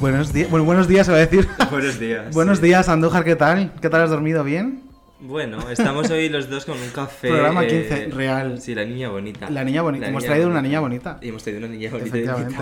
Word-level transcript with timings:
Buenos 0.00 0.32
días, 0.32 0.48
bueno, 0.48 0.64
buenos 0.64 0.88
días, 0.88 1.04
se 1.04 1.12
va 1.12 1.18
a 1.18 1.20
decir. 1.20 1.46
Buenos 1.70 2.00
días. 2.00 2.30
buenos 2.34 2.58
sí. 2.58 2.64
días, 2.64 2.88
Andújar, 2.88 3.22
¿qué 3.22 3.36
tal? 3.36 3.70
¿Qué 3.82 3.90
tal 3.90 4.00
has 4.00 4.08
dormido? 4.08 4.42
¿Bien? 4.42 4.82
Bueno, 5.20 5.68
estamos 5.68 6.08
hoy 6.08 6.30
los 6.30 6.48
dos 6.48 6.64
con 6.64 6.80
un 6.80 6.88
café. 6.88 7.28
Programa 7.28 7.64
eh, 7.64 7.86
15, 7.86 8.06
real. 8.16 8.58
Sí, 8.62 8.74
la 8.74 8.86
niña 8.86 9.10
bonita. 9.10 9.50
La 9.50 9.62
niña 9.62 9.82
bonita. 9.82 10.08
Hemos 10.08 10.22
niña 10.22 10.32
traído 10.32 10.48
una 10.48 10.62
niña 10.62 10.80
bonita. 10.80 11.18
Y 11.20 11.28
hemos 11.28 11.42
traído 11.42 11.66
una 11.66 11.68
niña 11.68 11.90
bonita. 11.90 12.16
Efectivamente. 12.16 12.56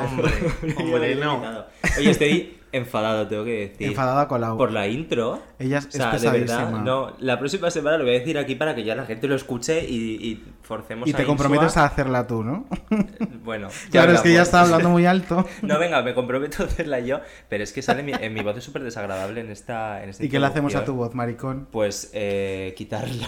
Hombre, 0.78 1.14
no. 1.14 1.64
Oye, 1.96 2.10
estoy 2.10 2.57
enfadado, 2.72 3.26
tengo 3.26 3.44
que 3.44 3.68
decir. 3.70 3.88
Enfadada 3.88 4.28
con 4.28 4.40
la 4.40 4.56
Por 4.56 4.72
la 4.72 4.86
intro. 4.88 5.40
Ella 5.58 5.78
es- 5.78 5.86
o 5.86 5.90
sea, 5.90 6.12
es 6.14 6.22
de 6.22 6.28
pesadísima. 6.30 6.64
verdad, 6.64 6.80
no, 6.82 7.12
la 7.18 7.38
próxima 7.38 7.70
semana 7.70 7.98
lo 7.98 8.04
voy 8.04 8.14
a 8.14 8.18
decir 8.18 8.38
aquí 8.38 8.54
para 8.54 8.74
que 8.74 8.84
ya 8.84 8.94
la 8.94 9.04
gente 9.06 9.26
lo 9.28 9.34
escuche 9.34 9.84
y, 9.88 9.94
y 10.14 10.44
forcemos 10.62 11.08
Y 11.08 11.12
te 11.12 11.22
a 11.22 11.26
comprometes 11.26 11.76
a 11.76 11.84
hacerla 11.84 12.26
tú, 12.26 12.42
¿no? 12.44 12.66
Bueno, 13.44 13.68
Claro, 13.90 14.12
es 14.12 14.20
que 14.20 14.32
ya 14.32 14.42
está 14.42 14.60
hablando 14.62 14.90
muy 14.90 15.06
alto. 15.06 15.46
No, 15.62 15.78
venga, 15.78 16.02
me 16.02 16.14
comprometo 16.14 16.62
a 16.62 16.66
hacerla 16.66 17.00
yo, 17.00 17.20
pero 17.48 17.64
es 17.64 17.72
que 17.72 17.82
sale 17.82 18.02
mi, 18.02 18.12
en 18.12 18.32
mi 18.34 18.42
voz 18.42 18.56
es 18.58 18.64
súper 18.64 18.82
desagradable 18.84 19.40
en 19.40 19.50
esta, 19.50 20.02
en 20.02 20.10
esta 20.10 20.24
¿Y 20.24 20.28
qué 20.28 20.38
le 20.38 20.46
hacemos 20.46 20.74
a 20.74 20.84
tu 20.84 20.94
voz, 20.94 21.14
maricón? 21.14 21.66
Pues 21.70 22.10
eh, 22.12 22.74
quitarla, 22.76 23.26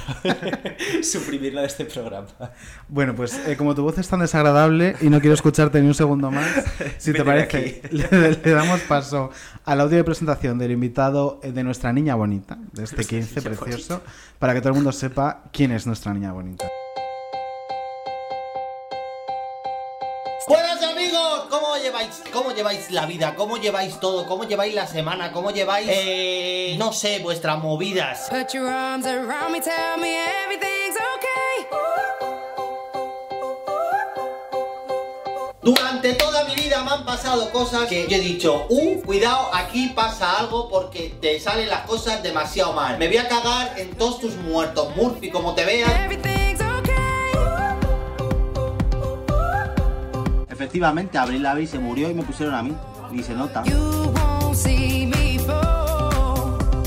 suprimirla 1.02 1.62
de 1.62 1.66
este 1.66 1.84
programa. 1.84 2.26
Bueno, 2.88 3.14
pues 3.14 3.40
eh, 3.46 3.56
como 3.56 3.74
tu 3.74 3.82
voz 3.82 3.98
es 3.98 4.08
tan 4.08 4.20
desagradable 4.20 4.96
y 5.00 5.08
no 5.10 5.20
quiero 5.20 5.34
escucharte 5.34 5.80
ni 5.80 5.88
un 5.88 5.94
segundo 5.94 6.30
más, 6.30 6.46
si 6.98 7.12
te 7.12 7.24
parece, 7.24 7.82
le, 7.90 8.08
le 8.32 8.50
damos 8.50 8.80
paso 8.82 9.29
al 9.64 9.80
audio 9.80 9.96
de 9.96 10.04
presentación 10.04 10.58
del 10.58 10.72
invitado 10.72 11.40
eh, 11.42 11.52
de 11.52 11.64
nuestra 11.64 11.92
niña 11.92 12.14
bonita, 12.14 12.58
de 12.72 12.84
este 12.84 13.04
15 13.06 13.40
niña 13.40 13.56
precioso, 13.56 14.02
para 14.38 14.54
que 14.54 14.60
todo 14.60 14.70
el 14.70 14.74
mundo 14.76 14.92
sepa 14.92 15.44
quién 15.52 15.72
es 15.72 15.86
nuestra 15.86 16.12
niña 16.14 16.32
bonita. 16.32 16.66
Buenas 20.48 20.82
amigos, 20.82 21.46
¿cómo 21.48 21.76
lleváis, 21.76 22.22
¿cómo 22.32 22.52
lleváis 22.52 22.90
la 22.90 23.06
vida? 23.06 23.34
¿Cómo 23.36 23.56
lleváis 23.58 24.00
todo? 24.00 24.26
¿Cómo 24.26 24.44
lleváis 24.44 24.74
la 24.74 24.86
semana? 24.86 25.30
¿Cómo 25.32 25.50
lleváis, 25.52 25.86
eh, 25.90 26.74
no 26.78 26.92
sé, 26.92 27.20
vuestras 27.20 27.62
movidas? 27.62 28.28
Put 28.30 28.52
your 28.52 28.66
arms 28.68 29.06
around 29.06 29.52
me, 29.52 29.60
tell 29.60 29.96
me 30.00 30.16
everything's 30.44 30.96
okay. 30.96 32.29
Durante 35.62 36.14
toda 36.14 36.44
mi 36.44 36.54
vida 36.54 36.82
me 36.84 36.90
han 36.90 37.04
pasado 37.04 37.50
cosas 37.52 37.86
que 37.86 38.08
yo 38.08 38.16
he 38.16 38.20
dicho, 38.20 38.64
uh, 38.70 39.02
cuidado, 39.02 39.50
aquí 39.52 39.92
pasa 39.94 40.38
algo 40.38 40.70
porque 40.70 41.14
te 41.20 41.38
salen 41.38 41.68
las 41.68 41.80
cosas 41.82 42.22
demasiado 42.22 42.72
mal. 42.72 42.96
Me 42.96 43.08
voy 43.08 43.18
a 43.18 43.28
cagar 43.28 43.78
en 43.78 43.90
todos 43.90 44.20
tus 44.20 44.36
muertos, 44.36 44.96
Murphy, 44.96 45.28
como 45.28 45.54
te 45.54 45.66
veas. 45.66 45.90
Everything's 45.90 46.62
okay. 46.62 46.94
Efectivamente, 50.48 51.18
Abril 51.18 51.42
Lavi 51.42 51.66
se 51.66 51.78
murió 51.78 52.08
y 52.08 52.14
me 52.14 52.22
pusieron 52.22 52.54
a 52.54 52.62
mí. 52.62 52.74
Ni 53.10 53.22
se 53.22 53.34
nota. 53.34 53.62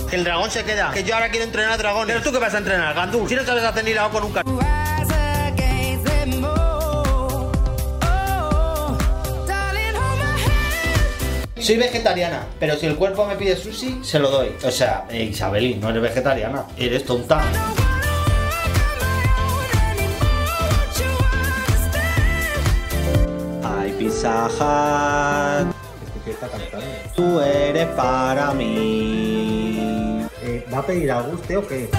Que 0.10 0.16
el 0.16 0.24
dragón 0.24 0.50
se 0.50 0.64
queda, 0.64 0.92
que 0.92 1.04
yo 1.04 1.14
ahora 1.14 1.30
quiero 1.30 1.46
entrenar 1.46 1.78
dragones. 1.78 2.16
Pero 2.16 2.24
tú 2.24 2.32
qué 2.32 2.40
vas 2.40 2.56
a 2.56 2.58
entrenar, 2.58 2.96
Gandú, 2.96 3.28
si 3.30 3.36
no 3.36 3.44
sabes 3.44 3.64
hacer 3.64 3.84
ni 3.84 3.94
la 3.94 4.08
O 4.08 4.10
con 4.10 4.24
un 4.24 4.34
Soy 11.64 11.78
vegetariana, 11.78 12.46
pero 12.60 12.76
si 12.76 12.88
el 12.88 12.98
cuerpo 12.98 13.26
me 13.26 13.38
pide 13.38 13.56
sushi, 13.56 14.02
se 14.04 14.20
lo 14.20 14.30
doy. 14.30 14.50
O 14.66 14.70
sea, 14.70 15.06
eh, 15.10 15.24
Isabelín, 15.24 15.80
no 15.80 15.92
eres 15.92 16.02
vegetariana, 16.02 16.66
eres 16.78 17.06
tonta. 17.06 17.42
Ay, 23.64 23.96
Pizza 23.98 24.50
Hut, 24.50 25.74
tú 27.16 27.40
eres 27.40 27.88
para 27.96 28.52
mí. 28.52 30.28
Eh, 30.42 30.66
¿Va 30.72 30.80
a 30.80 30.86
pedir 30.86 31.14
algo 31.14 31.32
usted 31.32 31.60
o 31.60 31.66
qué? 31.66 31.90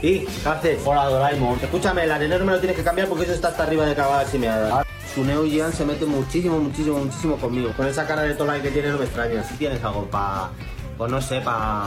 ¿Y 0.00 0.20
qué 0.20 0.48
haces? 0.48 0.78
Hola, 0.86 1.04
Doraemon. 1.04 1.58
Escúchame, 1.60 2.04
el 2.04 2.12
arenero 2.12 2.42
me 2.46 2.52
lo 2.52 2.58
tienes 2.58 2.74
que 2.74 2.82
cambiar 2.82 3.06
porque 3.06 3.24
eso 3.24 3.34
está 3.34 3.48
hasta 3.48 3.64
arriba 3.64 3.84
de 3.84 3.94
cagadas 3.94 4.32
y 4.32 4.38
meadas. 4.38 4.87
Suneo 5.18 5.44
y 5.44 5.50
Gian 5.50 5.72
se 5.72 5.84
mete 5.84 6.06
muchísimo, 6.06 6.60
muchísimo, 6.60 6.96
muchísimo 7.00 7.36
conmigo. 7.38 7.72
Con 7.76 7.88
esa 7.88 8.06
cara 8.06 8.22
de 8.22 8.34
tola 8.34 8.62
que 8.62 8.70
tiene 8.70 8.90
no 8.90 8.98
me 8.98 9.04
extraña. 9.04 9.42
Si 9.42 9.56
tienes 9.56 9.82
algo 9.82 10.04
para... 10.04 10.50
Pues 10.96 11.10
no 11.10 11.20
sé, 11.20 11.40
para... 11.40 11.86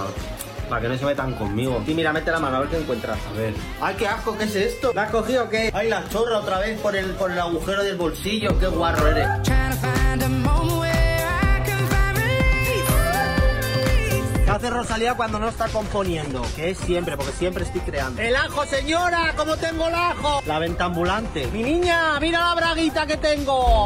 Para 0.68 0.82
que 0.82 0.90
no 0.90 0.98
se 0.98 1.06
metan 1.06 1.34
conmigo. 1.36 1.82
Sí, 1.86 1.94
mira, 1.94 2.12
mete 2.12 2.30
la 2.30 2.40
mano 2.40 2.58
a 2.58 2.60
ver 2.60 2.70
qué 2.70 2.78
encuentras. 2.80 3.18
A 3.30 3.38
ver. 3.38 3.54
Ay, 3.80 3.96
qué 3.98 4.06
asco, 4.06 4.38
¿qué 4.38 4.44
es 4.44 4.56
esto? 4.56 4.92
¿La 4.94 5.04
has 5.04 5.12
cogido 5.12 5.46
o 5.46 5.50
qué? 5.50 5.72
Ay, 5.74 5.88
la 5.88 6.08
chorra 6.10 6.40
otra 6.40 6.60
vez 6.60 6.78
por 6.82 6.94
el, 6.94 7.12
por 7.12 7.32
el 7.32 7.40
agujero 7.40 7.84
del 7.84 7.96
bolsillo, 7.96 8.60
qué 8.60 8.68
guarro 8.68 9.08
eres. 9.08 9.28
Hace 14.62 14.70
Rosalía 14.70 15.16
cuando 15.16 15.40
no 15.40 15.50
está 15.50 15.68
componiendo? 15.70 16.44
Que 16.56 16.70
es 16.70 16.78
siempre, 16.78 17.18
porque 17.18 17.32
siempre 17.32 17.64
estoy 17.64 17.82
creando. 17.82 18.22
¡El 18.22 18.36
ajo, 18.36 18.64
señora! 18.68 19.34
¿Cómo 19.36 19.58
tengo 19.58 19.88
el 19.88 19.96
ajo? 19.96 20.44
La 20.46 20.60
venta 20.60 20.86
ambulante. 20.86 21.48
Mi 21.48 21.64
niña, 21.64 22.20
mira 22.20 22.40
la 22.40 22.54
braguita 22.54 23.08
que 23.08 23.18
tengo. 23.18 23.86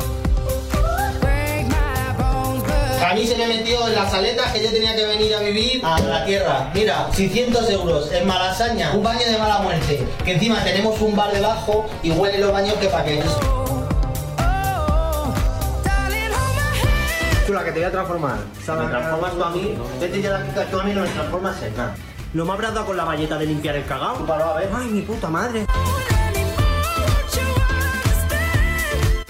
A 3.05 3.13
mí 3.13 3.25
se 3.25 3.37
me 3.37 3.47
metió 3.47 3.87
en 3.87 3.95
las 3.95 4.13
aletas 4.13 4.51
que 4.51 4.63
yo 4.63 4.71
tenía 4.71 4.95
que 4.95 5.05
venir 5.05 5.33
a 5.35 5.39
vivir 5.39 5.85
a 5.85 5.97
la 5.99 6.25
tierra. 6.25 6.71
Mira, 6.73 7.07
600 7.13 7.69
euros 7.69 8.11
en 8.11 8.27
Malasaña, 8.27 8.91
un 8.93 9.03
baño 9.03 9.25
de 9.25 9.37
mala 9.37 9.59
muerte. 9.59 10.05
Que 10.25 10.33
encima 10.33 10.61
tenemos 10.63 10.99
un 10.99 11.15
bar 11.15 11.31
debajo 11.31 11.87
y 12.03 12.11
huele 12.11 12.39
los 12.39 12.51
baños 12.51 12.73
que 12.75 12.87
pa' 12.87 13.05
qué. 13.05 13.23
Chula, 17.55 17.63
que 17.63 17.71
te 17.71 17.79
voy 17.79 17.87
a 17.87 17.91
transformar. 17.91 18.37
Me 18.37 18.87
transformas 18.87 19.33
tú 19.33 19.43
a 19.43 19.49
mí. 19.51 19.77
Vete 20.01 20.21
ya 20.21 20.37
de 20.37 20.61
aquí 20.61 20.71
tú 20.71 20.77
a 20.77 20.83
mí 20.83 20.93
no 20.93 21.01
me 21.03 21.07
transformas 21.07 21.63
en 21.63 21.77
nada. 21.77 21.95
¿No 22.33 22.43
me 22.43 22.51
habrás 22.51 22.73
dado 22.73 22.85
con 22.85 22.97
la 22.97 23.05
valleta 23.05 23.37
de 23.37 23.45
limpiar 23.45 23.77
el 23.77 23.85
cagao? 23.85 24.25
Para 24.25 24.51
a 24.51 24.57
ver. 24.57 24.69
Ay, 24.75 24.87
mi 24.89 25.01
puta 25.03 25.29
madre. 25.29 25.65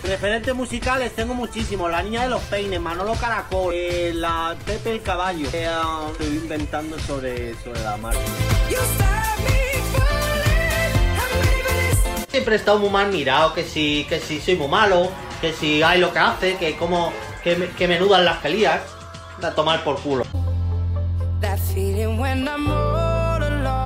Referentes 0.01 0.55
musicales 0.55 1.13
tengo 1.13 1.35
muchísimos. 1.35 1.91
La 1.91 2.01
niña 2.01 2.23
de 2.23 2.29
los 2.29 2.41
peines, 2.43 2.81
Manolo 2.81 3.13
Caracol, 3.13 3.75
eh, 3.75 4.11
la 4.15 4.55
Pepe 4.65 4.93
el 4.93 5.03
Caballo. 5.03 5.47
Eh, 5.53 5.67
ah, 5.69 6.07
estoy 6.11 6.37
inventando 6.37 6.97
sobre, 6.97 7.53
sobre 7.63 7.79
la 7.81 7.95
this. 8.67 8.79
Siempre 12.29 12.55
he 12.55 12.57
estado 12.57 12.79
muy 12.79 12.89
mal 12.89 13.11
mirado, 13.11 13.53
que 13.53 13.63
si, 13.63 14.07
que 14.09 14.19
si 14.19 14.41
soy 14.41 14.55
muy 14.55 14.67
malo, 14.67 15.11
que 15.41 15.53
si 15.53 15.83
hay 15.83 15.99
lo 15.99 16.11
que 16.11 16.19
hace, 16.19 16.57
que 16.57 16.75
como 16.75 17.13
que, 17.45 17.55
me- 17.55 17.69
que 17.69 17.87
menudan 17.87 18.25
las 18.25 18.37
pelías. 18.39 18.81
A 19.41 19.51
tomar 19.51 19.83
por 19.83 19.99
culo. 20.01 20.25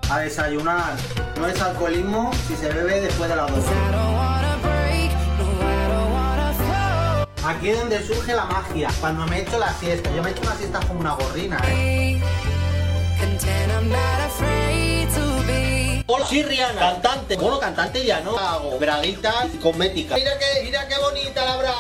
A 0.09 0.19
desayunar. 0.19 0.93
No 1.37 1.47
es 1.47 1.61
alcoholismo 1.61 2.31
si 2.47 2.55
se 2.55 2.69
bebe 2.71 3.01
después 3.01 3.29
de 3.29 3.35
las 3.35 3.51
12. 3.51 3.61
I 3.61 3.91
don't 3.91 4.15
wanna 4.15 4.55
break, 4.61 5.11
no, 5.37 5.45
I 5.59 5.87
don't 5.91 6.13
wanna 6.13 6.53
fall. 6.53 7.55
Aquí 7.55 7.69
es 7.71 7.79
donde 7.79 8.01
surge 8.07 8.33
la 8.33 8.45
magia. 8.45 8.89
Cuando 9.01 9.25
me 9.27 9.39
echo 9.41 9.57
la 9.59 9.73
siesta. 9.73 10.09
Yo 10.15 10.23
me 10.23 10.29
echo 10.31 10.43
la 10.45 10.55
siesta 10.55 10.79
como 10.87 11.01
una 11.01 11.13
gorrina, 11.15 11.59
¿eh? 11.67 12.21
Hola, 16.07 16.25
soy 16.25 16.43
Rihanna, 16.43 16.79
cantante. 16.79 17.35
Bueno, 17.37 17.59
cantante 17.59 18.05
ya 18.05 18.21
no. 18.21 18.37
Hago 18.37 18.79
braguitas 18.79 19.47
y 19.53 19.57
cosmética. 19.57 20.15
Mira 20.15 20.31
que, 20.39 20.63
mira 20.63 20.87
qué 20.87 20.95
bonita 20.97 21.43
la 21.45 21.57
braga. 21.57 21.75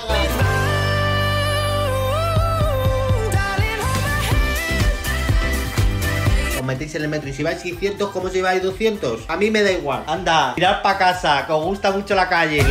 Metéis 6.69 6.93
en 6.93 7.01
el 7.01 7.09
metro 7.09 7.27
y 7.29 7.33
si 7.33 7.41
vais 7.41 7.59
600, 7.59 8.11
¿cómo 8.11 8.29
si 8.29 8.41
vais 8.41 8.61
200? 8.61 9.25
A 9.27 9.37
mí 9.37 9.49
me 9.49 9.63
da 9.63 9.71
igual. 9.71 10.03
Anda, 10.05 10.53
mirad 10.55 10.83
pa' 10.83 10.99
casa, 10.99 11.43
que 11.47 11.51
os 11.51 11.65
gusta 11.65 11.89
mucho 11.91 12.13
la 12.13 12.29
calle. 12.29 12.63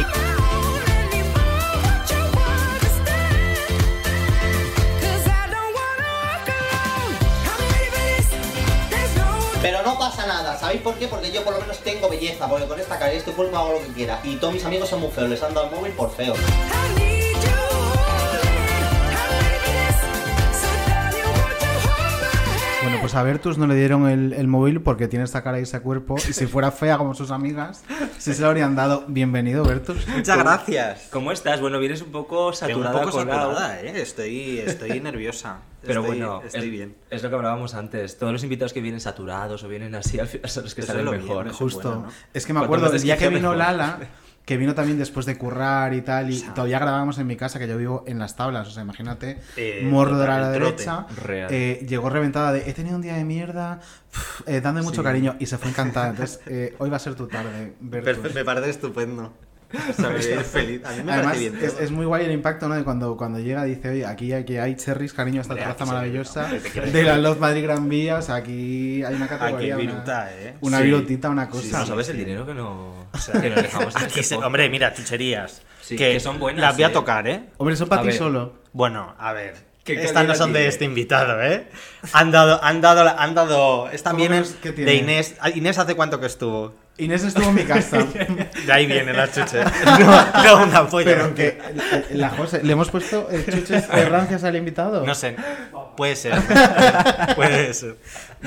Pero 9.60 9.82
no 9.82 9.98
pasa 9.98 10.26
nada, 10.26 10.56
¿sabéis 10.56 10.80
por 10.80 10.94
qué? 10.94 11.08
Porque 11.08 11.32
yo 11.32 11.42
por 11.42 11.54
lo 11.54 11.60
menos 11.60 11.78
tengo 11.78 12.08
belleza, 12.08 12.48
porque 12.48 12.66
con 12.68 12.78
esta 12.78 13.00
cara 13.00 13.12
y 13.12 13.16
este 13.16 13.32
cuerpo 13.32 13.56
hago 13.56 13.72
lo 13.72 13.80
que 13.80 13.92
quiera. 13.92 14.20
Y 14.22 14.36
todos 14.36 14.54
mis 14.54 14.64
amigos 14.64 14.88
son 14.88 15.00
muy 15.00 15.10
feos, 15.10 15.28
les 15.28 15.42
han 15.42 15.52
dado 15.52 15.66
el 15.66 15.74
móvil 15.74 15.92
por 15.94 16.14
feo. 16.14 16.34
Bueno, 22.88 23.02
pues 23.02 23.14
a 23.16 23.22
Bertus 23.22 23.58
no 23.58 23.66
le 23.66 23.74
dieron 23.74 24.08
el, 24.08 24.32
el 24.32 24.46
móvil 24.48 24.80
porque 24.80 25.08
tiene 25.08 25.26
esta 25.26 25.42
cara 25.42 25.58
y 25.60 25.64
ese 25.64 25.78
cuerpo. 25.80 26.16
Y 26.26 26.32
si 26.32 26.46
fuera 26.46 26.70
fea 26.70 26.96
como 26.96 27.12
sus 27.12 27.30
amigas, 27.30 27.84
sí 28.16 28.32
se 28.32 28.40
lo 28.40 28.48
habrían 28.48 28.76
dado. 28.76 29.04
Bienvenido, 29.08 29.62
Bertus. 29.62 30.08
Muchas 30.08 30.38
gracias. 30.38 31.08
¿Cómo 31.12 31.30
estás? 31.30 31.60
Bueno, 31.60 31.78
vienes 31.80 32.00
un 32.00 32.10
poco 32.12 32.50
Tengo 32.52 32.78
un 32.78 32.84
saturada, 32.84 32.92
poco 33.02 33.12
saturada, 33.12 33.80
¿eh? 33.82 33.92
Estoy, 34.00 34.60
estoy 34.60 35.00
nerviosa. 35.00 35.58
Pero 35.82 36.00
Estoy- 36.00 36.18
bueno, 36.18 36.40
estoy 36.46 36.64
es, 36.64 36.70
bien. 36.70 36.96
es 37.10 37.22
lo 37.22 37.28
que 37.28 37.36
hablábamos 37.36 37.74
antes. 37.74 38.16
Todos 38.16 38.32
los 38.32 38.42
invitados 38.42 38.72
que 38.72 38.80
vienen 38.80 39.00
saturados 39.02 39.62
o 39.64 39.68
vienen 39.68 39.94
así 39.94 40.18
al 40.18 40.26
final 40.26 40.48
son 40.50 40.64
los 40.64 40.74
que 40.74 40.80
Eso 40.80 40.88
salen 40.92 41.04
lo 41.04 41.12
mejor. 41.12 41.44
bien, 41.44 41.54
Justo. 41.56 41.82
bueno, 41.90 42.02
¿no? 42.06 42.12
Es 42.32 42.46
que 42.46 42.54
me 42.54 42.60
acuerdo 42.60 42.88
del 42.88 43.02
día 43.02 43.18
que 43.18 43.28
vino 43.28 43.50
mejor. 43.50 43.56
Lala, 43.58 43.98
que 44.48 44.56
vino 44.56 44.74
también 44.74 44.96
después 44.96 45.26
de 45.26 45.36
currar 45.36 45.92
y 45.92 46.00
tal, 46.00 46.30
y 46.30 46.40
todavía 46.40 46.78
grabábamos 46.78 47.18
en 47.18 47.26
mi 47.26 47.36
casa, 47.36 47.58
que 47.58 47.68
yo 47.68 47.76
vivo 47.76 48.04
en 48.06 48.18
las 48.18 48.34
tablas, 48.34 48.66
o 48.66 48.70
sea, 48.70 48.82
imagínate, 48.82 49.40
Eh, 49.58 49.82
morro 49.84 50.16
de 50.16 50.24
total, 50.24 50.40
la 50.40 50.50
derecha, 50.50 51.06
Real. 51.22 51.52
eh, 51.52 51.84
llegó 51.86 52.08
reventada 52.08 52.54
de, 52.54 52.60
he 52.70 52.72
tenido 52.72 52.96
un 52.96 53.02
día 53.02 53.12
de 53.12 53.26
mierda, 53.26 53.80
uf, 54.10 54.48
eh, 54.48 54.62
dando 54.62 54.82
mucho 54.82 55.02
cariño, 55.02 55.36
y 55.38 55.44
se 55.44 55.58
fue 55.58 55.68
encantada. 55.72 56.08
Entonces, 56.08 56.40
eh, 56.46 56.74
hoy 56.78 56.88
va 56.88 56.96
a 56.96 56.98
ser 56.98 57.14
tu 57.14 57.26
tarde, 57.26 57.74
me 57.82 58.00
parece 58.42 58.70
estupendo. 58.70 59.34
O 59.70 59.92
sea, 59.92 60.08
me 60.08 60.14
voy 60.16 60.44
feliz. 60.44 60.82
A 60.84 60.92
mí 60.92 61.02
me 61.02 61.12
Además, 61.12 61.34
parece 61.36 61.50
bien. 61.50 61.72
es, 61.80 61.90
muy 61.90 62.06
guay 62.06 62.24
el 62.24 62.32
impacto, 62.32 62.68
¿no? 62.68 62.74
De 62.74 62.84
cuando, 62.84 63.16
cuando 63.16 63.38
llega 63.38 63.64
dice, 63.64 63.90
oye, 63.90 64.06
aquí 64.06 64.32
hay, 64.32 64.44
que 64.44 64.60
hay 64.60 64.76
cherries, 64.76 65.12
cariño, 65.12 65.42
esta 65.42 65.54
terraza 65.54 65.84
aquí 65.84 65.92
maravillosa 65.92 66.48
de 66.48 67.02
la 67.02 67.18
Love 67.18 67.38
Madrid 67.38 67.62
Gran 67.64 67.88
Vía, 67.88 68.16
o 68.16 68.22
sea, 68.22 68.36
aquí 68.36 69.02
hay 69.04 69.14
una 69.14 69.26
Aquí 69.26 69.34
categoría, 69.36 69.76
una- 69.76 70.28
¿eh? 70.32 70.54
una 70.62 70.78
Sí. 70.78 70.84
virutita, 70.84 71.28
una 71.28 71.48
cosa. 71.48 71.80
No 71.80 71.86
sabes 71.86 72.08
el 72.08 72.16
dinero 72.16 72.46
que, 72.46 72.54
no, 72.54 73.08
que 73.40 73.50
nos 73.50 73.62
dejamos 73.62 73.94
en 73.96 74.02
Aquí 74.04 74.20
este 74.20 74.22
se- 74.22 74.36
hombre, 74.36 74.68
mira, 74.70 74.94
chucherías. 74.94 75.62
Sí, 75.82 75.96
que 75.96 76.18
son 76.20 76.38
buenas, 76.38 76.60
Las 76.62 76.74
voy 76.74 76.84
a 76.84 76.88
¿eh? 76.88 76.90
tocar, 76.90 77.28
¿eh? 77.28 77.44
Hombre, 77.58 77.74
eso 77.74 77.86
para 77.86 78.02
ti 78.02 78.12
solo. 78.12 78.54
Bueno, 78.72 79.14
a 79.18 79.32
ver. 79.32 79.68
¿Qué 79.84 80.02
Estas 80.04 80.26
no 80.26 80.34
son 80.34 80.52
de 80.52 80.66
este 80.66 80.84
invitado, 80.84 81.42
¿eh? 81.42 81.66
Han 82.12 82.30
dado, 82.30 82.62
han 82.62 82.82
dado, 82.82 83.08
han 83.18 83.34
dado. 83.34 83.88
Esta 83.90 84.10
¿Cómo 84.10 84.18
viene 84.20 84.40
ves 84.40 84.56
que 84.62 84.72
tiene? 84.72 84.90
de 84.90 84.96
Inés. 84.98 85.36
Ah, 85.40 85.48
Inés 85.48 85.78
hace 85.78 85.94
cuánto 85.94 86.20
que 86.20 86.26
estuvo. 86.26 86.74
Inés 86.98 87.22
estuvo 87.22 87.48
en 87.48 87.54
mi 87.54 87.62
casa. 87.62 87.98
De 88.66 88.72
ahí 88.72 88.86
viene 88.86 89.12
la 89.12 89.30
chuche. 89.30 89.60
No, 89.98 90.42
no 90.44 90.64
una 90.64 90.86
polla. 90.88 91.04
Pero 91.04 91.34
que 91.34 91.46
eh, 91.48 92.04
la 92.10 92.30
José, 92.30 92.62
¿le 92.62 92.72
hemos 92.72 92.90
puesto 92.90 93.28
eh, 93.30 93.44
chuches 93.48 93.88
de 93.88 94.04
rancias 94.08 94.44
al 94.44 94.56
invitado? 94.56 95.04
No 95.06 95.14
sé. 95.14 95.36
Puede 95.96 96.16
ser. 96.16 96.40
Puede 97.34 97.72
ser. 97.74 97.96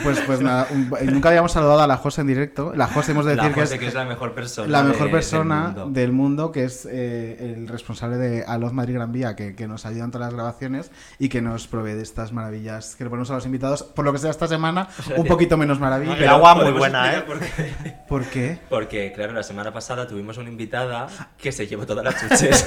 Pues, 0.04 0.20
pues 0.22 0.40
nada, 0.42 0.68
un- 0.72 0.90
nunca 1.12 1.30
habíamos 1.30 1.52
saludado 1.52 1.82
a 1.82 1.88
la 1.88 1.98
José 1.98 2.22
en 2.22 2.28
directo. 2.28 2.74
La 2.76 2.88
José 2.88 3.12
hemos 3.12 3.26
de 3.26 3.36
La 3.36 3.44
decir 3.44 3.56
que 3.56 3.62
José, 3.62 3.74
es 3.76 3.80
que 3.82 3.88
es 3.88 3.94
la 3.94 4.06
mejor 4.06 4.34
persona. 4.34 4.68
la 4.68 4.84
de- 4.84 4.90
mejor 4.90 5.04
del 5.04 5.12
persona 5.12 5.62
mundo. 5.66 5.86
del 5.90 6.12
mundo, 6.12 6.52
que 6.52 6.64
es 6.64 6.88
eh, 6.90 7.54
el 7.56 7.68
responsable 7.68 8.18
de 8.18 8.44
Aloz 8.46 8.72
Madrid 8.74 8.94
Gran 8.96 9.12
Vía, 9.12 9.36
que, 9.36 9.56
que 9.56 9.68
nos 9.68 9.86
ayuda 9.86 10.06
en 10.06 10.12
todas 10.12 10.28
las 10.28 10.34
grabaciones 10.34 10.92
y 11.20 11.30
que 11.30 11.42
nos 11.42 11.68
provee 11.68 11.94
de 11.94 12.04
estas 12.04 12.32
maravillas 12.32 12.96
que 12.96 13.04
le 13.04 13.10
ponemos 13.10 13.30
a 13.32 13.36
los 13.36 13.46
invitados. 13.46 13.84
Por 13.84 14.06
lo 14.06 14.14
que 14.14 14.20
sea 14.20 14.32
esta 14.32 14.48
semana, 14.48 14.88
un 15.18 15.26
poquito 15.26 15.58
menos 15.58 15.80
maravilla. 15.80 16.16
El 16.16 16.28
agua 16.28 16.56
muy 16.56 16.72
buena, 16.72 17.14
¿eh? 17.16 17.22
por 17.22 17.40
qué. 17.40 17.98
¿Por 18.08 18.26
qué? 18.26 18.58
Porque, 18.70 19.12
claro, 19.14 19.34
la 19.34 19.44
semana 19.44 19.72
pasada 19.74 20.08
tuvimos 20.08 20.38
una 20.38 20.50
invitada 20.50 21.08
que 21.38 21.52
se 21.52 21.68
llevó 21.68 21.86
todas 21.86 22.04
las 22.06 22.16
chuches. 22.22 22.64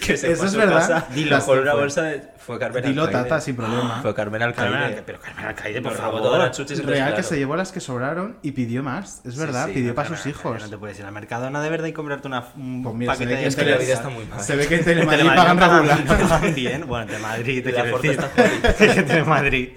que 0.00 0.16
se 0.16 0.32
Eso 0.32 0.46
es 0.46 0.54
verdad. 0.54 0.78
casa 0.88 1.06
Dilo. 1.14 1.38
con 1.44 1.58
una 1.58 1.72
Fue. 1.72 1.80
bolsa 1.80 2.02
de... 2.02 2.22
Fue 2.46 2.58
Carmen 2.58 2.82
Dilo, 2.84 3.04
Alcaide. 3.04 3.22
Tata, 3.28 3.40
sin 3.40 3.56
problema. 3.56 4.00
Fue 4.02 4.14
Carmen 4.14 4.40
Carmen 4.52 4.74
Alcaide. 4.74 4.84
Alca- 4.96 5.02
pero 5.06 5.20
Carmen 5.20 5.44
Alcaide, 5.46 5.80
por 5.82 5.92
robó 5.92 6.02
favor. 6.02 6.22
todas 6.22 6.38
las 6.40 6.56
chuches. 6.56 6.84
Real 6.84 7.08
que 7.08 7.12
claro. 7.14 7.28
se 7.28 7.36
llevó 7.38 7.56
las 7.56 7.72
que 7.72 7.80
sobraron 7.80 8.36
y 8.42 8.52
pidió 8.52 8.82
más. 8.82 9.22
Es 9.24 9.36
verdad, 9.36 9.66
sí, 9.68 9.72
pidió 9.74 9.88
no, 9.88 9.94
para 9.94 10.08
Carmen 10.08 10.18
sus 10.22 10.26
Alcaide, 10.26 10.48
hijos. 10.56 10.62
No 10.62 10.68
te 10.70 10.78
puedes 10.78 10.98
ir 10.98 11.06
al 11.06 11.12
Mercadona 11.12 11.60
de 11.62 11.70
verdad 11.70 11.86
y 11.86 11.92
comprarte 11.92 12.28
una, 12.28 12.44
un 12.56 12.82
Pues 12.82 12.94
mira, 12.94 13.14
se 13.14 13.24
paquete 13.24 13.30
ve 13.30 13.36
de 13.36 13.42
que 13.42 13.48
Es 13.48 13.56
que 13.56 13.64
la 13.64 13.76
vida 13.78 13.94
está 13.94 14.08
muy 14.10 14.24
mal. 14.26 14.40
Se 14.40 14.56
ve 14.56 14.66
que 14.66 14.74
en 14.76 14.84
Telemadrid 14.84 15.26
pagan 15.26 15.58
regular. 15.58 16.54
bien. 16.54 16.86
Bueno, 16.86 17.06
Telemadrid, 17.06 17.64
te 17.64 17.72
La 17.72 17.82
quiero 17.82 17.98
decir. 17.98 18.20
Que 18.78 19.02
Telemadrid. 19.02 19.68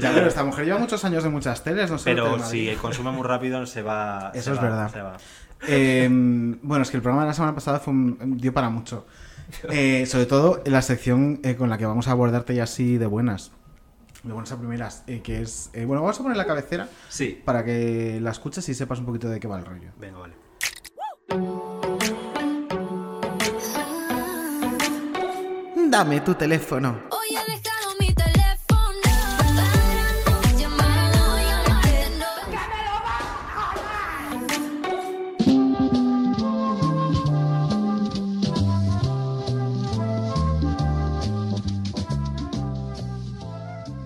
Ya, 0.00 0.12
pero 0.14 0.26
esta 0.28 0.44
mujer 0.44 0.64
lleva 0.64 0.78
muchos 0.78 1.04
años 1.04 1.22
de 1.22 1.28
muchas 1.30 1.62
teles, 1.64 1.90
no 1.90 1.98
sé. 1.98 2.10
Pero 2.10 2.38
si 2.42 2.74
consume 2.76 3.10
muy 3.10 3.26
rápido 3.26 3.66
se 3.66 3.82
va. 3.82 4.30
Eso 4.34 4.44
se 4.44 4.50
es 4.52 4.58
va, 4.58 4.62
verdad. 4.62 4.90
se 4.92 5.02
va. 5.02 5.16
Eh, 5.68 6.08
bueno, 6.62 6.82
es 6.82 6.90
que 6.90 6.96
el 6.98 7.02
programa 7.02 7.22
de 7.22 7.28
la 7.28 7.34
semana 7.34 7.54
pasada 7.54 7.78
fue 7.80 7.92
un- 7.92 8.36
dio 8.38 8.52
para 8.52 8.68
mucho. 8.70 9.06
Eh, 9.70 10.06
sobre 10.06 10.26
todo 10.26 10.62
en 10.64 10.72
la 10.72 10.82
sección 10.82 11.40
eh, 11.42 11.56
con 11.56 11.70
la 11.70 11.78
que 11.78 11.86
vamos 11.86 12.08
a 12.08 12.12
abordarte 12.12 12.54
ya 12.54 12.64
así 12.64 12.98
de 12.98 13.06
buenas. 13.06 13.52
De 14.22 14.32
buenas 14.32 14.52
a 14.52 14.58
primeras. 14.58 15.04
eh, 15.06 15.20
que 15.22 15.42
es. 15.42 15.70
eh, 15.74 15.84
bueno, 15.84 16.02
vamos 16.02 16.18
a 16.18 16.22
poner 16.22 16.36
la 16.36 16.46
cabecera 16.46 16.88
Sí. 17.08 17.40
para 17.44 17.64
que 17.64 18.18
la 18.20 18.30
escuches 18.30 18.68
y 18.68 18.74
sepas 18.74 18.98
un 18.98 19.06
poquito 19.06 19.28
de 19.28 19.38
qué 19.40 19.46
va 19.48 19.58
el 19.58 19.64
rollo. 19.66 19.90
Venga, 19.98 20.18
vale. 20.18 20.34
Dame 25.90 26.20
tu 26.20 26.34
teléfono. 26.34 27.13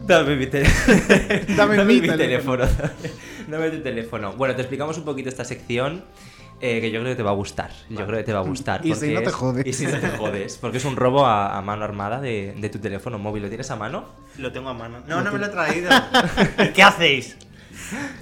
Dame 0.08 0.36
mi, 0.36 0.46
te- 0.46 0.62
Dame 1.56 1.84
mi 1.84 2.00
teléfono. 2.00 2.16
teléfono. 2.16 2.64
Dame 3.48 3.70
tu 3.70 3.80
teléfono. 3.82 4.32
Bueno, 4.32 4.54
te 4.56 4.62
explicamos 4.62 4.96
un 4.98 5.04
poquito 5.04 5.28
esta 5.28 5.44
sección. 5.44 6.04
eh, 6.60 6.80
que 6.80 6.90
yo 6.90 7.00
creo 7.00 7.12
que 7.12 7.16
te 7.16 7.22
va 7.22 7.30
a 7.30 7.34
gustar. 7.34 7.70
Yo 7.88 8.04
creo 8.06 8.18
que 8.18 8.24
te 8.24 8.32
va 8.32 8.40
a 8.40 8.42
gustar. 8.42 8.84
Y 8.84 8.94
si 8.94 9.12
no 9.12 9.20
te 9.20 9.28
es- 9.28 9.34
jodes. 9.34 9.66
Y 9.66 9.72
si 9.72 9.86
no 9.86 9.98
te 9.98 10.08
jodes. 10.08 10.56
Porque 10.60 10.78
es 10.78 10.84
un 10.84 10.96
robo 10.96 11.24
a, 11.26 11.56
a 11.56 11.62
mano 11.62 11.84
armada 11.84 12.20
de, 12.20 12.54
de 12.58 12.68
tu 12.68 12.78
teléfono 12.78 13.18
móvil. 13.18 13.42
¿Lo 13.44 13.48
tienes 13.48 13.70
a 13.70 13.76
mano? 13.76 14.06
Lo 14.38 14.50
tengo 14.50 14.68
a 14.70 14.74
mano. 14.74 15.00
No, 15.06 15.20
no 15.22 15.30
me 15.32 15.38
lo 15.38 15.46
he 15.46 15.50
traído. 15.50 15.90
¿Qué 16.74 16.82
hacéis? 16.82 17.36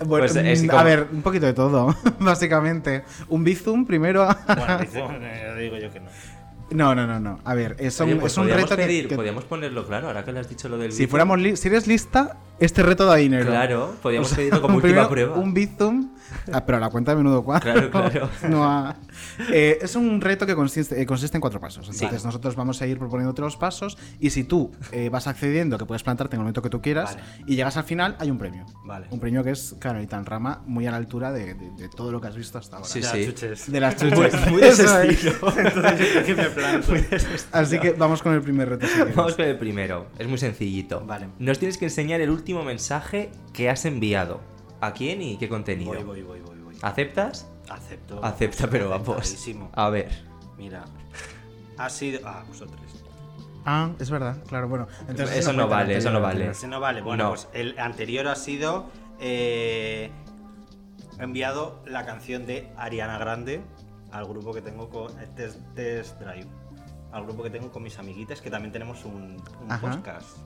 Bueno, 0.05 0.27
Pues, 0.27 0.37
es 0.37 0.63
mm, 0.63 0.67
como- 0.67 0.79
A 0.79 0.83
ver, 0.85 1.07
un 1.11 1.23
poquito 1.23 1.47
de 1.47 1.55
todo, 1.55 1.95
básicamente. 2.21 3.05
Un 3.29 3.43
Bizum 3.43 3.87
primero. 3.87 4.27
Bueno, 4.47 4.79
dice- 4.81 5.03
eh, 5.23 5.55
digo 5.59 5.79
yo 5.79 5.91
que 5.93 6.01
no. 6.01 6.11
No, 6.71 6.95
no, 6.97 7.07
no, 7.07 7.21
no. 7.21 7.39
A 7.45 7.55
ver, 7.55 7.77
es 7.79 7.99
un, 8.01 8.07
Oye, 8.09 8.17
pues 8.17 8.33
es 8.33 8.39
un 8.39 8.49
reto 8.49 8.77
pedir- 8.77 9.07
que, 9.09 9.15
Podríamos 9.15 9.45
ponerlo 9.45 9.87
claro, 9.87 10.09
ahora 10.09 10.25
que 10.25 10.33
le 10.33 10.41
has 10.41 10.49
dicho 10.49 10.69
lo 10.69 10.77
del 10.79 10.91
si 10.93 10.99
Bizum. 11.05 11.11
fuéramos 11.11 11.39
li- 11.39 11.57
si 11.57 11.69
eres 11.69 11.87
lista, 11.87 12.39
este 12.59 12.83
reto 12.83 13.07
da 13.07 13.15
dinero. 13.17 13.47
Claro, 13.47 13.95
podríamos 14.03 14.27
O 14.27 14.29
sea, 14.31 14.37
pedirlo 14.39 14.63
como 14.63 14.77
última 14.83 15.09
prueba. 15.09 15.37
Un 15.37 15.55
Bizum, 15.55 16.11
ah, 16.53 16.65
pero 16.65 16.79
a 16.79 16.81
la 16.81 16.91
cuenta 16.91 17.13
de 17.13 17.17
menudo 17.19 17.45
cuadro. 17.45 17.91
Claro, 17.91 17.91
claro. 18.11 18.31
No 18.49 18.65
a- 18.65 18.97
Eh, 19.53 19.79
es 19.83 19.97
un 19.97 20.21
reto 20.21 20.47
que 20.47 20.55
consiste, 20.55 21.01
eh, 21.01 21.07
consiste 21.07 21.37
en 21.37 21.41
cuatro 21.41 21.61
pasos. 21.61 21.89
Entonces, 21.89 22.25
nosotros 22.25 22.55
vamos 22.57 22.81
a 22.83 22.87
ir 22.87 22.99
proponiéndote 22.99 23.43
los 23.43 23.57
pasos 23.57 23.97
y 24.21 24.31
si 24.31 24.45
tú 24.45 24.71
eh, 24.93 25.09
vas 25.09 25.27
accediendo, 25.27 25.79
que 25.79 25.85
puedes 25.87 26.03
plantarte 26.03 26.37
en 26.37 26.41
el 26.41 26.45
momento 26.45 26.63
que 26.63 26.71
tú 26.71 26.81
quieras, 26.81 27.15
Vale. 27.17 27.45
y 27.47 27.57
llegas 27.57 27.77
al 27.77 27.85
final, 27.85 28.17
hay 28.19 28.31
un 28.31 28.39
premio. 28.39 28.67
Vale. 28.85 29.07
Un 29.11 29.21
premio 29.21 29.43
que 29.45 29.51
es 29.51 29.75
Carolita 29.79 30.17
en 30.17 30.27
Rama, 30.27 30.63
muy 30.67 30.87
a 30.87 30.91
la 30.91 30.97
altura 30.97 31.33
de, 31.33 31.55
de- 31.55 31.71
de 31.71 31.89
todo 31.89 32.13
lo 32.13 32.21
que 32.21 32.29
has 32.29 32.37
visto 32.37 32.59
hasta 32.59 32.77
ahora. 32.77 32.89
Sí, 32.89 33.03
sí. 33.03 33.27
chuches. 33.27 33.71
De 33.71 33.81
las 33.81 33.97
chuches. 34.01 34.51
Muy 34.51 34.61
de 34.61 34.69
ese 34.69 34.85
estilo. 35.09 35.33
Entonces 35.57 36.15
yo 36.15 36.25
que 36.25 36.35
me 36.35 36.45
planto. 36.51 36.93
Así 37.53 37.79
que 37.79 37.93
vamos 37.93 38.23
con 38.23 38.33
el 38.35 38.43
primer 38.43 38.69
reto. 38.69 38.87
si. 38.87 39.01
Vamos 39.15 39.35
con 39.35 39.45
el 39.45 39.59
primero. 39.59 40.07
Es 40.19 40.27
muy 40.29 40.39
sencillito. 40.39 41.03
Vale. 41.07 41.29
Nos 41.39 41.59
tienes 41.59 41.79
que 41.79 41.87
enseñar 41.87 42.21
el 42.21 42.31
último 42.31 42.63
mensaje 42.65 43.31
que 43.53 43.69
has 43.71 43.85
enviado. 43.85 44.41
¿A 44.81 44.93
quién 44.93 45.23
y 45.23 45.37
qué 45.39 45.49
contenido? 45.49 45.93
Voy, 45.93 46.03
voy, 46.03 46.23
voy, 46.23 46.41
voy, 46.41 46.59
voy. 46.61 46.77
¿Aceptas? 46.83 47.49
Acepto. 47.69 48.23
Acepta, 48.25 48.69
pero 48.69 48.89
vamos. 48.91 49.37
A 49.73 49.89
ver. 49.91 50.11
Mira. 50.59 50.85
Ha 51.79 51.89
sido. 51.91 52.21
Ah, 52.25 52.45
vosotros. 52.49 52.81
Ah, 53.65 53.91
es 53.99 54.11
verdad, 54.11 54.37
claro, 54.47 54.69
bueno. 54.69 54.87
Entonces 55.09 55.39
Eso 55.39 55.53
no 55.53 55.67
vale, 55.67 55.97
eso 55.97 56.11
no 56.13 56.21
vale. 56.21 56.51
Ese 56.51 56.69
no 56.69 56.79
vale. 56.79 57.03
Bueno, 57.03 57.25
No. 57.25 57.31
pues 57.31 57.49
el 57.53 57.79
anterior 57.79 58.29
ha 58.29 58.37
sido. 58.37 58.87
eh, 59.19 60.11
he 61.19 61.23
enviado 61.23 61.83
la 61.87 62.05
canción 62.05 62.47
de 62.47 62.71
Ariana 62.77 63.19
Grande 63.19 63.63
al 64.13 64.27
grupo 64.27 64.53
que 64.53 64.63
tengo 64.63 64.89
con. 64.89 65.11
eh, 65.21 65.27
Test, 65.35 65.59
Test 65.75 66.21
Drive. 66.21 66.47
Al 67.13 67.25
grupo 67.25 67.43
que 67.43 67.51
tengo 67.51 67.73
con 67.73 67.83
mis 67.83 67.99
amiguitas, 67.99 68.41
que 68.43 68.51
también 68.51 68.73
tenemos 68.73 69.05
un, 69.05 69.43
podcast. 69.81 70.37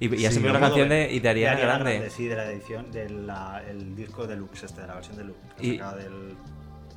Y, 0.00 0.14
y 0.16 0.26
has 0.26 0.34
Sí, 0.34 0.40
una 0.44 0.58
canción 0.58 0.88
de, 0.88 1.12
y 1.12 1.20
de 1.20 1.28
Ariana 1.28 1.60
Grande. 1.60 2.10
Sí, 2.10 2.26
de 2.26 2.34
la 2.36 2.50
edición 2.50 2.90
del 2.90 3.30
el 3.68 3.94
disco 3.94 4.26
deluxe, 4.26 4.64
este, 4.64 4.80
de 4.80 4.86
la 4.86 4.94
versión 4.94 5.16
deluxe. 5.18 5.38
Y- 5.60 5.76
del- 5.78 6.36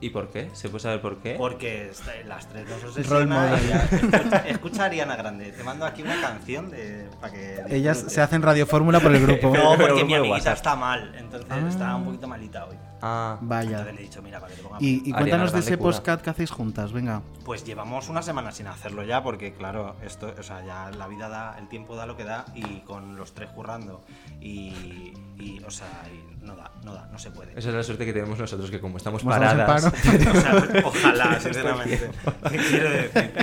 ¿Y 0.01 0.09
por 0.09 0.29
qué? 0.29 0.49
¿Se 0.51 0.67
puede 0.67 0.81
saber 0.81 0.99
por 1.01 1.19
qué? 1.21 1.35
Porque 1.37 1.89
las 2.27 2.49
tres 2.49 2.67
nos 2.67 2.81
Role 2.81 2.89
obsesiona. 3.25 3.47
model. 3.47 3.63
y 3.63 3.69
ya- 3.69 3.83
Escucha, 3.85 4.37
escucha 4.49 4.83
a 4.83 4.85
Ariana 4.87 5.15
Grande. 5.15 5.51
Te 5.53 5.63
mando 5.63 5.85
aquí 5.85 6.01
una 6.01 6.19
canción 6.19 6.69
de, 6.71 7.07
para 7.21 7.31
que. 7.33 7.61
Ellas 7.69 8.03
se 8.07 8.19
hacen 8.19 8.41
radio 8.41 8.65
fórmula 8.65 8.99
por 8.99 9.13
el 9.15 9.21
grupo. 9.25 9.53
No, 9.55 9.77
porque 9.79 10.03
mi 10.03 10.15
amiguita 10.15 10.51
está 10.53 10.75
mal, 10.75 11.13
entonces 11.17 11.47
Ah. 11.49 11.67
está 11.69 11.95
un 11.95 12.03
poquito 12.05 12.27
malita 12.27 12.65
hoy. 12.65 12.75
Ah, 13.05 13.37
Vaya. 13.41 13.69
Entonces 13.79 13.95
le 13.95 13.99
he 13.99 14.03
dicho, 14.03 14.21
mira, 14.21 14.39
para 14.39 14.51
que 14.51 14.57
te 14.61 14.63
ponga 14.63 14.77
Y, 14.79 15.01
y 15.05 15.11
cuéntanos 15.11 15.51
de 15.51 15.59
ese 15.59 15.77
podcast 15.77 16.23
que 16.23 16.29
hacéis 16.29 16.51
juntas, 16.51 16.93
venga. 16.93 17.21
Pues 17.43 17.65
llevamos 17.65 18.07
una 18.07 18.21
semana 18.21 18.53
sin 18.53 18.67
hacerlo 18.67 19.03
ya, 19.03 19.21
porque 19.21 19.53
claro, 19.53 19.97
esto, 20.01 20.33
o 20.39 20.43
sea, 20.43 20.63
ya 20.65 20.89
la 20.91 21.07
vida 21.09 21.27
da, 21.27 21.57
el 21.59 21.67
tiempo 21.67 21.97
da 21.97 22.05
lo 22.05 22.15
que 22.15 22.23
da, 22.23 22.45
y 22.55 22.79
con 22.81 23.17
los 23.17 23.33
tres 23.33 23.49
currando, 23.49 24.05
y, 24.39 25.13
y, 25.37 25.61
o 25.67 25.69
sea, 25.71 25.87
y 26.13 26.45
no 26.45 26.55
da, 26.55 26.71
no 26.85 26.93
da, 26.93 27.07
no 27.11 27.19
se 27.19 27.29
puede. 27.31 27.51
esa 27.59 27.69
es 27.69 27.75
la 27.75 27.83
suerte 27.83 28.05
que 28.05 28.13
tenemos 28.13 28.39
nosotros, 28.39 28.71
que 28.71 28.79
como 28.79 28.95
estamos 28.97 29.21
Como 29.21 29.33
paradas. 29.35 29.83
paro. 29.83 29.93
O 30.33 30.41
sea, 30.41 30.83
ojalá, 30.85 31.39
sinceramente. 31.41 32.09
¿Qué 32.49 32.57
quiero 32.57 32.89
decir? 32.89 33.33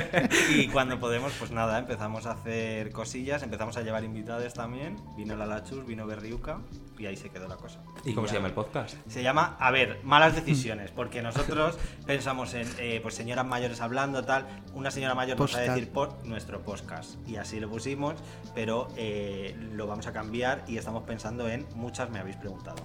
Y 0.57 0.69
cuando 0.69 0.99
podemos, 0.99 1.33
pues 1.39 1.51
nada, 1.51 1.79
empezamos 1.79 2.25
a 2.27 2.33
hacer 2.33 2.93
cosillas, 2.93 3.43
empezamos 3.43 3.77
a 3.77 3.83
llevar 3.83 4.05
invitados 4.05 4.55
también. 4.55 4.97
Vino 5.17 5.37
la 5.37 5.45
Lachus, 5.47 5.85
vino 5.87 6.07
Berriuca, 6.07 6.59
y 6.99 7.07
ahí 7.07 7.17
se 7.17 7.29
quedó 7.31 7.47
la 7.49 7.57
cosa. 7.57 7.81
¿Y 8.05 8.15
cómo 8.15 8.27
se 8.27 8.35
llama 8.35 8.49
el 8.49 8.55
podcast? 8.55 8.95
Se 9.09 9.23
llama, 9.23 9.50
a 9.59 9.71
ver, 9.71 10.01
malas 10.05 10.35
decisiones, 10.35 10.91
porque 10.91 11.23
nosotros 11.23 11.79
pensamos 12.07 12.55
en 12.55 12.69
eh, 12.79 13.01
pues 13.03 13.15
señoras 13.15 13.47
mayores 13.47 13.81
hablando, 13.81 14.25
tal. 14.25 14.47
Una 14.75 14.91
señora 14.91 15.15
mayor 15.15 15.39
nos 15.39 15.55
va 15.55 15.59
a 15.59 15.63
decir 15.63 15.91
por 15.93 16.25
nuestro 16.25 16.63
podcast. 16.63 17.17
Y 17.29 17.37
así 17.37 17.59
lo 17.61 17.69
pusimos, 17.69 18.15
pero 18.55 18.89
eh, 18.97 19.57
lo 19.73 19.87
vamos 19.87 20.07
a 20.07 20.13
cambiar 20.13 20.65
y 20.69 20.77
estamos 20.79 21.03
pensando 21.05 21.49
en 21.49 21.67
muchas 21.75 22.11
me 22.11 22.19
habéis 22.19 22.37
preguntado. 22.37 22.77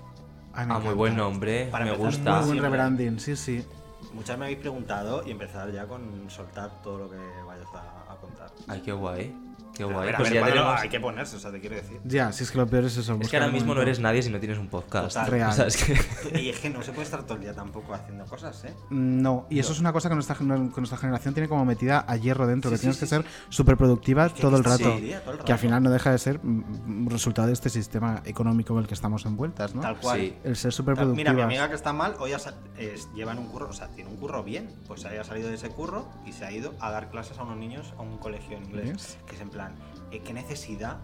Ay, 0.54 0.66
me 0.68 0.74
Ah, 0.74 0.80
muy 0.80 0.94
buen 0.94 1.16
nombre, 1.16 1.68
Para 1.72 1.86
me 1.86 1.92
empezar, 1.92 2.12
gusta. 2.12 2.32
Muy 2.32 2.40
buen 2.40 2.46
Siempre. 2.60 2.70
rebranding, 2.70 3.20
sí, 3.20 3.36
sí. 3.36 3.66
Muchas 4.14 4.38
me 4.38 4.46
habéis 4.46 4.60
preguntado 4.60 5.24
y 5.28 5.32
empezar 5.32 5.72
ya 5.72 5.86
con 5.86 6.30
soltar 6.30 6.82
todo 6.82 6.98
lo 7.00 7.10
que 7.10 7.18
vayas 7.46 7.68
a, 7.74 8.14
a 8.14 8.16
contar. 8.18 8.50
Ay, 8.68 8.82
qué 8.82 8.94
guay. 8.94 9.36
Qué 9.76 9.84
Pero 9.84 9.90
a 9.90 9.94
guay. 9.94 10.06
ver, 10.06 10.16
a 10.16 10.18
Pues 10.20 10.30
ver, 10.30 10.34
ya 10.36 10.40
cuándo 10.42 10.62
tenemos- 10.62 10.82
hay 10.82 10.90
que 10.90 11.00
ponerse, 11.00 11.36
o 11.36 11.40
sea, 11.40 11.52
te 11.52 11.60
quiero 11.60 11.76
decir. 11.76 12.00
Ya, 12.06 12.32
si 12.32 12.44
es 12.44 12.52
que 12.52 12.58
lo 12.58 12.66
peor 12.68 12.86
es 12.86 12.94
eso. 12.94 13.02
Es 13.02 13.08
que 13.08 13.14
buscar 13.16 13.42
ahora 13.42 13.48
el 13.48 13.54
mismo 13.54 13.68
no 13.68 13.74
momento. 13.76 13.90
eres 13.90 14.00
nadie 14.00 14.22
si 14.24 14.30
no 14.30 14.40
tienes 14.40 14.58
un 14.58 14.70
podcast. 14.70 15.10
Total. 15.10 15.28
Real. 15.30 15.50
O 15.50 15.54
sea, 15.54 15.68
es 15.68 15.78
que... 15.78 16.40
Y 16.42 16.50
es 16.50 16.60
que 16.60 16.70
no 16.70 16.82
se 16.82 16.92
puede 16.92 17.04
estar 17.04 17.24
todo 17.24 17.36
el 17.36 17.42
día 17.42 17.54
tampoco 17.54 17.94
haciendo 17.94 18.26
cosas, 18.26 18.64
¿eh? 18.66 18.74
No, 18.90 19.46
y 19.50 19.60
eso 19.60 19.74
es 19.74 19.80
una 19.80 19.92
cosa 19.94 20.08
que 20.10 20.16
nuestra, 20.16 20.36
que 20.36 20.44
nuestra 20.46 20.98
generación 20.98 21.34
tiene 21.34 21.50
como 21.50 21.66
metida 21.66 22.06
a 22.08 22.16
hierro 22.16 22.48
dentro, 22.48 22.70
Sí, 22.70 22.74
que 22.76 22.78
sí, 22.78 22.82
tienes 22.84 22.96
sí, 22.98 23.00
que 23.02 23.08
ser 23.08 23.26
súper 23.50 23.76
productiva 23.78 24.30
que 24.34 24.42
todo 24.42 24.56
el 24.58 24.64
rato. 24.64 24.84
todo 24.84 24.94
el 24.94 25.02
día, 25.02 25.20
todo 25.22 25.32
el 25.34 25.38
Que 25.40 25.44
al 25.52 25.58
rato. 25.58 25.62
final 25.62 25.84
no 25.84 25.92
deja 25.92 26.12
de 26.12 26.18
ser 26.20 26.40
mm, 26.42 27.08
resultado 27.10 27.48
de 27.48 27.54
este 27.54 27.70
sistema 27.70 28.22
económico 28.26 28.74
en 28.74 28.80
el 28.80 28.88
que 28.88 28.94
estamos 28.94 29.26
envueltas, 29.26 29.76
¿no? 29.76 29.82
Tal 29.82 29.98
cual. 29.98 30.20
Sí. 30.20 30.36
El 30.44 30.56
ser 30.56 30.72
súper 30.72 30.96
Tal- 30.96 31.08
Mira, 31.16 31.34
mi 31.34 31.42
amiga 31.42 31.68
que 31.68 31.76
está 31.76 31.92
mal, 31.92 32.16
hoy 32.20 32.32
ha 32.34 32.40
sa- 32.40 32.54
es- 32.78 33.10
lleva 33.14 33.34
en 33.34 33.40
un 33.40 33.48
curro, 33.48 33.70
o 33.70 33.74
sea, 33.74 33.88
tiene 33.90 34.10
un 34.10 34.16
curro 34.18 34.44
bien, 34.44 34.70
pues 34.88 35.02
se 35.02 35.10
haya 35.10 35.24
salido 35.24 35.50
de 35.50 35.56
ese 35.56 35.70
curro 35.70 36.08
y 36.26 36.32
se 36.32 36.46
ha 36.46 36.52
ido 36.52 36.74
a 36.80 36.92
dar 36.92 37.10
clases 37.10 37.38
a 37.40 37.44
unos 37.44 37.58
niños 37.58 37.94
a 37.98 38.02
un 38.02 38.18
colegio 38.18 38.56
en 38.58 38.64
inglés. 38.66 38.92
¿Ves? 38.92 39.18
Que 39.28 39.36
es 39.36 39.42
en 39.42 39.50
plan, 39.50 39.65
eh, 40.12 40.22
¿qué 40.26 40.34
necesidad? 40.34 40.98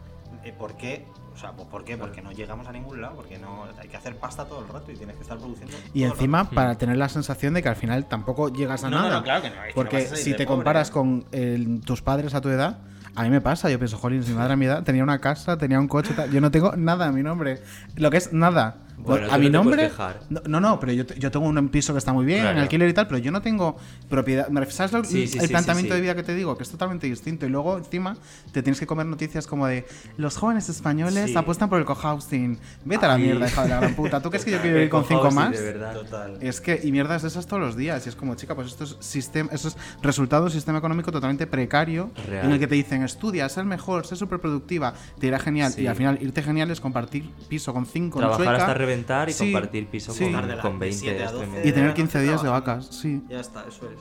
Eh, 0.44 0.54
¿Por 0.58 0.76
qué? 0.78 1.06
O 1.34 1.38
sea, 1.38 1.52
pues, 1.54 1.68
¿por 1.68 1.84
qué? 1.86 1.98
Porque 1.98 2.22
no 2.22 2.32
llegamos 2.32 2.68
a 2.68 2.72
ningún 2.72 3.02
lado, 3.02 3.16
porque 3.16 3.38
no 3.38 3.66
hay 3.80 3.88
que 3.88 3.96
hacer 3.98 4.18
pasta 4.18 4.46
todo 4.46 4.62
el 4.62 4.68
rato 4.68 4.92
y 4.92 4.96
tienes 4.96 5.16
que 5.16 5.22
estar 5.24 5.38
produciendo. 5.38 5.76
Y 5.94 6.04
encima 6.04 6.50
para 6.50 6.78
tener 6.78 6.98
la 6.98 7.10
sensación 7.10 7.54
de 7.54 7.62
que 7.64 7.70
al 7.70 7.76
final 7.76 8.06
tampoco 8.08 8.50
llegas 8.50 8.84
a 8.84 8.90
No, 8.90 8.98
no, 8.98 9.04
nada. 9.04 9.18
no, 9.18 9.24
claro 9.24 9.42
que 9.42 9.50
no, 9.50 9.56
es 9.56 9.62
que 9.62 9.68
no 9.70 9.76
Porque 9.76 10.02
salir 10.08 10.24
si 10.24 10.32
te 10.32 10.46
pobre. 10.46 10.58
comparas 10.58 10.92
con 10.92 11.26
el- 11.32 11.82
tus 11.82 12.02
padres 12.02 12.34
a 12.34 12.42
tu 12.42 12.50
edad, 12.50 12.80
a 13.16 13.24
mí 13.24 13.30
me 13.30 13.40
pasa, 13.42 13.70
yo 13.70 13.78
pienso, 13.78 13.98
jolín, 13.98 14.24
si 14.24 14.32
mi 14.32 14.38
madre 14.38 14.54
a 14.54 14.56
mi 14.58 14.66
edad 14.66 14.84
tenía 14.84 15.04
una 15.04 15.20
casa, 15.20 15.58
tenía 15.58 15.80
un 15.80 15.88
coche, 15.88 16.14
tal, 16.14 16.32
yo 16.32 16.42
no 16.42 16.52
tengo 16.52 16.76
nada 16.76 17.08
a 17.08 17.12
mi 17.12 17.24
nombre. 17.24 17.62
Lo 17.96 18.10
que 18.12 18.18
es 18.18 18.32
nada. 18.34 18.78
Bueno, 19.04 19.28
a 19.32 19.38
mi 19.38 19.50
nombre. 19.50 19.90
No, 20.30 20.42
no, 20.48 20.60
no, 20.62 20.80
pero 20.80 20.92
yo, 20.94 21.04
yo 21.06 21.32
tengo 21.32 21.46
un 21.48 21.70
piso 21.70 21.94
que 21.94 22.00
está 22.00 22.14
muy 22.14 22.26
bien, 22.26 22.42
Claro. 22.42 22.58
en 22.58 22.64
alquiler 22.64 22.90
y 22.90 22.94
tal, 22.94 23.08
pero 23.08 23.18
yo 23.20 23.32
no 23.32 23.42
tengo 23.42 23.78
propiedad. 24.10 24.48
¿Sabes 24.70 24.92
lo- 24.94 25.04
Sí, 25.04 25.28
sí, 25.28 25.38
el 25.40 25.46
sí, 25.46 25.50
planteamiento 25.50 25.94
de 25.94 26.02
vida 26.02 26.16
que 26.16 26.24
te 26.24 26.36
digo? 26.36 26.56
Que 26.58 26.64
es 26.64 26.70
totalmente 26.70 27.08
distinto. 27.08 27.46
Y 27.46 27.50
luego, 27.50 27.78
encima, 27.78 28.16
te 28.52 28.62
tienes 28.62 28.80
que 28.80 28.88
comer 28.88 29.06
noticias 29.06 29.48
como 29.48 29.68
de 29.68 29.86
los 30.18 30.38
jóvenes 30.38 30.70
españoles 30.70 31.36
apuestan 31.36 31.70
por 31.70 31.80
el 31.80 31.86
cohousing. 31.86 32.58
Vete 32.86 33.06
a 33.06 33.10
la 33.10 33.16
Ay. 33.16 33.24
mierda, 33.24 33.48
hija 33.48 33.64
de 33.64 33.70
la 33.70 33.80
gran 33.80 33.96
puta. 33.96 34.22
¿Tú 34.22 34.30
crees 34.30 34.46
que 34.46 34.52
yo 34.52 34.60
quiero 34.62 34.76
vivir 34.78 34.90
con 34.90 35.06
cinco 35.06 35.32
más? 35.32 35.52
de 35.52 35.62
verdad. 35.62 35.94
Total. 35.94 36.38
Es 36.42 36.62
que, 36.62 36.80
y 36.84 36.92
mierdas 36.92 37.22
de 37.24 37.28
esas 37.30 37.46
todos 37.48 37.62
los 37.62 37.76
días. 37.76 38.06
Y 38.06 38.10
es 38.10 38.16
como, 38.16 38.36
chica, 38.36 38.56
pues 38.56 38.68
esto 38.68 38.84
es, 38.84 38.98
sistema, 39.00 39.50
eso 39.52 39.68
es 39.70 39.78
resultado 40.02 40.44
de 40.44 40.48
un 40.48 40.52
sistema 40.54 40.78
económico 40.78 41.12
totalmente 41.12 41.48
precario. 41.48 42.12
Real. 42.28 42.46
En 42.46 42.52
el 42.52 42.60
que 42.60 42.68
te 42.68 42.76
dicen, 42.76 43.04
estudia, 43.04 43.48
ser 43.50 43.66
mejor, 43.66 44.06
ser 44.06 44.18
súper 44.18 44.40
productiva, 44.40 44.94
te 45.20 45.28
irá 45.28 45.40
genial. 45.40 45.74
Y 45.78 45.88
al 45.88 45.96
final, 45.96 46.18
irte 46.22 46.42
genial 46.44 46.70
es 46.72 46.80
compartir 46.82 47.30
piso 47.50 47.74
con 47.74 47.86
cinco 47.86 48.20
en 48.20 48.28
Trabajar 48.28 48.46
Sueca. 48.46 48.74
Reventar 48.92 49.30
y 49.30 49.34
Sí, 49.34 49.52
compartir 49.52 49.88
piso 49.88 50.14
sí. 50.14 50.24
con, 50.26 50.34
con 50.34 50.48
de 50.80 50.86
20. 50.86 50.92
siete 50.94 51.22
a 51.24 51.26
es 51.26 51.32
12. 51.32 51.44
tremendo. 51.46 51.70
Y 51.70 51.72
tener 51.72 51.90
de 51.90 51.94
15 51.96 52.18
noche 52.18 52.28
días 52.30 52.44
de 52.44 52.50
vacas, 52.50 52.86
sí. 52.88 53.22
Ya 53.30 53.40
está, 53.40 53.66
eso 53.68 53.90
es. 53.90 54.00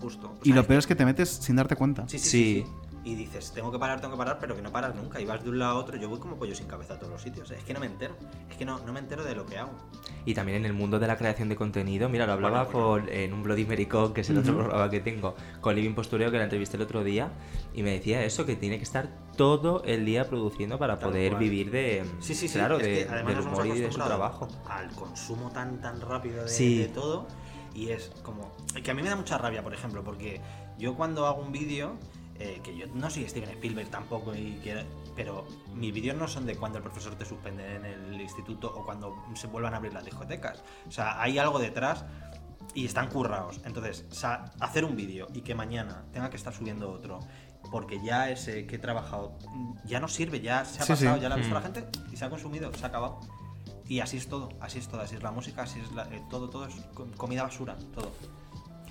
Justo. 0.00 0.28
O 0.30 0.38
Y 0.42 0.46
sea, 0.48 0.56
lo 0.56 0.66
peor 0.66 0.78
es 0.80 0.86
que 0.86 0.94
te 0.94 1.04
metes 1.04 1.28
sin 1.28 1.56
darte 1.56 1.76
cuenta. 1.76 2.08
Sí, 2.08 2.18
sí, 2.18 2.28
Sí. 2.28 2.30
sí, 2.30 2.66
sí. 2.90 2.91
Y 3.04 3.16
dices, 3.16 3.50
tengo 3.52 3.72
que 3.72 3.80
parar, 3.80 4.00
tengo 4.00 4.14
que 4.14 4.18
parar, 4.18 4.38
pero 4.40 4.54
que 4.54 4.62
no 4.62 4.70
paras 4.70 4.94
nunca. 4.94 5.20
Y 5.20 5.24
vas 5.24 5.42
de 5.42 5.50
un 5.50 5.58
lado 5.58 5.72
a 5.72 5.74
otro. 5.80 5.96
Yo 5.96 6.08
voy 6.08 6.20
como 6.20 6.36
pollo 6.36 6.54
sin 6.54 6.68
cabeza 6.68 6.94
a 6.94 6.98
todos 7.00 7.12
los 7.12 7.20
sitios. 7.20 7.50
Es 7.50 7.64
que 7.64 7.74
no 7.74 7.80
me 7.80 7.86
entero. 7.86 8.14
Es 8.48 8.56
que 8.56 8.64
no, 8.64 8.78
no 8.78 8.92
me 8.92 9.00
entero 9.00 9.24
de 9.24 9.34
lo 9.34 9.44
que 9.44 9.58
hago. 9.58 9.72
Y 10.24 10.34
también 10.34 10.58
en 10.58 10.66
el 10.66 10.72
mundo 10.72 11.00
de 11.00 11.08
la 11.08 11.16
creación 11.18 11.48
de 11.48 11.56
contenido, 11.56 12.08
mira, 12.08 12.26
lo 12.26 12.34
hablaba 12.34 12.62
Bueno, 12.64 12.88
bueno. 12.88 13.06
con, 13.06 13.12
en 13.12 13.32
un 13.32 13.42
Bloody 13.42 13.64
Maricón, 13.64 14.14
que 14.14 14.20
es 14.20 14.30
el 14.30 14.38
otro 14.38 14.56
programa 14.56 14.88
que 14.88 15.00
tengo, 15.00 15.34
con 15.60 15.74
Living 15.74 15.94
Postureo, 15.94 16.30
que 16.30 16.36
la 16.38 16.44
entrevisté 16.44 16.76
el 16.76 16.84
otro 16.84 17.02
día, 17.02 17.32
y 17.74 17.82
me 17.82 17.90
decía 17.90 18.22
eso, 18.24 18.46
que 18.46 18.54
tiene 18.54 18.76
que 18.76 18.84
estar 18.84 19.08
todo 19.36 19.82
el 19.84 20.04
día 20.04 20.28
produciendo 20.28 20.78
para 20.78 21.00
Tal 21.00 21.08
poder 21.08 21.32
cual. 21.32 21.40
vivir 21.42 21.72
de, 21.72 22.04
Sí, 22.20 22.36
sí, 22.36 22.46
sí. 22.46 22.54
claro, 22.56 22.76
es 22.78 22.84
de- 22.84 23.08
además 23.10 23.34
del 23.36 23.46
humor 23.48 23.66
y 23.66 23.80
de 23.80 23.90
su 23.90 23.98
trabajo. 23.98 24.46
Al 24.68 24.88
consumo 24.92 25.50
tan, 25.50 25.80
tan 25.80 26.00
rápido 26.00 26.44
de, 26.44 26.48
Sí. 26.48 26.78
de 26.78 26.86
todo. 26.86 27.26
Y 27.74 27.88
es 27.88 28.12
como. 28.22 28.52
Que 28.84 28.90
a 28.92 28.94
mí 28.94 29.02
me 29.02 29.08
da 29.08 29.16
mucha 29.16 29.38
rabia, 29.38 29.62
por 29.64 29.74
ejemplo, 29.74 30.04
porque 30.04 30.40
yo 30.78 30.94
cuando 30.94 31.26
hago 31.26 31.42
un 31.42 31.50
vídeo. 31.50 31.96
Eh, 32.42 32.60
que 32.62 32.76
yo 32.76 32.86
no 32.94 33.08
soy 33.10 33.28
Steven 33.28 33.50
Spielberg 33.50 33.88
tampoco, 33.90 34.34
y 34.34 34.54
que- 34.62 34.84
pero 35.14 35.46
mis 35.74 35.92
vídeos 35.92 36.16
no 36.16 36.26
son 36.26 36.44
de 36.46 36.56
cuando 36.56 36.78
el 36.78 36.84
profesor 36.84 37.14
te 37.14 37.24
suspende 37.24 37.76
en 37.76 37.84
el 37.84 38.20
instituto 38.20 38.72
o 38.74 38.84
cuando 38.84 39.14
se 39.34 39.46
vuelvan 39.46 39.74
a 39.74 39.76
abrir 39.76 39.92
las 39.92 40.04
discotecas. 40.04 40.62
O 40.88 40.90
sea, 40.90 41.20
hay 41.22 41.38
algo 41.38 41.58
detrás 41.58 42.04
y 42.74 42.86
están 42.86 43.08
currados. 43.08 43.60
Entonces, 43.64 44.06
hacer 44.60 44.84
un 44.84 44.96
vídeo 44.96 45.28
y 45.34 45.42
que 45.42 45.54
mañana 45.54 46.04
tenga 46.12 46.30
que 46.30 46.36
estar 46.36 46.52
subiendo 46.54 46.90
otro 46.90 47.20
porque 47.70 48.02
ya 48.02 48.28
ese 48.30 48.66
que 48.66 48.76
he 48.76 48.78
trabajado 48.78 49.38
ya 49.84 50.00
no 50.00 50.08
sirve, 50.08 50.40
ya 50.40 50.64
se 50.64 50.80
ha 50.82 50.86
Sí, 50.86 50.96
sí. 50.96 51.04
pasado, 51.04 51.20
ya 51.22 51.28
lo 51.28 51.34
ha 51.34 51.38
visto 51.38 51.50
Mm. 51.52 51.54
la 51.54 51.62
gente 51.62 51.86
y 52.10 52.16
se 52.16 52.24
ha 52.24 52.30
consumido, 52.30 52.72
se 52.74 52.84
ha 52.84 52.88
acabado. 52.88 53.20
Y 53.86 54.00
así 54.00 54.16
es 54.16 54.26
todo, 54.28 54.48
así 54.60 54.78
es 54.78 54.88
todo, 54.88 55.00
así 55.02 55.14
es 55.16 55.22
la 55.22 55.30
música, 55.32 55.62
así 55.62 55.78
es 55.80 55.92
la- 55.92 56.04
eh, 56.04 56.22
todo, 56.30 56.48
todo 56.48 56.66
es 56.66 56.74
co- 56.94 57.06
comida 57.16 57.42
basura, 57.42 57.76
todo. 57.94 58.10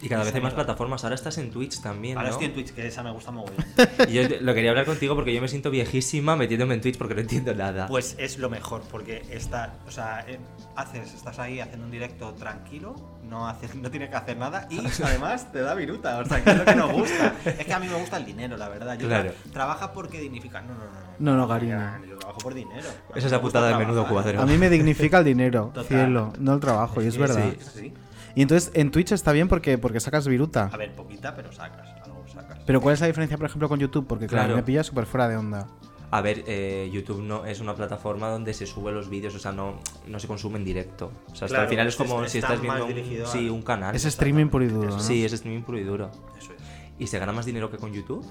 Y 0.01 0.09
cada 0.09 0.23
vez 0.23 0.33
hay 0.33 0.41
más 0.41 0.53
plataformas, 0.53 1.03
ahora 1.03 1.15
estás 1.15 1.37
en 1.37 1.51
Twitch 1.51 1.79
también, 1.81 2.17
Ahora 2.17 2.29
¿no? 2.29 2.33
estoy 2.33 2.47
en 2.47 2.53
Twitch, 2.53 2.71
que 2.73 2.87
esa 2.87 3.03
me 3.03 3.11
gusta 3.11 3.31
mogollón. 3.31 3.63
Y 4.07 4.13
yo 4.13 4.23
lo 4.41 4.53
quería 4.53 4.71
hablar 4.71 4.85
contigo 4.85 5.13
porque 5.15 5.33
yo 5.33 5.41
me 5.41 5.47
siento 5.47 5.69
viejísima 5.69 6.35
metiéndome 6.35 6.73
en 6.73 6.81
Twitch 6.81 6.97
porque 6.97 7.13
no 7.13 7.21
entiendo 7.21 7.53
nada. 7.53 7.87
Pues 7.87 8.15
es 8.17 8.37
lo 8.39 8.49
mejor, 8.49 8.81
porque 8.89 9.23
está, 9.29 9.75
o 9.87 9.91
sea, 9.91 10.25
eh, 10.27 10.39
haces, 10.75 11.13
estás 11.13 11.37
ahí 11.39 11.59
haciendo 11.59 11.85
un 11.85 11.91
directo 11.91 12.33
tranquilo, 12.33 12.95
no 13.29 13.47
haces, 13.47 13.75
no 13.75 13.91
tienes 13.91 14.09
que 14.09 14.15
hacer 14.15 14.37
nada 14.37 14.67
y 14.71 14.79
además 15.03 15.51
te 15.51 15.61
da 15.61 15.75
viruta, 15.75 16.17
o 16.17 16.25
sea, 16.25 16.43
que 16.43 16.49
es 16.49 16.57
lo 16.57 16.65
que 16.65 16.75
nos 16.75 16.91
gusta. 16.91 17.35
Es 17.45 17.65
que 17.65 17.73
a 17.73 17.79
mí 17.79 17.87
me 17.87 17.95
gusta 17.95 18.17
el 18.17 18.25
dinero, 18.25 18.57
la 18.57 18.69
verdad. 18.69 18.97
Yo 18.97 19.07
Claro. 19.07 19.29
tra- 19.31 19.51
trabaja 19.53 19.93
porque 19.93 20.19
dignifica. 20.19 20.61
No, 20.61 20.73
no, 20.73 20.79
no. 20.79 21.11
No, 21.19 21.37
no, 21.37 21.47
por- 21.47 21.63
Yo 21.63 22.17
trabajo 22.17 22.39
por 22.39 22.53
dinero. 22.55 22.87
Esa 23.13 23.27
es 23.27 23.31
la 23.31 23.39
putada 23.41 23.67
de 23.69 23.75
menudo 23.77 24.07
cuadro. 24.07 24.41
A 24.41 24.45
mí 24.47 24.57
me 24.57 24.69
dignifica 24.69 25.19
el 25.19 25.25
dinero, 25.25 25.65
Total. 25.73 25.85
cielo, 25.85 26.33
no 26.39 26.55
el 26.55 26.59
trabajo, 26.59 27.01
y 27.03 27.07
es 27.07 27.13
Sí, 27.13 27.19
verdad. 27.19 27.53
sí, 27.59 27.69
sí. 27.79 27.93
Y 28.35 28.41
entonces 28.43 28.71
en 28.73 28.91
Twitch 28.91 29.11
está 29.11 29.31
bien 29.31 29.47
porque, 29.47 29.77
porque 29.77 29.99
sacas 29.99 30.27
viruta. 30.27 30.69
A 30.71 30.77
ver, 30.77 30.95
poquita, 30.95 31.35
pero 31.35 31.51
sacas, 31.51 31.87
algo 32.05 32.23
sacas. 32.27 32.59
Pero 32.65 32.81
¿cuál 32.81 32.93
es 32.93 33.01
la 33.01 33.07
diferencia, 33.07 33.37
por 33.37 33.45
ejemplo, 33.47 33.67
con 33.69 33.79
YouTube? 33.79 34.07
Porque 34.07 34.27
claro, 34.27 34.45
Claro. 34.45 34.55
me 34.57 34.63
pilla 34.63 34.83
súper 34.83 35.05
fuera 35.05 35.27
de 35.27 35.37
onda. 35.37 35.67
A 36.13 36.19
ver, 36.19 36.43
eh, 36.45 36.89
YouTube 36.91 37.21
no 37.21 37.45
es 37.45 37.61
una 37.61 37.73
plataforma 37.73 38.27
donde 38.29 38.53
se 38.53 38.65
sube 38.65 38.91
los 38.91 39.09
vídeos, 39.09 39.33
o 39.33 39.39
sea, 39.39 39.53
no, 39.53 39.79
no 40.07 40.19
se 40.19 40.27
consume 40.27 40.57
en 40.57 40.65
directo. 40.65 41.11
O 41.31 41.35
sea, 41.35 41.45
hasta 41.45 41.47
Claro, 41.47 41.63
al 41.63 41.69
final 41.69 41.87
es 41.87 41.93
es- 41.93 41.97
como 41.97 42.27
si 42.27 42.37
estás 42.39 42.59
viendo 42.59 42.85
un, 42.85 43.25
sí, 43.31 43.49
un 43.49 43.61
canal. 43.61 43.95
Es 43.95 44.03
streaming 44.03 44.47
puro 44.47 44.65
y 44.65 44.67
duro, 44.67 44.89
¿no? 44.89 44.99
Sí, 44.99 45.23
es 45.23 45.31
streaming 45.31 45.61
puro 45.61 45.77
y 45.79 45.83
duro. 45.83 46.11
Eso 46.37 46.51
es. 46.51 46.61
¿Y 46.99 47.07
se 47.07 47.17
gana 47.17 47.31
más 47.31 47.45
dinero 47.45 47.71
que 47.71 47.77
con 47.77 47.93
YouTube? 47.93 48.25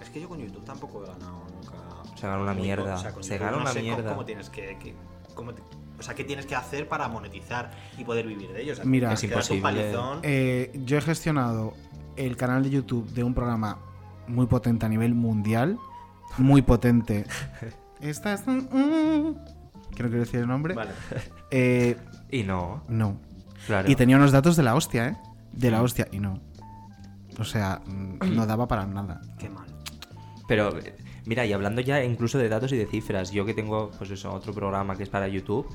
Es 0.00 0.10
que 0.10 0.20
yo 0.20 0.28
con 0.28 0.38
YouTube 0.38 0.64
tampoco 0.64 1.02
he 1.02 1.08
ganado 1.08 1.44
nunca. 1.52 2.16
Se 2.16 2.26
gana 2.26 2.40
una 2.40 2.54
mierda. 2.54 2.94
o 2.94 2.98
sea, 2.98 3.12
con 3.12 3.24
Se 3.24 3.30
YouTube 3.34 3.44
gana 3.46 3.56
no 3.56 3.62
una 3.62 3.72
sé 3.72 3.80
cómo- 3.80 3.94
mierda. 3.96 4.10
¿Cómo 4.10 4.24
tienes 4.24 4.50
que.? 4.50 4.78
que- 4.78 4.94
cómo 5.34 5.52
te- 5.54 5.62
o 5.98 6.02
sea, 6.02 6.14
¿qué 6.14 6.24
tienes 6.24 6.46
que 6.46 6.54
hacer 6.54 6.88
para 6.88 7.08
monetizar 7.08 7.70
y 7.98 8.04
poder 8.04 8.26
vivir 8.26 8.52
de 8.52 8.62
ello? 8.62 8.72
O 8.72 8.76
sea, 8.76 8.84
Mira, 8.84 9.12
Es 9.12 9.24
imposible. 9.24 9.62
palizón. 9.62 10.20
Eh, 10.22 10.72
yo 10.84 10.98
he 10.98 11.00
gestionado 11.00 11.74
el 12.16 12.36
canal 12.36 12.62
de 12.62 12.70
YouTube 12.70 13.08
de 13.12 13.22
un 13.24 13.34
programa 13.34 13.78
muy 14.26 14.46
potente 14.46 14.86
a 14.86 14.88
nivel 14.88 15.14
mundial. 15.14 15.78
Muy 16.38 16.62
potente. 16.62 17.24
Esta 18.00 18.32
es... 18.34 18.46
mm, 18.46 18.50
mm, 18.52 19.34
que 19.94 20.02
no 20.02 20.08
quiero 20.08 20.18
decir 20.24 20.40
el 20.40 20.48
nombre. 20.48 20.74
Vale. 20.74 20.90
Eh, 21.50 21.96
Y 22.30 22.42
no, 22.42 22.82
no. 22.88 23.16
claro. 23.66 23.88
Y 23.88 23.94
tenía 23.94 24.16
unos 24.16 24.32
datos 24.32 24.56
de 24.56 24.64
la 24.64 24.74
hostia, 24.74 25.08
¿eh? 25.08 25.16
De 25.52 25.70
la 25.70 25.82
hostia, 25.82 26.08
y 26.10 26.18
no. 26.18 26.40
O 27.38 27.44
sea, 27.44 27.80
mm, 27.86 28.34
no 28.34 28.44
daba 28.46 28.66
para 28.66 28.86
nada. 28.86 29.20
Qué 29.38 29.48
mal. 29.48 29.66
Pero, 30.48 30.70
mira, 31.26 31.44
y 31.46 31.52
hablando 31.52 31.80
ya 31.80 32.02
incluso 32.04 32.38
de 32.38 32.48
datos 32.48 32.72
y 32.72 32.76
de 32.76 32.86
cifras, 32.86 33.30
yo 33.30 33.44
que 33.44 33.54
tengo, 33.54 33.90
pues 33.98 34.10
eso, 34.10 34.32
otro 34.32 34.52
programa 34.52 34.96
que 34.96 35.02
es 35.04 35.08
para 35.08 35.28
YouTube, 35.28 35.66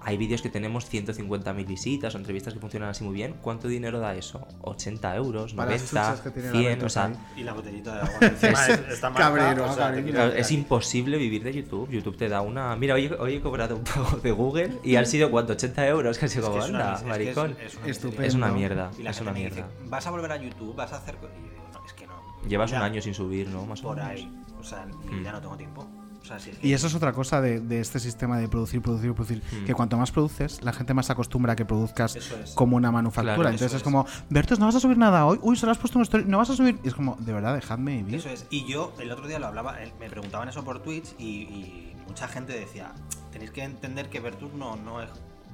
hay 0.00 0.16
vídeos 0.16 0.42
que 0.42 0.48
tenemos 0.48 0.88
150.000 0.92 1.66
visitas 1.66 2.14
o 2.14 2.18
entrevistas 2.18 2.54
que 2.54 2.60
funcionan 2.60 2.90
así 2.90 3.02
muy 3.02 3.14
bien. 3.14 3.34
¿Cuánto 3.42 3.66
dinero 3.66 3.98
da 3.98 4.14
eso? 4.14 4.46
80 4.62 5.16
euros, 5.16 5.54
Para 5.54 5.72
las 5.72 5.92
90, 5.92 6.10
chuchas 6.12 6.20
que 6.20 6.30
tiene 6.30 6.46
la 6.52 6.52
100, 6.60 6.64
Betos 6.74 6.84
o 6.86 6.88
sea. 6.88 7.12
Y 7.36 7.42
la 7.42 7.52
botellita 7.52 7.94
de 7.96 8.00
agua 8.02 8.12
encima 8.20 8.66
es- 8.68 8.80
está 8.92 9.10
marcada, 9.10 9.34
cabrero, 9.48 9.64
o 9.64 9.74
sea, 9.74 9.86
cabrero. 9.92 10.22
es 10.34 10.52
imposible 10.52 11.18
vivir 11.18 11.42
de 11.42 11.52
YouTube. 11.52 11.90
YouTube 11.90 12.16
te 12.16 12.28
da 12.28 12.42
una. 12.42 12.76
Mira, 12.76 12.94
hoy, 12.94 13.10
hoy 13.18 13.34
he 13.34 13.40
cobrado 13.40 13.74
un 13.74 13.82
poco 13.82 14.18
de 14.18 14.30
Google 14.30 14.78
y 14.84 14.94
han 14.94 15.04
sido 15.06 15.32
cuánto? 15.32 15.54
80 15.54 15.88
euros, 15.88 16.16
que 16.16 16.26
ha 16.26 16.28
sido 16.28 16.44
Es 16.44 16.48
que 16.48 16.52
como 16.52 16.64
es 16.64 16.70
una- 16.70 16.78
anda, 16.80 16.94
es 16.94 17.00
que 17.00 17.04
es- 17.30 17.36
maricón. 17.36 17.56
es 17.66 17.74
una 17.76 17.86
Estupendo. 17.88 18.22
Es 18.22 18.34
una 18.34 18.46
Estupendo. 18.46 18.54
mierda, 18.54 18.90
Y 18.98 19.02
la 19.02 19.10
es 19.10 19.20
una 19.20 19.32
dice, 19.32 19.50
mierda. 19.50 19.68
vas 19.88 20.06
a 20.06 20.10
volver 20.12 20.30
a 20.30 20.36
YouTube, 20.36 20.76
vas 20.76 20.92
a 20.92 20.98
hacer... 20.98 21.16
co-". 21.16 21.26
Y 21.26 21.42
yo 21.44 21.50
digo, 21.50 21.64
no, 21.74 21.84
es 21.84 21.92
que 21.94 22.06
no. 22.06 22.14
Llevas 22.48 22.70
un 22.70 22.78
año 22.78 23.02
sin 23.02 23.14
subir, 23.14 23.48
¿no? 23.48 23.66
Más 23.66 23.80
o 23.80 23.88
Por 23.88 23.96
menos. 23.96 24.10
ahí. 24.12 24.32
O 24.58 24.64
sea, 24.64 24.86
Mm. 24.86 25.22
ya 25.24 25.32
no 25.32 25.40
tengo 25.40 25.56
tiempo. 25.56 25.86
O 26.20 26.24
sea, 26.24 26.38
si 26.38 26.50
es 26.50 26.58
que- 26.58 26.66
Y 26.66 26.72
eso 26.72 26.88
es 26.88 26.94
otra 26.94 27.12
cosa 27.12 27.40
de, 27.40 27.60
de 27.60 27.80
este 27.80 28.00
sistema 28.00 28.38
de 28.38 28.48
producir, 28.48 28.82
producir, 28.82 29.14
producir. 29.14 29.42
Hmm. 29.52 29.64
Que 29.64 29.72
cuanto 29.74 29.96
más 29.96 30.10
produces, 30.10 30.62
la 30.62 30.72
gente 30.72 30.92
más 30.92 31.06
se 31.06 31.12
acostumbra 31.12 31.52
a 31.52 31.56
que 31.56 31.64
produzcas 31.64 32.16
es. 32.16 32.52
como 32.54 32.76
una 32.76 32.90
manufactura. 32.90 33.34
Claro, 33.36 33.48
Entonces 33.50 33.72
es 33.72 33.76
es. 33.78 33.82
como, 33.82 34.04
Bertos, 34.28 34.58
no 34.58 34.66
vas 34.66 34.74
a 34.74 34.80
subir 34.80 34.98
nada 34.98 35.24
hoy. 35.24 35.38
Uy, 35.42 35.56
solo 35.56 35.72
has 35.72 35.78
puesto 35.78 35.98
un 35.98 36.02
story, 36.02 36.24
no 36.26 36.38
vas 36.38 36.50
a 36.50 36.56
subir. 36.56 36.78
Y 36.84 36.88
es 36.88 36.94
como, 36.94 37.16
de 37.20 37.32
verdad, 37.32 37.54
dejadme 37.54 37.98
vivir. 37.98 38.16
Eso 38.16 38.28
es. 38.30 38.46
Y 38.50 38.66
yo 38.66 38.92
el 38.98 39.10
otro 39.12 39.26
día 39.28 39.38
lo 39.38 39.46
hablaba, 39.46 39.82
eh, 39.82 39.92
me 40.00 40.10
preguntaban 40.10 40.48
eso 40.48 40.64
por 40.64 40.82
Twitch 40.82 41.14
y, 41.18 41.24
y 41.44 41.96
mucha 42.06 42.26
gente 42.28 42.52
decía, 42.52 42.92
tenéis 43.32 43.52
que 43.52 43.62
entender 43.62 44.10
que 44.10 44.18
Vertus 44.20 44.52
no, 44.54 44.76
no 44.76 45.00
es 45.00 45.08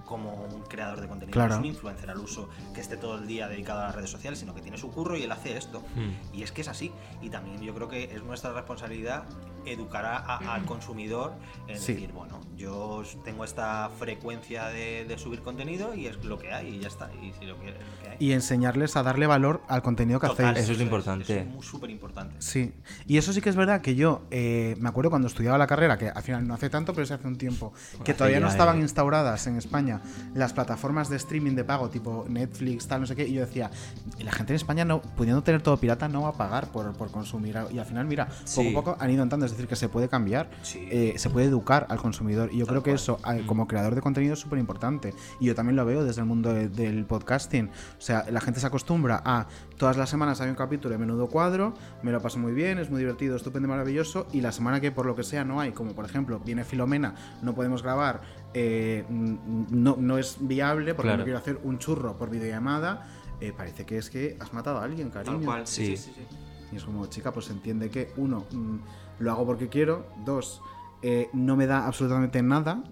como 0.04 0.34
un 0.34 0.62
creador 0.62 1.00
de 1.00 1.08
contenido, 1.08 1.32
Claro. 1.32 1.48
no 1.50 1.54
es 1.54 1.60
un 1.60 1.66
influencer 1.66 2.10
al 2.10 2.18
uso 2.18 2.48
que 2.74 2.80
esté 2.80 2.96
todo 2.96 3.18
el 3.18 3.26
día 3.26 3.48
dedicado 3.48 3.80
a 3.80 3.84
las 3.84 3.94
redes 3.94 4.10
sociales, 4.10 4.38
sino 4.38 4.54
que 4.54 4.60
tiene 4.60 4.76
su 4.78 4.90
curro 4.90 5.16
y 5.16 5.22
él 5.22 5.32
hace 5.32 5.56
esto. 5.56 5.80
Hmm. 5.94 6.12
Y 6.36 6.42
es 6.42 6.52
que 6.52 6.60
es 6.60 6.68
así. 6.68 6.92
Y 7.22 7.30
también 7.30 7.60
yo 7.60 7.74
creo 7.74 7.88
que 7.88 8.04
es 8.14 8.22
nuestra 8.22 8.52
responsabilidad 8.52 9.24
educar 9.66 10.04
a- 10.04 10.16
a- 10.18 10.54
al 10.54 10.64
consumidor 10.64 11.32
en 11.68 11.78
Sí. 11.78 11.94
decir, 11.94 12.12
bueno, 12.12 12.40
yo 12.56 13.02
tengo 13.24 13.44
esta 13.44 13.90
frecuencia 13.98 14.66
de, 14.68 15.04
de 15.04 15.18
subir 15.18 15.40
contenido 15.42 15.94
y 15.94 16.06
es 16.06 16.22
lo 16.24 16.38
que 16.38 16.52
hay 16.52 16.68
y 16.76 16.78
ya 16.80 16.88
está. 16.88 17.10
Y 17.22 17.32
si 17.38 17.46
lo 17.46 17.58
que, 17.60 17.68
es 17.70 17.74
lo 17.74 18.02
que 18.02 18.08
hay. 18.10 18.16
Y 18.18 18.32
enseñarles 18.32 18.96
a 18.96 19.02
darle 19.02 19.26
valor 19.26 19.62
al 19.68 19.82
contenido 19.82 20.20
que 20.20 20.26
Total, 20.28 20.46
hacéis. 20.52 20.64
Eso 20.64 20.72
es 20.72 20.78
lo 20.78 20.84
importante. 20.84 21.24
eso 21.24 21.34
es 21.42 21.46
muy- 21.46 21.62
súper 21.62 21.90
importante. 21.90 22.36
Sí, 22.38 22.72
y 23.06 23.16
eso 23.18 23.32
sí 23.32 23.40
que 23.40 23.50
es 23.50 23.56
verdad 23.56 23.80
que 23.80 23.94
yo 23.94 24.22
eh, 24.30 24.76
me 24.78 24.88
acuerdo 24.88 25.10
cuando 25.10 25.28
estudiaba 25.28 25.58
la 25.58 25.66
carrera, 25.66 25.98
que 25.98 26.08
al 26.08 26.22
final 26.22 26.46
no 26.46 26.54
hace 26.54 26.70
tanto, 26.70 26.92
pero 26.94 27.06
sí 27.06 27.12
hace 27.12 27.26
un 27.26 27.36
tiempo, 27.36 27.72
que 28.04 28.12
Hace 28.12 28.14
todavía 28.14 28.40
no 28.40 28.48
estaban 28.48 28.78
eh. 28.78 28.82
instauradas 28.82 29.46
en 29.46 29.56
España 29.56 30.00
las 30.34 30.52
plataformas 30.52 31.08
de 31.08 31.16
streaming 31.16 31.54
de 31.54 31.64
pago 31.64 31.88
tipo 31.90 32.24
Netflix, 32.28 32.86
tal, 32.86 33.00
no 33.02 33.06
sé 33.06 33.16
qué, 33.16 33.26
y 33.26 33.34
yo 33.34 33.40
decía, 33.40 33.70
la 34.18 34.32
gente 34.32 34.52
en 34.52 34.56
España, 34.56 34.84
no 34.84 35.00
pudiendo 35.02 35.42
tener 35.42 35.62
todo 35.62 35.76
pirata, 35.78 36.08
no 36.08 36.22
va 36.22 36.28
a 36.28 36.32
pagar 36.32 36.68
por, 36.68 36.92
por 36.96 37.10
consumir. 37.10 37.56
algo". 37.58 37.70
Y 37.70 37.78
al 37.78 37.86
final, 37.86 38.06
mira, 38.06 38.26
poco 38.26 38.40
Sí. 38.44 38.68
a 38.70 38.74
poco 38.74 38.96
han 38.98 39.10
ido 39.10 39.22
entrando, 39.22 39.46
es 39.54 39.58
decir, 39.58 39.68
que 39.68 39.76
se 39.76 39.88
puede 39.88 40.08
cambiar, 40.08 40.50
Sí. 40.62 40.86
eh, 40.90 41.14
se 41.16 41.30
puede 41.30 41.46
educar 41.46 41.86
al 41.88 41.98
consumidor, 41.98 42.50
y 42.52 42.58
yo 42.58 42.66
Tal 42.66 42.72
creo 42.74 42.82
que 42.82 42.90
cual. 42.90 42.94
eso, 42.96 43.18
eh, 43.32 43.44
como 43.46 43.66
creador 43.66 43.94
de 43.94 44.00
contenido, 44.00 44.34
es 44.34 44.40
súper 44.40 44.58
importante. 44.58 45.14
Y 45.40 45.46
yo 45.46 45.54
también 45.54 45.76
lo 45.76 45.84
veo 45.84 46.04
desde 46.04 46.20
el 46.20 46.26
mundo 46.26 46.52
de- 46.52 46.68
del 46.68 47.04
podcasting. 47.06 47.68
O 47.68 48.00
sea, 48.00 48.26
la 48.30 48.40
gente 48.40 48.60
se 48.60 48.66
acostumbra 48.66 49.22
a 49.24 49.46
todas 49.78 49.96
las 49.96 50.08
semanas 50.10 50.40
hay 50.40 50.48
un 50.50 50.54
capítulo 50.56 50.92
de 50.92 50.98
menudo 50.98 51.26
cuadro, 51.28 51.74
me 52.02 52.12
lo 52.12 52.20
paso 52.20 52.38
muy 52.38 52.52
bien, 52.52 52.78
es 52.78 52.90
muy 52.90 53.00
divertido, 53.00 53.36
estupendo, 53.36 53.68
maravilloso. 53.68 54.26
Y 54.32 54.40
la 54.40 54.52
semana 54.52 54.80
que 54.80 54.90
por 54.92 55.06
lo 55.06 55.14
que 55.16 55.22
sea 55.24 55.44
no 55.44 55.60
hay, 55.60 55.72
como 55.72 55.92
por 55.94 56.04
ejemplo 56.04 56.40
viene 56.40 56.64
Filomena, 56.64 57.14
no 57.42 57.54
podemos 57.54 57.82
grabar, 57.82 58.22
eh, 58.54 59.04
mm, 59.08 59.34
no, 59.70 59.96
no 59.98 60.18
es 60.18 60.36
viable 60.40 60.94
porque 60.94 61.08
Claro. 61.08 61.18
no 61.18 61.24
quiero 61.24 61.38
hacer 61.38 61.58
un 61.64 61.78
churro 61.78 62.16
por 62.16 62.30
videollamada. 62.30 63.06
eh, 63.40 63.52
parece 63.54 63.84
que 63.84 63.98
es 63.98 64.08
que 64.10 64.36
has 64.40 64.52
matado 64.54 64.78
a 64.78 64.84
alguien, 64.84 65.10
cariño. 65.10 65.36
Tal 65.38 65.44
cual, 65.44 65.66
Sí. 65.66 65.86
sí, 65.86 65.96
sí, 65.96 66.12
sí, 66.14 66.26
sí. 66.30 66.36
Y 66.72 66.76
es 66.76 66.84
como, 66.84 67.04
chica, 67.06 67.32
pues 67.32 67.50
entiende 67.50 67.90
que, 67.90 68.12
uno, 68.16 68.44
mm, 68.52 68.76
lo 69.18 69.32
hago 69.32 69.46
porque 69.46 69.68
quiero, 69.68 70.06
dos, 70.24 70.62
eh, 71.02 71.28
no 71.32 71.56
me 71.56 71.66
da 71.66 71.86
absolutamente 71.86 72.42
nada 72.42 72.82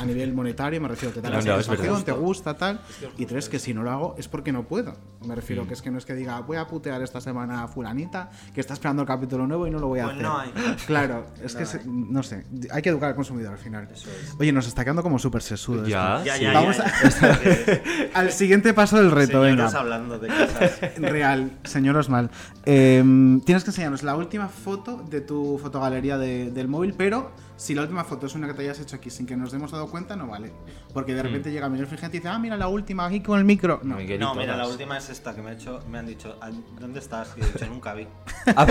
a 0.00 0.04
nivel 0.04 0.32
monetario, 0.34 0.80
me 0.80 0.88
refiero, 0.88 1.14
te 1.14 1.20
da 1.20 1.28
No, 1.30 1.36
la 1.36 1.42
satisfacción, 1.42 2.02
te 2.04 2.12
gusta, 2.12 2.54
tal. 2.56 2.80
Y 3.18 3.26
tres, 3.26 3.48
que 3.48 3.58
si 3.58 3.72
no 3.74 3.82
lo 3.82 3.90
hago 3.90 4.14
es 4.18 4.28
porque 4.28 4.52
no 4.52 4.64
puedo. 4.64 4.94
Me 5.26 5.34
refiero 5.34 5.64
Mm. 5.64 5.68
que 5.68 5.74
es 5.74 5.82
que 5.82 5.90
no 5.90 5.98
es 5.98 6.04
que 6.04 6.14
diga, 6.14 6.40
voy 6.40 6.56
a 6.56 6.66
putear 6.66 7.00
esta 7.02 7.20
semana 7.20 7.62
a 7.64 7.68
fulanita, 7.68 8.30
que 8.54 8.60
está 8.60 8.74
esperando 8.74 9.02
el 9.02 9.08
capítulo 9.08 9.46
nuevo 9.46 9.66
y 9.66 9.70
no 9.70 9.78
lo 9.78 9.88
voy 9.88 10.00
a 10.00 10.04
Pues 10.04 10.14
hacer. 10.16 10.26
no 10.26 10.38
hay. 10.38 10.50
Claro, 10.86 11.26
es 11.42 11.54
No 11.54 11.58
que, 11.60 11.66
se- 11.66 11.82
no 11.86 12.22
sé, 12.22 12.44
hay 12.70 12.82
que 12.82 12.88
educar 12.90 13.10
al 13.10 13.14
consumidor 13.16 13.52
al 13.52 13.58
final. 13.58 13.88
Es. 13.92 14.06
Oye, 14.38 14.52
nos 14.52 14.66
está 14.66 14.84
quedando 14.84 15.02
como 15.02 15.18
súper 15.18 15.42
sesudo 15.42 15.86
Ya, 15.86 16.16
esto. 16.16 16.26
Ya, 16.26 16.36
sí. 16.36 16.42
ya, 16.42 16.52
Vamos 16.52 16.76
ya, 16.76 16.84
a- 16.84 17.42
ya. 17.42 17.80
Al 18.14 18.32
siguiente 18.32 18.74
paso 18.74 18.96
del 18.96 19.10
reto, 19.10 19.42
señoros 19.44 19.66
venga. 19.72 19.80
hablando 19.80 20.18
de 20.18 20.28
cosas. 20.28 20.80
Real, 20.98 21.50
señor 21.64 21.96
Osmal. 21.96 22.30
Eh, 22.66 23.02
tienes 23.44 23.64
que 23.64 23.70
enseñarnos 23.70 24.02
la 24.02 24.16
última 24.16 24.48
foto 24.48 25.02
de 25.08 25.20
tu 25.20 25.58
fotogalería 25.60 26.18
de- 26.18 26.50
del 26.50 26.68
móvil, 26.68 26.94
pero 26.96 27.30
si 27.64 27.74
la 27.74 27.80
última 27.80 28.04
foto 28.04 28.26
es 28.26 28.34
una 28.34 28.46
que 28.46 28.52
te 28.52 28.60
hayas 28.60 28.78
hecho 28.78 28.96
aquí 28.96 29.08
sin 29.08 29.24
que 29.24 29.38
nos 29.38 29.54
hemos 29.54 29.70
dado 29.70 29.88
cuenta, 29.88 30.16
no 30.16 30.26
vale. 30.28 30.52
Porque 30.92 31.14
de 31.14 31.22
repente 31.22 31.50
llega 31.50 31.66
Miguel 31.70 31.86
Frigente 31.86 32.18
y 32.18 32.20
dice, 32.20 32.28
ah, 32.28 32.38
mira 32.38 32.58
la 32.58 32.68
última 32.68 33.06
aquí 33.06 33.20
con 33.20 33.38
el 33.38 33.46
micro. 33.46 33.80
No. 33.82 33.96
No, 34.18 34.34
mira, 34.34 34.54
la 34.54 34.68
última 34.68 34.98
es 34.98 35.08
esta 35.08 35.34
que 35.34 35.40
me 35.40 35.48
ha 35.48 35.52
hecho, 35.54 35.82
me 35.88 35.96
han 35.96 36.04
dicho, 36.06 36.36
"Ah, 36.42 36.50
¿dónde 36.78 36.98
estás? 37.00 37.34
Y 37.38 37.40
he 37.40 37.46
dicho, 37.46 37.66
nunca 37.66 37.94
vi. 37.94 38.06
Ah, 38.54 38.66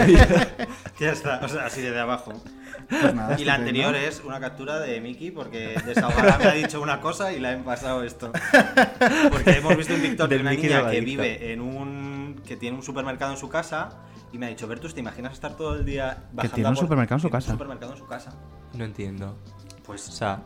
Ya 0.99 1.11
está, 1.11 1.39
o 1.43 1.47
sea, 1.49 1.65
así 1.65 1.81
de 1.81 1.99
abajo. 1.99 2.33
Pues 2.87 3.15
nada, 3.15 3.39
Y 3.39 3.45
la 3.45 3.55
anterior 3.55 3.95
es 3.95 4.21
una 4.23 4.39
captura 4.39 4.79
de 4.79 5.01
Miki 5.01 5.31
porque 5.31 5.75
desahogada 5.85 6.37
me 6.37 6.45
ha 6.45 6.53
dicho 6.53 6.79
una 6.79 7.01
cosa 7.01 7.33
y 7.33 7.39
la 7.39 7.53
he 7.53 7.57
pasado 7.57 8.03
esto. 8.03 8.31
Porque 9.31 9.51
hemos 9.57 9.75
visto 9.75 9.95
un 9.95 10.01
TikTok 10.01 10.29
de 10.29 10.37
una 10.37 10.51
Miki 10.51 10.67
niña 10.67 10.87
que 10.89 11.01
vive 11.01 11.51
en 11.51 11.61
un 11.61 12.41
que 12.45 12.57
tiene 12.57 12.77
un 12.77 12.83
supermercado 12.83 13.31
en 13.31 13.37
su 13.39 13.49
casa 13.49 13.89
y 14.33 14.37
me 14.37 14.47
ha 14.47 14.49
dicho, 14.49 14.67
Bertus, 14.67 14.93
¿te 14.93 14.99
imaginas 14.99 15.31
estar 15.33 15.55
todo 15.55 15.75
el 15.75 15.85
día 15.85 16.23
bajando 16.33 16.55
tiene 16.55 16.67
a 16.67 16.69
un 16.71 16.75
por- 16.75 16.83
supermercado 16.83 17.17
en 17.17 17.21
su 17.21 17.29
tiene 17.29 17.39
casa? 17.39 17.51
Un 17.51 17.57
supermercado 17.57 17.91
en 17.93 17.97
su 17.99 18.05
casa. 18.07 18.33
No 18.73 18.83
entiendo. 18.83 19.37
O 19.83 19.85
Pues 19.85 20.01
sea, 20.01 20.41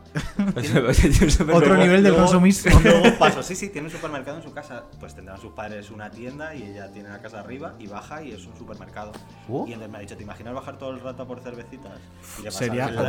Otro 1.54 1.76
nivel 1.76 2.02
del 2.02 2.16
consumismo. 2.16 2.78
Luego 2.80 3.04
paso, 3.18 3.42
sí, 3.42 3.54
sí, 3.54 3.68
tiene 3.68 3.86
un 3.86 3.92
supermercado 3.92 4.38
en 4.38 4.42
su 4.42 4.52
casa. 4.52 4.84
Pues 4.98 5.14
tendrán 5.14 5.38
sus 5.40 5.52
padres 5.52 5.90
una 5.90 6.10
tienda 6.10 6.54
y 6.54 6.64
ella 6.64 6.90
tiene 6.92 7.08
la 7.08 7.20
casa 7.20 7.40
arriba 7.40 7.74
y 7.78 7.86
baja 7.86 8.22
y 8.22 8.32
es 8.32 8.44
un 8.46 8.56
supermercado. 8.56 9.12
Uh. 9.48 9.64
Y 9.66 9.72
entonces 9.72 9.90
me 9.90 9.98
ha 9.98 10.00
dicho, 10.00 10.16
¿te 10.16 10.24
imaginas 10.24 10.54
bajar 10.54 10.76
todo 10.76 10.90
el 10.90 11.00
rato 11.00 11.26
por 11.26 11.40
cervecitas? 11.40 11.98
Y 12.40 12.42
le 12.42 12.50
Sería 12.50 12.90
la 12.90 13.02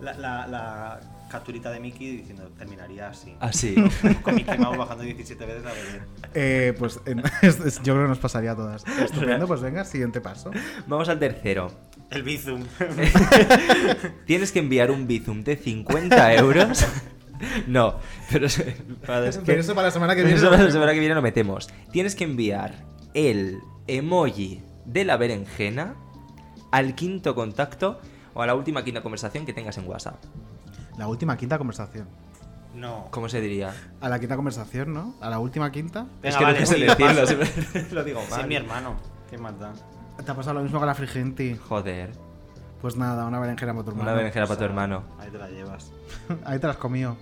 la, 0.00 0.14
la, 0.14 0.46
la 0.46 1.00
capturita 1.30 1.70
de 1.70 1.80
Mickey 1.80 2.16
diciendo, 2.18 2.50
terminaría 2.56 3.08
así. 3.08 3.34
Así. 3.40 3.74
Con 4.22 4.34
Mickey 4.34 4.58
Mouse 4.58 4.76
bajando 4.78 5.04
17 5.04 5.44
veces 5.46 5.64
a 5.66 5.72
beber. 5.72 6.02
Eh, 6.34 6.74
pues 6.78 7.00
en- 7.06 7.20
es- 7.42 7.60
es- 7.60 7.76
yo 7.82 7.94
creo 7.94 8.04
que 8.04 8.08
nos 8.10 8.18
pasaría 8.18 8.52
a 8.52 8.56
todas. 8.56 8.84
Estupendo, 8.98 9.46
pues 9.46 9.60
venga, 9.60 9.84
siguiente 9.84 10.20
paso. 10.20 10.50
Vamos 10.86 11.08
al 11.08 11.18
tercero. 11.18 11.70
El 12.10 12.22
Bizum. 12.22 12.62
Tienes 14.26 14.52
que 14.52 14.58
enviar 14.60 14.90
un 14.90 15.06
Bizum 15.06 15.42
de 15.42 15.56
50 15.56 16.34
euros. 16.34 16.86
No, 17.66 17.96
pero, 18.30 18.46
para 19.06 19.30
Pero 19.44 19.60
eso 19.60 19.74
para 19.74 19.88
la 19.88 19.90
semana 19.92 20.14
que 20.14 20.22
viene. 20.22 20.38
Eso 20.38 20.48
para 20.50 20.64
la 20.64 20.70
semana 20.70 20.92
que 20.94 21.00
viene 21.00 21.14
lo 21.14 21.22
metemos. 21.22 21.68
Tienes 21.92 22.14
que 22.14 22.24
enviar 22.24 22.84
el 23.14 23.58
emoji 23.86 24.62
de 24.84 25.04
la 25.04 25.16
berenjena 25.16 25.94
al 26.72 26.94
quinto 26.94 27.34
contacto 27.34 28.00
o 28.34 28.42
a 28.42 28.46
la 28.46 28.54
última 28.54 28.84
quinta 28.84 29.02
conversación 29.02 29.44
que 29.44 29.52
tengas 29.52 29.76
en 29.78 29.86
WhatsApp. 29.86 30.22
La 30.98 31.08
última 31.08 31.36
quinta 31.36 31.58
conversación. 31.58 32.08
No. 32.74 33.06
¿Cómo 33.10 33.28
se 33.28 33.40
diría? 33.40 33.72
A 34.00 34.08
la 34.08 34.18
quinta 34.18 34.36
conversación, 34.36 34.92
¿no? 34.92 35.14
A 35.20 35.30
la 35.30 35.38
última 35.38 35.70
quinta. 35.72 36.06
Venga, 36.22 36.28
es 36.28 36.36
que 36.36 36.44
vale, 36.44 36.60
no 36.60 36.66
sé 36.66 36.74
sí, 36.74 36.82
decirlo, 36.82 37.26
siempre 37.26 37.86
lo 37.92 38.04
digo 38.04 38.20
Sí, 38.24 38.30
mal. 38.32 38.40
es 38.42 38.46
mi 38.48 38.54
hermano. 38.56 38.96
¿Qué 39.30 39.38
más 39.38 39.58
da? 39.58 39.72
Te 40.24 40.30
ha 40.30 40.34
pasado 40.34 40.54
lo 40.54 40.62
mismo 40.62 40.78
que 40.80 40.86
la 40.86 40.94
Frigenti. 40.94 41.56
Joder, 41.56 42.10
Pues 42.80 42.96
nada, 42.96 43.26
una 43.26 43.38
berenjena 43.40 43.72
para 43.72 43.84
tu 43.84 43.90
hermano. 43.90 44.10
una 44.10 44.16
berenjena 44.16 44.46
para 44.46 44.58
tu 44.58 44.64
hermano. 44.64 45.02
Ahí 45.18 45.30
te 45.30 45.38
la 45.38 45.48
llevas. 45.48 45.90
Ahí 46.44 46.58
te 46.58 46.66
las 46.66 46.76
comió. 46.76 47.16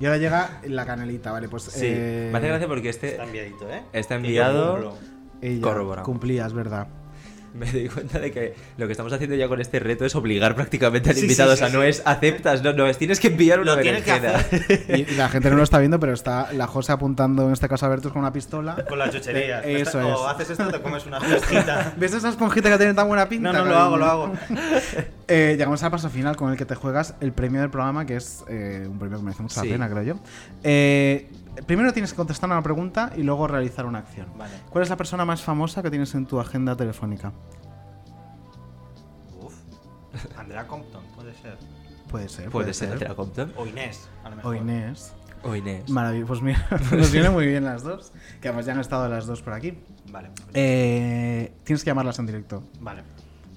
Y 0.00 0.06
ahora 0.06 0.18
llega 0.18 0.60
la 0.66 0.86
canelita, 0.86 1.30
vale, 1.32 1.48
pues. 1.48 1.64
Sí, 1.64 1.86
eh, 1.86 2.28
me 2.32 2.38
hace 2.38 2.48
gracia 2.48 2.66
porque 2.68 2.88
este 2.88 3.10
Está 3.12 3.24
enviadito, 3.24 3.70
¿eh? 3.70 3.82
Está 3.92 4.14
enviado. 4.16 4.96
corroborado. 5.60 6.04
Cumplía, 6.04 6.46
es 6.46 6.52
verdad. 6.52 6.86
me 7.58 7.70
doy 7.70 7.88
cuenta 7.88 8.18
de 8.18 8.30
que 8.32 8.54
lo 8.76 8.86
que 8.86 8.92
estamos 8.92 9.12
haciendo 9.12 9.36
ya 9.36 9.48
con 9.48 9.60
este 9.60 9.78
reto 9.78 10.04
es 10.04 10.14
obligar 10.14 10.54
prácticamente 10.54 11.10
al 11.10 11.16
Sí, 11.16 11.22
invitado. 11.22 11.50
sí, 11.50 11.54
o 11.54 11.56
sea, 11.58 11.68
sí, 11.68 11.74
no 11.74 11.82
sí. 11.82 11.88
es 11.88 12.02
aceptas, 12.04 12.62
no, 12.62 12.72
no, 12.72 12.86
es 12.86 12.98
tienes 12.98 13.20
que 13.20 13.28
enviar 13.28 13.60
una 13.60 13.74
berenjena. 13.76 14.44
Y, 14.88 15.04
la 15.14 15.28
gente 15.28 15.50
no 15.50 15.56
lo 15.56 15.62
está 15.62 15.78
viendo, 15.78 15.98
pero 16.00 16.12
está 16.12 16.52
la 16.52 16.66
José 16.66 16.92
apuntando 16.92 17.46
en 17.46 17.52
este 17.52 17.68
caso 17.68 17.86
a 17.86 17.88
Bertus 17.88 18.12
con 18.12 18.20
una 18.22 18.32
pistola. 18.32 18.76
Con 18.88 18.98
las 18.98 19.10
chucherías. 19.10 19.64
Eh, 19.64 19.80
eso 19.80 19.98
O 19.98 20.28
es. 20.28 20.34
haces 20.34 20.50
esto 20.50 20.68
te 20.68 20.80
comes 20.80 21.06
una 21.06 21.20
fresquita. 21.20 21.94
¿Ves 21.96 22.12
esa 22.14 22.28
esponjita 22.30 22.70
que 22.70 22.78
tiene 22.78 22.94
tan 22.94 23.06
buena 23.08 23.28
pinta? 23.28 23.52
No, 23.52 23.64
no, 23.64 23.70
lo 23.70 23.78
hago, 23.78 23.96
lo 23.96 24.04
hago. 24.06 24.32
Eh, 25.28 25.54
llegamos 25.56 25.82
al 25.82 25.90
paso 25.90 26.10
final 26.10 26.36
con 26.36 26.50
el 26.50 26.56
que 26.58 26.64
te 26.66 26.74
juegas 26.74 27.14
el 27.20 27.32
premio 27.32 27.60
del 27.60 27.70
programa, 27.70 28.04
que 28.04 28.16
es 28.16 28.44
eh, 28.48 28.86
un 28.88 28.98
premio 28.98 29.18
que 29.18 29.24
merece 29.24 29.42
mucha 29.42 29.62
Sí. 29.62 29.68
pena, 29.70 29.88
creo 29.88 30.02
yo. 30.02 30.14
Eh, 30.62 31.30
primero 31.66 31.92
tienes 31.92 32.10
que 32.12 32.16
contestar 32.16 32.50
una 32.50 32.62
pregunta 32.62 33.10
y 33.16 33.22
luego 33.22 33.46
realizar 33.48 33.86
una 33.86 34.00
acción. 34.00 34.26
Vale. 34.36 34.52
¿Cuál 34.70 34.82
es 34.84 34.90
la 34.90 34.96
persona 34.96 35.24
más 35.24 35.42
famosa 35.42 35.82
que 35.82 35.90
tienes 35.90 36.14
en 36.14 36.26
tu 36.26 36.38
agenda 36.40 36.76
telefónica? 36.76 37.32
Uf. 39.40 39.54
Andrea 40.38 40.66
Compton, 40.66 41.02
puede 41.14 41.34
ser. 41.34 41.56
Puede 42.10 42.28
ser. 42.28 42.50
Puede 42.50 42.74
ser 42.74 42.92
Andrea 42.92 43.14
Compton. 43.14 43.52
O 43.56 43.66
Inés, 43.66 44.08
a 44.24 44.30
lo 44.30 44.36
mejor. 44.36 44.54
O 44.54 44.58
Inés. 44.58 45.12
O 45.42 45.54
Inés. 45.56 45.88
Maravilloso. 45.90 46.28
Pues 46.28 46.42
mira, 46.42 46.66
nos 46.92 47.10
vienen 47.10 47.32
muy 47.32 47.46
bien 47.46 47.64
las 47.64 47.82
dos. 47.82 48.12
Que 48.40 48.48
además 48.48 48.66
ya 48.66 48.72
han 48.72 48.80
estado 48.80 49.08
las 49.08 49.26
dos 49.26 49.42
por 49.42 49.52
aquí. 49.54 49.78
Vale. 50.10 50.30
Eh, 50.52 51.52
tienes 51.64 51.82
que 51.82 51.90
llamarlas 51.90 52.18
en 52.18 52.26
directo. 52.26 52.62
Vale. 52.80 53.02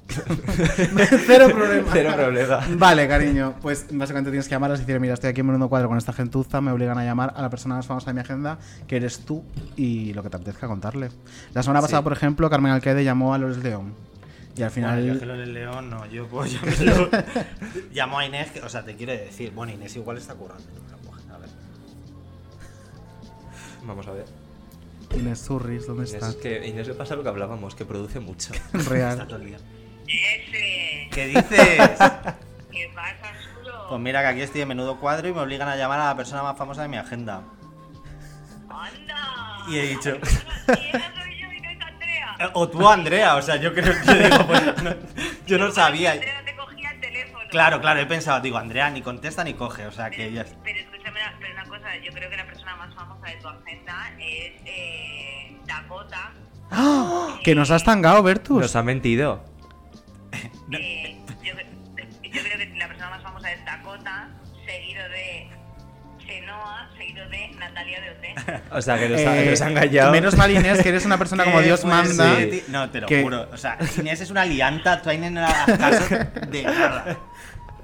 Cero 1.28 1.48
problema. 1.54 1.89
Cero 1.91 2.12
problema. 2.15 2.60
Vale, 2.78 3.08
cariño. 3.08 3.56
Pues 3.62 3.88
básicamente 3.91 4.32
tienes 4.32 4.48
que 4.48 4.52
llamarlas 4.56 4.80
y 4.80 4.84
decir, 4.86 5.00
mira, 5.00 5.13
estoy 5.13 5.30
aquí 5.30 5.41
en 5.41 5.48
menudo 5.48 5.70
cuadro 5.70 5.89
con 5.89 5.98
esta 5.98 6.13
gentuza, 6.13 6.62
me 6.62 6.72
obligan 6.72 6.98
a 6.98 7.04
llamar 7.04 7.34
a 7.36 7.41
la 7.41 7.50
persona 7.50 7.76
más 7.76 7.86
famosa 7.86 8.10
de 8.12 8.13
mi 8.15 8.22
agenda, 8.22 8.58
que 8.88 8.96
eres 8.98 9.20
tú, 9.20 9.43
y 9.76 10.13
lo 10.13 10.24
que 10.24 10.30
te 10.30 10.38
apetezca 10.38 10.67
contarle. 10.67 11.10
La 11.54 11.62
semana 11.63 11.82
pasada, 11.82 12.02
por 12.04 12.13
ejemplo, 12.13 12.50
Carmen 12.50 12.72
Alcaide 12.72 13.04
llamó 13.04 13.34
a 13.34 13.38
Lourdes 13.38 13.63
León. 13.63 13.93
Y 14.56 14.63
al 14.63 14.72
final... 14.72 15.04
Bueno, 15.06 15.26
yo 15.26 15.38
del 15.39 15.54
León 15.54 15.89
no, 15.91 16.06
yo 16.08 16.26
pues 16.28 16.52
llamarlo. 16.54 17.10
Llamo 17.93 18.17
a 18.20 18.26
Inés, 18.26 18.50
que- 18.52 18.62
o 18.62 18.70
sea, 18.70 18.84
te 18.84 18.96
quiere 18.96 19.15
decir, 19.17 19.52
bueno, 19.52 19.72
Inés 19.74 19.96
igual 19.98 20.17
está 20.17 20.34
currando. 20.34 20.63
A 21.32 21.38
ver. 21.38 21.50
Vamos 23.86 24.08
a 24.08 24.12
ver. 24.13 24.26
Inés 25.15 25.43
Zurris, 25.43 25.86
¿dónde 25.86 26.04
Inés, 26.04 26.13
estás? 26.15 26.30
es 26.32 26.36
que 26.38 26.67
Inés 26.67 26.88
le 26.88 26.96
pasa 26.96 27.15
lo 27.15 27.22
que 27.24 27.30
hablábamos, 27.30 27.76
que 27.76 27.86
produce 27.86 28.20
mucho. 28.20 28.52
Está 28.74 28.89
Real. 28.89 29.28
todo 29.28 29.38
el 29.38 29.46
día. 29.46 29.58
Ese. 30.08 31.10
¿Qué 31.12 31.28
dices? 31.28 32.00
¿Qué 32.72 32.91
pasa, 32.96 33.34
Suro? 33.54 33.88
Pues 33.89 34.02
mira 34.02 34.22
que 34.22 34.28
aquí 34.28 34.41
estoy 34.41 34.62
en 34.62 34.67
menudo 34.70 35.00
cuadro 35.00 35.28
y 35.28 35.34
me 35.34 35.41
obligan 35.41 35.67
a 35.67 35.76
llamar 35.76 36.00
a 36.00 36.06
la 36.08 36.15
persona 36.15 36.43
más 36.43 36.58
famosa 36.58 36.82
de 36.84 36.88
mi 36.88 36.98
agenda. 36.98 37.43
¡Anda! 38.70 39.65
Y 39.70 39.78
he 39.80 39.82
dicho, 39.88 40.10
Y 40.17 40.96
esa 40.96 41.13
soy 41.15 41.39
yo 41.39 41.52
y 41.52 41.60
no 41.62 41.70
es 41.72 41.82
Andrea. 41.82 42.36
"Eh, 42.39 42.50
o 42.54 42.70
tú 42.70 42.88
Andrea, 42.88 43.36
o 43.36 43.41
sea, 43.41 43.56
yo 43.58 43.74
creo 43.74 43.93
que 44.06 44.13
digo, 44.13 44.48
pues, 44.48 44.84
no- 44.84 44.96
yo 45.46 45.58
no 45.58 45.72
sabía. 45.72 46.12
Andrea 46.13 46.39
no 46.39 46.46
te 46.46 46.56
cogía 46.56 46.91
el 46.91 47.02
teléfono. 47.02 47.39
Claro, 47.50 47.82
claro, 47.82 48.00
he 48.00 48.06
pensado, 48.06 48.39
digo, 48.41 48.58
Andrea 48.58 48.89
ni 48.89 49.02
contesta 49.02 49.43
ni 49.43 49.54
coge, 49.54 49.86
o 49.88 49.91
sea 49.91 50.10
que 50.10 50.32
ya 50.32 50.46
Pero 50.63 50.80
escúchame, 50.80 51.20
pero 51.39 51.54
una 51.54 51.63
cosa, 51.65 51.96
yo 51.98 52.12
creo 52.13 52.30
que 52.30 52.38
la 52.38 52.46
persona 52.46 52.76
más 52.76 52.93
famosa 52.93 53.28
de 53.28 53.36
tu 53.38 53.48
agenda 53.48 54.12
es 54.20 54.52
eh, 54.65 55.58
Dakota. 55.65 56.32
¡Ah! 56.72 57.39
Que 57.43 57.56
nos 57.56 57.72
has 57.72 57.84
tangado, 57.84 58.22
Bertus. 58.24 58.60
Nos 58.62 58.76
ha 58.76 58.84
mentido. 58.84 59.43
Eh, 60.72 61.18
yo, 61.44 61.54
yo 61.54 62.42
creo 62.44 62.58
que 62.58 62.74
la 62.78 62.88
persona 62.88 63.10
más 63.12 63.24
famosa 63.24 63.52
es 63.52 63.64
Dakota, 63.66 64.30
seguido 64.66 65.04
de 65.10 65.48
Chenoa, 66.26 66.90
seguido 66.98 67.30
de 67.30 67.48
Natalia 67.58 68.02
de 68.02 68.10
OT. 68.12 68.62
O 68.72 68.82
sea, 68.82 69.00
que 69.00 69.08
nos, 69.10 69.22
ha, 69.22 69.38
Eh, 69.42 69.50
nos 69.52 69.62
ha 69.62 69.70
engañado. 69.70 70.12
Menos 70.12 70.36
mal, 70.36 70.52
Inés, 70.52 70.82
que 70.82 70.90
eres 70.90 71.06
una 71.06 71.18
persona 71.18 71.46
como 71.46 71.60
¿Qué 71.60 71.66
Dios 71.66 71.86
manda. 71.86 72.38
No, 72.68 72.90
te 72.90 73.02
lo 73.02 73.08
que- 73.08 73.24
juro. 73.24 73.50
O 73.52 73.58
sea, 73.58 73.78
Inés 73.98 74.20
es 74.22 74.30
una 74.30 74.46
lianta, 74.46 75.02
tú 75.02 75.10
ahí 75.10 75.18
no 75.18 75.30
le 75.30 75.40
hagas 75.46 75.78
caso 75.78 76.16
de 76.50 76.64
nada. 76.64 77.18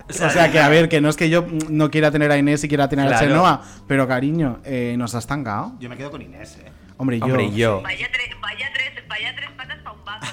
O 0.10 0.14
sea, 0.30 0.52
que 0.52 0.60
a 0.60 0.68
ver, 0.68 0.90
que 0.90 1.00
no 1.00 1.08
es 1.10 1.16
que 1.16 1.30
yo 1.30 1.48
no 1.70 1.90
quiera 1.90 2.12
tener 2.12 2.30
a 2.32 2.38
Inés 2.38 2.62
y 2.66 2.68
quiera 2.68 2.90
tener 2.90 3.12
a. 3.12 3.18
Chenoa, 3.18 3.64
pero 3.88 4.06
cariño, 4.08 4.60
eh, 4.66 4.96
nos 4.98 5.16
has 5.16 5.26
tangado. 5.26 5.74
Yo 5.80 5.90
me 5.90 5.96
quedo 5.96 6.12
con 6.12 6.22
Inés, 6.22 6.58
eh. 6.62 6.70
Hombre, 6.98 7.20
yo. 7.20 7.26
Hombre, 7.26 7.52
yo. 7.54 7.82
Vaya, 7.82 8.10
tres, 8.12 8.30
vaya, 8.42 8.70
tres, 8.74 8.92
vaya 9.08 9.34
tres 9.36 9.50
patas 9.52 9.78
para 9.80 9.96
un 9.96 10.04
banco. 10.06 10.26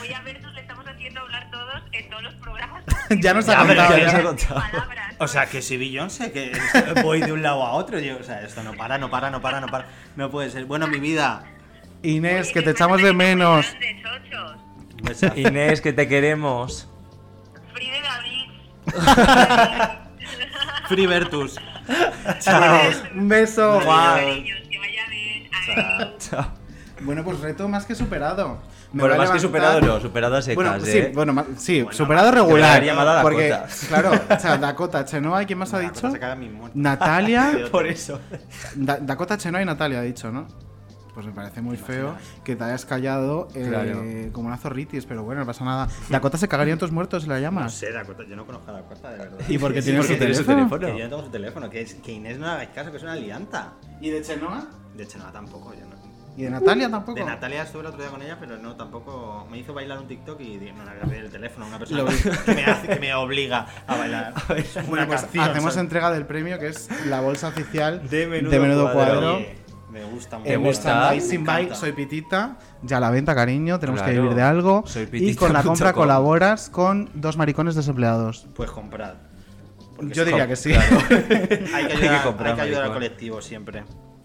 Hoy 0.00 0.12
a 0.14 0.20
Bertus 0.22 0.39
Ya 3.20 3.34
nos 3.34 3.48
ha 3.48 3.58
contado. 3.58 3.96
ya 3.96 3.98
ya. 3.98 4.04
nos 4.04 4.14
ha 4.14 4.22
contado. 4.22 4.54
Palabras. 4.54 5.14
O 5.18 5.28
sea, 5.28 5.46
que 5.46 5.62
si 5.62 5.76
Beyoncé, 5.76 6.32
que 6.32 6.52
voy 7.02 7.20
de 7.20 7.32
un 7.32 7.42
lado 7.42 7.64
a 7.64 7.72
otro. 7.72 7.98
Yo, 7.98 8.16
o 8.18 8.22
sea, 8.22 8.42
esto 8.42 8.62
no 8.62 8.74
para, 8.74 8.98
no 8.98 9.10
para, 9.10 9.30
no 9.30 9.42
para, 9.42 9.60
no 9.60 9.66
para. 9.66 9.86
No 10.16 10.30
puede 10.30 10.50
ser. 10.50 10.64
Bueno, 10.64 10.86
mi 10.86 10.98
vida. 10.98 11.44
Inés, 12.02 12.52
que 12.52 12.62
te 12.62 12.70
echamos 12.70 13.02
de 13.02 13.12
menos. 13.12 13.66
De. 13.76 15.40
Inés, 15.40 15.80
que 15.80 15.92
te 15.92 16.08
queremos. 16.08 16.88
Fride 17.74 18.00
David. 18.00 18.50
Free 20.88 21.06
Vertus. 21.06 21.56
Chao. 22.38 22.80
Un 23.14 23.28
beso. 23.28 23.80
Cariños, 23.84 24.60
que 24.70 24.78
vaya 24.78 25.06
bien. 25.10 25.50
Adiós. 25.52 26.30
Chao. 26.30 26.52
Bueno, 27.00 27.24
pues 27.24 27.40
reto 27.40 27.68
más 27.68 27.84
que 27.84 27.94
superado. 27.94 28.62
Me 28.92 29.02
Bueno, 29.04 29.16
más 29.18 29.30
que 29.30 29.38
superado 29.38 29.80
no, 29.80 30.00
superado 30.00 30.34
a 30.36 30.42
secas, 30.42 30.56
Bueno, 30.56 30.84
sí, 30.84 30.98
¿eh? 30.98 31.12
bueno, 31.14 31.44
sí, 31.56 31.82
Bueno, 31.82 31.96
superado 31.96 32.30
regular. 32.32 32.74
habría 32.76 32.92
llamado 32.92 33.10
a 33.18 33.22
porque, 33.22 33.48
Dakota. 33.48 33.74
claro, 33.88 34.10
o 34.36 34.40
sea, 34.40 34.58
Dakota, 34.58 35.04
Chenoa, 35.04 35.42
¿y 35.42 35.46
quién 35.46 35.58
más 35.60 35.72
ha 35.74 35.78
dicho? 35.78 36.10
Natalia. 36.74 37.52
Por 37.70 37.86
eso. 37.86 38.20
Da- 38.74 38.98
Dakota, 38.98 39.38
Chenoa 39.38 39.62
y 39.62 39.64
Natalia 39.64 40.00
ha 40.00 40.02
dicho, 40.02 40.30
¿no? 40.32 40.46
Pues 41.14 41.26
me 41.26 41.32
parece 41.32 41.60
muy 41.60 41.76
feo 41.76 42.14
que 42.44 42.54
te 42.56 42.64
hayas 42.64 42.84
callado 42.86 43.48
eh, 43.54 43.66
Claro. 43.68 44.00
como 44.32 44.46
una 44.46 44.56
zorritis, 44.56 45.06
pero 45.06 45.22
bueno, 45.24 45.40
no 45.40 45.46
pasa 45.46 45.64
nada. 45.64 45.88
Dakota 46.08 46.38
se 46.38 46.46
cagaría 46.48 46.72
en 46.72 46.78
tus 46.78 46.92
muertos 46.92 47.24
si 47.24 47.28
la 47.28 47.34
No 47.36 47.40
llamas. 47.42 47.74
sé, 47.74 47.92
Dakota, 47.92 48.22
yo 48.28 48.36
no 48.36 48.46
conozco 48.46 48.70
a 48.70 48.74
Dakota, 48.74 49.10
de 49.10 49.18
verdad. 49.18 49.38
¿Y 49.48 49.58
por 49.58 49.72
qué 49.74 49.82
Sí, 49.82 49.90
tiene 49.90 50.02
su 50.04 50.14
teléfono? 50.16 50.46
teléfono. 50.56 50.86
Que 50.86 50.98
yo 50.98 51.04
no 51.04 51.10
tengo 51.10 51.24
su 51.24 51.30
teléfono, 51.30 51.68
que, 51.70 51.80
es, 51.82 51.94
que 51.94 52.12
Inés 52.12 52.38
no 52.38 52.46
hagáis 52.48 52.70
caso, 52.70 52.90
que 52.92 52.96
es 52.98 53.02
una 53.02 53.16
lianta. 53.16 53.72
¿Y 54.00 54.10
de 54.10 54.22
Chenoa? 54.22 54.66
De 54.96 55.04
no, 55.18 55.24
tampoco. 55.32 55.74
Yo 55.74 55.80
no. 55.86 55.99
¿Y 56.40 56.44
de 56.44 56.50
Natalia 56.50 56.90
tampoco? 56.90 57.18
De 57.18 57.24
Natalia 57.26 57.62
estuve 57.64 57.82
el 57.82 57.86
otro 57.88 58.00
día 58.00 58.10
con 58.10 58.22
ella, 58.22 58.38
pero 58.40 58.56
no, 58.56 58.74
tampoco. 58.74 59.46
Me 59.50 59.58
hizo 59.58 59.74
bailar 59.74 59.98
un 59.98 60.08
TikTok 60.08 60.40
y 60.40 60.56
dije, 60.56 60.72
no 60.72 60.84
le 60.84 61.04
voy 61.04 61.16
a 61.16 61.20
el 61.20 61.30
teléfono 61.30 61.66
a 61.66 61.68
una 61.68 61.78
persona 61.78 62.04
que 62.46 62.54
me, 62.54 62.64
hace, 62.64 62.88
que 62.88 62.98
me 62.98 63.14
obliga 63.14 63.66
a 63.86 63.96
bailar. 63.96 64.34
Bueno, 64.48 64.90
una 64.90 65.06
pues 65.06 65.20
canción, 65.20 65.44
hacemos 65.44 65.74
¿sabes? 65.74 65.76
entrega 65.76 66.10
del 66.10 66.26
premio 66.26 66.58
que 66.58 66.68
es 66.68 66.88
la 67.06 67.20
bolsa 67.20 67.48
oficial 67.48 68.08
De 68.08 68.26
Menudo 68.26 68.90
Cuadro. 68.92 69.40
Me 69.90 70.04
gusta 70.04 70.38
mucho. 70.38 70.48
¿Te 70.48 70.54
En 70.54 70.62
gusta? 70.62 71.10
Me 71.10 71.38
by 71.38 71.62
encanta. 71.64 71.74
Soy 71.74 71.92
Pitita, 71.92 72.58
ya 72.82 72.96
a 72.96 73.00
la 73.00 73.10
venta, 73.10 73.34
cariño, 73.34 73.78
tenemos 73.78 74.00
que 74.02 74.12
vivir 74.12 74.34
de 74.34 74.42
algo. 74.42 74.84
Soy 74.86 75.08
y 75.12 75.34
con 75.34 75.52
la 75.52 75.62
compra 75.64 75.92
colaboras 75.92 76.70
con 76.70 77.10
dos 77.14 77.36
maricones 77.36 77.74
desempleados. 77.74 78.46
Pues 78.54 78.70
comprad. 78.70 79.14
Porque 79.96 80.14
Yo 80.14 80.24
diría 80.24 80.46
que 80.46 80.56
sí. 80.56 80.72
Hay 80.72 81.86
que 81.86 81.92
ayudar, 81.92 82.22
comprar, 82.22 82.50
hay 82.52 82.54
que 82.54 82.62
ayudar 82.62 82.84
al 82.84 82.92
colectivo 82.92 83.42
siempre. 83.42 83.84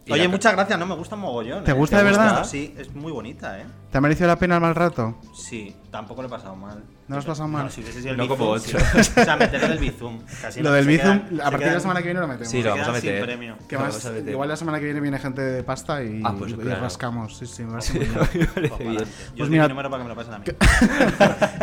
Oye, 0.10 0.28
muchas 0.28 0.54
gracias, 0.54 0.78
no 0.78 0.86
me 0.86 0.96
gusta 0.96 1.16
mogollón. 1.16 1.64
¿Te 1.64 1.72
¿eh? 1.72 1.74
gusta 1.74 1.98
de 1.98 2.04
verdad? 2.04 2.44
Sí, 2.44 2.76
es 2.78 2.94
muy 2.94 3.12
bonita, 3.12 3.60
¿eh? 3.60 3.66
¿Te 3.96 4.00
ha 4.00 4.02
merecido 4.02 4.28
la 4.28 4.36
pena 4.38 4.56
el 4.56 4.62
mal 4.62 4.76
rato? 4.76 5.16
Sí, 5.34 5.74
tampoco 5.90 6.22
lo 6.22 6.28
he 6.28 6.30
pasado 6.30 6.54
mal. 6.54 6.84
¿No 7.08 7.16
lo 7.16 7.20
has 7.20 7.26
pasado 7.26 7.48
mal? 7.48 7.64
No, 7.66 7.70
si 7.72 7.80
hubiese 7.80 8.00
sido 8.02 8.12
el 8.12 8.18
No 8.18 8.28
como 8.28 8.54
Bizum, 8.56 8.76
ocho. 8.78 8.86
sí. 9.04 9.12
O 9.22 9.24
sea, 9.24 9.38
meterle 9.38 9.68
el 9.74 9.80
Bizum. 9.80 10.20
Casi 10.42 10.60
Lo 10.62 10.72
no- 10.72 10.76
del 10.76 10.86
Bizum, 10.88 11.20
quedan- 11.22 11.40
a 11.42 11.52
partir 11.52 11.68
de 11.70 11.74
la 11.76 11.80
semana 11.80 12.00
que 12.02 12.06
viene 12.08 12.20
lo 12.20 12.28
metemos. 12.28 12.50
Sí, 12.52 12.62
lo 12.62 12.72
vamos 12.72 12.88
a 12.90 13.00
sin 13.00 13.10
meter. 13.12 13.24
premio. 13.26 13.56
Que 13.70 13.76
Lo 13.76 13.82
más- 13.82 13.90
vamos 13.92 14.06
a 14.08 14.10
meter. 14.12 14.30
igual 14.34 14.50
la 14.50 14.56
semana 14.58 14.80
que 14.80 14.86
viene 14.86 15.00
viene 15.00 15.18
gente 15.20 15.42
de 15.42 15.64
pasta 15.64 16.04
y, 16.04 16.20
Ah, 16.26 16.36
pues 16.38 16.52
y 16.52 16.56
claro. 16.56 16.82
rascamos. 16.82 17.38
Sí, 17.38 17.46
sí, 17.46 17.64
me 17.64 17.70
parece 17.70 17.94
Sí, 17.94 18.00
muy 18.00 18.08
bien. 18.34 18.50
Pues 18.70 18.80
bien. 18.80 18.98
Yo 18.98 19.06
Pues 19.38 19.50
mira- 19.50 19.68
número 19.70 19.90
para 19.90 20.04
que 20.04 20.10
me 20.10 20.16
lo 20.16 20.22
pasen 20.22 20.34
a 20.34 20.40
mí. 20.40 20.46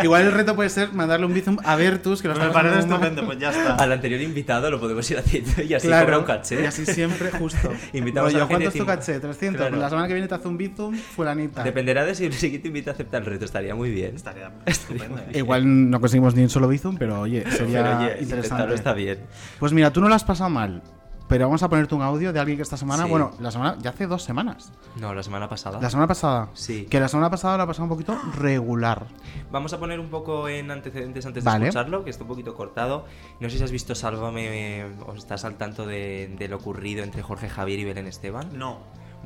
Igual 0.04 0.22
el 0.22 0.32
reto 0.32 0.54
puede 0.56 0.70
ser 0.70 0.92
mandarle 0.94 1.26
un 1.26 1.34
bizum 1.34 1.58
a 1.64 1.76
Vertus, 1.76 2.22
que 2.22 2.28
lo 2.28 2.34
me 2.34 2.40
está 2.40 2.52
parece 2.52 2.78
estupendo, 2.78 3.26
pues 3.26 3.38
ya 3.40 3.50
está. 3.50 3.74
Al 3.74 3.92
anterior 3.92 4.20
invitado 4.22 4.70
lo 4.70 4.80
podemos 4.80 5.10
ir 5.10 5.18
haciendo 5.18 5.60
y 5.62 5.74
así 5.74 5.86
Claro, 5.88 6.06
cobra 6.06 6.18
un 6.20 6.24
caché. 6.24 6.62
Y 6.62 6.66
así 6.66 6.86
siempre, 6.86 7.30
justo. 7.32 7.68
Invitamos 7.92 8.34
a 8.36 8.46
¿Cuánto 8.46 8.68
es 8.68 8.74
tu 8.74 8.86
caché? 8.86 9.18
300. 9.20 9.58
Claro. 9.58 9.70
Pues 9.72 9.82
la 9.82 9.90
semana 9.90 10.06
que 10.08 10.14
viene 10.14 10.28
te 10.28 10.34
hace 10.36 10.48
un 10.48 10.56
bizum, 10.56 10.94
fulanita. 10.96 11.62
Dependerá 11.64 12.04
de 12.04 12.14
si 12.22 12.26
el 12.26 12.40
siguiente 12.40 12.68
invita 12.68 12.90
a 12.90 12.94
aceptar 12.94 13.22
el 13.22 13.26
reto, 13.26 13.44
estaría 13.44 13.74
muy 13.74 13.90
bien. 13.90 14.14
Estaría 14.16 14.52
estupendo. 14.66 15.18
¿eh? 15.18 15.38
Igual 15.38 15.90
no 15.90 16.00
conseguimos 16.00 16.34
ni 16.34 16.42
un 16.42 16.50
solo 16.50 16.68
bizum, 16.68 16.96
pero 16.96 17.20
oye, 17.20 17.44
sería 17.50 17.82
Pero, 17.82 17.98
oye, 17.98 18.16
interesante. 18.22 18.74
está 18.74 18.92
bien. 18.92 19.20
Pues 19.58 19.72
mira, 19.72 19.92
tú 19.92 20.00
no 20.00 20.08
lo 20.08 20.14
has 20.14 20.24
pasado 20.24 20.50
mal, 20.50 20.82
pero 21.28 21.46
vamos 21.46 21.62
a 21.62 21.68
ponerte 21.70 21.94
un 21.94 22.02
audio 22.02 22.32
de 22.32 22.38
alguien 22.40 22.58
que 22.58 22.62
esta 22.62 22.76
semana, 22.76 23.04
Sí. 23.04 23.10
bueno, 23.10 23.30
la 23.40 23.50
semana, 23.50 23.76
ya 23.80 23.90
hace 23.90 24.06
dos 24.06 24.22
semanas. 24.22 24.72
No, 25.00 25.14
la 25.14 25.22
semana 25.22 25.48
pasada. 25.48 25.80
La 25.80 25.88
semana 25.88 26.06
pasada. 26.06 26.50
Sí. 26.52 26.86
Que 26.90 27.00
la 27.00 27.08
semana 27.08 27.30
pasada 27.30 27.56
lo 27.56 27.62
ha 27.62 27.66
pasado 27.66 27.84
un 27.84 27.88
poquito 27.88 28.18
regular. 28.38 29.06
Vamos 29.50 29.72
a 29.72 29.78
poner 29.78 29.98
un 29.98 30.08
poco 30.10 30.48
en 30.48 30.70
antecedentes 30.70 31.24
antes 31.24 31.42
de 31.44 31.50
Vale. 31.50 31.68
escucharlo, 31.68 32.04
que 32.04 32.10
está 32.10 32.24
un 32.24 32.28
poquito 32.28 32.54
cortado. 32.54 33.06
No 33.40 33.48
sé 33.48 33.56
si 33.58 33.64
has 33.64 33.70
visto 33.72 33.94
Sálvame 33.94 34.80
eh, 34.80 34.86
o 35.06 35.14
estás 35.14 35.44
al 35.46 35.54
tanto 35.54 35.86
de, 35.86 36.34
de 36.38 36.48
lo 36.48 36.56
ocurrido 36.56 37.02
entre 37.02 37.22
Jorge 37.22 37.48
Javier 37.48 37.78
y 37.80 37.84
Belén 37.84 38.06
Esteban. 38.06 38.50
No. 38.58 38.80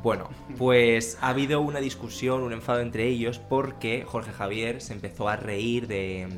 Bueno, 0.06 0.28
pues 0.56 1.18
ha 1.20 1.30
habido 1.30 1.60
una 1.60 1.80
discusión, 1.80 2.44
un 2.44 2.52
enfado 2.52 2.78
entre 2.78 3.08
ellos 3.08 3.40
porque 3.40 4.04
Jorge 4.06 4.30
Javier 4.30 4.80
se 4.80 4.92
empezó 4.92 5.28
a 5.28 5.34
reír 5.34 5.88
de, 5.88 6.28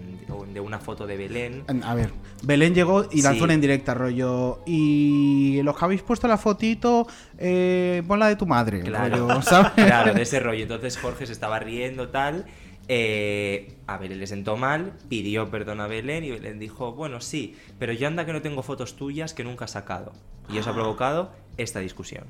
de 0.55 0.61
una 0.61 0.79
foto 0.79 1.07
de 1.07 1.19
Belén. 1.19 1.65
A 1.85 1.95
ver, 1.95 2.11
Belén 2.43 2.75
llegó 2.75 3.05
y 3.13 3.21
lanzó 3.21 3.41
Sí. 3.41 3.45
una 3.45 3.53
en 3.53 3.61
directa, 3.61 3.93
rollo. 3.93 4.61
Y 4.65 5.61
los 5.65 5.77
que 5.77 5.85
habéis 5.85 6.01
puesto 6.01 6.27
la 6.29 6.39
fotito, 6.39 7.07
eh, 7.37 8.03
pon 8.09 8.19
la 8.19 8.29
de 8.29 8.37
tu 8.37 8.47
madre. 8.47 8.81
Claro, 8.81 9.29
rollo, 9.29 9.43
¿sabes? 9.43 9.73
claro, 9.77 10.15
de 10.15 10.23
ese 10.23 10.41
rollo. 10.41 10.63
Entonces 10.63 10.97
Jorge 10.97 11.27
se 11.27 11.33
estaba 11.35 11.59
riendo, 11.59 12.09
tal. 12.09 12.47
eh, 12.91 13.75
a 13.87 13.99
Belén 13.99 14.19
le 14.19 14.27
sentó 14.27 14.57
mal, 14.57 14.95
pidió 15.11 15.51
perdón 15.51 15.83
a 15.83 15.87
Belén 15.89 16.25
y 16.25 16.31
Belén 16.31 16.59
dijo, 16.59 16.93
bueno, 16.95 17.21
sí, 17.21 17.55
pero 17.79 17.93
yo 17.93 18.09
anda 18.09 18.25
que 18.25 18.33
no 18.33 18.41
tengo 18.41 18.63
fotos 18.63 18.97
tuyas 18.97 19.35
que 19.35 19.45
nunca 19.45 19.67
has 19.67 19.73
sacado. 19.73 20.13
Y 20.49 20.57
Ah. 20.57 20.61
eso 20.61 20.71
ha 20.71 20.73
provocado 20.75 21.33
esta 21.59 21.81
discusión. 21.81 22.25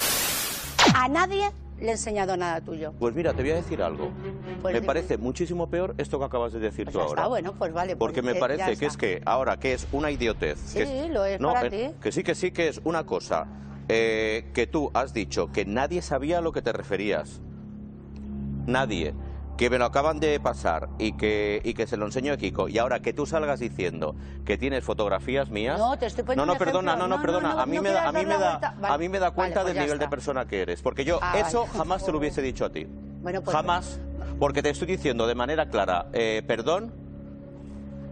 A 0.94 1.08
nadie 1.08 1.50
le 1.80 1.88
he 1.88 1.92
enseñado 1.92 2.36
nada 2.36 2.60
tuyo. 2.60 2.92
Pues 2.98 3.14
mira, 3.14 3.32
te 3.34 3.42
voy 3.42 3.52
a 3.52 3.54
decir 3.56 3.82
algo. 3.82 4.10
Pues 4.62 4.74
me 4.74 4.82
parece 4.82 5.16
muchísimo 5.18 5.68
peor 5.70 5.94
esto 5.98 6.18
que 6.18 6.24
acabas 6.24 6.52
de 6.52 6.58
decir 6.58 6.86
Pues 6.86 6.92
tú 6.94 6.98
ya 6.98 7.04
ahora. 7.04 7.20
está, 7.22 7.28
bueno, 7.28 7.54
pues 7.56 7.72
vale. 7.72 7.94
pues, 7.94 7.98
Porque 7.98 8.22
me 8.22 8.32
eh, 8.32 8.40
parece 8.40 8.76
que 8.76 8.86
es 8.86 8.96
que 8.96 9.22
ahora 9.24 9.56
que 9.58 9.72
es 9.74 9.86
una 9.92 10.10
idiotez. 10.10 10.58
Sí, 10.58 10.78
que 10.80 11.04
es- 11.06 11.10
lo 11.10 11.24
es 11.24 11.40
no, 11.40 11.52
para 11.52 11.68
eh, 11.68 11.90
ti. 11.92 11.94
Que 12.02 12.10
sí, 12.12 12.22
que 12.24 12.34
sí, 12.34 12.50
que 12.50 12.68
es 12.68 12.80
una 12.84 13.04
cosa. 13.06 13.46
eh, 13.90 14.50
que 14.52 14.66
tú 14.66 14.90
has 14.92 15.14
dicho 15.14 15.50
que 15.50 15.64
nadie 15.64 16.02
sabía 16.02 16.38
a 16.38 16.40
lo 16.42 16.52
que 16.52 16.60
te 16.60 16.72
referías. 16.72 17.40
Nadie. 18.66 19.14
Que 19.58 19.68
me 19.70 19.78
lo 19.78 19.84
acaban 19.86 20.20
de 20.20 20.38
pasar 20.38 20.88
y 20.98 21.12
que, 21.14 21.60
y 21.64 21.74
que 21.74 21.86
se 21.88 21.96
lo 21.96 22.06
enseño 22.06 22.32
a 22.32 22.36
Kiko. 22.36 22.68
Y 22.68 22.78
ahora 22.78 23.00
que 23.00 23.12
tú 23.12 23.26
salgas 23.26 23.58
diciendo 23.58 24.14
que 24.46 24.56
tienes 24.56 24.84
fotografías 24.84 25.50
mías. 25.50 25.78
No, 25.78 25.98
te 25.98 26.06
estoy 26.06 26.22
poniendo 26.22 26.46
No, 26.46 26.52
no, 26.52 26.58
perdona, 26.58 26.94
no, 26.94 27.08
no, 27.08 27.20
perdona. 27.20 27.54
no, 27.54 27.60
a 27.60 27.66
mí 27.66 27.76
no 27.76 27.82
me 27.82 27.90
da, 27.90 28.08
a 28.08 28.12
mí 28.12 28.24
me 28.24 28.38
da. 28.38 28.74
Vale. 28.80 28.94
a 28.94 28.98
mí 28.98 29.08
me 29.08 29.18
da 29.18 29.26
Vale, 29.30 29.34
cuenta 29.34 29.62
pues 29.62 29.74
del 29.74 29.82
nivel 29.82 29.98
de 29.98 30.08
persona 30.08 30.46
que 30.46 30.62
eres. 30.62 30.80
Porque 30.80 31.04
yo 31.04 31.18
Ah, 31.20 31.38
eso 31.40 31.62
vale. 31.66 31.72
jamás 31.76 32.06
te 32.06 32.12
lo 32.12 32.18
hubiese 32.18 32.40
dicho 32.40 32.64
a 32.64 32.70
ti. 32.70 32.86
Bueno, 33.20 33.42
pues- 33.42 33.54
jamás. 33.54 33.98
porque 34.38 34.62
te 34.62 34.70
estoy 34.70 34.86
diciendo 34.86 35.26
de 35.26 35.34
manera 35.34 35.68
clara, 35.68 36.06
eh, 36.12 36.44
perdón, 36.46 36.92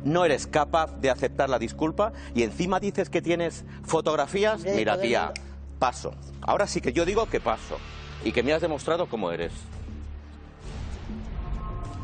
no 0.02 0.24
eres 0.24 0.48
capaz 0.48 0.96
de 1.00 1.10
aceptar 1.10 1.48
la 1.48 1.60
disculpa 1.60 2.12
y 2.34 2.42
encima 2.42 2.80
dices 2.80 3.08
que 3.08 3.22
tienes 3.22 3.64
fotografías. 3.84 4.64
Mira, 4.64 5.00
tía, 5.00 5.32
paso. 5.78 6.12
Ahora 6.40 6.66
sí 6.66 6.80
que 6.80 6.92
yo 6.92 7.04
digo 7.04 7.26
que 7.26 7.38
paso 7.38 7.78
y 8.24 8.32
que 8.32 8.42
me 8.42 8.52
has 8.52 8.60
demostrado 8.62 9.06
cómo 9.06 9.30
eres. 9.30 9.52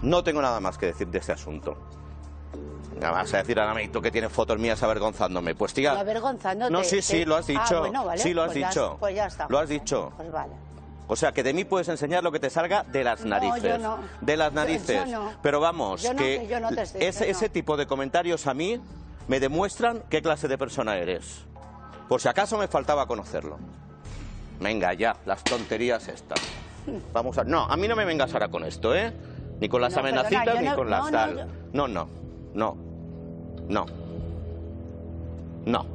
No 0.03 0.23
tengo 0.25 0.43
nada 0.43 0.61
más 0.61 0.79
que 0.79 0.87
decir 0.87 1.09
de 1.09 1.19
este 1.19 1.33
asunto. 1.33 1.77
Nada 3.01 3.15
más 3.15 3.35
a 3.35 3.39
decir 3.39 3.59
a 3.59 3.67
Nameito 3.67 4.01
que 4.01 4.11
tiene 4.11 4.29
fotos 4.29 4.59
mías 4.59 4.83
avergonzándome. 4.83 5.55
Pues 5.55 5.73
tía, 5.75 5.93
Avergonzándote. 5.99 6.71
no, 6.73 6.85
sí, 6.85 7.03
sí, 7.03 7.25
lo 7.25 7.37
has 7.37 7.47
Ah, 7.49 7.53
dicho. 7.53 7.79
bueno, 7.81 8.05
vale, 8.05 8.23
Sí, 8.23 8.33
lo 8.35 8.43
has 8.43 8.49
pues 8.49 8.59
ya- 8.61 8.69
dicho. 8.69 8.97
pues 9.01 9.15
ya 9.17 9.27
está. 9.27 9.47
Lo 9.49 9.59
has 9.59 9.69
dicho. 9.69 10.13
Pues 10.17 10.31
vale. 10.31 10.53
O 11.09 11.17
sea, 11.17 11.33
que 11.33 11.43
de 11.43 11.53
mí 11.53 11.65
puedes 11.65 11.89
enseñar 11.89 12.23
lo 12.23 12.31
que 12.31 12.39
te 12.39 12.49
salga 12.49 12.85
de 12.85 13.03
las 13.03 13.21
No, 13.23 13.31
narices. 13.31 13.63
yo 13.63 13.79
no. 13.79 13.99
De 14.21 14.37
las 14.37 14.53
narices. 14.55 15.05
yo 15.11 15.21
no. 15.21 15.33
Pero 15.43 15.59
vamos, 15.61 16.05
no, 16.05 16.11
que 16.17 16.41
que 16.41 16.47
yo 16.47 16.61
no 16.61 16.69
te 16.71 16.83
estoy 16.83 17.03
ese, 17.03 17.29
ese 17.31 17.49
tipo 17.49 17.77
de 17.77 17.87
comentarios 17.87 18.47
a 18.47 18.55
mí 18.55 18.81
me 19.27 19.41
demuestran 19.41 20.03
qué 20.09 20.23
clase 20.23 20.47
de 20.47 20.57
persona 20.59 20.97
eres. 20.97 21.45
Por 22.09 22.21
si 22.21 22.29
acaso 22.29 22.57
me 22.59 22.69
faltaba 22.69 23.07
conocerlo. 23.07 23.59
Venga, 24.61 24.95
ya, 24.95 25.17
las 25.27 25.43
tonterías 25.43 26.07
estas. 26.09 26.39
Vamos 27.13 27.37
a... 27.39 27.45
No, 27.45 27.65
a 27.65 27.77
mí 27.77 27.89
no 27.89 27.97
me 27.97 28.05
vengas 28.05 28.33
ahora 28.33 28.49
con 28.49 28.65
esto, 28.65 28.95
¿eh? 28.95 29.13
Ni 29.63 29.69
con 29.69 29.81
las 29.81 29.95
No, 29.95 30.01
amenacitas 30.01 30.61
ni 30.61 30.67
no- 30.69 30.75
con 30.75 30.87
no, 30.87 30.91
las 30.91 31.05
no, 31.05 31.11
tal. 31.13 31.47
No, 31.73 31.87
no, 31.87 32.09
no, 32.53 32.77
no, 33.69 33.87
no. 35.65 35.87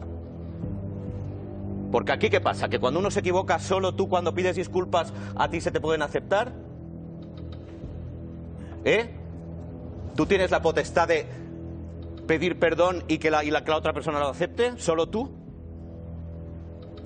Porque 1.92 2.14
aquí, 2.14 2.30
¿qué 2.30 2.40
pasa? 2.40 2.70
¿Que 2.70 2.80
cuando 2.80 3.02
uno 3.02 3.12
se 3.12 3.20
equivoca, 3.20 3.60
solo 3.60 3.94
tú 3.94 4.08
cuando 4.08 4.34
pides 4.34 4.56
disculpas 4.56 5.12
a 5.36 5.50
ti 5.50 5.60
se 5.60 5.72
te 5.72 5.82
pueden 5.82 6.02
aceptar? 6.02 6.54
¿Eh? 8.86 9.10
¿Tú 10.16 10.26
tienes 10.26 10.50
la 10.50 10.62
potestad 10.62 11.10
de 11.10 11.26
pedir 12.26 12.58
perdón 12.60 13.04
y 13.10 13.18
que 13.18 13.30
la, 13.30 13.44
y 13.44 13.52
la, 13.52 13.66
que 13.66 13.72
la 13.72 13.78
otra 13.78 13.92
persona 13.92 14.20
lo 14.20 14.30
acepte? 14.30 14.78
¿Solo 14.78 15.10
tú? 15.10 15.30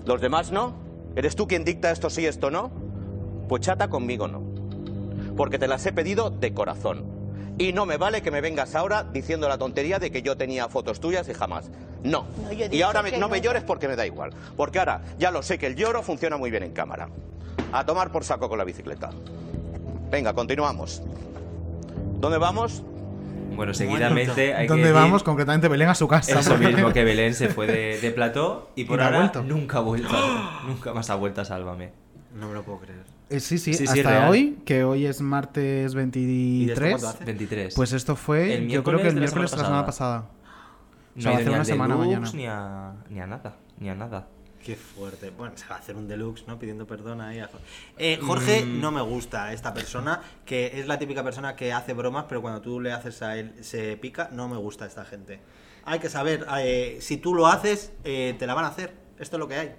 ¿Los 0.06 0.21
demás 0.21 0.52
no? 0.52 0.74
¿Eres 1.15 1.36
tú 1.36 1.47
quien 1.47 1.65
dicta 1.65 1.89
esto 1.89 2.12
sí, 2.12 2.24
esto 2.28 2.52
no? 2.52 2.69
Pues 3.50 3.62
chata 3.63 3.89
conmigo 3.89 4.28
no. 4.28 4.51
Porque 5.36 5.58
te 5.60 5.67
las 5.67 5.86
he 5.86 5.91
pedido 5.94 6.30
de 6.30 6.54
corazón. 6.54 7.06
Y 7.58 7.74
no 7.74 7.86
me 7.86 7.98
vale 7.98 8.22
que 8.22 8.32
me 8.32 8.41
vengas 8.41 8.76
ahora 8.76 9.04
diciendo 9.04 9.48
la 9.48 9.58
tontería 9.58 10.00
de 10.00 10.10
que 10.12 10.22
yo 10.22 10.36
tenía 10.38 10.67
fotos 10.67 11.00
tuyas 11.00 11.28
y 11.30 11.34
jamás. 11.34 11.70
No. 12.04 12.26
Y 12.72 12.82
ahora 12.82 13.04
me- 13.04 13.12
no 13.12 13.20
no. 13.20 13.30
me 13.30 13.41
llores 13.41 13.63
porque 13.63 13.88
me 13.88 13.96
da 13.96 14.06
igual. 14.06 14.32
Porque 14.58 14.80
ahora 14.80 15.02
ya 15.20 15.30
lo 15.32 15.44
sé 15.44 15.60
que 15.60 15.67
el 15.67 15.76
lloro 15.76 16.02
funciona 16.02 16.38
muy 16.38 16.50
bien 16.50 16.63
en 16.63 16.72
cámara. 16.72 17.10
A 17.72 17.86
tomar 17.86 18.12
por 18.12 18.24
saco 18.24 18.50
con 18.50 18.58
la 18.58 18.63
bicicleta. 18.63 19.12
Venga, 20.10 20.34
continuamos. 20.34 21.02
¿Dónde 22.20 22.38
vamos? 22.38 22.84
Bueno, 23.56 23.74
seguidamente 23.74 24.54
hay 24.54 24.65
que 24.65 24.70
¿Dónde 24.70 24.88
decir 24.88 24.96
vamos? 25.02 25.24
Concretamente 25.24 25.67
Belén 25.67 25.89
a 25.89 25.96
su 25.96 26.08
casa. 26.08 26.39
Eso 26.39 26.58
mismo, 26.58 26.91
que 26.94 27.04
Belén 27.04 27.34
se 27.34 27.50
fue 27.50 27.67
de, 27.67 28.00
de 28.02 28.12
plató 28.12 28.70
y 28.76 28.86
por 28.86 28.98
Y 29.00 29.02
ha 29.02 29.06
ahora 29.06 29.17
vuelto. 29.20 29.44
nunca 29.44 29.78
ha 29.78 29.82
vuelto. 29.82 30.10
nunca 30.67 30.94
más 30.94 31.10
ha 31.10 31.15
vuelto 31.15 31.41
a 31.41 31.46
Sálvame. 31.46 31.91
No 32.34 32.48
me 32.48 32.54
lo 32.54 32.63
puedo 32.63 32.80
creer. 32.80 33.04
Eh, 33.32 33.39
sí, 33.39 33.58
sí, 33.58 33.74
Sí, 33.74 33.88
sí, 33.88 34.00
hasta 34.00 34.30
hoy, 34.30 34.60
que 34.65 34.84
hoy 34.84 35.06
es 35.06 35.22
martes 35.22 35.94
23. 35.96 36.91
cuándo 36.91 37.08
hace? 37.10 37.24
23. 37.26 37.74
Pues 37.76 37.94
esto 37.94 38.15
fue, 38.15 38.56
El 38.56 38.67
yo 38.70 38.84
creo 38.84 39.02
que 39.02 39.08
el 39.08 39.15
miércoles 39.15 39.52
de 39.52 39.58
la 39.58 39.63
semana 39.63 39.86
pasada. 39.86 40.30
O 41.17 41.22
sea, 41.22 41.32
No 41.32 41.32
va 41.32 41.38
a 41.38 41.41
hacer 41.41 41.54
una 41.54 41.65
semana 41.65 41.96
deluxe, 41.96 42.10
mañana. 42.20 42.32
Ni 42.34 42.46
a, 42.48 42.94
ni 43.10 43.20
a 43.22 43.28
nada, 43.28 43.56
ni 43.80 43.89
a 43.89 43.96
nada. 43.96 44.28
Qué 44.63 44.76
fuerte. 44.76 45.32
Bueno, 45.32 45.54
se 45.58 45.65
va 45.67 45.76
a 45.76 45.80
hacer 45.80 45.96
un 45.96 46.08
deluxe, 46.08 46.46
¿no? 46.48 46.60
Pidiendo 46.60 46.86
perdón 46.86 47.20
ahí 47.20 47.39
a 47.39 47.48
Jorge. 47.48 47.65
Eh, 47.98 48.20
Jorge 48.22 48.63
Mm. 48.65 48.80
no 48.80 48.91
me 48.91 49.02
gusta 49.02 49.52
esta 49.54 49.74
persona, 49.74 50.22
que 50.46 50.80
es 50.80 50.88
la 50.88 51.00
típica 51.00 51.24
persona 51.24 51.56
que 51.56 51.74
hace 51.74 51.94
bromas, 51.94 52.26
pero 52.30 52.41
cuando 52.41 52.62
tú 52.62 52.80
le 52.80 52.91
haces 52.91 53.22
a 53.24 53.38
él 53.38 53.54
se 53.62 53.98
pica. 53.98 54.30
No 54.32 54.48
me 54.48 54.58
gusta 54.58 54.86
esta 54.86 55.04
gente. 55.04 55.39
Hay 55.84 55.98
que 56.00 56.10
saber, 56.10 56.46
eh, 56.60 56.98
si 57.02 57.17
tú 57.17 57.34
lo 57.34 57.48
haces, 57.48 57.91
eh, 58.04 58.36
te 58.38 58.46
la 58.46 58.54
van 58.54 58.65
a 58.65 58.67
hacer. 58.67 58.94
Esto 59.17 59.38
es 59.38 59.39
lo 59.39 59.48
que 59.48 59.56
hay. 59.56 59.76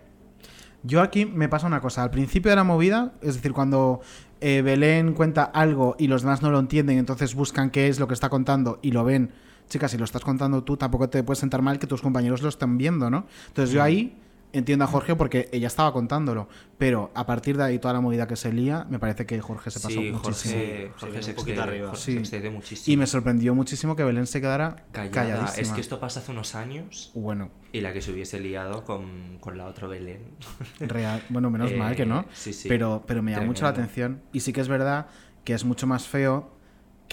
Yo 0.83 1.01
aquí 1.01 1.27
me 1.27 1.49
pasa 1.49 1.67
una 1.67 1.81
cosa. 1.81 2.03
Al 2.03 2.11
principio 2.11 2.51
de 2.51 2.57
la 2.57 2.65
movida, 2.65 3.13
es 3.21 3.35
decir, 3.35 3.53
cuando 3.53 4.01
eh, 4.41 4.63
Belén 4.63 5.15
cuenta 5.15 5.45
algo 5.45 5.95
y 5.99 6.09
los 6.09 6.23
demás 6.23 6.43
no 6.43 6.51
lo 6.51 6.59
entienden, 6.59 6.99
entonces 6.99 7.35
buscan 7.35 7.71
qué 7.71 7.89
es 7.89 8.01
lo 8.01 8.09
que 8.09 8.15
está 8.15 8.29
contando 8.29 8.79
y 8.83 8.91
lo 8.91 9.05
ven. 9.05 9.31
Chicas, 9.69 9.93
si 9.93 9.99
lo 9.99 10.05
estás 10.05 10.23
contando 10.23 10.65
tú, 10.65 10.77
tampoco 10.77 11.09
te 11.09 11.23
puedes 11.23 11.39
sentar 11.39 11.63
mal 11.63 11.79
que 11.79 11.87
tus 11.87 12.03
compañeros 12.03 12.43
lo 12.43 12.49
estén 12.49 12.77
viendo, 12.79 13.09
¿no? 13.11 13.27
Entonces 13.49 13.73
yo 13.73 13.83
ahí 13.83 14.17
entiendo 14.53 14.85
a 14.85 14.89
Jorge 14.89 15.15
porque 15.17 15.49
ella 15.53 15.67
estaba 15.67 15.93
contándolo. 15.93 16.49
Pero 16.79 17.11
a 17.15 17.27
partir 17.27 17.57
de 17.57 17.65
ahí, 17.65 17.79
toda 17.79 17.95
la 17.95 18.01
movida 18.01 18.27
que 18.27 18.37
se 18.37 18.53
lía, 18.53 18.87
me 18.91 18.99
parece 18.99 19.25
que 19.27 19.41
Jorge 19.41 19.71
se 19.71 19.79
pasó 19.81 19.89
Sí, 20.01 20.11
muchísimo. 20.13 20.55
Jorge, 20.55 20.91
Jorge 20.99 21.23
se 21.23 21.31
un 21.31 21.37
poquito 21.37 21.61
excede, 21.61 21.69
arriba. 21.69 21.89
Jorge 21.89 22.03
Sí. 22.03 22.25
se 22.25 22.51
muchísimo. 22.51 22.93
Y 22.93 22.97
me 22.97 23.07
sorprendió 23.07 23.55
muchísimo 23.55 23.97
que 23.97 24.05
Belén 24.05 24.27
se 24.27 24.41
quedara 24.41 24.85
Callada. 24.93 25.11
calladísima. 25.11 25.63
Es 25.63 25.71
que 25.73 25.81
esto 25.81 26.01
pasa 26.01 26.21
hace 26.21 26.33
unos 26.33 26.55
años 26.55 27.11
Bueno, 27.15 27.51
y 27.73 27.81
la 27.81 27.93
que 27.93 28.01
se 28.03 28.13
hubiese 28.13 28.41
liado 28.41 28.85
con, 28.85 29.39
con 29.41 29.57
la 29.59 29.67
otra 29.67 29.87
Belén. 29.89 30.21
real. 30.81 31.23
Bueno, 31.29 31.51
menos 31.51 31.71
Eh, 31.73 31.77
mal 31.77 31.97
que 31.97 32.07
no. 32.07 32.27
sí, 32.33 32.53
sí. 32.53 32.69
Pero, 32.69 33.05
pero 33.07 33.23
me 33.23 33.33
llama 33.33 33.47
mucho 33.47 33.65
la 33.65 33.71
atención. 33.71 34.23
Y 34.33 34.41
sí 34.41 34.53
que 34.53 34.61
es 34.61 34.69
verdad 34.69 35.07
que 35.45 35.55
es 35.55 35.65
mucho 35.65 35.87
más 35.87 36.07
feo 36.07 36.52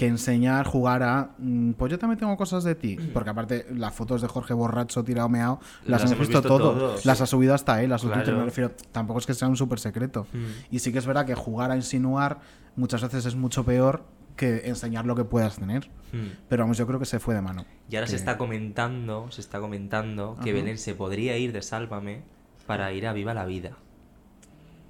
que 0.00 0.06
enseñar, 0.06 0.66
jugar 0.66 1.02
a. 1.02 1.30
mm, 1.36 1.72
Pues 1.72 1.90
yo 1.92 1.98
también 1.98 2.18
tengo 2.18 2.34
cosas 2.38 2.64
de 2.64 2.74
ti. 2.74 2.96
Porque 3.12 3.28
aparte, 3.28 3.66
las 3.74 3.94
fotos 3.94 4.22
de 4.22 4.28
Jorge 4.28 4.54
borracho, 4.54 5.04
tirado, 5.04 5.28
meado, 5.28 5.60
las, 5.84 6.00
Las 6.02 6.12
hemos 6.12 6.26
visto, 6.26 6.40
visto 6.40 6.48
todo. 6.56 6.72
todos. 6.72 7.04
Las 7.04 7.20
ha 7.20 7.26
subido 7.26 7.52
hasta 7.54 7.82
él, 7.82 7.90
su 7.98 8.06
Claro. 8.06 8.22
Twitter, 8.22 8.34
me 8.38 8.44
refiero. 8.46 8.70
Tampoco 8.92 9.18
es 9.20 9.26
que 9.26 9.34
sea 9.34 9.46
un 9.46 9.58
súper 9.58 9.78
secreto. 9.78 10.26
Mm. 10.32 10.74
Y 10.74 10.78
sí 10.78 10.90
que 10.90 10.98
es 10.98 11.04
verdad 11.06 11.26
que 11.26 11.34
jugar 11.34 11.70
a 11.70 11.76
insinuar 11.76 12.38
muchas 12.76 13.02
veces 13.02 13.26
es 13.26 13.34
mucho 13.36 13.62
peor 13.64 14.04
que 14.36 14.68
enseñar 14.70 15.04
lo 15.04 15.14
que 15.14 15.24
puedas 15.24 15.56
tener. 15.56 15.90
Hmm. 16.12 16.28
Pero 16.48 16.62
vamos, 16.62 16.78
yo 16.78 16.86
creo 16.86 16.98
que 16.98 17.04
se 17.04 17.18
fue 17.18 17.34
de 17.34 17.42
mano. 17.42 17.66
Y 17.90 17.96
ahora 17.96 18.06
se 18.06 18.16
está 18.16 18.38
comentando, 18.38 19.30
se 19.30 19.42
está 19.42 19.60
comentando 19.60 20.36
que 20.42 20.50
Ajá. 20.50 20.58
Belén 20.60 20.78
se 20.78 20.94
podría 20.94 21.36
ir 21.36 21.52
de 21.52 21.60
Sálvame 21.60 22.22
para 22.66 22.90
ir 22.94 23.06
a 23.06 23.12
Viva 23.12 23.34
la 23.34 23.44
Vida. 23.44 23.72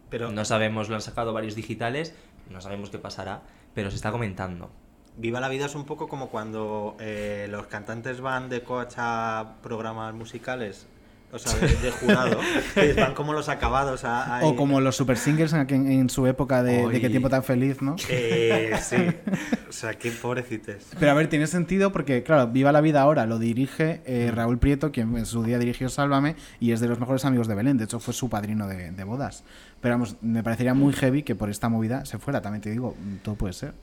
Pero 0.08 0.30
No 0.30 0.44
sabemos, 0.44 0.88
lo 0.88 0.94
han 0.94 1.00
sacado 1.02 1.32
varios 1.32 1.56
digitales, 1.56 2.14
no 2.48 2.60
sabemos 2.60 2.90
qué 2.90 2.98
pasará, 2.98 3.42
pero 3.74 3.90
se 3.90 3.96
está 3.96 4.12
comentando. 4.12 4.70
Viva 5.16 5.40
la 5.40 5.48
vida 5.48 5.66
es 5.66 5.74
un 5.74 5.84
poco 5.84 6.08
como 6.08 6.28
cuando 6.28 6.96
eh, 7.00 7.46
los 7.50 7.66
cantantes 7.66 8.20
van 8.20 8.48
de 8.48 8.62
coach 8.62 8.94
a 8.96 9.56
programas 9.62 10.14
musicales, 10.14 10.86
o 11.32 11.38
sea, 11.38 11.54
de, 11.58 11.68
de 11.76 11.90
jurado, 11.92 12.40
van 12.96 13.14
como 13.14 13.32
los 13.34 13.48
acabados 13.50 14.04
a, 14.04 14.38
a- 14.38 14.44
O 14.46 14.56
como 14.56 14.80
los 14.80 14.96
super 14.96 15.18
singles 15.18 15.52
en, 15.52 16.08
su 16.08 16.26
época 16.26 16.62
de, 16.62 16.88
de 16.88 17.00
qué 17.00 17.10
tiempo 17.10 17.28
tan 17.28 17.44
feliz, 17.44 17.82
¿no? 17.82 17.96
Eh, 18.08 18.72
sí, 18.82 18.96
o 19.68 19.72
sea, 19.72 19.92
qué 19.94 20.10
pobrecites. 20.10 20.86
Pero 20.98 21.10
a 21.10 21.14
ver, 21.14 21.28
tiene 21.28 21.46
sentido 21.46 21.92
porque, 21.92 22.22
claro, 22.22 22.46
Viva 22.48 22.72
la 22.72 22.80
Vida 22.80 23.02
ahora 23.02 23.26
lo 23.26 23.38
dirige 23.38 24.00
eh, 24.06 24.32
Raúl 24.34 24.58
Prieto, 24.58 24.90
quien 24.90 25.14
en 25.18 25.26
su 25.26 25.42
día 25.44 25.58
dirigió 25.58 25.88
Sálvame, 25.90 26.34
y 26.60 26.72
es 26.72 26.80
de 26.80 26.88
los 26.88 26.98
mejores 26.98 27.24
amigos 27.26 27.46
de 27.46 27.54
Belén. 27.56 27.76
De 27.76 27.84
hecho, 27.84 28.00
fue 28.00 28.14
su 28.14 28.30
padrino 28.30 28.66
de, 28.66 28.90
de 28.90 29.04
bodas. 29.04 29.44
Pero 29.82 29.94
vamos, 29.94 30.16
me 30.22 30.42
parecería 30.42 30.72
muy 30.72 30.94
heavy 30.94 31.22
que 31.24 31.34
por 31.34 31.50
esta 31.50 31.68
movida 31.68 32.06
se 32.06 32.18
fuera. 32.18 32.40
También 32.40 32.62
te 32.62 32.70
digo, 32.70 32.96
todo 33.22 33.34
puede 33.34 33.52
ser. 33.52 33.74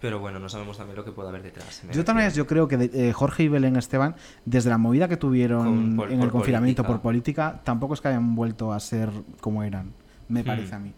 Pero 0.00 0.18
bueno, 0.20 0.38
no 0.38 0.48
sabemos 0.48 0.76
también 0.76 0.96
lo 0.96 1.04
que 1.04 1.12
puede 1.12 1.30
haber 1.30 1.42
detrás. 1.42 1.82
Yo 1.90 2.04
también, 2.04 2.30
yo 2.30 2.46
creo 2.46 2.68
que 2.68 2.76
de- 2.76 3.08
eh, 3.08 3.12
Jorge 3.12 3.44
y 3.44 3.48
Belén 3.48 3.76
Esteban, 3.76 4.14
desde 4.44 4.68
la 4.70 4.76
movida 4.78 5.08
que 5.08 5.16
tuvieron 5.16 5.96
por- 5.96 6.10
en 6.12 6.18
por 6.18 6.26
el 6.26 6.30
confinamiento 6.32 6.82
política. 6.82 6.86
por 6.86 7.00
política, 7.02 7.60
tampoco 7.64 7.94
es 7.94 8.00
que 8.02 8.08
hayan 8.08 8.34
vuelto 8.34 8.72
a 8.72 8.80
ser 8.80 9.10
como 9.40 9.62
eran. 9.62 9.92
Me 10.28 10.42
Hmm. 10.42 10.46
parece 10.46 10.74
a 10.74 10.78
mí. 10.78 10.92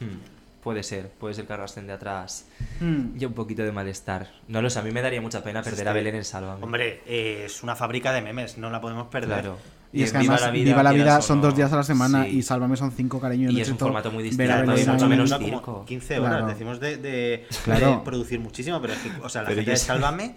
Hmm, 0.00 0.31
Puede 0.62 0.84
ser, 0.84 1.08
puede 1.08 1.34
ser 1.34 1.44
que 1.46 1.52
arrastren 1.54 1.88
de 1.88 1.92
atrás 1.94 2.46
Hmm. 2.80 3.16
y 3.18 3.24
un 3.24 3.32
poquito 3.32 3.62
de 3.62 3.72
malestar. 3.72 4.28
No 4.46 4.62
lo 4.62 4.70
sé, 4.70 4.78
a 4.78 4.82
mí 4.82 4.92
me 4.92 5.02
daría 5.02 5.20
mucha 5.20 5.42
pena 5.42 5.60
perder 5.62 5.88
a 5.88 5.92
Belén 5.92 6.14
en 6.14 6.24
Sálvame. 6.24 6.62
Hombre, 6.62 7.00
eh, 7.06 7.42
es 7.46 7.62
una 7.64 7.74
fábrica 7.74 8.12
de 8.12 8.22
memes, 8.22 8.58
no 8.58 8.70
la 8.70 8.80
podemos 8.80 9.08
perder. 9.08 9.40
Claro. 9.40 9.58
Y 9.92 10.04
es 10.04 10.12
que 10.12 10.18
Viva 10.18 10.34
además, 10.36 10.46
la 10.46 10.50
Vida, 10.52 10.64
Viva 10.70 10.82
la 10.84 10.92
Vida 10.92 11.20
son 11.20 11.38
no, 11.40 11.46
dos 11.46 11.56
días 11.56 11.70
a 11.72 11.76
la 11.76 11.82
semana 11.82 12.24
sí. 12.24 12.38
y 12.38 12.42
Sálvame 12.42 12.76
son 12.76 12.92
cinco 12.92 13.20
cariño 13.20 13.50
Y 13.50 13.56
de 13.56 13.62
es 13.62 13.68
un 13.70 13.76
formato 13.76 14.10
muy 14.10 14.22
ver 14.22 14.30
distinto, 14.30 14.60
Belén 14.72 14.78
es 14.78 14.88
mucho 14.88 15.08
menos 15.08 15.36
circo. 15.38 15.84
15 15.84 16.18
horas, 16.20 16.30
Claro. 16.30 16.46
decimos 16.46 16.80
de, 16.80 16.96
de- 16.96 17.46
Claro. 17.64 17.90
de 17.90 17.98
producir 18.04 18.40
muchísimo, 18.40 18.80
pero 18.80 18.94
es 18.94 19.00
que, 19.00 19.10
o 19.22 19.28
sea, 19.28 19.42
la 19.42 19.48
Pero 19.48 19.56
gente 19.56 19.70
de 19.72 19.76
Sálvame 19.76 20.34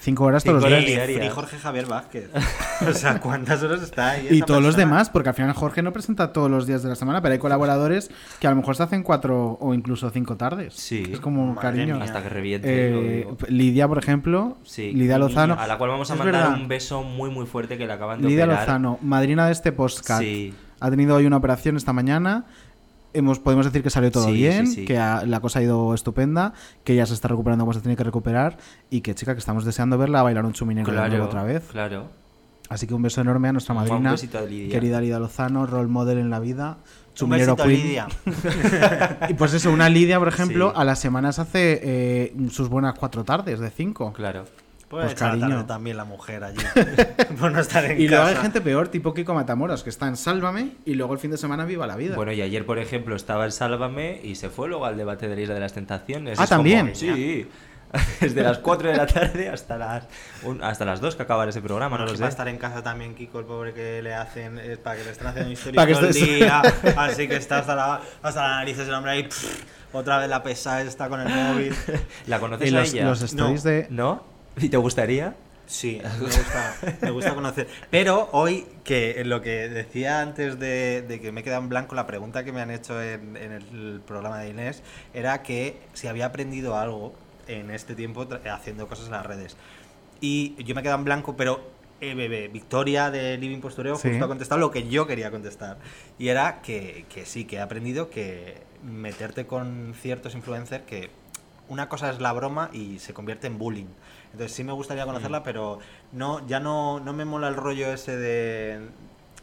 Cinco 0.00 0.24
horas 0.24 0.42
todos 0.44 0.62
los 0.62 0.70
días. 0.70 0.86
diarias. 0.86 1.26
y 1.26 1.28
Jorge 1.28 1.58
Javier 1.58 1.86
Vázquez. 1.86 2.30
O 2.88 2.94
sea, 2.94 3.20
¿cuántas 3.20 3.62
horas 3.62 3.82
está 3.82 4.12
ahí? 4.12 4.28
Y 4.30 4.40
todos 4.40 4.62
los 4.62 4.74
persona? 4.74 4.90
demás, 4.94 5.10
porque 5.10 5.28
al 5.28 5.34
final 5.34 5.52
Jorge 5.52 5.82
no 5.82 5.92
presenta 5.92 6.32
todos 6.32 6.50
los 6.50 6.66
días 6.66 6.82
de 6.82 6.88
la 6.88 6.94
semana, 6.94 7.20
pero 7.20 7.34
hay 7.34 7.38
colaboradores 7.38 8.10
que 8.40 8.46
a 8.46 8.50
lo 8.50 8.56
mejor 8.56 8.74
se 8.74 8.82
hacen 8.84 9.02
cuatro 9.02 9.58
o 9.60 9.74
incluso 9.74 10.08
cinco 10.08 10.38
tardes. 10.38 10.72
Sí. 10.72 11.04
Es 11.12 11.20
como 11.20 11.44
Madre 11.48 11.60
cariño. 11.60 11.96
mía. 11.96 12.04
Hasta 12.04 12.22
que 12.22 12.30
reviente. 12.30 13.20
Eh. 13.20 13.28
Lidia, 13.48 13.86
por 13.86 13.98
ejemplo. 13.98 14.56
Sí, 14.64 14.92
Lidia 14.94 15.18
Lozano. 15.18 15.56
A 15.60 15.66
la 15.66 15.76
cual 15.76 15.90
vamos 15.90 16.10
a 16.10 16.14
mandar 16.14 16.32
verdad. 16.42 16.54
un 16.58 16.68
beso 16.68 17.02
muy 17.02 17.28
muy 17.28 17.44
fuerte 17.44 17.76
que 17.76 17.86
le 17.86 17.92
acaban 17.92 18.22
de 18.22 18.28
Lidia 18.28 18.44
operar. 18.46 18.60
Lozano, 18.62 18.98
madrina 19.02 19.44
de 19.44 19.52
este 19.52 19.72
podcast. 19.72 20.22
Sí. 20.22 20.54
Ha 20.80 20.88
tenido 20.88 21.14
hoy 21.16 21.26
una 21.26 21.36
operación 21.36 21.76
esta 21.76 21.92
mañana. 21.92 22.46
Hemos, 23.12 23.38
podemos 23.40 23.66
decir 23.66 23.82
que 23.82 23.90
salió 23.90 24.10
todo 24.12 24.26
Sí, 24.26 24.32
bien, 24.32 24.66
sí, 24.66 24.74
sí. 24.76 24.84
que 24.84 24.98
ha- 24.98 25.24
la 25.26 25.40
cosa 25.40 25.58
ha 25.58 25.62
ido 25.62 25.94
estupenda, 25.94 26.52
que 26.84 26.92
ella 26.92 27.06
se 27.06 27.14
está 27.14 27.28
recuperando 27.28 27.64
como 27.64 27.72
se 27.74 27.80
tiene 27.80 27.96
que 27.96 28.04
recuperar 28.04 28.56
y 28.88 29.00
que, 29.00 29.14
chica, 29.14 29.32
que 29.34 29.40
estamos 29.40 29.64
deseando 29.64 29.98
verla 29.98 30.22
bailar 30.22 30.44
un 30.44 30.52
chuminero 30.52 30.90
Claro, 30.90 31.24
otra 31.24 31.42
vez. 31.42 31.64
Claro. 31.72 32.08
Así 32.68 32.86
que 32.86 32.94
un 32.94 33.02
beso 33.02 33.20
enorme 33.20 33.48
a 33.48 33.52
nuestra 33.52 33.74
Un 33.74 33.80
madrina, 33.80 34.12
a 34.14 34.40
Lidia. 34.42 34.70
querida 34.72 35.00
Lidia 35.00 35.18
Lozano, 35.18 35.66
role 35.66 35.88
model 35.88 36.18
en 36.18 36.30
la 36.30 36.38
vida. 36.38 36.78
Un 37.08 37.14
Chumilero 37.14 37.56
besito, 37.56 37.68
Queen. 37.68 37.82
Lidia. 37.82 38.08
y 39.28 39.34
pues 39.34 39.52
eso, 39.54 39.72
una 39.72 39.88
Lidia, 39.88 40.20
por 40.20 40.28
ejemplo, 40.28 40.72
a 40.76 40.84
las 40.84 41.00
semanas 41.00 41.40
hace 41.40 41.80
eh, 41.82 42.36
sus 42.50 42.68
buenas 42.68 42.94
cuatro 42.96 43.24
tardes 43.24 43.58
de 43.58 43.70
cinco. 43.70 44.12
Claro. 44.12 44.44
Puede 44.90 45.04
Pues, 45.06 45.20
la 45.20 45.28
cariño. 45.30 45.66
también 45.66 45.96
la 45.96 46.04
mujer 46.04 46.42
allí. 46.42 46.58
por 47.40 47.52
no 47.52 47.60
estar 47.60 47.84
en 47.84 48.00
Y 48.00 48.08
luego 48.08 48.24
hay 48.24 48.34
gente 48.34 48.60
peor, 48.60 48.88
tipo 48.88 49.14
Kiko 49.14 49.32
Matamoros, 49.34 49.84
que 49.84 49.90
está 49.90 50.08
en 50.08 50.16
Sálvame 50.16 50.72
y 50.84 50.94
luego 50.94 51.12
el 51.14 51.20
fin 51.20 51.30
de 51.30 51.36
semana 51.38 51.64
viva 51.64 51.86
la 51.86 51.94
vida. 51.96 52.16
Bueno, 52.16 52.32
y 52.32 52.42
ayer, 52.42 52.66
por 52.66 52.78
ejemplo, 52.80 53.14
estaba 53.14 53.44
el 53.44 53.52
Sálvame 53.52 54.20
y 54.22 54.34
se 54.34 54.50
fue 54.50 54.66
luego 54.68 54.84
al 54.86 54.96
debate 54.96 55.28
de 55.28 55.36
la 55.36 55.40
Isla 55.42 55.54
de 55.54 55.60
las 55.60 55.72
Tentaciones. 55.74 56.40
Ah, 56.40 56.42
Es 56.44 56.48
como- 56.50 56.58
¿también? 56.58 56.94
sí. 56.96 57.48
Desde 58.20 58.42
las 58.42 58.58
4 58.58 58.88
de 58.90 58.96
la 58.96 59.06
tarde 59.06 59.48
hasta 59.48 59.76
las, 59.76 60.06
un- 60.44 60.62
hasta 60.62 60.84
las 60.84 61.00
2 61.00 61.16
que 61.16 61.22
acaba 61.24 61.48
ese 61.48 61.60
programa, 61.60 61.90
Bueno, 61.90 62.04
no 62.06 62.10
lo 62.12 62.16
sé. 62.16 62.22
va 62.22 62.26
a 62.28 62.30
estar 62.30 62.46
en 62.46 62.56
casa 62.56 62.82
también 62.84 63.14
Kiko, 63.16 63.40
el 63.40 63.46
pobre 63.46 63.72
que 63.74 64.00
le 64.00 64.14
hacen, 64.14 64.58
es 64.58 64.78
para 64.78 64.96
que 64.96 65.04
le 65.04 65.10
estén 65.10 65.26
haciendo 65.26 65.50
historia 65.52 65.74
Para 65.76 65.86
que 65.88 65.94
todo 65.94 66.06
el 66.06 66.14
día. 66.14 66.62
Así 66.96 67.26
que 67.26 67.34
está 67.36 67.58
hasta, 67.58 67.74
la, 67.74 68.00
hasta 68.22 68.42
las 68.42 68.50
narices 68.58 68.86
el 68.86 68.94
hombre 68.94 69.10
ahí. 69.12 69.22
pff, 69.24 69.64
otra 69.92 70.18
vez 70.18 70.28
la 70.28 70.40
pesada 70.42 70.82
está 70.82 71.08
con 71.08 71.20
el 71.20 71.28
móvil. 71.28 71.74
¿La 72.28 72.38
conoces 72.38 72.70
y 72.70 72.74
a 72.76 72.78
los, 72.80 72.92
ella? 72.94 73.04
los 73.06 73.22
stories 73.22 73.64
No. 73.64 73.70
de. 73.70 73.86
¿No? 73.90 74.39
¿Y 74.60 74.68
te 74.68 74.76
gustaría? 74.76 75.34
Sí, 75.66 76.00
me 76.02 76.18
gusta, 76.26 76.76
me 77.00 77.10
gusta 77.10 77.34
conocer. 77.34 77.68
Pero 77.90 78.28
hoy, 78.32 78.66
que 78.82 79.22
lo 79.24 79.40
que 79.40 79.68
decía 79.68 80.20
antes 80.20 80.58
de, 80.58 81.02
de 81.02 81.20
que 81.20 81.30
me 81.30 81.40
he 81.42 81.44
quedado 81.44 81.62
en 81.62 81.68
blanco, 81.68 81.94
la 81.94 82.08
pregunta 82.08 82.42
que 82.44 82.50
me 82.52 82.60
han 82.60 82.72
hecho 82.72 83.00
en, 83.00 83.36
en 83.36 83.52
el 83.52 84.00
programa 84.04 84.40
de 84.40 84.48
Inés 84.50 84.82
era 85.14 85.42
que 85.44 85.78
si 85.92 86.08
había 86.08 86.26
aprendido 86.26 86.76
algo 86.76 87.14
en 87.46 87.70
este 87.70 87.94
tiempo 87.94 88.26
haciendo 88.52 88.88
cosas 88.88 89.06
en 89.06 89.12
las 89.12 89.24
redes. 89.26 89.56
Y 90.20 90.56
yo 90.64 90.74
me 90.74 90.80
he 90.80 90.82
quedado 90.82 90.98
en 90.98 91.04
blanco, 91.04 91.36
pero 91.36 91.60
eh, 92.00 92.14
bebé, 92.14 92.48
Victoria 92.48 93.12
de 93.12 93.38
Living 93.38 93.60
Postureo 93.60 93.94
Sí. 93.94 94.08
justo 94.08 94.24
ha 94.24 94.28
contestado 94.28 94.60
lo 94.60 94.72
que 94.72 94.88
yo 94.88 95.06
quería 95.06 95.30
contestar. 95.30 95.78
Y 96.18 96.28
era 96.28 96.62
que, 96.62 97.04
que 97.14 97.24
sí, 97.26 97.44
que 97.44 97.56
he 97.56 97.60
aprendido 97.60 98.10
que 98.10 98.56
meterte 98.82 99.46
con 99.46 99.94
ciertos 100.00 100.34
influencers 100.34 100.82
que 100.84 101.10
una 101.68 101.88
cosa 101.88 102.10
es 102.10 102.18
la 102.20 102.32
broma 102.32 102.70
y 102.72 102.98
se 102.98 103.14
convierte 103.14 103.46
en 103.46 103.56
bullying. 103.58 103.86
Entonces 104.32 104.52
sí 104.52 104.64
me 104.64 104.72
gustaría 104.72 105.04
conocerla, 105.06 105.42
pero 105.42 105.80
no, 106.12 106.46
ya 106.46 106.60
no, 106.60 107.00
no 107.00 107.12
me 107.12 107.24
mola 107.24 107.48
el 107.48 107.56
rollo 107.56 107.92
ese 107.92 108.16
de, 108.16 108.88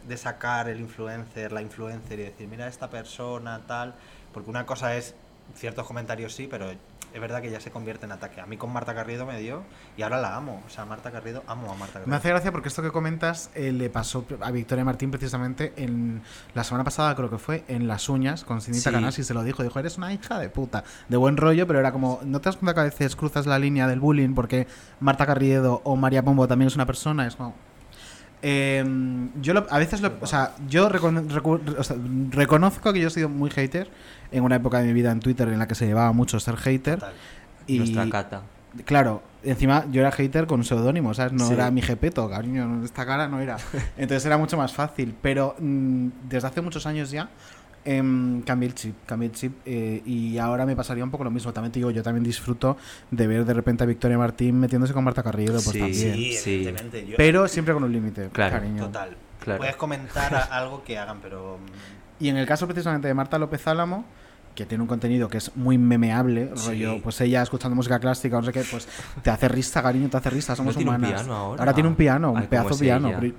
de 0.07 0.17
sacar 0.17 0.69
el 0.69 0.79
influencer, 0.79 1.51
la 1.51 1.61
influencer 1.61 2.19
y 2.19 2.23
decir, 2.23 2.47
mira 2.47 2.67
esta 2.67 2.89
persona, 2.89 3.61
tal. 3.67 3.95
Porque 4.33 4.49
una 4.49 4.65
cosa 4.65 4.95
es 4.95 5.15
ciertos 5.55 5.85
comentarios 5.85 6.33
sí, 6.33 6.47
pero 6.47 6.71
es 7.13 7.21
verdad 7.21 7.41
que 7.41 7.49
ya 7.49 7.59
se 7.59 7.71
convierte 7.71 8.05
en 8.05 8.11
ataque. 8.11 8.41
A 8.41 8.45
mí 8.45 8.57
con 8.57 8.71
Marta 8.71 8.93
Garrido 8.93 9.25
me 9.25 9.39
dio 9.39 9.63
y 9.95 10.01
ahora 10.01 10.19
la 10.21 10.35
amo. 10.35 10.63
O 10.65 10.69
sea, 10.69 10.85
Marta 10.85 11.09
Garrido, 11.09 11.43
amo 11.47 11.71
a 11.71 11.75
Marta 11.75 11.99
Garrido. 11.99 12.09
Me 12.09 12.15
hace 12.15 12.29
gracia 12.29 12.51
porque 12.51 12.67
esto 12.67 12.81
que 12.81 12.91
comentas 12.91 13.49
eh, 13.55 13.71
le 13.71 13.89
pasó 13.89 14.25
a 14.41 14.51
Victoria 14.51 14.85
Martín 14.85 15.11
precisamente 15.11 15.73
en 15.77 16.21
la 16.53 16.63
semana 16.63 16.83
pasada, 16.83 17.15
creo 17.15 17.29
que 17.29 17.37
fue, 17.37 17.63
en 17.67 17.87
Las 17.87 18.09
Uñas, 18.09 18.43
con 18.43 18.61
Cinita 18.61 18.89
Sí. 18.89 18.91
Canasi 18.91 19.23
se 19.23 19.33
lo 19.33 19.43
dijo. 19.43 19.63
Dijo, 19.63 19.79
eres 19.79 19.97
una 19.97 20.13
hija 20.13 20.39
de 20.39 20.49
puta. 20.49 20.83
De 21.09 21.17
buen 21.17 21.37
rollo, 21.37 21.65
pero 21.67 21.79
era 21.79 21.91
como, 21.91 22.19
¿no 22.23 22.39
te 22.39 22.49
das 22.49 22.57
cuenta 22.57 22.73
que 22.73 22.79
a 22.81 22.83
veces 22.83 23.15
cruzas 23.15 23.45
la 23.45 23.59
línea 23.59 23.87
del 23.87 23.99
bullying 23.99 24.33
porque 24.33 24.67
Marta 24.99 25.25
Carriedo 25.25 25.81
o 25.83 25.95
María 25.95 26.23
Pombo 26.23 26.47
también 26.47 26.67
es 26.67 26.75
una 26.75 26.85
persona? 26.85 27.27
Es 27.27 27.35
como... 27.35 27.53
Eh, 28.41 28.85
yo 29.41 29.53
lo- 29.53 29.65
a 29.69 29.77
veces 29.79 30.01
lo, 30.01 30.13
o 30.21 30.27
sea, 30.27 30.53
yo 30.67 30.89
recono- 30.89 31.27
recu- 31.27 31.75
o 31.77 31.83
sea, 31.83 31.97
reconozco 32.29 32.93
que 32.93 32.99
yo 32.99 33.07
he 33.07 33.11
sido 33.11 33.29
muy 33.29 33.49
hater 33.49 33.89
en 34.31 34.43
una 34.43 34.57
época 34.57 34.79
de 34.79 34.85
mi 34.87 34.93
vida 34.93 35.11
en 35.11 35.19
Twitter 35.19 35.47
en 35.47 35.59
la 35.59 35.67
que 35.67 35.75
se 35.75 35.87
llevaba 35.87 36.11
mucho 36.13 36.39
ser 36.39 36.55
hater. 36.57 36.99
Total. 36.99 37.13
Y, 37.65 37.79
Nuestra 37.79 38.09
cata. 38.09 38.41
Claro, 38.85 39.23
encima 39.43 39.85
yo 39.91 40.01
era 40.01 40.11
hater 40.11 40.45
con 40.45 40.63
seudónimo, 40.63 41.13
¿sabes? 41.13 41.33
No 41.33 41.47
Sí. 41.47 41.53
era 41.53 41.71
mi 41.71 41.81
jepeto, 41.81 42.29
cariño, 42.29 42.83
esta 42.85 43.05
cara 43.05 43.27
no 43.27 43.39
era. 43.39 43.57
Entonces 43.97 44.23
era 44.25 44.37
mucho 44.37 44.55
más 44.55 44.71
fácil. 44.73 45.15
Pero 45.21 45.55
mm, 45.59 46.07
desde 46.29 46.47
hace 46.47 46.61
muchos 46.61 46.85
años 46.85 47.09
ya 47.09 47.29
em, 47.87 48.41
cambié 48.41 48.67
el 48.69 48.75
chip, 48.75 48.95
cambié 49.05 49.29
el 49.29 49.33
chip 49.35 49.53
eh, 49.65 50.01
y 50.05 50.37
ahora 50.37 50.65
me 50.65 50.75
pasaría 50.75 51.03
un 51.03 51.09
poco 51.11 51.23
lo 51.23 51.31
mismo. 51.31 51.53
También 51.53 51.71
te 51.71 51.79
digo, 51.79 51.89
yo 51.91 52.03
también 52.03 52.23
disfruto 52.23 52.77
de 53.11 53.27
ver 53.27 53.45
de 53.45 53.53
repente 53.53 53.83
a 53.83 53.87
Victoria 53.87 54.17
Martín 54.17 54.59
metiéndose 54.59 54.93
con 54.93 55.03
Marta 55.03 55.23
Carrillo, 55.23 55.53
pues 55.53 55.63
Sí, 55.65 55.79
también. 55.79 56.13
Sí, 56.15 56.33
Sí. 56.33 56.53
evidentemente. 56.55 57.05
Yo- 57.07 57.17
Pero 57.17 57.47
siempre 57.47 57.73
con 57.73 57.83
un 57.83 57.91
límite, 57.91 58.29
Claro, 58.31 58.57
cariño. 58.59 58.83
Total. 58.85 59.15
Claro. 59.39 59.59
Puedes 59.59 59.75
comentar 59.77 60.33
a- 60.35 60.43
algo 60.43 60.83
que 60.83 60.97
hagan, 60.97 61.19
pero... 61.21 61.57
mm, 61.57 62.23
Y 62.23 62.29
en 62.29 62.37
el 62.37 62.45
caso 62.47 62.67
precisamente 62.67 63.07
de 63.07 63.13
Marta 63.13 63.37
López 63.37 63.65
Álamo, 63.67 64.03
que 64.55 64.65
tiene 64.65 64.81
un 64.81 64.87
contenido 64.87 65.29
que 65.29 65.37
es 65.37 65.55
muy 65.55 65.77
memeable, 65.77 66.49
Sí. 66.55 66.69
rollo, 66.69 67.01
pues 67.03 67.21
ella 67.21 67.43
escuchando 67.43 67.75
música 67.75 67.99
clásica, 67.99 68.37
o 68.37 68.41
no 68.41 68.45
sé 68.47 68.51
qué, 68.51 68.63
pues 68.69 68.87
te 69.21 69.29
hace 69.29 69.47
risa, 69.47 69.83
cariño, 69.83 70.09
te 70.09 70.17
hace 70.17 70.31
risa, 70.31 70.55
somos 70.55 70.75
tiene 70.75 70.89
un 70.89 70.95
humanas. 70.97 71.21
piano 71.21 71.35
ahora? 71.35 71.73
tiene 71.73 71.87
un 71.89 71.95
piano, 71.95 72.31
un 72.31 72.37
Ay, 72.37 72.47
¿cómo 72.47 72.49
pedazo 72.63 72.79
piano. 72.79 73.09
ella? 73.09 73.33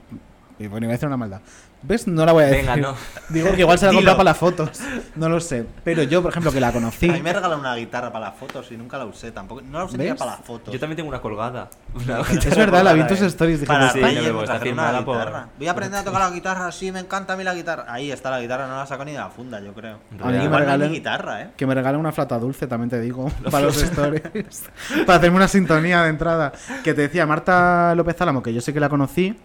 Y 0.59 0.67
bueno, 0.67 0.87
iba 0.87 0.93
a 0.93 0.97
decir 0.97 1.07
una 1.07 1.17
maldad. 1.17 1.41
¿Ves? 1.81 2.09
No 2.09 2.27
la 2.27 2.33
voy 2.33 2.43
a 2.43 2.47
decir. 2.49 2.67
Venga, 2.67 2.77
no. 2.77 2.97
Digo 3.29 3.53
que 3.53 3.61
igual 3.61 3.79
se 3.79 3.87
la 3.87 3.93
compra 3.93 4.13
para 4.13 4.25
las 4.25 4.37
fotos. 4.37 4.81
No 5.15 5.29
lo 5.29 5.39
sé. 5.41 5.65
Pero 5.85 6.03
yo, 6.03 6.21
por 6.23 6.33
ejemplo, 6.33 6.51
que 6.51 6.59
la 6.59 6.73
conocí. 6.73 7.09
A 7.09 7.13
mí 7.13 7.23
me 7.23 7.33
regalaron 7.33 7.61
una 7.61 7.77
guitarra 7.77 8.13
para 8.13 8.27
las 8.31 8.35
fotos 8.37 8.71
y 8.73 8.77
nunca 8.77 8.99
la 8.99 9.05
usé 9.05 9.31
tampoco. 9.31 9.61
No 9.63 9.79
la 9.79 9.85
usé 9.85 9.97
ni 9.97 10.05
¿Ves? 10.05 10.15
para 10.17 10.33
las 10.33 10.41
fotos. 10.41 10.75
Yo 10.75 10.81
también 10.81 10.97
tengo 10.97 11.09
una 11.09 11.21
colgada. 11.21 11.71
Una 11.95 12.21
Es 12.23 12.57
verdad, 12.57 12.83
la 12.83 12.95
vi 12.95 13.01
en 13.01 13.07
tus 13.07 13.21
stories. 13.21 13.61
Dije, 13.61 13.73
Para 13.73 13.93
Sí, 13.93 14.01
no 14.01 14.09
me 14.23 14.31
gusta, 14.33 14.59
firmada 14.59 15.05
por-. 15.05 15.33
Voy 15.57 15.69
a 15.69 15.71
aprender 15.71 16.01
a 16.01 16.05
tocar 16.05 16.21
la 16.21 16.31
guitarra, 16.31 16.73
sí, 16.73 16.91
me 16.91 16.99
encanta 16.99 17.35
a 17.35 17.37
mí 17.37 17.45
la 17.45 17.55
guitarra. 17.55 17.85
Ahí 17.89 18.11
está 18.11 18.31
la 18.31 18.41
guitarra, 18.41 18.67
no 18.67 18.77
la 18.77 18.87
saco 18.87 19.05
ni 19.05 19.13
de 19.13 19.19
la 19.19 19.29
funda, 19.31 19.61
yo 19.61 19.73
creo. 19.73 19.99
A 20.21 20.31
mí 20.31 20.39
que 20.41 20.49
me 20.49 20.57
regalen- 20.59 20.91
guitarra, 20.91 21.43
¿eh? 21.43 21.51
Que 21.57 21.65
me 21.67 21.75
regale 21.77 21.97
una 21.97 22.11
flauta 22.11 22.39
dulce, 22.41 22.67
también 22.67 22.91
te 22.91 23.01
digo, 23.01 23.31
para 23.53 23.67
los 23.67 23.81
stories. 23.81 24.23
para 25.07 25.19
hacerme 25.19 25.37
una 25.37 25.49
sintonía 25.49 26.03
de 26.03 26.09
entrada. 26.11 26.53
Que 26.83 26.93
te 26.93 27.03
decía, 27.03 27.25
Marta 27.25 27.95
López 27.95 28.21
Álamo, 28.21 28.43
que 28.43 28.53
yo 28.53 28.61
sé 28.61 28.73
que 28.73 28.81
la 28.81 28.89
conocí, 28.89 29.37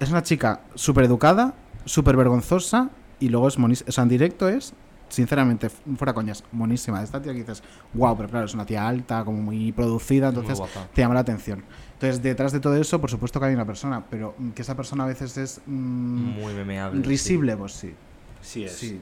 es 0.00 0.10
una 0.10 0.22
chica 0.22 0.60
súper 0.74 1.04
educada, 1.04 1.54
súper 1.84 2.16
vergonzosa 2.16 2.90
y 3.20 3.28
luego 3.28 3.48
es 3.48 3.58
monísima. 3.58 3.88
O 3.88 3.92
sea, 3.92 4.02
en 4.02 4.08
directo 4.08 4.48
es, 4.48 4.74
sinceramente, 5.08 5.68
fuera 5.70 6.12
coñas, 6.12 6.44
monísima. 6.52 7.02
Esta 7.02 7.20
tía 7.20 7.32
que 7.32 7.40
dices, 7.40 7.62
wow, 7.94 8.16
pero 8.16 8.28
claro, 8.28 8.46
es 8.46 8.54
una 8.54 8.66
tía 8.66 8.86
alta, 8.86 9.24
como 9.24 9.40
muy 9.42 9.72
producida, 9.72 10.28
entonces 10.28 10.60
te 10.92 11.02
llama 11.02 11.14
la 11.14 11.20
atención. 11.20 11.64
Entonces, 11.94 12.22
detrás 12.22 12.52
de 12.52 12.60
todo 12.60 12.76
eso, 12.76 13.00
por 13.00 13.10
supuesto 13.10 13.38
que 13.40 13.46
hay 13.46 13.54
una 13.54 13.64
persona, 13.64 14.04
pero 14.10 14.34
mm, 14.36 14.50
que 14.50 14.62
esa 14.62 14.74
persona 14.76 15.04
a 15.04 15.06
veces 15.06 15.36
es 15.38 15.60
mm, 15.66 16.40
Muy 16.40 16.52
memeable. 16.54 17.00
sí. 17.02 17.08
risible, 17.08 17.56
pues 17.56 17.72
sí. 17.72 17.94
Sí 18.42 18.64
es. 18.64 18.72
Sí. 18.76 19.00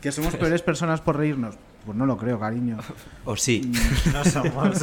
¿Que 0.00 0.12
somos 0.12 0.34
peores 0.36 0.62
personas 0.62 1.00
por 1.00 1.16
reírnos? 1.16 1.56
Pues 1.84 1.96
no 1.96 2.06
lo 2.06 2.16
creo, 2.16 2.38
cariño. 2.38 2.78
O 3.24 3.36
sí. 3.36 3.70
No 4.12 4.24
somos. 4.24 4.82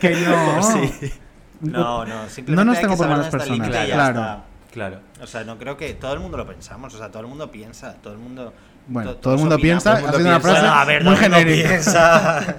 que 0.00 0.10
no. 0.26 0.62
Sí. 0.62 1.12
No, 1.60 2.04
no, 2.04 2.28
simplemente 2.28 2.52
No 2.52 2.64
nos 2.64 2.76
hay 2.76 2.82
tengo 2.82 2.94
que 2.94 2.98
por 2.98 3.08
malas 3.08 3.28
personas, 3.28 3.68
claro. 3.68 4.42
Claro. 4.74 4.98
O 5.22 5.26
sea, 5.26 5.44
no 5.44 5.56
creo 5.56 5.76
que 5.78 5.94
todo 5.94 6.12
el 6.12 6.20
mundo 6.20 6.36
lo 6.36 6.46
pensamos, 6.46 6.92
o 6.94 6.98
sea, 6.98 7.08
todo 7.08 7.22
el 7.22 7.28
mundo 7.28 7.50
piensa, 7.50 7.94
todo 8.02 8.12
el 8.12 8.18
mundo. 8.18 8.52
Bueno, 8.86 9.12
to- 9.12 9.16
todo 9.18 9.34
el 9.34 9.40
mundo 9.40 9.54
opinamos. 9.54 9.82
piensa, 9.84 10.00
Todo 10.00 10.18
el 10.18 10.24
mundo 10.24 10.28
una 10.28 10.40
piensa. 10.40 10.60
frase 10.60 10.86
ver, 10.86 11.04
muy 11.04 11.14
todo 11.14 11.24
el 11.24 11.30
mundo 11.30 11.38
genérica. 11.46 11.68
piensa. 11.68 12.56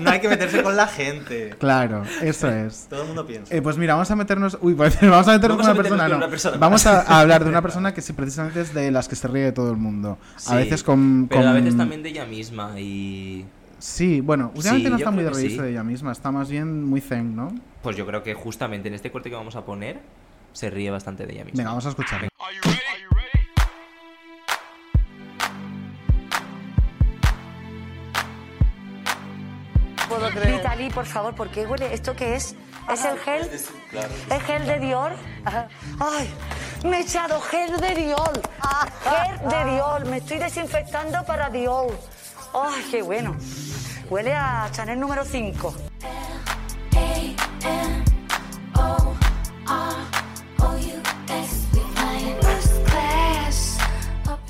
no 0.00 0.10
hay 0.10 0.20
que 0.20 0.28
meterse 0.28 0.62
con 0.62 0.76
la 0.76 0.86
gente. 0.88 1.54
Claro, 1.58 2.02
eso 2.22 2.50
es. 2.50 2.86
Todo 2.90 3.02
el 3.02 3.06
mundo 3.08 3.26
piensa. 3.26 3.54
Eh, 3.54 3.62
pues 3.62 3.76
mira, 3.78 3.94
vamos 3.94 4.10
a 4.10 4.16
meternos. 4.16 4.58
Uy, 4.60 4.74
pues 4.74 4.98
vamos 5.02 5.28
a 5.28 5.32
meternos 5.32 5.58
Vamos 5.58 5.66
con 5.66 5.68
a 5.68 5.72
una 5.72 5.82
persona. 5.82 6.02
con 6.04 6.10
no. 6.12 6.16
una 6.16 6.28
persona 6.28 6.56
Vamos 6.58 6.86
a, 6.86 7.00
a 7.02 7.20
hablar 7.20 7.44
de 7.44 7.50
una 7.50 7.62
persona 7.68 7.94
que 7.94 8.00
sí, 8.02 8.12
precisamente 8.12 8.60
es 8.62 8.74
de 8.74 8.90
las 8.90 9.08
que 9.08 9.16
se 9.16 9.28
ríe 9.28 9.52
todo 9.52 9.70
el 9.70 9.76
mundo. 9.76 10.18
Sí. 10.36 10.52
A 10.52 10.56
veces 10.56 10.82
con. 10.82 11.28
Pero 11.28 11.48
a 11.48 11.52
veces 11.52 11.76
también 11.76 12.02
de 12.02 12.08
ella 12.10 12.24
misma 12.24 12.78
y... 12.80 13.44
Sí, 13.78 14.22
bueno, 14.22 14.50
últimamente 14.54 14.86
Sí, 14.86 14.90
no 14.90 14.96
está 14.96 15.10
muy 15.10 15.24
de 15.24 15.30
reírse 15.30 15.56
sí. 15.56 15.62
de 15.62 15.70
ella 15.72 15.82
misma, 15.84 16.10
está 16.12 16.30
más 16.30 16.48
bien 16.48 16.84
muy 16.84 17.02
zen, 17.02 17.36
¿no? 17.36 17.52
Pues 17.82 17.96
yo 17.96 18.06
creo 18.06 18.22
que 18.22 18.32
justamente 18.32 18.88
en 18.88 18.94
este 18.94 19.10
corte 19.10 19.28
que 19.28 19.36
vamos 19.36 19.56
a 19.56 19.64
poner 19.66 20.00
se 20.54 20.70
ríe 20.70 20.90
bastante 20.90 21.26
de 21.26 21.34
ella 21.34 21.44
misma. 21.44 21.58
Venga, 21.58 21.70
vamos 21.70 21.86
a 21.86 21.90
escuchar. 21.90 22.28
puedo 30.18 30.30
creer. 30.30 30.56
Vitali, 30.56 30.90
por 30.90 31.06
favor, 31.06 31.34
¿por 31.34 31.50
qué 31.50 31.66
huele? 31.66 31.92
¿Esto 31.92 32.14
qué 32.14 32.36
es? 32.36 32.54
¿Es 32.92 33.04
el 33.04 33.18
gel? 33.18 33.50
¿Es 33.50 34.42
gel 34.44 34.66
de 34.66 34.78
Dior? 34.78 35.12
¡Ay! 35.98 36.32
Me 36.84 36.98
he 36.98 37.00
echado 37.00 37.40
gel 37.40 37.80
de 37.80 37.94
Dior. 37.94 38.42
Gel 39.02 39.48
de 39.48 39.72
Dior. 39.72 40.06
Me 40.06 40.18
estoy 40.18 40.38
desinfectando 40.38 41.24
para 41.24 41.50
Dior. 41.50 41.98
¡Ay, 42.52 42.84
qué 42.90 43.02
bueno! 43.02 43.36
Huele 44.10 44.34
a 44.34 44.68
Chanel 44.70 45.00
número 45.00 45.24
5. 45.24 45.74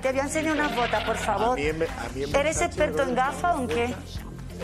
te 0.00 0.10
voy 0.12 0.20
a 0.20 0.24
enseñar 0.24 0.54
unas 0.54 0.74
botas, 0.74 1.04
por 1.04 1.16
favor. 1.16 1.52
A 1.52 1.54
mí 1.62 1.66
en- 1.66 1.82
a 1.82 2.08
mí 2.14 2.22
en 2.24 2.36
¿Eres 2.36 2.60
experto 2.60 3.02
en 3.02 3.14
gafas 3.14 3.56
o 3.56 3.60
en 3.60 3.68
qué? 3.68 3.94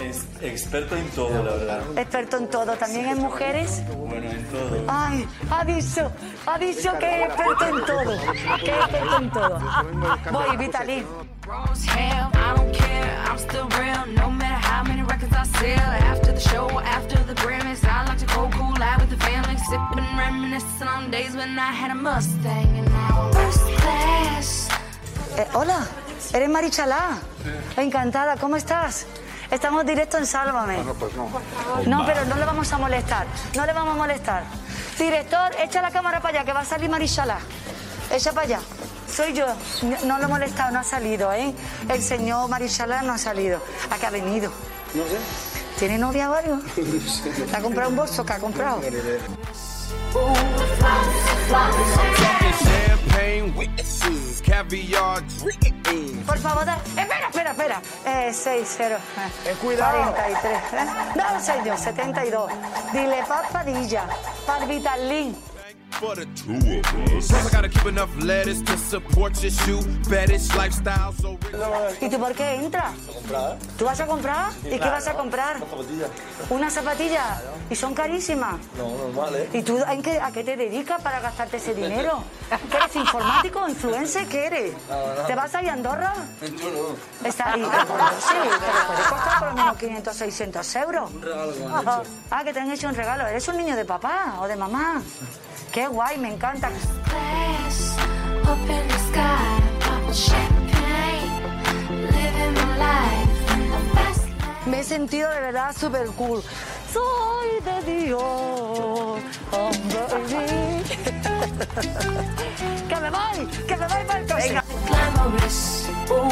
Es 0.01 0.24
experto 0.41 0.97
en 0.97 1.07
todo, 1.11 1.43
la 1.45 1.53
verdad. 1.53 1.83
Experto 1.99 2.37
en 2.39 2.49
todo, 2.49 2.72
también 2.76 3.07
en 3.09 3.18
mujeres. 3.18 3.83
Bueno, 3.95 4.30
en 4.30 4.45
todo. 4.47 4.85
Ay, 4.89 5.28
ha 5.51 5.64
dicho, 5.64 6.11
ha 6.47 6.59
dicho 6.59 6.99
que 6.99 7.22
es 7.22 7.26
experto 7.28 7.64
en 7.66 7.85
todo, 7.85 8.20
que 8.64 8.70
es 8.70 8.78
experto 8.78 9.16
en 9.18 9.30
todo. 9.30 9.59
Voy, 10.33 10.57
Vitali. 10.57 11.05
Eh, 25.37 25.47
hola, 25.55 25.87
eres 26.33 26.49
Marichalá. 26.49 27.18
Encantada, 27.76 28.37
¿cómo 28.37 28.57
estás? 28.57 29.07
Estamos 29.51 29.85
directo 29.85 30.16
en 30.18 30.26
Sálvame. 30.26 30.78
pues 30.99 31.14
no. 31.14 31.28
No, 31.87 32.07
pero 32.07 32.24
no 32.26 32.37
le 32.37 32.45
vamos 32.45 32.72
a 32.72 32.78
molestar. 32.78 33.26
No 33.57 33.66
le 33.66 33.72
vamos 33.72 33.95
a 33.95 33.97
molestar. 33.99 34.45
Director, 34.99 35.53
echa 35.59 35.83
la 35.83 35.91
cámara 35.91 36.20
para 36.20 36.39
allá, 36.39 36.45
que 36.47 36.53
va 36.53 36.61
a 36.61 36.64
salir 36.64 36.89
Marichalá. 36.91 37.39
Echa 38.11 38.33
para 38.33 38.47
allá. 38.47 38.61
Soy 39.14 39.33
yo. 39.35 39.47
No- 39.83 39.97
No 40.07 40.18
lo 40.18 40.24
he 40.24 40.28
molestado, 40.28 40.70
no 40.70 40.80
ha 40.80 40.85
salido, 40.85 41.33
¿eh? 41.33 41.55
El 41.89 42.03
señor 42.03 42.49
Marichalá 42.49 43.03
no 43.03 43.12
ha 43.12 43.18
salido. 43.18 43.61
¿A 43.91 43.97
qué 43.99 44.07
ha 44.07 44.11
venido? 44.11 44.51
No 44.95 45.03
sé. 45.05 45.18
¿Tiene 45.78 45.99
novia 45.99 46.30
o 46.30 46.35
algo? 46.35 46.59
¿Te 47.51 47.57
ha 47.57 47.61
comprado 47.61 47.91
un 47.91 47.97
bolso? 47.97 48.24
¿Qué 48.24 48.33
ha 48.35 48.39
comprado? 48.39 48.80
Por 56.27 56.39
favor, 56.39 56.65
da- 56.65 56.77
espera, 56.77 57.29
espera, 57.29 57.51
espera. 57.51 57.83
Eh, 58.07 58.33
6, 58.33 58.75
0. 58.77 58.97
Eh, 59.47 59.55
cuidado. 59.61 60.13
43. 60.13 60.63
¿eh? 60.73 60.87
No, 61.17 61.41
señor, 61.41 61.79
72. 61.79 62.51
Dile 62.93 63.23
papadilla. 63.29 64.05
Parvitalín. 64.47 65.37
For 66.01 66.16
the 66.16 66.26
two 66.34 66.55
of 66.55 67.14
us. 67.16 67.28
Plus, 67.28 67.47
I 67.47 67.51
gotta 67.51 67.68
keep 67.68 67.86
enough 67.86 68.11
lettuce 68.24 68.61
to 68.62 68.76
support 68.76 69.40
your 69.43 69.53
shoe. 69.53 69.80
Fetish 70.09 70.55
lifestyle, 70.57 71.12
so 71.20 71.38
¿Y 72.01 72.09
tú 72.09 72.18
por 72.18 72.32
qué 72.34 72.55
entras? 72.57 72.93
¿Tú 73.78 73.84
vas 73.84 74.01
a 74.01 74.07
comprar? 74.07 74.51
¿Y 74.64 74.78
qué 74.78 74.88
vas 74.90 75.07
a 75.07 75.14
comprar? 75.14 75.57
Una 76.51 76.70
zapatilla. 76.70 77.40
¿Y 77.70 77.76
son 77.76 77.95
carísimas? 77.95 78.57
No, 78.76 78.88
normal, 78.97 79.34
¿eh? 79.36 79.49
¿Y 79.53 79.62
tú 79.62 79.78
en 79.88 80.03
qué- 80.03 80.20
a 80.20 80.32
qué 80.32 80.43
te 80.43 80.57
dedicas 80.57 81.01
para 81.03 81.20
gastarte 81.20 81.59
ese 81.59 81.74
dinero? 81.74 82.24
¿Que 82.70 82.76
eres 82.76 82.97
informático, 82.97 83.68
influencer? 83.68 84.26
¿Qué 84.26 84.47
eres? 84.47 84.72
¿Te 85.26 85.34
vas 85.34 85.55
a 85.55 85.62
ir 85.62 85.70
a 85.70 85.72
Andorra? 85.74 86.14
Yo 86.40 86.49
no. 86.70 87.28
Está 87.28 87.53
ahí. 87.53 87.62
Sí, 87.62 88.34
pero 88.34 88.86
puede 88.88 89.09
costar 89.09 89.38
por 89.38 89.49
lo 89.49 89.55
menos 89.55 89.76
500, 89.76 90.16
600 90.16 90.76
euros. 90.76 91.11
Un 91.12 91.22
regalo 91.22 91.53
que 91.53 91.61
me 91.61 91.66
han 91.74 91.80
hecho. 91.82 92.03
Ah, 92.30 92.45
que 92.45 92.53
te 92.53 92.61
han 92.61 92.70
hecho 92.72 92.88
un 92.88 92.95
regalo. 92.95 93.26
¿Eres 93.26 93.47
un 93.49 93.57
niño 93.57 93.76
de 93.76 93.84
papá 93.84 94.36
o 94.40 94.49
de 94.49 94.57
mamá? 94.57 95.01
Qué 95.73 95.89
guay, 95.89 96.18
me 96.18 96.35
encanta. 96.35 96.70
Me 104.66 104.81
he 104.81 104.85
sentido 104.85 105.31
de 105.31 105.41
verdad 105.41 105.75
súper 105.75 106.09
cool. 106.09 106.43
Soy 106.93 107.61
de 107.64 108.05
Dios, 108.05 108.20
oh 108.20 109.20
baby. 109.89 110.85
que 112.89 112.97
me 112.97 113.11
voy, 113.11 113.47
que 113.66 113.77
me 113.77 113.87
voy 113.87 114.05
para 114.07 114.20
el 114.20 114.27
coche. 114.27 114.61
Ooh, 116.11 116.29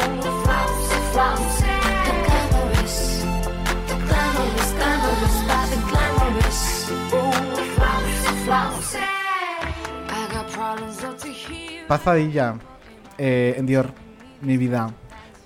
Pazadilla 11.87 12.55
eh, 13.17 13.55
en 13.57 13.65
Dior, 13.65 13.91
mi 14.41 14.57
vida. 14.57 14.89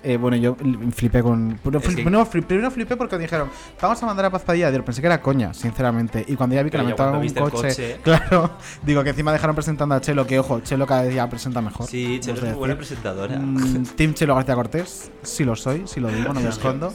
Eh, 0.02 0.16
bueno, 0.18 0.36
yo 0.36 0.56
flipé 0.94 1.20
con. 1.20 1.58
Pero 1.64 1.80
Es 1.80 1.84
fli- 1.88 2.04
que- 2.04 2.10
no, 2.10 2.24
fli- 2.24 2.44
primero 2.44 2.70
flipé 2.70 2.96
porque 2.96 3.18
dijeron, 3.18 3.48
vamos 3.82 4.00
a 4.00 4.06
mandar 4.06 4.26
a 4.26 4.30
Pazadilla 4.30 4.68
a 4.68 4.70
Dior. 4.70 4.84
Pensé 4.84 5.00
que 5.00 5.08
era 5.08 5.20
coña, 5.20 5.52
sinceramente. 5.52 6.24
Y 6.28 6.36
cuando 6.36 6.54
ya 6.54 6.62
vi 6.62 6.70
que 6.70 6.78
la 6.78 6.94
cuando 6.94 7.20
en 7.20 7.26
un 7.28 7.34
coche, 7.34 7.68
coche- 7.68 7.96
Claro, 8.04 8.52
digo 8.84 9.02
que 9.02 9.10
encima 9.10 9.32
dejaron 9.32 9.56
presentando 9.56 9.96
a 9.96 10.00
Chelo, 10.00 10.24
que 10.24 10.38
ojo, 10.38 10.60
Chelo 10.60 10.86
cada 10.86 11.02
día 11.04 11.28
presenta 11.28 11.60
mejor. 11.60 11.88
Sí, 11.88 12.20
Chelo 12.20 12.36
es 12.38 12.44
muy 12.44 12.52
buena 12.52 12.76
presentadora. 12.76 13.36
Mm, 13.36 13.84
Team 13.96 14.14
Chelo 14.14 14.36
García 14.36 14.54
Cortés, 14.54 15.10
sí 15.22 15.44
lo 15.44 15.56
soy, 15.56 15.82
sí 15.86 15.98
lo 15.98 16.08
digo, 16.08 16.32
no 16.32 16.40
me 16.40 16.48
escondo. 16.50 16.92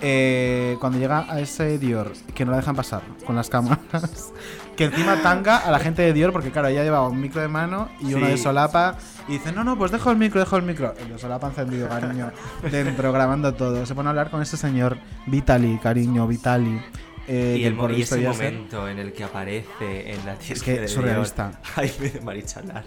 Eh, 0.00 0.76
cuando 0.80 0.98
llega 0.98 1.24
a 1.32 1.40
ese 1.40 1.78
Dior, 1.78 2.12
que 2.34 2.44
no 2.44 2.50
la 2.50 2.58
dejan 2.58 2.76
pasar 2.76 3.02
con 3.26 3.36
las 3.36 3.48
cámaras, 3.48 4.32
que 4.76 4.84
encima 4.84 5.22
tanga 5.22 5.56
a 5.58 5.70
la 5.70 5.78
gente 5.78 6.02
de 6.02 6.12
Dior, 6.12 6.32
porque 6.32 6.50
claro, 6.50 6.68
ella 6.68 6.82
llevaba 6.82 7.08
un 7.08 7.20
micro 7.20 7.40
de 7.40 7.48
mano 7.48 7.88
y 8.00 8.12
uno 8.14 8.26
Sí. 8.26 8.32
de 8.32 8.38
solapa, 8.38 8.96
y 9.28 9.32
dice, 9.34 9.52
no, 9.52 9.64
no, 9.64 9.78
pues 9.78 9.92
dejo 9.92 10.10
el 10.10 10.16
micro, 10.18 10.40
dejo 10.40 10.56
el 10.56 10.64
micro. 10.64 10.94
El 10.98 11.08
de 11.10 11.18
solapa 11.18 11.46
encendido, 11.46 11.88
cariño, 11.88 12.32
dentro, 12.70 13.12
grabando 13.12 13.54
todo. 13.54 13.86
Se 13.86 13.94
pone 13.94 14.08
a 14.08 14.10
hablar 14.10 14.30
con 14.30 14.42
ese 14.42 14.56
señor 14.56 14.98
Vitali, 15.26 15.78
cariño, 15.78 16.26
Vitali. 16.26 16.80
eh, 17.26 17.56
y, 17.60 17.64
el, 17.64 17.74
por 17.74 17.90
y 17.92 18.02
ese 18.02 18.18
momento 18.20 18.86
en 18.88 18.98
el 18.98 19.12
que 19.14 19.24
aparece 19.24 20.12
en 20.12 20.26
la 20.26 20.34
tienda 20.34 20.64
que 20.64 20.80
de 20.80 20.88
surrealista. 20.88 21.48
Dior, 21.76 21.88
Jaime 21.90 22.10
de 22.10 22.20
Marichalar. 22.20 22.84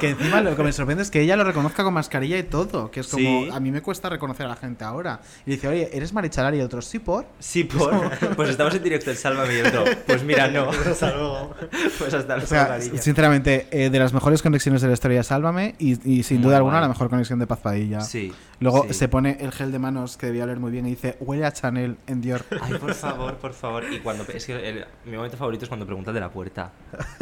Que 0.00 0.10
encima 0.10 0.40
lo 0.40 0.56
que 0.56 0.62
me 0.62 0.72
sorprende 0.72 1.02
es 1.02 1.10
que 1.10 1.20
ella 1.20 1.36
lo 1.36 1.44
reconozca 1.44 1.82
con 1.84 1.94
mascarilla 1.94 2.38
y 2.38 2.42
todo. 2.42 2.90
Que 2.90 3.00
es 3.00 3.08
como, 3.08 3.22
Sí. 3.44 3.48
a 3.52 3.60
mí 3.60 3.70
me 3.70 3.82
cuesta 3.82 4.08
reconocer 4.08 4.46
a 4.46 4.50
la 4.50 4.56
gente 4.56 4.84
ahora. 4.84 5.20
Y 5.46 5.52
dice, 5.52 5.68
oye, 5.68 5.90
¿eres 5.92 6.12
Marichalar? 6.12 6.54
Y 6.54 6.60
otros, 6.60 6.86
sí, 6.86 6.98
por. 6.98 7.26
Sí, 7.38 7.64
por. 7.64 8.10
Pues 8.36 8.50
estamos 8.50 8.74
en 8.74 8.82
directo 8.82 9.10
en 9.10 9.16
Sálvame 9.16 9.58
y 9.58 9.60
otro. 9.60 9.84
Pues 10.06 10.22
mira, 10.24 10.48
no. 10.48 10.70
Hasta 10.90 11.10
luego. 11.14 11.54
Pues 11.98 12.14
hasta 12.14 12.34
O 12.34 12.36
luego, 12.36 12.46
sea, 12.48 12.80
sinceramente, 12.80 13.66
eh, 13.70 13.90
de 13.90 13.98
las 13.98 14.12
mejores 14.12 14.42
conexiones 14.42 14.82
de 14.82 14.88
la 14.88 14.94
historia, 14.94 15.22
Sálvame. 15.22 15.74
Y, 15.78 15.92
y 16.18 16.22
sin 16.22 16.38
Muy 16.38 16.46
duda 16.46 16.56
alguna, 16.58 16.74
guay. 16.76 16.82
la 16.82 16.88
mejor 16.88 17.08
conexión 17.10 17.38
de 17.38 17.46
Paz 17.46 17.60
Padilla. 17.60 18.00
Sí, 18.00 18.32
Luego 18.60 18.84
sí. 18.88 18.94
se 18.94 19.08
pone 19.08 19.38
el 19.40 19.52
gel 19.52 19.72
de 19.72 19.78
manos 19.78 20.16
que 20.18 20.26
debía 20.26 20.44
oler 20.44 20.60
muy 20.60 20.70
bien 20.70 20.86
y 20.86 20.90
dice, 20.90 21.16
huele 21.20 21.46
a 21.46 21.52
Chanel 21.52 21.96
en 22.06 22.20
Dior. 22.20 22.44
Ay, 22.60 22.74
por 22.74 22.94
favor, 22.94 23.34
por 23.36 23.52
favor. 23.54 23.84
Y 23.90 24.00
cuando. 24.00 24.24
Es 24.32 24.44
que 24.44 24.52
el- 24.68 24.84
mi 25.06 25.16
momento 25.16 25.36
favorito 25.36 25.64
es 25.64 25.68
cuando 25.68 25.86
pregunta 25.86 26.12
de 26.12 26.20
la 26.20 26.30
puerta. 26.30 26.72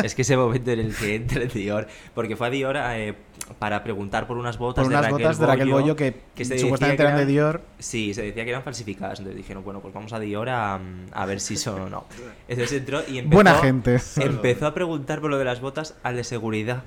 Es 0.03 0.15
que 0.15 0.23
ese 0.23 0.37
momento 0.37 0.71
en 0.73 0.81
el 0.81 0.95
que 0.97 1.15
entra 1.15 1.43
en 1.43 1.49
Dior. 1.49 1.87
Porque 2.15 2.35
fue 2.37 2.49
a 2.49 2.51
Dior 2.51 2.77
eh, 2.77 3.15
para 3.59 3.83
preguntar 3.85 4.27
por 4.27 4.37
unas 4.37 4.59
botas 4.59 4.83
Por 4.85 4.93
de 4.93 4.99
unas 4.99 5.11
Raquel 5.11 5.23
botas 5.25 5.39
de 5.39 5.47
Raquel 5.47 5.71
Bollo 5.71 5.95
que 5.97 6.15
se 6.45 6.59
supuestamente 6.59 7.03
eran 7.03 7.17
de 7.17 7.27
Dior. 7.27 7.63
Sí, 7.79 8.15
se 8.15 8.23
decía 8.23 8.45
que 8.45 8.51
eran 8.51 8.65
falsificadas. 8.65 9.21
Entonces 9.21 9.37
dijeron, 9.37 9.63
bueno, 9.65 9.81
pues 9.81 9.95
vamos 9.95 10.13
a 10.13 10.19
Dior 10.19 10.49
a, 10.49 10.81
a 11.13 11.27
ver 11.27 11.39
si 11.41 11.57
son 11.57 11.81
o 11.83 11.89
no. 11.89 12.05
Entonces 12.49 12.79
entró 12.79 13.01
y 13.07 13.19
empezó, 13.19 13.35
Buena 13.37 13.55
gente. 13.55 13.99
empezó 14.17 14.67
a 14.67 14.75
preguntar 14.75 15.21
por 15.21 15.31
lo 15.31 15.39
de 15.39 15.45
las 15.45 15.61
botas 15.61 15.95
al 16.03 16.17
de 16.17 16.25
seguridad. 16.25 16.83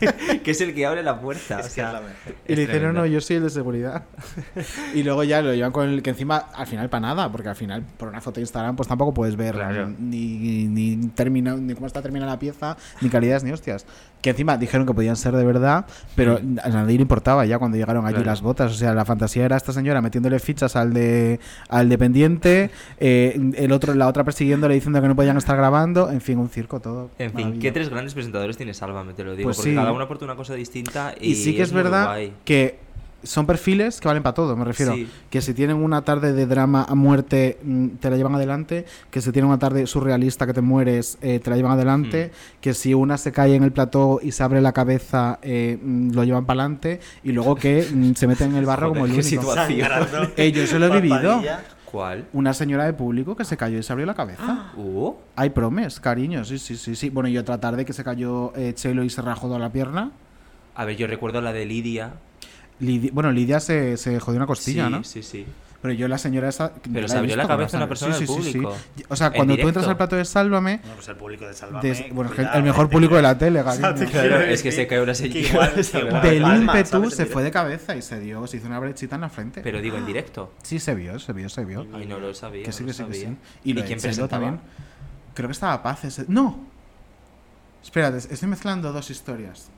que 0.44 0.50
es 0.52 0.60
el 0.60 0.74
que 0.74 0.86
abre 0.86 1.02
la 1.02 1.20
puerta. 1.20 1.58
o 1.58 1.68
sea, 1.68 2.00
Y 2.46 2.54
le 2.54 2.62
dijeron, 2.66 2.94
no, 2.94 3.04
yo 3.04 3.20
soy 3.20 3.36
el 3.36 3.42
de 3.42 3.50
seguridad. 3.50 3.79
y 4.94 5.02
luego 5.02 5.24
ya 5.24 5.42
lo 5.42 5.54
llevan 5.54 5.72
con 5.72 5.88
el 5.88 6.02
que 6.02 6.10
encima, 6.10 6.36
al 6.54 6.66
final, 6.66 6.88
para 6.88 7.00
nada, 7.02 7.30
porque 7.30 7.48
al 7.48 7.56
final, 7.56 7.82
por 7.96 8.08
una 8.08 8.20
foto 8.20 8.36
de 8.36 8.42
Instagram, 8.42 8.76
pues 8.76 8.88
tampoco 8.88 9.14
puedes 9.14 9.36
ver 9.36 9.54
Claro. 9.54 9.88
ni, 9.98 10.66
ni, 10.68 10.96
termina, 11.08 11.54
ni 11.56 11.74
cómo 11.74 11.86
está 11.86 12.02
terminada 12.02 12.32
la 12.32 12.38
pieza, 12.38 12.76
ni 13.00 13.08
calidades, 13.08 13.44
ni 13.44 13.52
hostias. 13.52 13.86
Que 14.22 14.30
encima 14.30 14.58
dijeron 14.58 14.86
que 14.86 14.92
podían 14.92 15.16
ser 15.16 15.34
de 15.34 15.44
verdad, 15.44 15.86
pero 16.14 16.38
a 16.62 16.68
nadie 16.68 16.96
le 16.96 17.02
importaba 17.02 17.46
ya 17.46 17.58
cuando 17.58 17.78
llegaron 17.78 18.04
allí 18.04 18.16
Claro. 18.16 18.26
las 18.30 18.42
botas. 18.42 18.70
O 18.72 18.74
sea, 18.74 18.92
la 18.94 19.04
fantasía 19.06 19.46
era 19.46 19.56
esta 19.56 19.72
señora 19.72 20.02
metiéndole 20.02 20.38
fichas 20.38 20.76
al 20.76 20.92
de 20.92 21.40
al 21.70 21.88
dependiente, 21.88 22.70
eh, 22.98 23.40
el 23.56 23.72
otro, 23.72 23.94
la 23.94 24.08
otra 24.08 24.24
persiguiéndole 24.24 24.74
diciendo 24.74 25.00
que 25.00 25.08
no 25.08 25.16
podían 25.16 25.38
estar 25.38 25.56
grabando, 25.56 26.10
en 26.10 26.20
fin, 26.20 26.38
un 26.38 26.50
circo 26.50 26.80
todo. 26.80 27.10
En 27.18 27.32
fin. 27.32 27.58
¿qué 27.60 27.72
tres 27.72 27.88
grandes 27.88 28.12
presentadores 28.12 28.56
tiene 28.58 28.74
Sálvame? 28.74 29.14
Te 29.14 29.24
lo 29.24 29.34
digo. 29.34 29.46
Pues 29.46 29.56
porque 29.56 29.70
sí. 29.70 29.76
cada 29.76 29.92
uno 29.92 30.04
aporta 30.04 30.24
una 30.26 30.36
cosa 30.36 30.54
distinta. 30.54 31.14
Y, 31.18 31.30
Y 31.30 31.34
sí 31.36 31.56
que 31.56 31.62
es, 31.62 31.72
verdad 31.72 32.18
que 32.44 32.78
son 33.22 33.46
perfiles 33.46 34.00
que 34.00 34.08
valen 34.08 34.22
para 34.22 34.34
todo, 34.34 34.56
me 34.56 34.64
refiero. 34.64 34.94
Sí. 34.94 35.08
Que 35.30 35.40
si 35.40 35.54
tienen 35.54 35.76
una 35.76 36.02
tarde 36.02 36.32
de 36.32 36.46
drama 36.46 36.84
a 36.88 36.94
muerte, 36.94 37.58
mm, 37.62 37.88
te 38.00 38.10
la 38.10 38.16
llevan 38.16 38.34
adelante. 38.34 38.86
Que 39.10 39.20
si 39.20 39.30
tienen 39.32 39.48
una 39.48 39.58
tarde 39.58 39.86
surrealista 39.86 40.46
que 40.46 40.54
te 40.54 40.60
mueres, 40.60 41.18
eh, 41.20 41.38
te 41.38 41.50
la 41.50 41.56
llevan 41.56 41.72
adelante. 41.72 42.30
Mm. 42.32 42.60
Que 42.60 42.74
si 42.74 42.94
una 42.94 43.18
se 43.18 43.32
cae 43.32 43.54
en 43.54 43.62
el 43.62 43.72
plató 43.72 44.20
y 44.22 44.32
se 44.32 44.42
abre 44.42 44.60
la 44.60 44.72
cabeza, 44.72 45.38
eh, 45.42 45.78
mm, 45.82 46.12
lo 46.12 46.24
llevan 46.24 46.46
para 46.46 46.62
adelante. 46.62 47.00
Y 47.22 47.32
luego 47.32 47.56
que 47.56 47.82
se 48.16 48.26
meten 48.26 48.50
en 48.52 48.56
el 48.56 48.66
barro 48.66 48.88
Joder, 48.88 49.02
como 49.02 49.06
el 49.06 49.12
qué 49.20 49.26
único. 49.28 49.42
situación. 49.52 49.90
Eh, 50.36 50.52
yo 50.52 50.66
se 50.66 50.78
lo 50.78 50.86
he 50.86 51.00
vivido. 51.00 51.42
¿Cuál? 51.84 52.26
Una 52.32 52.54
señora 52.54 52.84
de 52.84 52.92
público 52.92 53.34
que 53.34 53.44
se 53.44 53.56
cayó 53.56 53.76
y 53.78 53.82
se 53.82 53.92
abrió 53.92 54.06
la 54.06 54.14
cabeza. 54.14 54.72
Uh, 54.76 55.12
Hay 55.34 55.50
promes, 55.50 55.98
cariño, 55.98 56.44
sí, 56.44 56.56
sí, 56.58 56.76
sí, 56.76 56.94
sí. 56.94 57.10
Bueno, 57.10 57.28
y 57.28 57.36
otra 57.36 57.58
tarde 57.58 57.84
que 57.84 57.92
se 57.92 58.04
cayó 58.04 58.52
eh, 58.56 58.72
Chelo 58.74 59.02
y 59.02 59.10
se 59.10 59.20
rajó 59.22 59.48
toda 59.48 59.58
la 59.58 59.70
pierna. 59.70 60.12
a 60.76 60.84
ver, 60.84 60.96
yo 60.96 61.06
recuerdo 61.08 61.40
la 61.40 61.52
de 61.52 61.66
Lidia. 61.66 62.12
Bueno, 63.12 63.30
Lidia 63.32 63.60
se, 63.60 63.96
se 63.96 64.18
jodió 64.20 64.38
una 64.38 64.46
costilla, 64.46 64.86
sí, 64.86 64.90
¿no? 64.90 65.04
Sí, 65.04 65.22
sí. 65.22 65.46
Pero 65.82 65.94
yo 65.94 66.08
la 66.08 66.18
señora 66.18 66.50
esa... 66.50 66.72
Pero 66.92 67.08
se 67.08 67.16
abrió 67.16 67.36
la 67.36 67.48
cabeza 67.48 67.78
una 67.78 67.88
persona 67.88 68.12
sí, 68.14 68.26
del 68.26 68.28
sí, 68.28 68.34
sí, 68.34 68.42
sí. 68.42 68.58
público. 68.58 68.76
O 69.08 69.16
sea, 69.16 69.30
cuando 69.30 69.56
tú 69.56 69.66
entras 69.66 69.88
al 69.88 69.96
plato 69.96 70.14
de 70.14 70.26
Sálvame... 70.26 70.76
Bueno, 70.76 70.94
pues 70.94 71.08
el 71.08 71.16
público 71.16 71.46
de 71.46 71.54
Sálvame. 71.54 71.88
des- 71.88 72.04
bueno, 72.12 72.30
cuidado, 72.34 72.58
el 72.58 72.64
mejor 72.64 72.90
público 72.90 73.16
de 73.16 73.22
la 73.22 73.38
tele, 73.38 73.62
Claro, 74.10 74.40
es 74.40 74.62
que 74.62 74.72
se 74.72 74.86
cae 74.86 75.00
una 75.00 75.14
señora. 75.14 75.70
Del 76.22 76.42
ímpetu 76.42 77.10
se 77.10 77.24
fue 77.24 77.42
de 77.42 77.50
cabeza 77.50 77.96
y 77.96 78.02
se 78.02 78.20
dio, 78.20 78.46
se 78.46 78.58
hizo 78.58 78.66
una 78.66 78.78
brechita 78.78 79.14
en 79.14 79.22
la 79.22 79.30
frente. 79.30 79.62
Pero 79.62 79.80
digo, 79.80 79.96
en 79.96 80.04
directo. 80.04 80.52
Sí, 80.62 80.78
se 80.78 80.94
vio, 80.94 81.18
se 81.18 81.32
vio, 81.32 81.48
se 81.48 81.64
vio. 81.64 81.86
Ay, 81.94 82.04
no 82.04 82.18
lo 82.18 82.34
sabía. 82.34 82.62
Que 82.64 82.72
sí, 82.72 82.84
que 82.84 82.92
sí, 82.92 83.02
que 83.04 83.14
sí. 83.14 83.36
Y, 83.64 83.72
lo 83.72 83.82
quién 83.82 83.98
de 83.98 84.02
presentaba? 84.02 84.28
también. 84.28 84.60
Creo 85.32 85.48
que 85.48 85.52
estaba 85.52 85.82
Paz 85.82 86.04
ese... 86.04 86.26
¡No! 86.28 86.58
Espérate, 87.82 88.18
estoy 88.18 88.48
mezclando 88.48 88.92
dos 88.92 89.08
historias. 89.10 89.70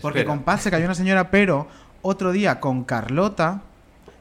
Porque 0.00 0.20
Espera. 0.20 0.34
con 0.36 0.42
Paz 0.42 0.62
se 0.62 0.70
cayó 0.70 0.86
una 0.86 0.94
señora, 0.94 1.30
pero 1.30 1.68
otro 2.04 2.30
día 2.30 2.60
con 2.60 2.84
Carlota... 2.84 3.62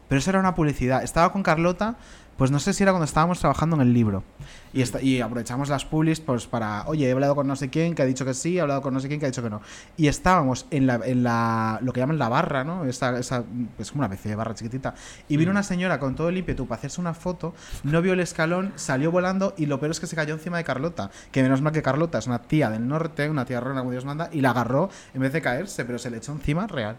Pero 0.10 0.20
eso 0.20 0.30
era 0.30 0.40
una 0.42 0.54
publicidad. 0.54 1.02
Estaba 1.02 1.32
con 1.32 1.42
Carlota, 1.42 1.96
pues 2.38 2.52
no 2.52 2.60
sé 2.60 2.74
si 2.74 2.84
era 2.84 2.92
cuando 2.92 3.06
estábamos 3.06 3.40
trabajando 3.40 3.78
en 3.78 3.82
el 3.82 3.94
libro. 3.94 4.24
Y, 4.72 4.84
esta- 4.84 5.02
y 5.02 5.22
aprovechamos 5.22 5.70
las 5.70 5.86
publis 5.86 6.20
pues 6.20 6.46
para, 6.46 6.84
oye, 6.88 7.08
he 7.08 7.12
hablado 7.12 7.34
con 7.34 7.48
no 7.48 7.56
sé 7.56 7.70
quién 7.72 7.96
que 7.96 8.04
ha 8.04 8.06
dicho 8.06 8.24
que 8.24 8.36
sí, 8.36 8.58
he 8.58 8.62
hablado 8.62 8.84
con 8.84 8.94
no 8.94 9.00
sé 9.00 9.08
quién 9.08 9.20
que 9.20 9.26
ha 9.26 9.30
dicho 9.30 9.42
que 9.42 9.50
no. 9.50 9.62
Y 9.98 10.08
estábamos 10.08 10.68
en 10.70 10.86
la, 10.86 11.00
en 11.04 11.24
la 11.24 11.80
lo 11.82 11.94
que 11.94 12.02
llaman 12.02 12.20
la 12.20 12.30
barra, 12.30 12.64
¿no? 12.64 12.86
Esa, 12.86 13.18
esa, 13.18 13.44
es 13.80 13.90
como 13.92 14.02
una 14.02 14.14
especie 14.14 14.30
de 14.30 14.36
barra 14.36 14.54
chiquitita. 14.54 14.94
Y 15.30 15.38
vino 15.38 15.50
una 15.50 15.64
señora 15.64 16.00
con 16.00 16.14
todo 16.16 16.30
el 16.30 16.38
ímpetu 16.38 16.68
para 16.68 16.78
hacerse 16.78 17.02
una 17.02 17.16
foto, 17.16 17.56
no 17.84 18.00
vio 18.04 18.14
el 18.14 18.20
escalón, 18.20 18.74
salió 18.76 19.10
volando 19.10 19.56
y 19.58 19.66
lo 19.66 19.80
peor 19.80 19.92
es 19.94 20.00
que 20.00 20.06
se 20.06 20.16
cayó 20.16 20.36
encima 20.36 20.58
de 20.58 20.64
Carlota. 20.64 21.10
Que 21.32 21.42
menos 21.42 21.62
mal 21.62 21.74
que 21.74 21.82
Carlota 21.82 22.20
es 22.20 22.28
una 22.28 22.40
tía 22.40 22.70
del 22.70 22.88
norte, 22.88 23.30
una 23.30 23.46
tía 23.46 23.62
rona 23.62 23.80
como 23.80 23.92
Dios 23.92 24.06
manda, 24.06 24.30
y 24.32 24.42
la 24.42 24.52
agarró 24.52 24.90
en 25.16 25.22
vez 25.22 25.34
de 25.34 25.42
caerse, 25.42 25.86
pero 25.86 25.98
se 25.98 26.12
le 26.12 26.18
echó 26.18 26.34
encima 26.34 26.68
real. 26.68 26.98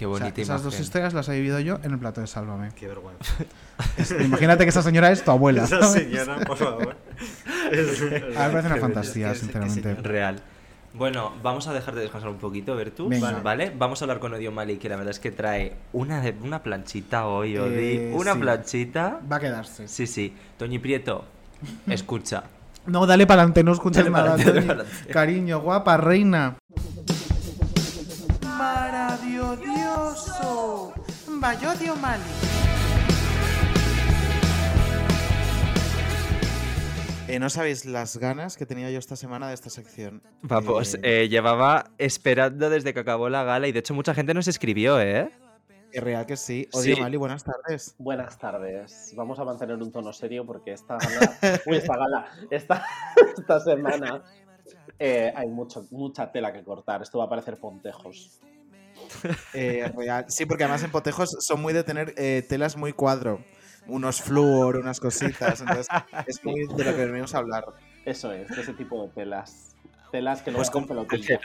Qué 0.00 0.06
O 0.06 0.16
sea, 0.16 0.24
bonita 0.24 0.40
esas 0.40 0.62
dos 0.62 0.72
imagen. 0.72 0.82
historias 0.84 1.12
las 1.12 1.28
he 1.28 1.32
vivido 1.34 1.60
yo 1.60 1.78
en 1.82 1.92
el 1.92 1.98
plato 1.98 2.22
de 2.22 2.26
Sálvame. 2.26 2.70
Qué 2.74 2.88
vergüenza. 2.88 3.34
Es- 3.98 4.12
imagínate 4.18 4.64
que 4.64 4.70
esa 4.70 4.80
señora 4.80 5.12
es 5.12 5.22
tu 5.22 5.30
abuela. 5.30 5.64
Esa 5.64 5.78
¿sabes? 5.82 6.04
señora, 6.04 6.38
por 6.46 6.56
favor. 6.56 6.96
Es- 7.70 8.00
A 8.00 8.04
mí 8.04 8.10
me 8.14 8.32
parece 8.32 8.66
una 8.68 8.76
fantasía, 8.78 9.34
sinceramente. 9.34 9.94
Real. 9.96 10.40
Bueno, 10.94 11.32
vamos 11.42 11.68
a 11.68 11.74
dejar 11.74 11.94
de 11.94 12.00
descansar 12.00 12.30
un 12.30 12.38
poquito, 12.38 12.74
Bertu, 12.76 13.10
Venga. 13.10 13.40
¿vale? 13.42 13.72
Vamos 13.76 14.00
a 14.00 14.06
hablar 14.06 14.20
con 14.20 14.32
Odio 14.32 14.50
Mali, 14.52 14.78
que 14.78 14.88
la 14.88 14.96
verdad 14.96 15.10
es 15.10 15.20
que 15.20 15.30
trae 15.32 15.74
una, 15.92 16.22
de- 16.22 16.34
una 16.42 16.62
planchita 16.62 17.26
hoy, 17.26 17.58
Odi. 17.58 17.74
Eh, 17.76 18.12
una 18.14 18.32
sí. 18.32 18.38
planchita. 18.40 19.20
Va 19.30 19.36
a 19.36 19.40
quedarse. 19.40 19.86
Sí, 19.86 20.06
sí. 20.06 20.34
Toñi 20.56 20.78
Prieto, 20.78 21.26
escucha. 21.86 22.44
No, 22.86 23.06
dale 23.06 23.26
para 23.26 23.42
adelante, 23.42 23.62
no 23.62 23.72
escuches 23.72 24.10
nada. 24.10 24.36
pa'lante, 24.36 24.44
dale 24.44 24.60
Toñi. 24.62 24.68
pa'lante. 24.68 24.92
Reina. 29.40 29.56
Maravilloso. 29.56 30.92
Vayodio 31.40 31.96
Mali. 31.96 32.22
Eh, 37.28 37.38
no 37.38 37.48
sabéis 37.48 37.84
las 37.84 38.16
ganas 38.16 38.56
que 38.56 38.66
tenía 38.66 38.90
yo 38.90 38.98
esta 38.98 39.14
semana 39.14 39.48
de 39.48 39.54
esta 39.54 39.70
sección. 39.70 40.20
Vamos, 40.42 40.94
Eh, 40.96 41.00
eh, 41.22 41.28
llevaba 41.28 41.90
esperando 41.98 42.68
desde 42.70 42.92
que 42.92 43.00
acabó 43.00 43.28
la 43.28 43.44
gala 43.44 43.68
y 43.68 43.72
de 43.72 43.78
hecho 43.78 43.94
mucha 43.94 44.14
gente 44.14 44.34
nos 44.34 44.48
escribió, 44.48 45.00
¿eh? 45.00 45.30
Es 45.92 46.02
real 46.02 46.26
que 46.26 46.36
sí. 46.36 46.68
Odio 46.72 46.96
Sí. 46.96 47.00
Mali, 47.00 47.16
buenas 47.16 47.44
tardes. 47.44 47.94
Buenas 47.98 48.36
tardes. 48.38 49.12
Vamos 49.16 49.38
a 49.38 49.44
mantener 49.44 49.76
un 49.76 49.90
tono 49.92 50.12
serio 50.12 50.44
porque 50.44 50.72
esta 50.72 50.98
gala, 50.98 51.38
uy, 51.66 51.76
esta 51.76 51.96
gala, 51.96 52.26
esta, 52.50 52.84
esta 53.38 53.60
semana 53.60 54.22
eh, 54.98 55.32
hay 55.34 55.48
mucho, 55.48 55.86
mucha 55.92 56.30
tela 56.32 56.52
que 56.52 56.64
cortar. 56.64 57.02
Esto 57.02 57.18
va 57.18 57.24
a 57.24 57.28
parecer 57.28 57.58
pontejos. 57.58 58.40
Eh, 59.54 59.90
real. 59.96 60.24
Sí, 60.28 60.46
porque 60.46 60.64
además 60.64 60.82
en 60.82 60.90
Potejos 60.90 61.36
son 61.40 61.60
muy 61.60 61.72
de 61.72 61.84
tener 61.84 62.14
eh, 62.16 62.44
telas 62.48 62.76
muy 62.76 62.92
cuadro. 62.92 63.44
Unos 63.86 64.20
flúor, 64.22 64.76
unas 64.76 65.00
cositas. 65.00 65.60
Entonces, 65.60 65.88
es 66.26 66.44
muy 66.44 66.66
de 66.76 66.84
lo 66.84 66.94
que 66.96 67.06
venimos 67.06 67.34
a 67.34 67.38
hablar. 67.38 67.64
Eso 68.04 68.32
es, 68.32 68.50
ese 68.50 68.72
tipo 68.74 69.02
de 69.02 69.08
telas. 69.10 69.74
Telas 70.12 70.42
que 70.42 70.50
no 70.50 70.56
Pues 70.58 70.68
hacen 70.68 70.86
como- 70.86 71.06
pelotilla. 71.06 71.40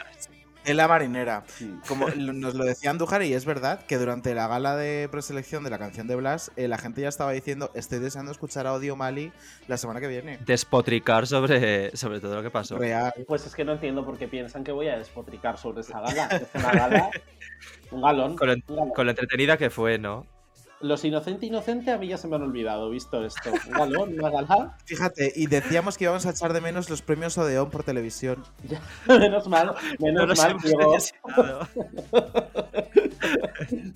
Tela 0.66 0.88
marinera. 0.88 1.44
Como 1.88 2.08
nos 2.18 2.56
lo 2.56 2.66
decía 2.66 2.90
Andújar 2.90 3.22
y 3.24 3.34
es 3.34 3.46
verdad 3.46 3.86
que 3.86 3.98
durante 3.98 4.34
la 4.34 4.48
gala 4.48 4.76
de 4.76 5.08
preselección 5.10 5.64
de 5.64 5.70
la 5.70 5.78
canción 5.78 6.08
de 6.08 6.16
Blas, 6.16 6.52
eh, 6.56 6.68
la 6.68 6.78
gente 6.78 7.02
ya 7.02 7.10
estaba 7.10 7.32
diciendo, 7.32 7.72
estoy 7.76 8.00
deseando 8.00 8.32
escuchar 8.32 8.66
a 8.66 8.74
Odio 8.74 8.96
Mali 8.96 9.32
la 9.68 9.78
semana 9.78 10.00
que 10.00 10.08
viene. 10.08 10.40
Despotricar 10.46 11.28
sobre, 11.28 11.96
sobre 11.96 12.20
todo 12.20 12.36
lo 12.36 12.44
que 12.44 12.50
pasó. 12.50 12.78
Real. 12.78 13.14
Pues 13.28 13.46
es 13.46 13.54
que 13.56 13.64
no 13.64 13.74
entiendo 13.74 14.04
por 14.04 14.18
qué 14.18 14.28
piensan 14.28 14.64
que 14.64 14.72
voy 14.72 14.88
a 14.88 14.98
despotricar 14.98 15.58
sobre 15.58 15.82
esa 15.82 16.02
gala. 16.02 16.28
Es 16.28 16.50
una 16.56 16.72
gala, 16.72 17.10
un 17.92 18.02
galón. 18.02 18.36
Con 18.36 18.48
lo, 18.48 18.54
un 18.56 18.64
galón. 18.68 18.90
con 18.90 19.06
lo 19.06 19.12
entretenida 19.12 19.58
que 19.58 19.70
fue, 19.70 20.00
¿no? 20.00 20.26
Los 20.86 21.04
inocente 21.04 21.48
inocente 21.48 21.90
a 21.90 21.98
mí 21.98 22.08
ya 22.08 22.18
se 22.18 22.28
me 22.28 22.36
han 22.36 22.44
olvidado, 22.44 22.92
visto 22.92 23.26
esto. 23.26 23.50
Galón. 23.70 24.16
Fíjate, 24.86 25.34
y 25.36 25.48
decíamos 25.48 25.98
que 25.98 26.04
íbamos 26.04 26.28
a 26.28 26.30
echar 26.30 26.54
de 26.54 26.62
menos 26.62 26.92
los 26.92 27.02
premios 27.02 27.36
Odeón 27.40 27.72
por 27.72 27.84
televisión. 27.84 28.44
menos 29.08 29.48
mal, 29.48 29.74
menos 29.98 30.28
No 30.28 30.36
mal. 30.36 30.58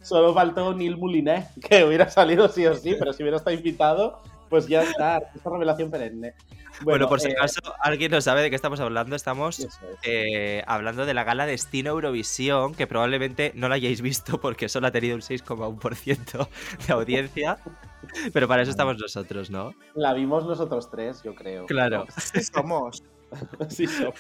Solo 0.02 0.34
faltó 0.34 0.74
Neil 0.74 0.98
Moulinet, 0.98 1.54
que 1.62 1.84
hubiera 1.84 2.10
salido 2.10 2.50
sí 2.50 2.66
o 2.66 2.74
sí, 2.74 2.96
pero 2.98 3.14
si 3.14 3.22
hubiera 3.22 3.38
estado 3.38 3.56
invitado, 3.56 4.24
pues 4.50 4.68
ya 4.68 4.84
está. 4.84 5.22
Esta 5.34 5.50
revelación 5.50 5.92
perenne. 5.92 6.34
Bueno, 6.82 7.10
por 7.10 7.20
si 7.20 7.30
eh, 7.30 7.36
acaso 7.38 7.60
alguien 7.82 8.12
no 8.12 8.22
sabe 8.22 8.42
de 8.42 8.50
qué 8.50 8.56
estamos 8.56 8.80
hablando, 8.80 9.16
estamos 9.16 9.68
eh, 10.04 10.64
hablando 10.66 11.06
de 11.06 11.14
la 11.14 11.24
gala 11.24 11.46
Destino 11.46 11.92
Eurovisión, 11.92 12.74
que 12.74 12.88
probablemente 12.88 13.52
no 13.56 13.68
la 13.68 13.76
hayáis 13.76 14.02
visto 14.02 14.40
porque 14.40 14.70
solo 14.70 14.88
ha 14.88 14.92
tenido 14.92 15.16
un 15.16 15.22
6,1% 15.22 16.48
de 16.88 16.94
audiencia, 16.94 17.58
pero 18.34 18.48
para 18.48 18.62
eso 18.62 18.72
estamos 18.72 18.98
nosotros, 18.98 19.50
¿no? 19.50 19.74
La 19.94 20.14
vimos 20.14 20.46
nosotros 20.46 20.90
tres, 20.90 21.22
yo 21.24 21.36
creo. 21.36 21.66
Claro. 21.66 22.06
Sí 22.34 22.44
somos. 22.44 23.04
sí 23.70 23.88
somos. 23.88 24.16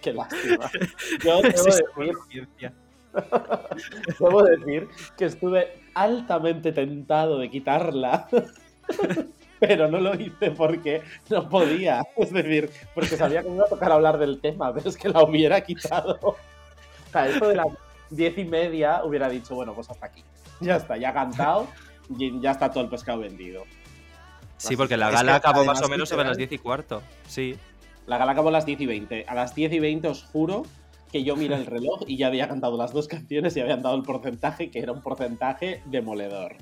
Qué 0.00 0.12
lástima. 0.12 0.70
Yo 1.24 1.42
debo 1.42 1.52
Sí, 1.52 1.64
decir, 1.96 2.48
debo 4.20 4.42
decir 4.42 4.88
que 5.16 5.24
estuve 5.24 5.82
altamente 5.94 6.72
tentado 6.72 7.38
de 7.38 7.50
quitarla. 7.50 8.28
Pero 9.60 9.88
no 9.88 9.98
lo 9.98 10.14
hice 10.14 10.52
porque 10.52 11.02
no 11.28 11.48
podía. 11.48 12.06
Es 12.16 12.32
decir, 12.32 12.70
porque 12.94 13.16
sabía 13.16 13.42
que 13.42 13.48
me 13.48 13.56
iba 13.56 13.64
a 13.64 13.68
tocar 13.68 13.90
hablar 13.90 14.18
del 14.18 14.40
tema, 14.40 14.72
pero 14.74 14.88
es 14.88 14.96
que 14.96 15.08
la 15.08 15.22
hubiera 15.22 15.60
quitado. 15.60 16.18
O 17.08 17.10
sea, 17.10 17.26
esto 17.26 17.48
de 17.48 17.56
las 17.56 17.68
diez 18.10 18.36
y 18.36 18.44
media 18.44 19.02
hubiera 19.02 19.30
dicho, 19.30 19.54
bueno, 19.54 19.72
pues 19.72 19.88
hasta 19.88 20.04
aquí. 20.04 20.22
Ya 20.60 20.76
está, 20.76 20.98
ya 20.98 21.08
ha 21.08 21.14
cantado 21.14 21.66
y 22.18 22.38
ya 22.38 22.50
está 22.50 22.70
todo 22.70 22.84
el 22.84 22.90
pescado 22.90 23.20
vendido. 23.20 23.64
Sí, 24.58 24.76
porque 24.76 24.98
la 24.98 25.08
Es 25.08 25.14
gala 25.14 25.32
que 25.32 25.36
acabó 25.38 25.64
más 25.64 25.80
o 25.80 25.88
menos 25.88 26.10
sobre 26.10 26.26
las 26.26 26.36
10 26.36 26.52
y 26.52 26.58
cuarto. 26.58 27.02
Sí. 27.26 27.56
La 28.06 28.18
gala 28.18 28.32
acabó 28.32 28.50
a 28.50 28.52
las 28.52 28.66
10 28.66 28.78
y 28.82 28.86
20. 28.86 29.24
A 29.26 29.34
las 29.34 29.54
10 29.54 29.72
y 29.72 29.78
20 29.78 30.08
os 30.08 30.22
juro 30.24 30.64
que 31.10 31.24
yo 31.24 31.34
miré 31.34 31.54
el 31.54 31.64
reloj 31.64 32.02
y 32.06 32.18
ya 32.18 32.26
había 32.26 32.46
cantado 32.46 32.76
las 32.76 32.92
dos 32.92 33.08
canciones 33.08 33.56
y 33.56 33.60
habían 33.60 33.80
dado 33.80 33.96
el 33.96 34.02
porcentaje, 34.02 34.70
que 34.70 34.80
era 34.80 34.92
un 34.92 35.00
porcentaje 35.00 35.80
demoledor. 35.86 36.56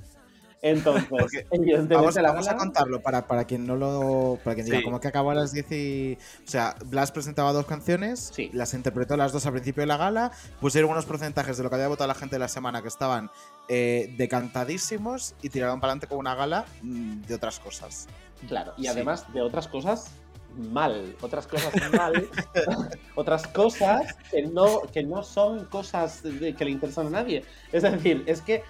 Entonces, 0.62 1.06
evidentemente 1.50 1.94
Vamos, 2.22 2.48
a 2.48 2.56
contarlo 2.56 3.00
para, 3.02 3.26
para 3.26 3.44
quien 3.44 3.66
no 3.66 3.76
lo. 3.76 4.38
Para 4.42 4.54
quien 4.54 4.64
diga, 4.66 4.78
Sí. 4.78 4.84
como 4.84 5.00
que 5.00 5.08
acabó 5.08 5.30
a 5.30 5.34
las 5.34 5.52
10 5.52 5.72
y. 5.72 6.18
O 6.44 6.48
sea, 6.48 6.74
Blas 6.86 7.12
presentaba 7.12 7.52
dos 7.52 7.66
canciones, 7.66 8.32
las 8.52 8.74
interpretó 8.74 9.16
las 9.16 9.32
dos 9.32 9.44
al 9.46 9.52
principio 9.52 9.82
de 9.82 9.86
la 9.86 9.96
gala, 9.96 10.32
pusieron 10.60 10.90
unos 10.90 11.04
porcentajes 11.06 11.56
de 11.56 11.62
lo 11.62 11.68
que 11.68 11.76
había 11.76 11.88
votado 11.88 12.08
la 12.08 12.14
gente 12.14 12.36
de 12.36 12.40
la 12.40 12.48
semana 12.48 12.82
que 12.82 12.88
estaban 12.88 13.30
eh, 13.68 14.14
decantadísimos 14.16 15.34
y 15.42 15.50
tiraron 15.50 15.80
para 15.80 15.92
adelante 15.92 16.06
con 16.06 16.18
una 16.18 16.34
gala 16.34 16.64
mm, 16.82 17.22
de 17.22 17.34
otras 17.34 17.58
cosas. 17.60 18.06
Claro, 18.48 18.72
y 18.76 18.82
Sí. 18.82 18.88
además 18.88 19.30
de 19.32 19.42
otras 19.42 19.68
cosas 19.68 20.10
mal, 20.56 21.14
otras 21.20 21.46
cosas 21.46 21.72
mal, 21.92 22.28
otras 23.14 23.46
cosas 23.46 24.14
que 24.30 24.42
no, 24.42 24.82
que 24.92 25.02
no 25.02 25.22
son 25.22 25.66
cosas 25.66 26.22
de- 26.22 26.54
que 26.54 26.64
le 26.64 26.70
interesan 26.70 27.08
a 27.08 27.10
nadie. 27.10 27.44
Es 27.72 27.82
decir, 27.82 28.24
es 28.26 28.40
que, 28.40 28.62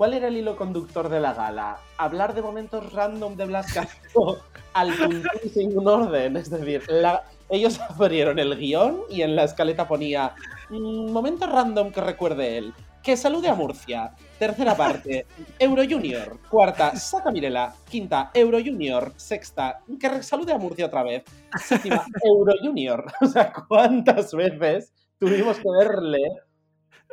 ¿cuál 0.00 0.14
era 0.14 0.28
el 0.28 0.36
hilo 0.38 0.56
conductor 0.56 1.10
de 1.10 1.20
la 1.20 1.34
gala? 1.34 1.78
Hablar 1.98 2.32
de 2.32 2.40
momentos 2.40 2.90
random 2.94 3.36
de 3.36 3.44
Blas 3.44 3.70
Castro 3.70 4.38
al 4.72 4.94
puntín 4.94 5.52
sin 5.52 5.76
un 5.76 5.86
orden. 5.86 6.38
Es 6.38 6.48
decir, 6.48 6.82
la- 6.88 7.22
ellos 7.50 7.78
abrieron 7.90 8.38
el 8.38 8.56
guion 8.56 9.02
y 9.10 9.20
en 9.20 9.36
la 9.36 9.44
escaleta 9.44 9.86
ponía 9.86 10.34
"Mm, 10.70 11.10
momento 11.12 11.46
random 11.46 11.92
que 11.92 12.00
recuerde 12.00 12.56
él. 12.56 12.72
Que 13.02 13.14
salude 13.14 13.50
a 13.50 13.54
Murcia. 13.54 14.12
Tercera 14.38 14.74
parte, 14.74 15.26
Euro 15.58 15.82
Junior. 15.86 16.38
Cuarta, 16.48 16.96
Saca 16.96 17.30
Mirela. 17.30 17.74
Quinta, 17.90 18.30
Euro 18.32 18.56
Junior. 18.58 19.12
Sexta, 19.16 19.80
que 20.00 20.22
salude 20.22 20.54
a 20.54 20.58
Murcia 20.58 20.86
otra 20.86 21.02
vez. 21.02 21.24
Séptima, 21.62 22.06
Euro 22.24 22.54
Junior. 22.62 23.04
O 23.20 23.26
sea, 23.26 23.52
¿cuántas 23.68 24.32
veces 24.32 24.94
tuvimos 25.18 25.58
que 25.58 25.68
verle? 25.78 26.20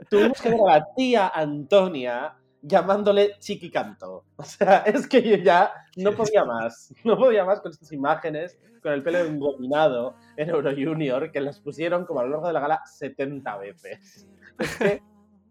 Tuvimos 0.10 0.40
que 0.40 0.50
ver 0.52 0.60
a 0.70 0.78
la 0.80 0.86
tía 0.96 1.28
Antonia 1.36 2.37
llamándole 2.62 3.36
chiquicanto. 3.40 4.26
O 4.36 4.44
sea, 4.44 4.78
es 4.86 5.08
que 5.08 5.22
yo 5.22 5.38
ya 5.38 5.72
no 5.96 6.14
podía 6.14 6.46
más. 6.46 6.94
No 7.04 7.18
podía 7.18 7.46
más 7.46 7.62
con 7.62 7.72
estas 7.72 7.92
imágenes, 7.92 8.58
con 8.82 8.92
el 8.94 9.04
pelo 9.04 9.20
engominado 9.20 10.16
en 10.36 10.50
Euro 10.50 10.72
Junior, 10.72 11.32
que 11.32 11.42
las 11.42 11.60
pusieron 11.60 12.06
como 12.06 12.20
a 12.20 12.24
lo 12.24 12.30
largo 12.30 12.48
de 12.48 12.54
la 12.54 12.60
gala 12.60 12.82
70 12.86 13.58
veces. 13.58 14.28
Es 14.60 14.76
que 14.78 15.02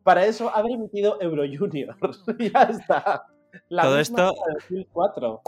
para 0.03 0.25
eso 0.27 0.55
haber 0.55 0.73
emitido 0.73 1.21
Euro 1.21 1.43
Junior. 1.47 1.97
ya 2.39 2.63
está. 2.65 3.27
La 3.69 3.83
Todo 3.83 3.99
misma 3.99 4.31
esto- 4.31 4.35
de 4.47 4.55
2004. 4.55 5.41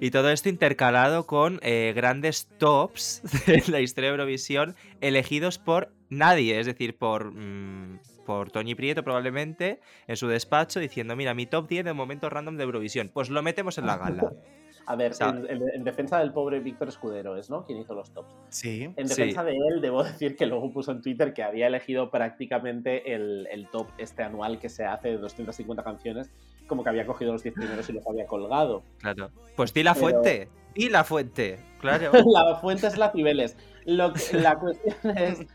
Y 0.00 0.12
todo 0.12 0.30
esto 0.30 0.48
intercalado 0.48 1.26
con 1.26 1.58
eh, 1.62 1.92
grandes 1.96 2.46
tops 2.58 3.22
de 3.46 3.62
la 3.68 3.80
historia 3.80 4.10
de 4.10 4.14
Eurovisión 4.14 4.76
elegidos 5.00 5.58
por 5.58 5.92
nadie, 6.08 6.60
es 6.60 6.66
decir, 6.66 6.96
por, 6.96 7.32
mm, 7.32 7.98
por 8.24 8.50
Toñi 8.50 8.74
Prieto 8.74 9.02
probablemente 9.04 9.80
en 10.06 10.16
su 10.16 10.26
despacho 10.28 10.80
diciendo, 10.80 11.14
mira, 11.16 11.34
mi 11.34 11.46
top 11.46 11.68
10 11.68 11.84
de 11.84 11.92
momentos 11.92 12.32
random 12.32 12.56
de 12.56 12.64
Eurovisión, 12.64 13.10
pues 13.12 13.30
lo 13.30 13.42
metemos 13.42 13.78
en 13.78 13.86
la 13.86 13.96
gala. 13.98 14.32
A 14.86 14.96
ver, 14.96 15.12
O 15.12 15.14
sea- 15.14 15.30
en, 15.30 15.46
en- 15.48 15.62
en 15.76 15.82
defensa 15.84 16.18
del 16.18 16.32
pobre 16.34 16.60
Víctor 16.60 16.88
Escudero, 16.88 17.38
¿es 17.38 17.48
no? 17.48 17.64
Quien 17.64 17.78
hizo 17.78 17.94
los 17.94 18.10
tops. 18.12 18.34
Sí. 18.50 18.82
En 18.96 19.08
Sí. 19.08 19.14
defensa 19.14 19.42
de 19.42 19.52
él, 19.56 19.80
debo 19.80 20.04
decir 20.04 20.36
que 20.36 20.44
luego 20.44 20.70
puso 20.74 20.92
en 20.92 21.00
Twitter 21.00 21.32
que 21.32 21.42
había 21.42 21.68
elegido 21.68 22.10
prácticamente 22.10 23.14
el, 23.14 23.48
el 23.50 23.66
top 23.70 23.86
este 23.96 24.22
anual 24.22 24.58
que 24.58 24.68
se 24.68 24.84
hace 24.84 25.08
de 25.08 25.16
250 25.18 25.82
canciones, 25.82 26.30
como 26.66 26.82
que 26.84 26.90
había 26.90 27.06
cogido 27.06 27.32
los 27.32 27.42
10 27.42 27.54
primeros 27.54 27.88
y 27.88 27.94
los 27.94 28.06
había 28.06 28.26
colgado. 28.26 28.82
Claro. 28.98 29.30
Pues 29.56 29.72
di 29.72 29.82
la 29.82 29.94
Pero- 29.94 30.06
fuente, 30.08 30.48
di 30.74 30.90
la 30.90 31.04
fuente, 31.04 31.58
claro. 31.80 32.10
la 32.26 32.56
fuente 32.56 32.86
es 32.88 32.98
la 32.98 33.10
Cibeles. 33.10 33.56
Lo 33.86 34.12
que- 34.12 34.36
la 34.36 34.58
cuestión 34.58 35.16
es 35.16 35.46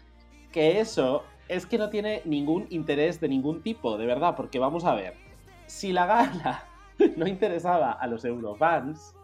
que 0.52 0.80
eso 0.80 1.24
es 1.50 1.66
que 1.66 1.78
no 1.78 1.89
tiene 1.89 2.22
ningún 2.26 2.68
interés 2.70 3.20
de 3.20 3.28
ningún 3.28 3.62
tipo, 3.62 3.97
de 3.97 4.06
verdad, 4.06 4.36
porque 4.38 4.60
vamos 4.60 4.86
a 4.86 4.93
ver, 4.93 5.16
si 5.66 5.91
la 5.91 6.06
gala 6.06 6.64
no 7.18 7.28
interesaba 7.28 7.91
a 7.91 8.08
los 8.08 8.24
eurofans, 8.24 9.16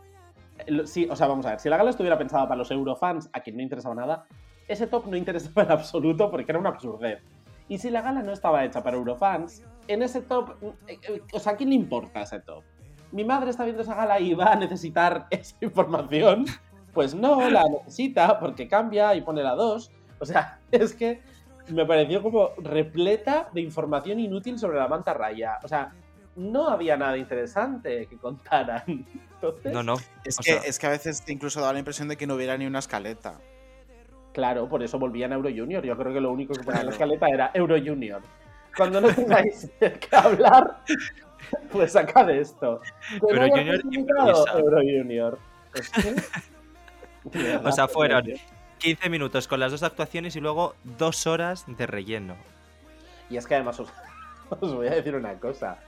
sí, 0.85 1.07
o 1.09 1.15
sea, 1.15 1.27
vamos 1.27 1.45
a 1.45 1.51
ver, 1.51 1.59
si 1.59 1.69
la 1.69 1.77
gala 1.77 1.91
estuviera 1.91 2.17
pensada 2.17 2.47
para 2.47 2.57
los 2.57 2.71
eurofans, 2.71 3.29
a 3.31 3.41
quien 3.41 3.55
no 3.57 3.63
interesaba 3.63 3.95
nada, 3.95 4.25
ese 4.67 4.87
top 4.87 5.05
no 5.05 5.15
interesaba 5.15 5.63
en 5.63 5.71
absoluto 5.71 6.29
porque 6.31 6.51
era 6.51 6.59
una 6.59 6.69
absurdez. 6.69 7.21
Y 7.67 7.77
si 7.77 7.89
la 7.89 8.01
gala 8.01 8.21
no 8.21 8.31
estaba 8.31 8.65
hecha 8.65 8.83
para 8.83 8.97
eurofans, 8.97 9.63
en 9.87 10.01
ese 10.01 10.21
top, 10.21 10.55
eh, 10.87 10.99
eh, 11.07 11.21
o 11.31 11.39
sea, 11.39 11.53
¿a 11.53 11.55
quién 11.55 11.69
le 11.69 11.75
importa 11.75 12.21
ese 12.21 12.39
top? 12.39 12.63
Mi 13.11 13.23
madre 13.23 13.51
está 13.51 13.63
viendo 13.63 13.83
esa 13.83 13.95
gala 13.95 14.19
y 14.19 14.33
va 14.33 14.53
a 14.53 14.55
necesitar 14.55 15.27
esa 15.31 15.55
información. 15.61 16.45
Pues 16.93 17.13
no, 17.13 17.49
la 17.49 17.63
necesita 17.67 18.39
porque 18.39 18.67
cambia 18.67 19.15
y 19.15 19.21
pone 19.21 19.43
la 19.43 19.53
2. 19.53 19.91
O 20.19 20.25
sea, 20.25 20.59
es 20.71 20.95
que 20.95 21.21
me 21.69 21.85
pareció 21.85 22.21
como 22.21 22.51
repleta 22.57 23.49
de 23.53 23.61
información 23.61 24.19
inútil 24.19 24.57
sobre 24.59 24.77
la 24.77 24.87
manta 24.87 25.13
raya. 25.13 25.59
O 25.63 25.67
sea, 25.67 25.91
no 26.35 26.67
había 26.69 26.97
nada 26.97 27.17
interesante 27.17 28.07
que 28.07 28.17
contaran. 28.17 28.83
Entonces, 29.35 29.71
No, 29.73 29.83
no. 29.83 29.95
Es 30.23 30.37
que, 30.37 30.43
sea- 30.53 30.61
es 30.65 30.79
que 30.79 30.87
a 30.87 30.89
veces 30.89 31.23
incluso 31.27 31.61
daba 31.61 31.73
la 31.73 31.79
impresión 31.79 32.07
de 32.07 32.17
que 32.17 32.27
no 32.27 32.35
hubiera 32.35 32.57
ni 32.57 32.65
una 32.65 32.79
escaleta. 32.79 33.39
Claro, 34.33 34.67
por 34.67 34.83
eso 34.83 34.99
volvían 34.99 35.31
a 35.31 35.35
Euro 35.35 35.49
Junior. 35.49 35.83
Yo 35.83 35.95
creo 35.97 36.13
que 36.13 36.19
lo 36.19 36.31
único 36.31 36.53
que 36.53 36.63
ponía 36.63 36.81
en 36.81 36.87
la 36.87 36.91
escaleta 36.91 37.27
era 37.29 37.51
Euro 37.53 37.75
Junior. 37.77 38.21
Cuando 38.75 38.99
no 38.99 39.07
tengáis 39.07 39.71
que 39.79 39.97
hablar, 40.15 40.81
pues 41.71 41.93
sacad 41.93 42.29
esto. 42.29 42.81
Que 43.09 43.33
Euro 43.33 43.47
Junior. 43.49 43.81
Euro 44.57 44.77
Junior. 44.81 45.39
Es 45.73 45.89
que- 45.89 46.11
de 47.39 47.43
verdad, 47.43 47.65
O 47.67 47.71
sea, 47.71 47.87
fueron. 47.87 48.25
15 48.79 49.09
minutos 49.09 49.47
con 49.47 49.59
las 49.59 49.71
dos 49.71 49.83
actuaciones 49.83 50.35
y 50.35 50.39
luego 50.41 50.75
dos 50.83 51.27
horas 51.27 51.65
de 51.67 51.87
relleno. 51.87 52.35
Y 53.29 53.37
es 53.37 53.47
que 53.47 53.55
además 53.55 53.79
os, 53.79 53.89
os 54.49 54.73
voy 54.73 54.87
a 54.87 54.91
decir 54.91 55.15
una 55.15 55.33
cosa. 55.39 55.79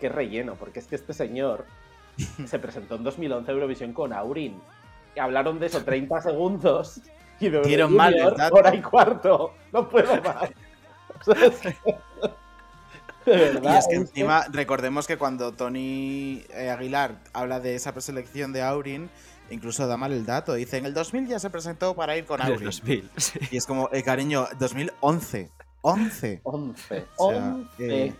Qué 0.00 0.08
relleno, 0.08 0.54
porque 0.54 0.80
es 0.80 0.86
que 0.86 0.96
este 0.96 1.12
señor 1.12 1.64
se 2.46 2.58
presentó 2.58 2.96
en 2.96 3.04
2011 3.04 3.50
a 3.50 3.54
Eurovisión 3.54 3.92
con 3.92 4.12
Aurin. 4.12 4.60
Y 5.16 5.20
hablaron 5.20 5.58
de 5.60 5.66
eso 5.66 5.82
30 5.84 6.20
segundos. 6.20 7.00
Y 7.40 7.48
de 7.48 7.60
Dieron 7.62 7.94
mal 7.94 8.14
hora 8.52 8.74
y 8.74 8.80
cuarto. 8.80 9.54
No 9.72 9.88
puedo 9.88 10.20
más. 10.22 10.50
O 11.20 11.32
sea, 11.32 11.46
es 11.46 11.60
que- 11.60 11.76
verdad. 13.32 13.74
Y 13.74 13.78
es 13.78 13.86
que 13.88 13.94
encima, 13.96 14.44
recordemos 14.50 15.06
que 15.06 15.16
cuando 15.16 15.52
Tony 15.52 16.44
eh, 16.50 16.70
Aguilar 16.70 17.16
habla 17.32 17.60
de 17.60 17.74
esa 17.74 17.92
preselección 17.92 18.52
de 18.52 18.62
Aurin, 18.62 19.10
incluso 19.50 19.86
da 19.86 19.96
mal 19.96 20.12
el 20.12 20.26
dato. 20.26 20.54
Dice, 20.54 20.78
en 20.78 20.86
el 20.86 20.94
2000 20.94 21.26
ya 21.28 21.38
se 21.38 21.50
presentó 21.50 21.94
para 21.94 22.16
ir 22.16 22.24
con 22.26 22.40
En 22.40 22.46
el 22.46 22.52
Aurin. 22.54 22.66
2000, 22.66 23.10
sí. 23.16 23.38
Y 23.50 23.56
es 23.56 23.66
como, 23.66 23.88
eh, 23.92 24.02
cariño, 24.02 24.46
2011. 24.58 25.50
11. 25.82 26.40
11. 26.44 27.06
O 27.16 27.30
sea, 27.30 27.54
11. 27.54 27.66
eh, 28.06 28.14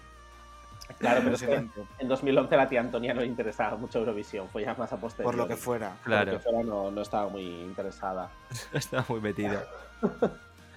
Claro, 0.99 1.23
pero 1.25 1.35
es 1.35 1.43
que 1.43 1.47
impresionante. 1.55 1.93
en 1.99 2.09
2011 2.09 2.57
la 2.57 2.69
tía 2.69 2.81
Antonia 2.81 3.15
no 3.15 3.23
le 3.23 3.27
interesaba 3.27 3.77
mucho 3.77 3.99
Eurovisión, 3.99 4.49
fue 4.51 4.63
ya 4.63 4.75
más 4.75 4.93
a 4.93 4.97
posteriori. 4.99 5.25
Por 5.37 5.43
lo 5.43 5.49
que 5.49 5.57
fuera. 5.57 5.89
Por 5.89 5.97
lo 5.99 6.05
Claro. 6.05 6.33
que 6.33 6.39
fuera 6.39 6.63
no, 6.63 6.91
no 6.91 7.01
estaba 7.03 7.29
muy 7.29 7.43
interesada. 7.63 8.31
Estaba 8.73 9.05
muy 9.09 9.21
metido. 9.21 9.61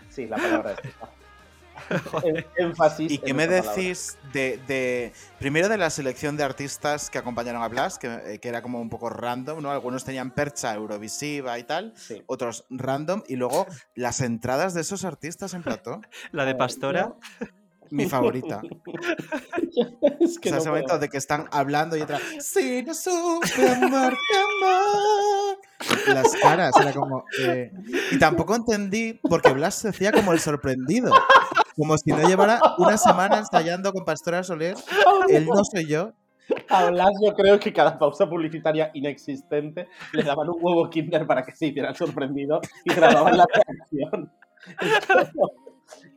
Sí, 0.09 0.25
la 0.27 0.37
palabra 0.37 0.71
es. 0.71 0.79
En- 2.23 2.45
Énfasis. 2.57 3.11
¿Y 3.11 3.17
qué 3.19 3.33
me 3.33 3.47
decís 3.47 4.17
de, 4.33 4.59
de- 4.67 5.13
Primero 5.39 5.69
de 5.69 5.77
la 5.77 5.89
selección 5.89 6.35
de 6.37 6.43
artistas 6.43 7.09
que 7.09 7.17
acompañaron 7.17 7.61
a 7.63 7.67
Blas, 7.67 7.97
que, 7.99 8.07
eh, 8.07 8.39
que 8.39 8.49
era 8.49 8.61
como 8.61 8.81
un 8.81 8.89
poco 8.89 9.09
random, 9.09 9.61
¿no? 9.61 9.71
Algunos 9.71 10.03
tenían 10.03 10.31
percha 10.31 10.73
eurovisiva 10.73 11.57
y 11.59 11.63
tal, 11.63 11.93
Sí. 11.95 12.23
otros 12.27 12.65
random, 12.69 13.23
y 13.27 13.35
luego 13.35 13.65
las 13.95 14.21
entradas 14.21 14.73
de 14.73 14.81
esos 14.81 15.05
artistas 15.05 15.53
en 15.53 15.63
plató. 15.63 16.01
La 16.31 16.45
de 16.45 16.55
Pastora. 16.55 17.13
Mi 17.89 18.05
favorita. 18.09 18.61
es 20.19 20.39
que 20.39 20.49
o 20.49 20.51
sea, 20.51 20.51
no 20.51 20.57
ese 20.57 20.69
momento 20.69 20.99
de 20.99 21.07
que 21.07 21.17
están 21.17 21.47
hablando 21.51 21.95
y 21.95 22.01
otra. 22.01 22.19
Si 22.41 22.83
no 22.83 22.93
supe 22.93 23.69
amarte, 23.69 24.17
amar". 24.61 25.57
Las 26.13 26.35
caras, 26.35 26.73
era 26.81 26.91
como. 26.93 27.23
eh, 27.39 27.71
Y 28.11 28.19
tampoco 28.19 28.55
entendí 28.55 29.13
porque 29.29 29.53
Blas 29.53 29.75
se 29.75 29.87
hacía 29.89 30.11
como 30.11 30.33
el 30.33 30.39
sorprendido. 30.41 31.13
Como 31.77 31.97
si 31.97 32.09
no 32.11 32.27
llevara 32.27 32.59
una 32.79 32.97
semana 32.97 33.37
ensayando 33.37 33.93
con 33.93 34.03
Pastora 34.03 34.43
Soler. 34.43 34.75
Él 35.29 35.45
no 35.45 35.63
soy 35.63 35.85
yo. 35.87 36.11
A 36.69 36.85
Blas 36.89 37.11
yo 37.21 37.33
creo 37.35 37.59
que 37.59 37.73
cada 37.73 37.99
pausa 37.99 38.27
publicitaria 38.27 38.89
inexistente 38.93 39.87
le 40.13 40.23
daban 40.23 40.49
un 40.49 40.55
huevo 40.61 40.89
kinder 40.89 41.27
para 41.27 41.43
que 41.43 41.53
se 41.53 41.67
hiciera 41.67 41.89
el 41.89 41.95
sorprendido 41.95 42.61
y 42.85 42.93
grababan 42.93 43.37
la 43.37 43.45
reacción. 43.53 44.31
Como, 45.35 45.51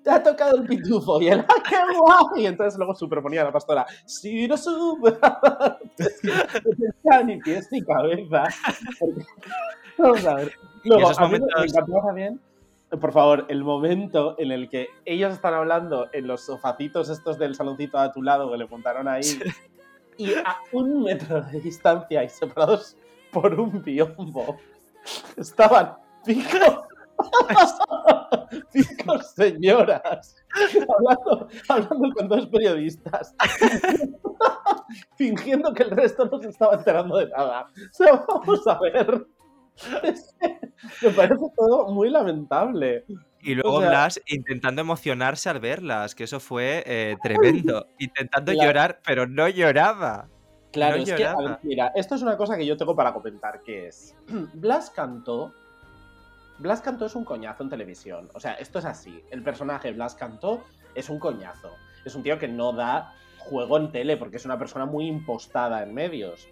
Te 0.05 0.11
ha 0.11 0.23
tocado 0.23 0.57
el 0.57 0.67
pitufo 0.67 1.21
y 1.21 1.29
él, 1.29 1.45
¡ah, 1.49 1.63
qué 1.69 1.77
guay! 1.99 2.45
Y 2.45 2.47
entonces 2.47 2.79
luego 2.79 2.95
superponía 2.95 3.43
a 3.43 3.45
la 3.47 3.53
pastora, 3.53 3.85
si 4.07 4.47
no 4.49 4.57
sube, 4.57 5.19
ni 7.27 7.39
pies 7.39 7.69
ni 7.71 7.83
cabeza. 7.83 8.45
Vamos 9.99 10.25
a 10.27 10.35
ver. 10.37 10.53
Luego, 10.85 11.11
a 11.11 11.29
mí 11.29 11.39
me- 11.39 11.65
encantó 11.67 11.93
también 12.07 12.41
por 12.99 13.13
favor, 13.13 13.47
el 13.49 13.63
momento 13.63 14.35
en 14.39 14.51
el 14.51 14.69
que 14.69 14.89
ellos 15.05 15.33
están 15.33 15.55
hablando 15.55 16.09
en 16.13 16.27
los 16.27 16.43
sofacitos 16.43 17.09
estos 17.09 17.39
del 17.39 17.55
saloncito 17.55 17.99
a 17.99 18.13
tu 18.13 18.23
lado 18.23 18.51
que 18.51 18.59
le 18.59 18.67
montaron 18.67 19.07
ahí 19.07 19.41
y 20.17 20.35
a 20.35 20.59
un 20.73 21.05
metro 21.05 21.41
de 21.41 21.61
distancia 21.61 22.25
y 22.25 22.29
separados 22.29 22.97
por 23.33 23.59
un 23.59 23.83
biombo. 23.83 24.59
Estaban 25.37 25.95
cinco, 26.25 26.89
cinco 28.71 29.19
señoras. 29.35 30.37
Hablando, 30.89 31.49
hablando 31.69 32.15
con 32.15 32.29
dos 32.29 32.47
periodistas. 32.49 33.35
Fingiendo 35.17 35.73
que 35.73 35.85
el 35.85 35.91
resto 35.93 36.27
no 36.27 36.39
se 36.39 36.49
estaba 36.49 36.75
enterando 36.75 37.17
de 37.17 37.29
nada. 37.29 37.69
O 37.69 37.93
sea, 37.93 38.25
vamos 38.27 38.67
a 38.67 38.81
ver. 38.81 39.27
Me 41.03 41.11
parece 41.11 41.45
todo 41.57 41.89
muy 41.93 42.11
lamentable. 42.11 43.05
Y 43.43 43.55
luego 43.55 43.77
O 43.77 43.81
sea- 43.81 43.89
Blas 43.91 44.21
intentando 44.27 44.81
emocionarse 44.83 45.49
al 45.49 45.61
verlas, 45.61 46.15
que 46.15 46.25
eso 46.25 46.41
fue 46.41 46.83
eh, 46.87 47.17
tremendo. 47.23 47.87
Intentando 47.99 48.53
Claro. 48.53 48.69
llorar, 48.69 49.01
pero 49.05 49.27
no 49.27 49.49
lloraba. 49.49 50.29
Claro, 50.73 50.97
No 50.99 51.03
es 51.03 51.09
que, 51.09 51.15
a 51.15 51.33
lloraba. 51.33 51.43
ver, 51.51 51.59
mira, 51.63 51.93
esto 51.97 52.15
es 52.15 52.23
una 52.23 52.37
cosa 52.37 52.57
que 52.57 52.65
yo 52.67 52.77
tengo 52.77 52.95
para 52.95 53.13
comentar, 53.13 53.63
que 53.63 53.89
es, 53.89 54.15
Blas 54.55 54.91
Cantó, 54.91 55.53
Blas 56.59 56.81
Cantó 56.81 57.07
es 57.07 57.15
un 57.17 57.25
coñazo 57.25 57.63
en 57.63 57.71
televisión, 57.71 58.29
o 58.35 58.41
sea, 58.41 58.53
esto 58.55 58.79
es 58.79 58.85
así, 58.85 59.25
el 59.31 59.43
personaje 59.43 59.91
Blas 59.93 60.15
Cantó 60.15 60.63
es 60.95 61.09
un 61.09 61.19
coñazo, 61.19 61.71
es 62.05 62.15
un 62.15 62.23
tío 62.23 62.39
que 62.39 62.47
no 62.49 62.73
da 62.73 63.15
juego 63.39 63.79
en 63.79 63.91
tele 63.91 64.17
porque 64.17 64.37
es 64.37 64.45
una 64.45 64.59
persona 64.59 64.85
muy 64.87 65.07
impostada 65.07 65.83
en 65.83 65.95
medios. 65.95 66.47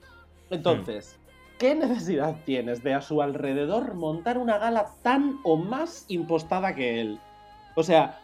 Entonces, 0.51 1.19
¿qué 1.59 1.75
necesidad 1.75 2.37
tienes 2.45 2.83
de 2.83 2.95
a 2.95 3.01
su 3.01 3.21
alrededor 3.21 3.95
montar 3.95 4.39
una 4.39 4.59
gala 4.59 4.93
tan 5.03 5.39
o 5.45 5.57
más 5.57 6.05
impostada 6.09 6.75
que 6.75 7.01
él? 7.01 7.21
O 7.75 7.83
sea, 7.83 8.19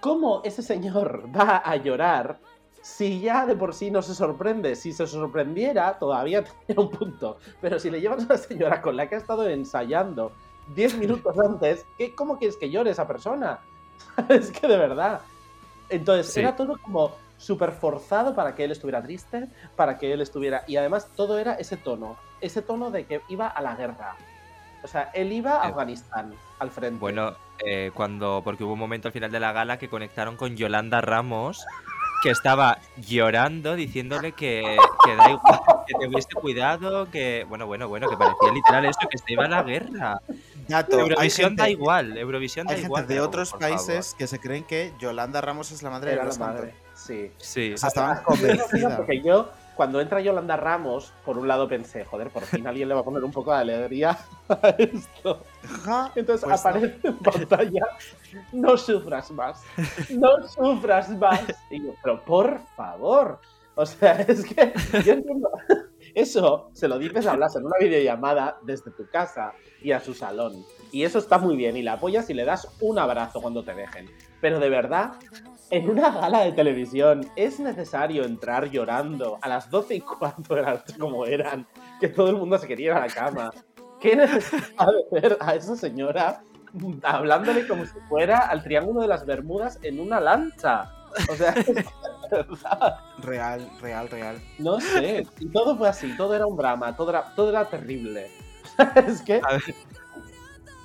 ¿cómo 0.00 0.42
ese 0.44 0.62
señor 0.62 1.24
va 1.36 1.58
a 1.58 1.76
llorar 1.76 2.38
si 2.82 3.20
ya 3.20 3.46
de 3.46 3.56
por 3.56 3.74
sí 3.74 3.90
no 3.90 4.02
se 4.02 4.14
sorprende? 4.14 4.74
Si 4.76 4.92
se 4.92 5.06
sorprendiera, 5.06 5.98
todavía 5.98 6.42
tendría 6.66 6.84
un 6.86 6.90
punto. 6.90 7.38
Pero 7.60 7.78
si 7.78 7.90
le 7.90 8.00
llevas 8.00 8.22
a 8.22 8.26
una 8.26 8.36
señora 8.36 8.82
con 8.82 8.96
la 8.96 9.08
que 9.08 9.14
ha 9.14 9.18
estado 9.18 9.48
ensayando 9.48 10.32
10 10.74 10.98
minutos 10.98 11.38
antes, 11.44 11.86
¿qué, 11.98 12.14
¿cómo 12.14 12.38
quieres 12.38 12.56
que 12.56 12.70
llore 12.70 12.90
esa 12.90 13.06
persona? 13.06 13.60
es 14.28 14.50
que 14.50 14.66
de 14.66 14.76
verdad. 14.76 15.20
Entonces, 15.88 16.32
Sí. 16.32 16.40
era 16.40 16.56
todo 16.56 16.76
como 16.82 17.12
súper 17.40 17.72
forzado 17.72 18.34
para 18.34 18.54
que 18.54 18.64
él 18.64 18.70
estuviera 18.70 19.02
triste, 19.02 19.48
para 19.74 19.96
que 19.96 20.12
él 20.12 20.20
estuviera... 20.20 20.62
Y 20.66 20.76
además 20.76 21.08
todo 21.16 21.38
era 21.38 21.54
ese 21.54 21.76
tono, 21.78 22.18
ese 22.42 22.60
tono 22.60 22.90
de 22.90 23.06
que 23.06 23.22
iba 23.28 23.48
a 23.48 23.62
la 23.62 23.74
guerra. 23.74 24.14
O 24.82 24.86
sea, 24.88 25.10
él 25.14 25.32
iba 25.32 25.62
a 25.62 25.66
Eh, 25.66 25.70
Afganistán, 25.70 26.34
al 26.58 26.70
frente. 26.70 26.98
Bueno, 27.00 27.34
eh, 27.64 27.90
cuando. 27.94 28.40
Porque 28.44 28.64
hubo 28.64 28.72
un 28.74 28.78
momento 28.78 29.08
al 29.08 29.12
final 29.12 29.30
de 29.30 29.40
la 29.40 29.52
gala 29.52 29.78
que 29.78 29.88
conectaron 29.90 30.36
con 30.36 30.56
Yolanda 30.56 31.00
Ramos, 31.02 31.66
que 32.22 32.30
estaba 32.30 32.78
llorando, 32.96 33.74
diciéndole 33.74 34.32
que, 34.32 34.76
Que 35.04 35.16
da 35.16 35.30
igual, 35.30 35.60
que 35.86 35.94
te 35.98 36.06
hubiese 36.08 36.32
cuidado, 36.34 37.10
que. 37.10 37.44
Bueno, 37.46 37.66
bueno, 37.66 37.88
bueno, 37.88 38.08
que 38.08 38.16
parecía 38.16 38.52
literal 38.52 38.86
eso, 38.86 39.00
que 39.10 39.18
se 39.18 39.32
iba 39.34 39.44
a 39.44 39.48
la 39.48 39.62
guerra. 39.62 40.20
Dato, 40.66 40.98
Eurovisión 41.00 41.48
gente- 41.50 41.62
da 41.62 41.68
igual, 41.68 42.16
Eurovisión 42.16 42.66
da 42.66 42.72
Hay 42.74 42.80
igual. 42.84 43.02
gente 43.02 43.14
de 43.14 43.20
otros 43.20 43.52
países 43.52 44.06
favor. 44.08 44.18
que 44.18 44.26
se 44.28 44.38
creen 44.38 44.64
que 44.64 44.92
Yolanda 44.98 45.42
Ramos 45.42 45.72
es 45.72 45.82
la 45.82 45.90
madre 45.90 46.12
Era 46.12 46.20
de 46.20 46.24
la 46.24 46.28
los 46.28 46.38
madre. 46.38 46.74
Sí. 47.10 47.32
Sí. 47.38 47.76
Sé, 47.76 47.88
convencidas. 48.24 48.96
Porque 48.96 49.20
yo, 49.20 49.48
cuando 49.74 50.00
entra 50.00 50.20
Yolanda 50.20 50.56
Ramos, 50.56 51.12
por 51.24 51.38
un 51.38 51.48
lado 51.48 51.68
pensé, 51.68 52.04
joder, 52.04 52.30
por 52.30 52.44
fin 52.44 52.66
alguien 52.66 52.88
le 52.88 52.94
va 52.94 53.00
a 53.00 53.04
poner 53.04 53.24
un 53.24 53.32
poco 53.32 53.52
de 53.52 53.58
alegría 53.58 54.16
a 54.48 54.68
esto. 54.78 55.42
Entonces 56.14 56.44
pues 56.44 56.60
aparece 56.60 56.98
en 57.02 57.16
pantalla, 57.18 57.86
no 58.52 58.76
sufras 58.76 59.30
más, 59.32 59.62
no 60.10 60.46
sufras 60.46 61.10
más. 61.10 61.42
Y 61.70 61.84
yo, 61.84 61.94
pero 62.02 62.24
por 62.24 62.60
favor, 62.76 63.40
o 63.74 63.86
sea, 63.86 64.12
es 64.28 64.44
que 64.44 64.72
yo 65.04 65.14
entiendo, 65.14 65.50
eso 66.14 66.70
se 66.74 66.86
lo 66.86 66.98
dices 66.98 67.26
a 67.26 67.34
Blas 67.34 67.56
en 67.56 67.64
una 67.64 67.78
videollamada 67.80 68.58
desde 68.62 68.90
tu 68.90 69.08
casa 69.08 69.52
y 69.82 69.92
a 69.92 70.00
su 70.00 70.14
salón. 70.14 70.64
Y 70.92 71.04
eso 71.04 71.18
está 71.18 71.38
muy 71.38 71.56
bien, 71.56 71.76
y 71.76 71.82
la 71.82 71.94
apoyas 71.94 72.28
y 72.30 72.34
le 72.34 72.44
das 72.44 72.68
un 72.80 72.98
abrazo 72.98 73.40
cuando 73.40 73.64
te 73.64 73.74
dejen. 73.74 74.10
Pero 74.40 74.58
de 74.58 74.68
verdad, 74.68 75.12
en 75.70 75.88
una 75.88 76.10
gala 76.10 76.40
de 76.40 76.52
televisión 76.52 77.30
es 77.36 77.60
necesario 77.60 78.24
entrar 78.24 78.70
llorando 78.70 79.38
a 79.40 79.48
las 79.48 79.70
12 79.70 79.94
y 79.96 80.00
cuarto 80.00 80.54
de 80.54 80.62
la 80.62 80.72
noche 80.72 80.98
como 80.98 81.24
eran, 81.24 81.66
que 82.00 82.08
todo 82.08 82.30
el 82.30 82.36
mundo 82.36 82.58
se 82.58 82.66
quería 82.66 82.86
ir 82.86 82.92
a 82.92 83.06
la 83.06 83.08
cama. 83.08 83.50
¿Qué 84.00 84.16
necesidad 84.16 84.86
de 85.10 85.20
ver 85.20 85.36
a 85.40 85.54
esa 85.54 85.76
señora 85.76 86.42
hablándole 87.02 87.66
como 87.66 87.84
si 87.84 87.98
fuera 88.08 88.38
al 88.38 88.62
Triángulo 88.62 89.02
de 89.02 89.08
las 89.08 89.24
Bermudas 89.24 89.78
en 89.82 90.00
una 90.00 90.20
lancha? 90.20 90.90
O 91.30 91.34
sea, 91.34 91.54
verdad, 92.30 92.98
Real, 93.18 93.68
real, 93.80 94.08
real. 94.08 94.40
no 94.58 94.80
sé. 94.80 95.26
Y 95.38 95.48
todo 95.48 95.76
fue 95.76 95.88
así, 95.88 96.16
todo 96.16 96.34
era 96.34 96.46
un 96.46 96.56
drama, 96.56 96.96
todo 96.96 97.10
era, 97.10 97.34
todo 97.34 97.50
era 97.50 97.64
terrible. 97.64 98.30
es 99.06 99.22
que... 99.22 99.40
A 99.44 99.52
ver, 99.52 99.74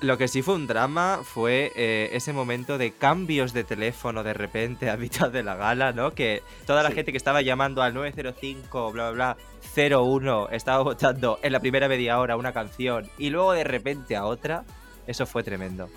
Lo 0.01 0.17
que 0.17 0.27
sí 0.27 0.41
fue 0.41 0.55
un 0.55 0.67
drama 0.67 1.21
fue 1.23 1.71
eh, 1.75 2.09
ese 2.11 2.33
momento 2.33 2.77
de 2.77 2.91
cambios 2.91 3.53
de 3.53 3.63
teléfono 3.63 4.23
de 4.23 4.33
repente 4.33 4.89
a 4.89 4.97
mitad 4.97 5.31
de 5.31 5.41
la 5.41 5.55
gala, 5.55 5.93
¿no? 5.93 6.11
Que 6.13 6.43
toda 6.67 6.83
la 6.83 6.89
Sí. 6.89 6.95
gente 6.95 7.11
que 7.11 7.17
estaba 7.17 7.41
llamando 7.41 7.81
al 7.81 7.93
905, 7.93 8.91
bla, 8.91 9.11
bla, 9.11 9.35
bla, 9.35 9.97
01, 9.97 10.49
estaba 10.49 10.83
votando 10.83 11.39
en 11.41 11.53
la 11.53 11.59
primera 11.59 11.87
media 11.87 12.19
hora 12.19 12.35
una 12.35 12.51
canción 12.53 13.09
y 13.17 13.29
luego 13.29 13.53
de 13.53 13.63
repente 13.63 14.15
a 14.15 14.25
otra, 14.25 14.63
eso 15.07 15.25
fue 15.25 15.43
tremendo. 15.43 15.89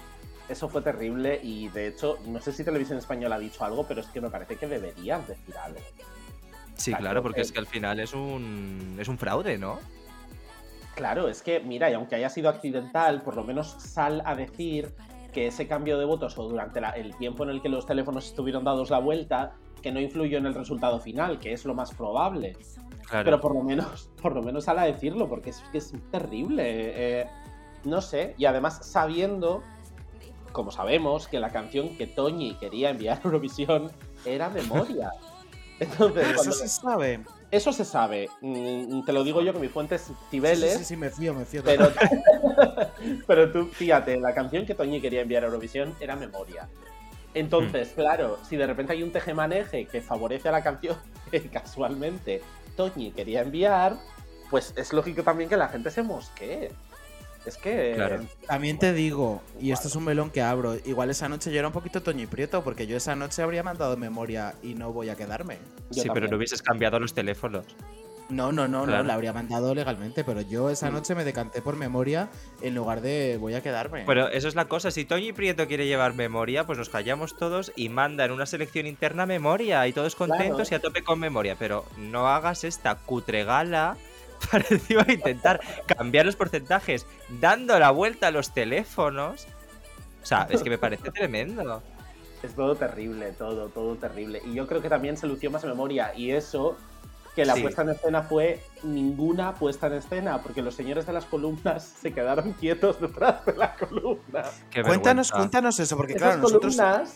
Eso 0.48 0.68
fue 0.68 0.80
terrible 0.80 1.38
y 1.42 1.68
de 1.68 1.88
hecho, 1.88 2.18
no 2.26 2.40
sé 2.40 2.52
si 2.52 2.64
Televisión 2.64 2.98
Española 2.98 3.34
ha 3.34 3.38
dicho 3.38 3.64
algo, 3.64 3.86
pero 3.86 4.00
es 4.00 4.06
que 4.06 4.20
me 4.20 4.30
parece 4.30 4.56
que 4.56 4.66
deberían 4.66 5.26
decir 5.26 5.54
algo. 5.58 5.80
Sí, 6.76 6.94
Claro, 6.94 7.22
porque 7.22 7.40
es 7.40 7.50
que 7.52 7.58
al 7.58 7.66
final 7.66 7.98
es 7.98 8.14
un, 8.14 8.96
es 9.00 9.08
un 9.08 9.18
fraude, 9.18 9.58
¿no? 9.58 9.80
Claro, 10.98 11.28
es 11.28 11.42
que, 11.42 11.60
mira, 11.60 11.88
y 11.90 11.94
aunque 11.94 12.16
haya 12.16 12.28
sido 12.28 12.48
accidental, 12.48 13.22
por 13.22 13.36
lo 13.36 13.44
menos 13.44 13.68
sal 13.78 14.20
a 14.26 14.34
decir 14.34 14.92
que 15.32 15.46
ese 15.46 15.68
cambio 15.68 15.96
de 15.96 16.04
votos 16.04 16.36
o 16.36 16.48
durante 16.48 16.80
la- 16.80 16.90
el 16.90 17.14
tiempo 17.16 17.44
en 17.44 17.50
el 17.50 17.62
que 17.62 17.68
los 17.68 17.86
teléfonos 17.86 18.26
estuvieron 18.26 18.64
dados 18.64 18.90
la 18.90 18.98
vuelta, 18.98 19.52
que 19.80 19.92
no 19.92 20.00
influyó 20.00 20.38
en 20.38 20.46
el 20.46 20.54
resultado 20.54 20.98
final, 20.98 21.38
que 21.38 21.52
es 21.52 21.64
lo 21.64 21.72
más 21.74 21.94
probable. 21.94 22.56
Claro. 23.08 23.24
Pero 23.24 23.40
por 23.40 23.54
lo 23.54 23.62
menos, 23.62 24.10
por 24.22 24.34
lo 24.34 24.42
menos 24.42 24.64
sal 24.64 24.80
a 24.80 24.86
decirlo, 24.86 25.28
porque 25.28 25.50
es 25.50 25.60
que 25.70 25.78
es 25.78 25.92
terrible. 26.10 26.62
eh, 26.66 27.26
no 27.84 28.00
sé, 28.00 28.34
y 28.36 28.46
además 28.46 28.80
sabiendo, 28.84 29.62
como 30.50 30.72
sabemos, 30.72 31.28
que 31.28 31.38
la 31.38 31.50
canción 31.50 31.96
que 31.96 32.08
Toñi 32.08 32.54
quería 32.56 32.90
enviar 32.90 33.18
a 33.18 33.20
Eurovisión 33.24 33.92
era 34.24 34.48
Memoria. 34.48 35.12
Entonces, 35.78 36.12
Pero 36.24 36.34
cuando- 36.34 36.42
eso 36.42 36.52
se 36.52 36.68
sabe. 36.68 37.20
Eso 37.50 37.72
se 37.72 37.84
sabe. 37.84 38.28
Mm, 38.40 39.04
Te 39.04 39.12
lo 39.12 39.24
digo 39.24 39.40
yo 39.42 39.52
que 39.52 39.58
mi 39.58 39.68
fuente 39.68 39.94
es 39.94 40.10
Cibeles. 40.30 40.72
Sí, 40.72 40.78
sí, 40.78 40.84
sí, 40.84 40.96
me 40.96 41.10
fío, 41.10 41.34
me 41.34 41.44
fío. 41.44 41.62
Pero, 41.64 41.90
pero 43.26 43.52
tú, 43.52 43.66
fíjate, 43.66 44.18
la 44.18 44.34
canción 44.34 44.66
que 44.66 44.74
Toñi 44.74 45.00
quería 45.00 45.22
enviar 45.22 45.44
a 45.44 45.46
Eurovisión 45.46 45.94
era 46.00 46.16
Memoria. 46.16 46.68
Entonces, 47.34 47.92
claro, 47.94 48.38
si 48.48 48.56
de 48.56 48.66
repente 48.66 48.92
hay 48.92 49.02
un 49.02 49.12
tejemaneje 49.12 49.86
que 49.86 50.00
favorece 50.00 50.48
a 50.48 50.52
la 50.52 50.62
canción 50.62 50.96
que 51.30 51.48
casualmente 51.48 52.42
Toñi 52.76 53.12
quería 53.12 53.42
enviar, 53.42 53.96
pues 54.50 54.72
es 54.76 54.92
lógico 54.92 55.22
también 55.22 55.48
que 55.48 55.56
la 55.56 55.68
gente 55.68 55.90
se 55.90 56.02
mosquee. 56.02 56.70
Es 57.48 57.56
que. 57.56 58.20
También 58.46 58.78
te 58.78 58.92
digo, 58.92 59.42
y 59.60 59.72
esto 59.72 59.88
es 59.88 59.96
un 59.96 60.04
melón 60.04 60.30
que 60.30 60.42
abro, 60.42 60.76
igual 60.84 61.10
esa 61.10 61.28
noche 61.28 61.50
yo 61.52 61.58
era 61.58 61.68
un 61.68 61.72
poquito 61.74 62.02
Toño 62.02 62.22
y 62.22 62.26
Prieto, 62.26 62.62
porque 62.62 62.86
yo 62.86 62.96
esa 62.96 63.16
noche 63.16 63.42
habría 63.42 63.62
mandado 63.62 63.96
memoria 63.96 64.54
y 64.62 64.74
no 64.74 64.92
voy 64.92 65.08
a 65.08 65.16
quedarme. 65.16 65.58
sí, 65.90 66.08
pero 66.12 66.28
no 66.28 66.36
hubieses 66.36 66.62
cambiado 66.62 66.98
los 67.00 67.14
teléfonos. 67.14 67.64
No, 68.30 68.52
no, 68.52 68.68
no, 68.68 68.84
Claro. 68.84 68.98
no, 68.98 69.08
la 69.08 69.14
habría 69.14 69.32
mandado 69.32 69.74
legalmente, 69.74 70.22
pero 70.22 70.42
yo 70.42 70.68
esa 70.68 70.90
Mm. 70.90 70.92
noche 70.92 71.14
me 71.14 71.24
decanté 71.24 71.62
por 71.62 71.76
memoria 71.76 72.28
en 72.60 72.74
lugar 72.74 73.00
de 73.00 73.38
voy 73.40 73.54
a 73.54 73.62
quedarme. 73.62 74.04
Pero 74.06 74.28
eso 74.28 74.48
es 74.48 74.54
la 74.54 74.66
cosa, 74.66 74.90
si 74.90 75.06
Toñi 75.06 75.32
Prieto 75.32 75.66
quiere 75.66 75.86
llevar 75.86 76.12
memoria, 76.12 76.66
pues 76.66 76.76
nos 76.76 76.90
callamos 76.90 77.38
todos 77.38 77.72
y 77.74 77.88
manda 77.88 78.26
en 78.26 78.32
una 78.32 78.44
selección 78.44 78.86
interna 78.86 79.24
memoria 79.24 79.86
y 79.88 79.94
todos 79.94 80.14
contentos 80.14 80.68
Claro. 80.68 80.70
y 80.70 80.74
a 80.74 80.80
tope 80.82 81.02
con 81.02 81.18
memoria. 81.18 81.56
Pero 81.58 81.86
no 81.96 82.28
hagas 82.28 82.64
esta 82.64 82.96
cutregala 82.96 83.96
para 83.96 84.07
encima 84.70 85.04
intentar 85.08 85.60
cambiar 85.86 86.26
los 86.26 86.36
porcentajes 86.36 87.06
dando 87.40 87.78
la 87.78 87.90
vuelta 87.90 88.28
a 88.28 88.30
los 88.30 88.52
teléfonos. 88.52 89.46
O 90.22 90.26
sea, 90.26 90.46
es 90.50 90.62
que 90.62 90.70
me 90.70 90.78
parece 90.78 91.10
tremendo. 91.10 91.82
Es 92.42 92.54
todo 92.54 92.76
terrible, 92.76 93.32
todo, 93.32 93.68
todo 93.68 93.96
terrible. 93.96 94.40
Y 94.44 94.54
yo 94.54 94.66
creo 94.66 94.80
que 94.82 94.88
también 94.88 95.16
se 95.16 95.26
lució 95.26 95.50
más 95.50 95.64
memoria. 95.64 96.12
Y 96.14 96.30
eso, 96.30 96.76
que 97.34 97.44
la 97.44 97.54
Sí. 97.54 97.62
puesta 97.62 97.82
en 97.82 97.88
escena 97.90 98.22
fue 98.22 98.60
ninguna 98.82 99.54
puesta 99.54 99.86
en 99.88 99.94
escena, 99.94 100.42
porque 100.42 100.62
los 100.62 100.74
señores 100.74 101.06
de 101.06 101.12
las 101.12 101.24
columnas 101.24 101.82
se 102.00 102.12
quedaron 102.12 102.52
quietos 102.52 103.00
detrás 103.00 103.44
de 103.46 103.54
la 103.56 103.74
columna. 103.74 104.44
Qué 104.70 104.82
cuéntanos, 104.82 105.32
cuéntanos 105.32 105.80
eso, 105.80 105.96
porque 105.96 106.12
Esas 106.14 106.34
claro, 106.34 106.42
nosotros... 106.42 106.76
columnas 106.76 107.14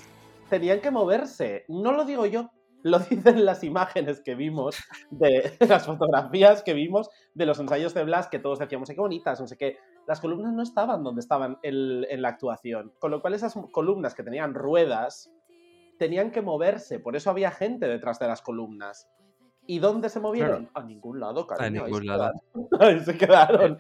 tenían 0.49 0.81
que 0.81 0.91
moverse. 0.91 1.65
No 1.69 1.93
lo 1.93 2.05
digo 2.05 2.27
yo, 2.27 2.51
lo 2.83 2.99
dicen 2.99 3.45
las 3.45 3.63
imágenes 3.65 4.21
que 4.21 4.35
vimos, 4.35 4.77
de 5.11 5.53
las 5.61 5.87
fotografías 5.87 6.63
que 6.63 6.75
vimos 6.75 7.09
de 7.35 7.47
los 7.47 7.59
ensayos 7.61 7.95
de 7.95 8.05
Blas, 8.05 8.29
que 8.29 8.39
todos 8.39 8.59
decíamos, 8.59 8.89
"Ay, 8.91 8.97
qué 8.97 9.01
bonitas, 9.01 9.41
no 9.41 9.47
sé 9.47 9.57
qué. 9.57 9.79
Las 10.07 10.21
columnas 10.21 10.53
no 10.53 10.63
estaban 10.63 11.03
donde 11.05 11.21
estaban 11.21 11.59
el- 11.63 12.07
en 12.11 12.23
la 12.23 12.29
actuación. 12.29 12.93
Con 12.99 13.11
lo 13.11 13.21
cual 13.21 13.35
esas 13.35 13.55
columnas 13.71 14.15
que 14.15 14.23
tenían 14.23 14.55
ruedas 14.55 15.31
tenían 15.99 16.33
que 16.33 16.43
moverse. 16.43 16.99
Por 16.99 17.15
eso 17.15 17.31
había 17.31 17.51
gente 17.53 17.87
detrás 17.87 18.19
de 18.19 18.27
las 18.27 18.43
columnas. 18.43 19.09
¿Y 19.65 19.79
dónde 19.79 20.09
se 20.09 20.19
movieron? 20.19 20.69
A 20.75 20.83
ningún 20.83 21.21
lado, 21.21 21.47
cariño. 21.47 21.85
ahí 21.85 21.93
ningún 21.93 22.07
lado. 22.07 22.33
quedaron. 22.53 22.71
Ahí 22.81 22.99
se 23.01 23.17
quedaron. 23.17 23.79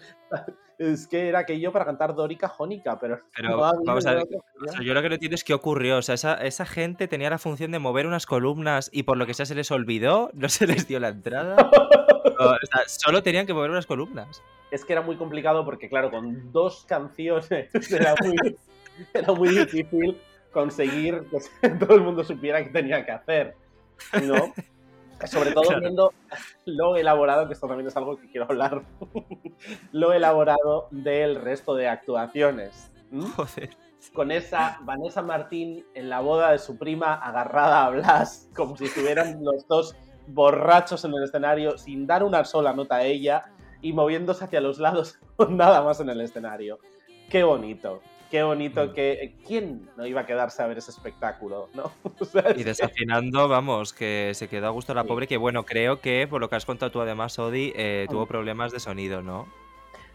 Es 0.90 1.06
que 1.06 1.28
era 1.28 1.40
aquello 1.40 1.70
para 1.70 1.84
cantar 1.84 2.14
Dórica 2.14 2.48
Jónica, 2.48 2.98
pero, 2.98 3.20
Pero 3.36 3.50
no 3.50 3.56
vamos 3.58 4.04
a 4.06 4.14
ver, 4.14 4.24
o 4.24 4.72
sea, 4.72 4.82
yo 4.82 4.94
lo 4.94 5.02
que 5.02 5.08
no 5.08 5.14
entiendo 5.14 5.36
es 5.36 5.44
qué 5.44 5.54
ocurrió. 5.54 5.98
O 5.98 6.02
sea, 6.02 6.16
esa, 6.16 6.34
esa 6.34 6.66
gente 6.66 7.06
tenía 7.06 7.30
la 7.30 7.38
función 7.38 7.70
de 7.70 7.78
mover 7.78 8.06
unas 8.06 8.26
columnas 8.26 8.90
y 8.92 9.04
por 9.04 9.16
lo 9.16 9.26
que 9.26 9.34
sea 9.34 9.46
se 9.46 9.54
les 9.54 9.70
olvidó, 9.70 10.30
no 10.34 10.48
se 10.48 10.66
les 10.66 10.88
dio 10.88 10.98
la 11.00 11.08
entrada. 11.08 11.56
O, 12.38 12.44
o 12.44 12.66
sea, 12.72 12.82
solo 12.86 13.22
tenían 13.22 13.46
que 13.46 13.52
mover 13.52 13.70
unas 13.70 13.86
columnas. 13.86 14.42
es 14.70 14.84
que 14.84 14.92
era 14.94 15.02
muy 15.02 15.16
complicado 15.16 15.64
porque, 15.64 15.88
claro, 15.88 16.10
con 16.10 16.50
dos 16.50 16.84
canciones 16.88 17.70
era 17.90 18.14
muy, 18.20 18.56
era 19.12 19.32
muy 19.32 19.48
difícil 19.50 20.18
conseguir 20.52 21.24
que 21.30 21.68
todo 21.78 21.94
el 21.94 22.00
mundo 22.00 22.24
supiera 22.24 22.64
qué 22.64 22.70
tenía 22.70 23.04
que 23.04 23.12
hacer. 23.12 23.54
¿No? 24.24 24.52
Sobre 25.26 25.52
todo 25.52 25.64
Claro. 25.64 25.80
viendo 25.80 26.12
lo 26.66 26.96
elaborado, 26.96 27.46
que 27.46 27.54
esto 27.54 27.66
también 27.66 27.88
es 27.88 27.96
algo 27.96 28.16
que 28.16 28.28
quiero 28.30 28.46
hablar, 28.48 28.82
lo 29.92 30.12
elaborado 30.12 30.88
del 30.90 31.36
resto 31.36 31.74
de 31.74 31.88
actuaciones. 31.88 32.90
¿m? 33.12 33.24
Con 34.14 34.30
esa 34.32 34.78
Vanessa 34.82 35.22
Martín 35.22 35.84
en 35.94 36.08
la 36.10 36.20
boda 36.20 36.50
de 36.50 36.58
su 36.58 36.76
prima 36.76 37.14
agarrada 37.14 37.84
a 37.86 37.90
Blas, 37.90 38.48
como 38.54 38.76
si 38.76 38.86
estuvieran 38.86 39.44
los 39.44 39.66
dos 39.68 39.94
borrachos 40.26 41.04
en 41.04 41.14
el 41.14 41.24
escenario, 41.24 41.78
sin 41.78 42.06
dar 42.06 42.24
una 42.24 42.44
sola 42.44 42.72
nota 42.72 42.96
a 42.96 43.04
ella 43.04 43.44
y 43.80 43.92
moviéndose 43.92 44.44
hacia 44.44 44.60
los 44.60 44.78
lados 44.78 45.18
con 45.36 45.56
nada 45.56 45.82
más 45.82 46.00
en 46.00 46.10
el 46.10 46.20
escenario. 46.20 46.78
Qué 47.30 47.44
bonito, 47.44 48.02
qué 48.32 48.42
bonito 48.42 48.94
que... 48.94 49.34
¿Quién 49.46 49.90
no 49.98 50.06
iba 50.06 50.22
a 50.22 50.26
quedarse 50.26 50.62
a 50.62 50.66
ver 50.66 50.78
ese 50.78 50.90
espectáculo? 50.90 51.68
¿no? 51.74 51.92
O 52.18 52.24
sea, 52.24 52.40
es 52.40 52.54
Y 52.54 52.58
que- 52.58 52.64
desafinando, 52.64 53.46
vamos, 53.46 53.92
que 53.92 54.32
se 54.34 54.48
quedó 54.48 54.68
a 54.68 54.70
gusto 54.70 54.94
la 54.94 55.04
pobre, 55.04 55.26
que 55.26 55.36
bueno, 55.36 55.64
creo 55.64 56.00
que 56.00 56.26
por 56.26 56.40
lo 56.40 56.48
que 56.48 56.56
has 56.56 56.64
contado 56.64 56.90
tú 56.90 57.02
además, 57.02 57.38
Odi, 57.38 57.74
eh, 57.76 58.06
tuvo 58.10 58.24
problemas 58.24 58.72
de 58.72 58.80
sonido, 58.80 59.22
¿no? 59.22 59.46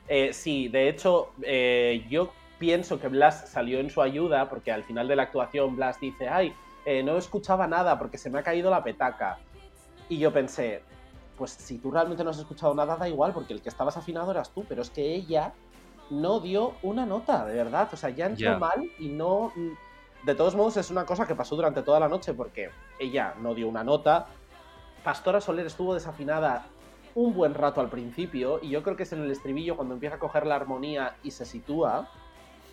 Eh, 0.08 0.34
sí, 0.34 0.68
de 0.68 0.90
hecho, 0.90 1.30
eh, 1.44 2.08
yo 2.10 2.34
pienso 2.58 3.00
que 3.00 3.08
Blas 3.08 3.52
salió 3.52 3.80
en 3.80 3.92
su 3.92 4.02
ayuda 4.02 4.50
porque 4.50 4.72
al 4.72 4.84
final 4.84 5.08
de 5.08 5.16
la 5.16 5.24
actuación 5.24 5.76
Blas 5.76 6.00
dice, 6.00 6.28
ay, 6.28 6.54
eh, 6.86 7.04
no 7.04 7.18
escuchaba 7.18 7.68
nada 7.68 8.00
porque 8.00 8.18
se 8.18 8.32
me 8.32 8.40
ha 8.40 8.44
caído 8.44 8.72
la 8.72 8.84
petaca. 8.84 9.38
Y 10.10 10.18
yo 10.18 10.34
pensé, 10.34 10.82
pues 11.38 11.52
si 11.52 11.78
tú 11.78 11.92
realmente 11.92 12.24
no 12.24 12.32
has 12.32 12.40
escuchado 12.40 12.74
nada, 12.74 12.96
da 12.96 13.08
igual, 13.08 13.32
porque 13.32 13.54
el 13.54 13.62
que 13.62 13.70
estabas 13.70 13.96
afinado 13.96 14.32
eras 14.32 14.52
tú, 14.52 14.66
pero 14.68 14.82
es 14.82 14.90
que 14.90 15.14
ella 15.14 15.54
no 16.10 16.40
dio 16.40 16.76
una 16.84 17.06
nota, 17.06 17.46
de 17.46 17.56
verdad. 17.56 17.90
O 17.92 17.98
sea, 17.98 18.10
ya 18.10 18.28
entró 18.28 18.60
mal 18.60 18.90
y 19.00 19.10
no... 19.10 19.52
De 20.24 20.36
todos 20.36 20.56
modos, 20.56 20.78
es 20.78 20.90
una 20.90 21.06
cosa 21.06 21.26
que 21.28 21.36
pasó 21.36 21.56
durante 21.56 21.84
toda 21.84 22.00
la 22.00 22.10
noche 22.10 22.34
porque 22.34 22.70
ella 23.00 23.34
no 23.40 23.54
dio 23.54 23.68
una 23.68 23.84
nota. 23.84 24.28
Pastora 25.04 25.40
Soler 25.40 25.68
estuvo 25.68 25.94
desafinada 25.94 26.66
un 27.16 27.34
buen 27.34 27.54
rato 27.54 27.82
al 27.82 27.90
principio 27.90 28.60
y 28.62 28.70
yo 28.70 28.84
creo 28.84 28.96
que 28.98 29.04
es 29.04 29.14
en 29.14 29.24
el 29.24 29.32
estribillo 29.32 29.76
cuando 29.76 29.94
empieza 29.94 30.18
a 30.18 30.20
coger 30.20 30.46
la 30.46 30.56
armonía 30.56 31.16
y 31.24 31.32
se 31.32 31.46
sitúa 31.46 32.10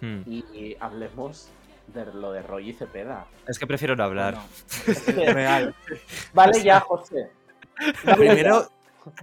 Hmm. 0.00 0.22
y, 0.26 0.38
y 0.52 0.76
hablemos 0.80 1.48
de 1.86 2.06
lo 2.06 2.32
de 2.32 2.42
Roy 2.42 2.70
y 2.70 2.72
Cepeda. 2.72 3.26
Es 3.46 3.58
que 3.58 3.66
prefiero 3.66 3.94
no 3.96 4.04
hablar. 4.04 4.36
Real. 5.06 5.74
Vale 6.34 6.62
ya, 6.62 6.80
José. 6.88 7.30
Primero, 8.02 8.68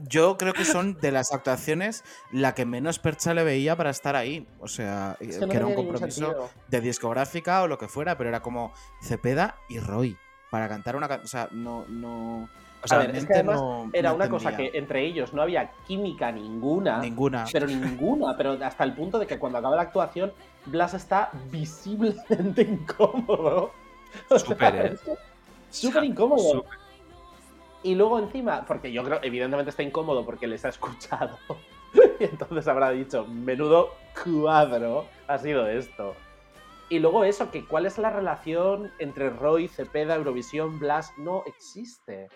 yo 0.08 0.38
creo 0.38 0.54
que 0.54 0.66
son 0.66 1.00
de 1.00 1.12
las 1.12 1.34
actuaciones 1.34 2.04
la 2.32 2.54
que 2.56 2.66
menos 2.66 3.00
percha 3.00 3.34
le 3.34 3.44
veía 3.44 3.76
para 3.76 3.90
estar 3.90 4.16
ahí. 4.16 4.48
O 4.60 4.68
sea, 4.68 5.18
Es 5.20 5.36
que, 5.38 5.40
que 5.42 5.46
no 5.48 5.54
era 5.54 5.66
un 5.68 5.76
compromiso 5.76 6.50
de 6.68 6.82
discográfica 6.82 7.62
o 7.64 7.68
lo 7.68 7.78
que 7.78 7.88
fuera, 7.88 8.18
pero 8.18 8.30
era 8.30 8.42
como 8.42 8.74
Cepeda 9.02 9.56
y 9.70 9.80
Roy 9.80 10.18
para 10.50 10.68
cantar 10.68 10.96
una 10.96 11.08
canción. 11.08 11.26
O 11.26 11.28
sea, 11.28 11.48
no. 11.52 11.86
no 11.88 12.50
O 12.84 12.88
sea, 12.88 12.98
ver, 13.00 13.16
es 13.16 13.26
que 13.26 13.34
realmente 13.34 13.34
además 13.36 13.56
no- 13.62 13.90
era 13.94 14.10
no 14.10 14.16
una 14.16 14.30
cosa 14.30 14.56
que 14.58 14.72
entre 14.74 15.06
ellos 15.06 15.34
no 15.34 15.42
había 15.42 15.72
química 15.88 16.32
ninguna. 16.32 17.00
Ninguna. 17.00 17.46
Pero 17.52 17.68
ninguna, 17.68 18.36
pero 18.36 18.58
hasta 18.64 18.84
el 18.84 18.94
punto 18.94 19.20
de 19.20 19.28
que 19.28 19.38
cuando 19.40 19.60
acaba 19.60 19.76
la 19.76 19.84
actuación, 19.84 20.34
Blas 20.66 20.94
está 20.94 21.32
visiblemente 21.52 22.62
incómodo. 22.70 23.72
O 24.30 24.38
sea, 24.38 24.40
Súper, 24.40 24.76
¿eh? 24.76 24.92
es 24.94 25.00
que 25.02 25.16
Súper 25.70 26.04
incómodo. 26.04 26.66
Y 27.84 27.96
luego 27.96 28.20
encima, 28.20 28.66
porque 28.66 28.92
yo 28.92 29.04
creo, 29.04 29.20
evidentemente 29.24 29.72
está 29.72 29.84
incómodo 29.84 30.26
porque 30.26 30.48
les 30.48 30.64
ha 30.66 30.70
escuchado. 30.70 31.38
y 32.20 32.24
entonces 32.24 32.68
habrá 32.68 32.92
dicho, 32.92 33.26
menudo 33.26 33.96
cuadro 34.24 35.06
ha 35.28 35.38
sido 35.38 35.68
esto. 35.68 36.16
Y 36.90 37.00
luego 37.00 37.24
eso, 37.24 37.50
que 37.52 37.66
cuál 37.66 37.86
es 37.86 37.98
la 37.98 38.10
relación 38.10 38.92
entre 39.00 39.30
Roy, 39.30 39.68
Cepeda, 39.68 40.16
Eurovisión, 40.16 40.78
Blas, 40.78 41.12
no 41.18 41.44
existe. 41.46 42.28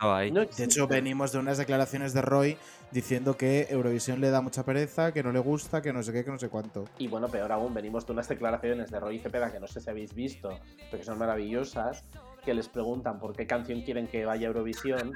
No 0.00 0.14
hay. 0.14 0.30
No 0.30 0.44
De 0.44 0.64
hecho, 0.64 0.86
venimos 0.86 1.32
de 1.32 1.38
unas 1.38 1.58
declaraciones 1.58 2.12
de 2.12 2.22
Roy 2.22 2.56
diciendo 2.90 3.36
que 3.36 3.66
Eurovisión 3.70 4.20
le 4.20 4.30
da 4.30 4.40
mucha 4.40 4.64
pereza, 4.64 5.12
que 5.12 5.22
no 5.22 5.32
le 5.32 5.40
gusta, 5.40 5.82
que 5.82 5.92
no 5.92 6.02
sé 6.02 6.12
qué, 6.12 6.24
que 6.24 6.30
no 6.30 6.38
sé 6.38 6.48
cuánto. 6.48 6.84
Y 6.98 7.08
bueno, 7.08 7.28
peor 7.28 7.52
aún, 7.52 7.74
venimos 7.74 8.06
de 8.06 8.12
unas 8.12 8.28
declaraciones 8.28 8.90
de 8.90 8.98
Roy 8.98 9.18
Cepeda 9.18 9.52
que 9.52 9.60
no 9.60 9.66
sé 9.66 9.80
si 9.80 9.90
habéis 9.90 10.14
visto, 10.14 10.48
pero 10.90 10.98
que 10.98 11.04
son 11.04 11.18
maravillosas, 11.18 12.04
que 12.46 12.54
les 12.54 12.68
preguntan 12.68 13.18
por 13.18 13.34
qué 13.36 13.46
canción 13.46 13.82
quieren 13.82 14.06
que 14.06 14.24
vaya 14.24 14.46
a 14.46 14.48
Eurovisión. 14.48 15.12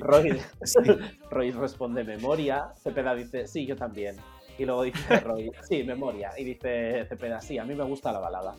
Roy, 0.00 0.40
Roy 1.30 1.50
responde 1.52 2.02
memoria, 2.02 2.72
Cepeda 2.82 3.14
dice, 3.14 3.46
sí, 3.46 3.66
yo 3.66 3.76
también. 3.76 4.16
Y 4.58 4.64
luego 4.64 4.82
dice 4.82 5.20
Roy, 5.20 5.52
sí, 5.68 5.84
memoria. 5.84 6.32
Y 6.36 6.44
dice 6.44 7.04
Cepeda, 7.08 7.40
sí, 7.40 7.58
a 7.58 7.64
mí 7.64 7.74
me 7.76 7.84
gusta 7.84 8.10
la 8.10 8.18
balada. 8.18 8.54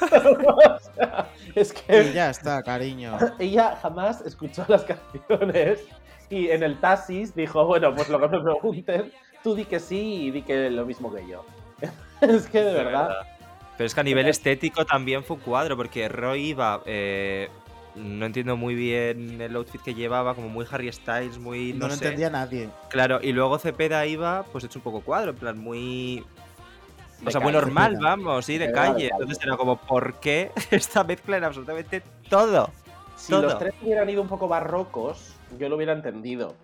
O 0.00 0.78
sea, 0.78 1.28
es 1.54 1.72
que 1.72 2.02
Y 2.02 2.12
ya 2.12 2.30
está, 2.30 2.62
cariño. 2.62 3.16
ella 3.38 3.76
jamás 3.82 4.20
escuchó 4.24 4.64
las 4.68 4.84
canciones 4.84 5.80
y 6.30 6.48
en 6.50 6.62
el 6.62 6.78
taxis 6.78 7.34
dijo, 7.34 7.64
bueno, 7.66 7.94
pues 7.94 8.08
lo 8.10 8.20
que 8.20 8.28
me 8.28 8.40
pregunten, 8.42 9.12
tú 9.42 9.54
di 9.54 9.64
que 9.64 9.80
sí 9.80 10.26
y 10.26 10.30
di 10.30 10.42
que 10.42 10.70
lo 10.70 10.84
mismo 10.86 11.12
que 11.12 11.26
yo. 11.26 11.44
es 12.20 12.46
que 12.48 12.62
de 12.62 12.72
verdad. 12.74 13.10
Pero 13.78 13.86
es 13.86 13.94
que 13.94 14.00
a 14.00 14.04
nivel 14.04 14.26
estético 14.28 14.84
también 14.84 15.24
fue 15.24 15.36
un 15.36 15.42
cuadro, 15.42 15.76
porque 15.76 16.08
Roy 16.08 16.48
iba. 16.48 16.82
eh, 16.84 17.48
no 17.94 18.26
entiendo 18.26 18.56
muy 18.56 18.74
bien 18.74 19.40
el 19.40 19.56
outfit 19.56 19.80
que 19.80 19.94
llevaba, 19.94 20.34
como 20.34 20.48
muy 20.48 20.66
Harry 20.70 20.92
Styles, 20.92 21.38
muy. 21.38 21.72
No, 21.72 21.80
No, 21.80 21.88
lo 21.88 21.94
sé. 21.94 22.04
entendía 22.04 22.28
nadie. 22.30 22.68
Claro, 22.90 23.18
y 23.22 23.32
luego 23.32 23.58
Cepeda 23.58 24.04
iba, 24.06 24.44
pues 24.52 24.64
hecho 24.64 24.78
un 24.78 24.82
poco 24.84 25.00
cuadro, 25.00 25.30
en 25.30 25.36
plan 25.36 25.58
muy. 25.58 26.24
O 27.24 27.30
sea, 27.30 27.40
muy 27.40 27.52
normal, 27.52 27.92
Cepeda. 27.94 28.10
vamos, 28.10 28.44
sí, 28.44 28.58
de 28.58 28.66
de 28.68 28.72
calle. 28.72 28.92
calle. 28.92 29.10
Entonces 29.12 29.38
era 29.44 29.56
como, 29.56 29.76
¿por 29.76 30.20
qué 30.20 30.50
esta 30.70 31.02
mezcla 31.04 31.38
en 31.38 31.44
absolutamente 31.44 32.02
todo? 32.28 32.70
Si 33.16 33.30
todo. 33.32 33.42
los 33.42 33.58
tres 33.58 33.74
hubieran 33.82 34.08
ido 34.10 34.22
un 34.22 34.28
poco 34.28 34.46
barrocos, 34.48 35.34
yo 35.58 35.68
lo 35.68 35.76
hubiera 35.76 35.92
entendido. 35.92 36.54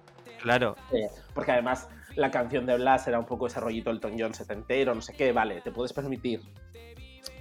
Claro. 0.40 0.76
Eh, 0.92 1.08
porque 1.34 1.50
además 1.52 1.88
la 2.14 2.30
canción 2.30 2.66
de 2.66 2.76
Blas 2.76 3.08
era 3.08 3.18
un 3.18 3.26
poco 3.26 3.48
ese 3.48 3.58
rollito 3.58 3.90
Elton 3.90 4.14
John 4.18 4.34
setentero, 4.34 4.94
no 4.94 5.00
sé 5.00 5.14
qué, 5.14 5.32
vale, 5.32 5.60
te 5.62 5.72
puedes 5.72 5.92
permitir. 5.92 6.42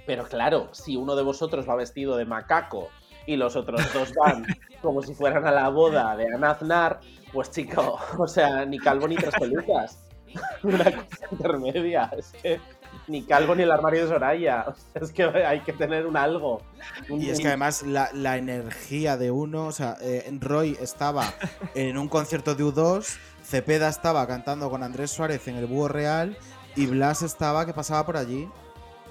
Pero 0.06 0.24
claro, 0.24 0.68
si 0.72 0.96
uno 0.96 1.16
de 1.16 1.22
vosotros 1.22 1.68
va 1.68 1.76
vestido 1.76 2.16
de 2.16 2.24
macaco 2.24 2.88
y 3.26 3.36
los 3.36 3.56
otros 3.56 3.80
dos 3.94 4.12
van 4.14 4.44
como 4.82 5.02
si 5.02 5.14
fueran 5.14 5.46
a 5.46 5.50
la 5.50 5.68
boda 5.70 6.14
de 6.16 6.26
Ana 6.34 6.50
Aznar, 6.50 7.00
pues 7.32 7.50
chico, 7.50 7.98
o 8.18 8.26
sea, 8.28 8.64
ni 8.66 8.78
calvo 8.78 9.08
ni 9.08 9.16
tres 9.16 9.34
pelucas. 9.38 9.98
Una 10.64 10.84
cosa 10.84 11.26
intermedia, 11.30 12.10
es 12.18 12.32
que 12.42 12.60
ni 13.06 13.22
calvo 13.22 13.54
ni 13.54 13.62
el 13.62 13.70
armario 13.70 14.02
de 14.02 14.08
Soraya. 14.08 14.64
O 14.68 14.74
sea, 14.74 15.02
es 15.02 15.12
que 15.12 15.22
hay 15.24 15.60
que 15.60 15.72
tener 15.72 16.06
un 16.06 16.16
algo. 16.16 16.60
Un- 17.08 17.22
Y 17.22 17.30
es 17.30 17.38
que 17.40 17.46
además 17.48 17.82
la, 17.82 18.10
la 18.12 18.36
energía 18.36 19.16
de 19.16 19.30
uno, 19.30 19.66
o 19.66 19.72
sea, 19.72 19.96
eh, 20.00 20.28
Roy 20.40 20.76
estaba 20.80 21.32
en 21.74 21.98
un 21.98 22.08
concierto 22.08 22.54
de 22.56 22.64
U2, 22.64 23.16
Cepeda 23.44 23.88
estaba 23.88 24.26
cantando 24.26 24.68
con 24.70 24.82
Andrés 24.82 25.12
Suárez 25.12 25.46
en 25.48 25.56
el 25.56 25.66
Búho 25.66 25.86
Real 25.88 26.36
y 26.76 26.86
Blas 26.86 27.22
estaba 27.22 27.64
que 27.64 27.72
pasaba 27.72 28.04
por 28.04 28.16
allí. 28.16 28.48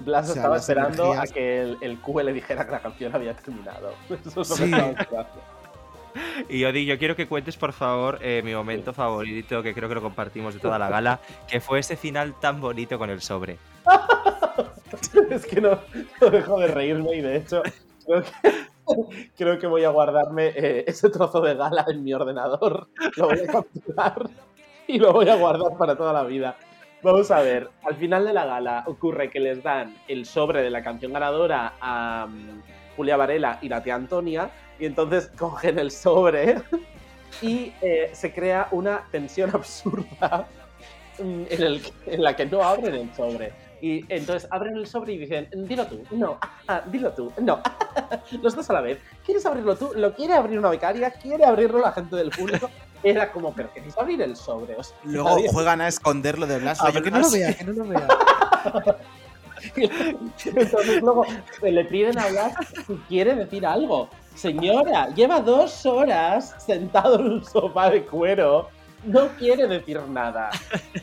Blas 0.00 0.28
O 0.30 0.32
sea, 0.32 0.42
estaba 0.42 0.56
esperando 0.56 1.12
energías- 1.14 1.30
a 1.30 1.34
que 1.34 1.60
el, 1.62 1.78
el 1.80 2.00
Q 2.00 2.20
le 2.20 2.32
dijera 2.32 2.64
que 2.66 2.72
la 2.72 2.80
canción 2.80 3.14
había 3.14 3.34
terminado. 3.34 3.94
Eso 4.26 4.40
es 4.42 4.50
lo 4.50 4.56
que 4.56 4.62
Sí. 4.62 4.64
estaba 4.72 4.90
esperando. 4.90 5.54
Y 6.48 6.60
yo 6.60 6.70
digo, 6.72 6.92
yo 6.94 6.98
quiero 6.98 7.16
que 7.16 7.26
cuentes, 7.26 7.56
por 7.56 7.72
favor, 7.72 8.18
eh, 8.22 8.40
mi 8.44 8.54
momento 8.54 8.92
favorito, 8.92 9.62
que 9.64 9.74
creo 9.74 9.88
que 9.88 9.96
lo 9.96 10.02
compartimos 10.02 10.54
de 10.54 10.60
toda 10.60 10.78
la 10.78 10.88
gala, 10.88 11.18
que 11.48 11.60
fue 11.60 11.80
ese 11.80 11.96
final 11.96 12.34
tan 12.40 12.60
bonito 12.60 12.98
con 12.98 13.10
el 13.10 13.20
sobre. 13.20 13.58
es 15.30 15.46
que 15.46 15.60
no, 15.60 15.78
no 16.20 16.30
dejo 16.30 16.58
de 16.60 16.68
reírme 16.68 17.16
y 17.16 17.20
de 17.20 17.36
hecho 17.36 17.62
creo 18.06 18.22
que, 18.22 19.30
creo 19.36 19.58
que 19.58 19.66
voy 19.66 19.84
a 19.84 19.88
guardarme 19.90 20.52
eh, 20.54 20.84
ese 20.86 21.10
trozo 21.10 21.40
de 21.40 21.54
gala 21.54 21.84
en 21.88 22.04
mi 22.04 22.12
ordenador. 22.14 22.88
Lo 23.16 23.26
voy 23.26 23.40
a 23.40 23.46
capturar 23.52 24.30
y 24.86 24.98
lo 24.98 25.12
voy 25.12 25.28
a 25.28 25.34
guardar 25.36 25.76
para 25.76 25.96
toda 25.96 26.12
la 26.12 26.22
vida. 26.24 26.56
Vamos 27.04 27.30
a 27.30 27.40
ver, 27.42 27.68
al 27.84 27.96
final 27.96 28.24
de 28.24 28.32
la 28.32 28.46
gala 28.46 28.82
ocurre 28.86 29.28
que 29.30 29.38
les 29.38 29.62
dan 29.62 29.94
el 30.08 30.24
sobre 30.24 30.62
de 30.62 30.70
la 30.70 30.82
canción 30.82 31.12
ganadora 31.12 31.74
a 31.80 32.26
mm, 32.26 32.62
Julia 32.96 33.16
Varela 33.18 33.58
y 33.60 33.68
la 33.68 33.82
tía 33.82 33.94
Antonia 33.94 34.50
y 34.78 34.86
entonces 34.86 35.30
cogen 35.38 35.78
el 35.78 35.90
sobre 35.90 36.62
y 37.42 37.72
eh, 37.82 38.10
se 38.12 38.32
crea 38.32 38.68
una 38.70 39.04
tensión 39.10 39.50
absurda 39.54 40.48
mm, 41.18 41.42
en, 41.50 41.62
el- 41.62 41.82
en 42.06 42.22
la 42.22 42.34
que 42.34 42.46
no 42.46 42.62
abren 42.62 42.94
el 42.94 43.14
sobre. 43.14 43.52
Y 43.82 44.02
entonces 44.10 44.48
abren 44.50 44.76
el 44.78 44.86
sobre 44.86 45.12
y 45.12 45.18
dicen, 45.18 45.46
dilo 45.52 45.86
tú, 45.86 46.02
no, 46.12 46.38
ah, 46.68 46.80
dilo 46.86 47.12
tú, 47.12 47.30
no, 47.42 47.60
los 48.40 48.56
dos 48.56 48.70
a 48.70 48.72
la 48.72 48.80
vez. 48.80 48.98
¿Quieres 49.26 49.44
abrirlo 49.44 49.76
tú? 49.76 49.92
¿Lo 49.94 50.14
quiere 50.14 50.32
abrir 50.32 50.58
una 50.58 50.70
becaria? 50.70 51.10
¿Quiere 51.10 51.44
abrirlo 51.44 51.80
la 51.80 51.92
gente 51.92 52.16
del 52.16 52.30
público? 52.30 52.70
Era 53.04 53.30
como, 53.30 53.52
pero 53.54 53.72
queréis 53.72 53.96
abrir 53.98 54.20
el 54.22 54.34
sobre. 54.36 54.74
O 54.76 54.82
sea, 54.82 54.96
Luego 55.04 55.28
nadie- 55.36 55.48
juegan 55.52 55.80
a 55.82 55.88
esconderlo 55.88 56.46
de 56.46 56.58
Blas. 56.58 56.80
A 56.80 56.86
Oye, 56.88 57.02
que 57.02 57.10
no 57.10 57.18
lo 57.18 57.28
Blas. 57.28 57.32
vea, 57.32 57.54
que 57.54 57.64
no 57.64 57.72
lo 57.72 57.84
vea. 57.84 58.08
Entonces 59.76 61.00
luego 61.00 61.24
le 61.62 61.84
piden 61.84 62.18
hablar 62.18 62.52
si 62.86 62.94
quiere 63.08 63.34
decir 63.34 63.64
algo. 63.66 64.08
Señora, 64.34 65.08
lleva 65.14 65.40
dos 65.40 65.86
horas 65.86 66.54
sentado 66.64 67.18
en 67.20 67.26
un 67.26 67.44
sofá 67.44 67.90
de 67.90 68.04
cuero. 68.04 68.68
No 69.04 69.28
quiere 69.38 69.66
decir 69.66 70.00
nada. 70.08 70.50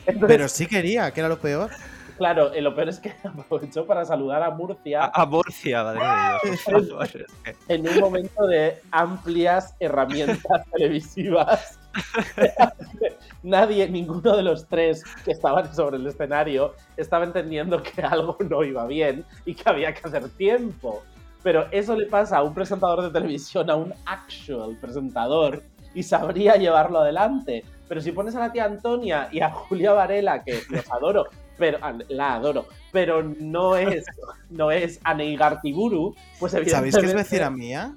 Entonces, 0.06 0.24
Pero 0.26 0.48
sí 0.48 0.66
quería, 0.66 1.10
que 1.12 1.20
era 1.20 1.28
lo 1.28 1.38
peor. 1.38 1.70
claro, 2.18 2.52
eh, 2.52 2.60
lo 2.60 2.74
peor 2.74 2.88
es 2.90 2.98
que 3.00 3.14
aprovechó 3.24 3.86
para 3.86 4.04
saludar 4.04 4.42
a 4.42 4.50
Murcia. 4.50 5.04
A 5.14 5.24
Murcia, 5.26 5.82
madre 5.82 7.26
que- 7.44 7.56
en 7.68 7.88
un 7.88 7.98
momento 8.00 8.46
de 8.46 8.80
amplias 8.90 9.74
herramientas 9.80 10.62
televisivas. 10.72 11.78
Nadie, 13.42 13.88
ninguno 13.88 14.36
de 14.36 14.42
los 14.42 14.66
tres 14.66 15.02
que 15.24 15.32
estaban 15.32 15.74
sobre 15.74 15.96
el 15.96 16.06
escenario 16.06 16.74
estaba 16.96 17.24
entendiendo 17.24 17.82
que 17.82 18.02
algo 18.02 18.36
no 18.48 18.62
iba 18.64 18.86
bien 18.86 19.24
y 19.44 19.54
que 19.54 19.68
había 19.68 19.92
que 19.92 20.06
hacer 20.06 20.28
tiempo. 20.30 21.02
Pero 21.42 21.66
eso 21.72 21.96
le 21.96 22.06
pasa 22.06 22.38
a 22.38 22.42
un 22.42 22.54
presentador 22.54 23.02
de 23.02 23.10
televisión, 23.10 23.68
a 23.68 23.74
un 23.74 23.92
actual 24.06 24.76
presentador, 24.80 25.62
y 25.94 26.02
sabría 26.02 26.56
llevarlo 26.56 27.00
adelante. 27.00 27.64
Pero 27.88 28.00
si 28.00 28.12
pones 28.12 28.34
a 28.36 28.40
la 28.40 28.52
tía 28.52 28.64
Antonia 28.64 29.28
y 29.32 29.40
a 29.40 29.50
Julia 29.50 29.92
Varela, 29.92 30.44
que 30.44 30.60
los 30.70 30.90
adoro, 30.90 31.26
pero 31.58 31.78
la 32.08 32.34
adoro, 32.34 32.66
pero 32.92 33.22
no 33.22 33.76
es, 33.76 34.06
no 34.50 34.70
es 34.70 35.00
Anei 35.04 35.36
Gartiburu, 35.36 36.14
pues 36.38 36.52
¿Sabéis 36.52 36.72
que 36.72 36.76
es 36.76 36.82
evidentemente... 36.82 37.22
vecina 37.22 37.50
mía? 37.50 37.94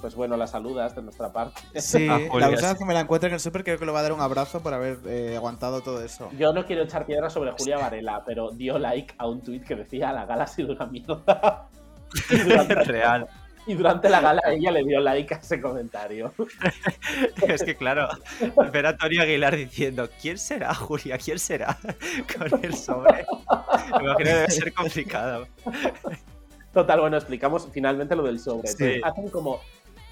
Pues 0.00 0.14
bueno, 0.14 0.36
la 0.36 0.46
saludas 0.46 0.94
de 0.94 1.02
nuestra 1.02 1.32
parte. 1.32 1.60
Sí, 1.80 2.06
Ah, 2.08 2.18
la 2.38 2.46
sí. 2.48 2.54
vez 2.64 2.74
que 2.78 2.84
me 2.84 2.94
la 2.94 3.00
encuentre 3.00 3.28
en 3.28 3.34
el 3.34 3.40
súper 3.40 3.64
creo 3.64 3.78
que 3.78 3.84
le 3.86 3.90
va 3.92 3.98
a 4.00 4.02
dar 4.02 4.12
un 4.12 4.20
abrazo 4.20 4.60
por 4.60 4.72
haber 4.72 4.98
eh, 5.06 5.34
aguantado 5.36 5.80
todo 5.80 6.02
eso. 6.02 6.30
Yo 6.38 6.52
no 6.52 6.64
quiero 6.66 6.82
echar 6.84 7.04
piedras 7.04 7.32
sobre 7.32 7.50
Julia 7.52 7.78
Varela, 7.78 8.22
pero 8.24 8.50
dio 8.52 8.78
like 8.78 9.14
a 9.18 9.26
un 9.26 9.42
tuit 9.42 9.64
que 9.64 9.74
decía 9.74 10.12
la 10.12 10.24
gala 10.24 10.44
ha 10.44 10.46
sido 10.46 10.72
una 10.74 10.86
mierda. 10.86 11.68
Y 12.30 12.38
durante, 12.38 12.74
Real. 12.74 13.26
y 13.66 13.74
durante 13.74 14.08
la 14.08 14.20
gala 14.22 14.40
ella 14.46 14.70
le 14.70 14.82
dio 14.82 14.98
like 15.00 15.34
a 15.34 15.36
ese 15.38 15.60
comentario. 15.60 16.32
Es 17.46 17.62
que 17.64 17.76
claro, 17.76 18.08
ver 18.72 18.86
a 18.86 18.90
Antonio 18.90 19.20
Aguilar 19.22 19.54
diciendo, 19.56 20.08
¿quién 20.22 20.38
será 20.38 20.72
Julia? 20.74 21.18
¿Quién 21.18 21.38
será? 21.38 21.76
Con 22.38 22.64
el 22.64 22.74
sobre. 22.74 23.26
Me 23.26 24.04
imagino 24.04 24.16
que 24.16 24.24
debe 24.24 24.50
ser 24.50 24.72
complicado. 24.72 25.46
Total, 26.72 27.00
bueno, 27.00 27.16
explicamos 27.16 27.68
finalmente 27.72 28.14
lo 28.16 28.22
del 28.22 28.38
sobre. 28.40 28.68
Sí. 28.68 28.76
Entonces, 28.84 29.02
hacen 29.04 29.28
como 29.30 29.60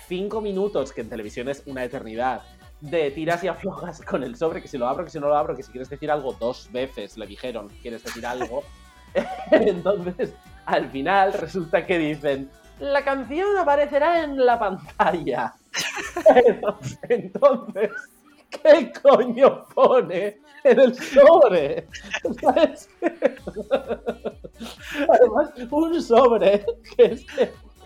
cinco 0.07 0.41
minutos, 0.41 0.93
que 0.93 1.01
en 1.01 1.09
televisión 1.09 1.49
es 1.49 1.63
una 1.67 1.85
eternidad, 1.85 2.43
de 2.81 3.11
tiras 3.11 3.43
y 3.43 3.49
aflojas 3.49 4.03
con 4.03 4.23
el 4.23 4.37
sobre, 4.37 4.61
que 4.61 4.69
si 4.69 4.79
lo 4.79 4.87
abro, 4.87 5.05
que 5.05 5.11
si 5.11 5.19
no 5.19 5.29
lo 5.29 5.37
abro, 5.37 5.57
que 5.57 5.63
si 5.63 5.73
quieres 5.73 5.89
decir 5.89 6.11
algo 6.11 6.35
dos 6.39 6.71
veces, 6.73 7.17
le 7.17 7.27
dijeron, 7.27 7.71
quieres 7.83 8.05
decir 8.05 8.27
algo. 8.27 8.63
Entonces, 9.51 10.35
al 10.67 10.91
final 10.91 11.33
resulta 11.33 11.87
que 11.87 11.99
dicen, 11.99 12.51
la 12.79 13.03
canción 13.03 13.57
aparecerá 13.57 14.25
en 14.25 14.45
la 14.45 14.59
pantalla. 14.59 15.55
Entonces, 17.09 17.91
¿qué 18.51 18.93
coño 19.03 19.65
pone 19.75 20.41
en 20.65 20.81
el 20.81 20.95
sobre? 20.95 21.89
Además, 25.09 25.51
un 25.71 26.03
sobre 26.03 26.65
que 26.97 27.05
es, 27.05 27.27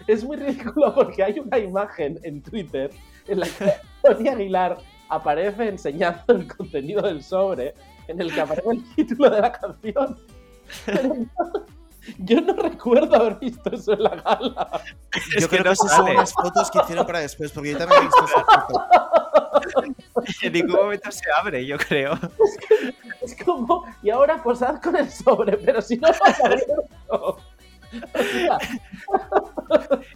es 0.07 0.25
muy 0.25 0.37
ridículo 0.37 0.95
porque 0.95 1.23
hay 1.23 1.39
una 1.39 1.59
imagen 1.59 2.19
en 2.23 2.43
Twitter 2.43 2.91
en 3.27 3.41
la 3.41 3.47
que 3.47 3.73
Tony 4.03 4.29
Aguilar 4.29 4.79
aparece 5.09 5.69
enseñando 5.69 6.23
el 6.35 6.47
contenido 6.55 7.03
del 7.03 7.23
sobre 7.23 7.75
en 8.09 8.21
el 8.21 8.33
que 8.33 8.41
aparece 8.41 8.69
el 8.71 8.95
título 8.95 9.31
de 9.31 9.41
la 9.41 9.53
canción. 9.53 10.19
Pero 10.87 11.03
no- 11.15 11.27
yo 12.19 12.41
no 12.41 12.55
recuerdo 12.55 13.15
haber 13.15 13.35
visto 13.39 13.71
eso 13.73 13.93
en 13.93 14.03
la 14.03 14.11
gala. 14.17 14.81
Yo 15.39 15.49
creo 15.49 15.63
que 15.65 15.71
esas 15.73 15.95
son 15.95 16.09
unas 16.11 16.33
fotos 16.33 16.71
que 16.71 16.79
hicieron 16.79 17.07
para 17.07 17.19
después, 17.21 17.53
porque 17.53 17.73
yo 17.73 17.79
también 17.79 18.01
he 18.01 18.05
visto 18.07 18.25
esa 18.25 18.45
foto. 18.45 18.87
En 20.43 20.53
ningún 20.53 20.77
momento 20.77 21.11
se 21.13 21.23
abre, 21.41 21.65
yo 21.65 21.77
creo. 21.79 22.19
Es 23.23 23.37
como, 23.45 23.85
y 24.03 24.11
ahora 24.11 24.43
posad 24.43 24.81
con 24.81 24.97
el 24.97 25.09
sobre, 25.11 25.57
pero 25.59 25.81
si 25.81 25.97
no 25.97 26.09
pasa 26.09 26.47
abierto. 26.47 27.37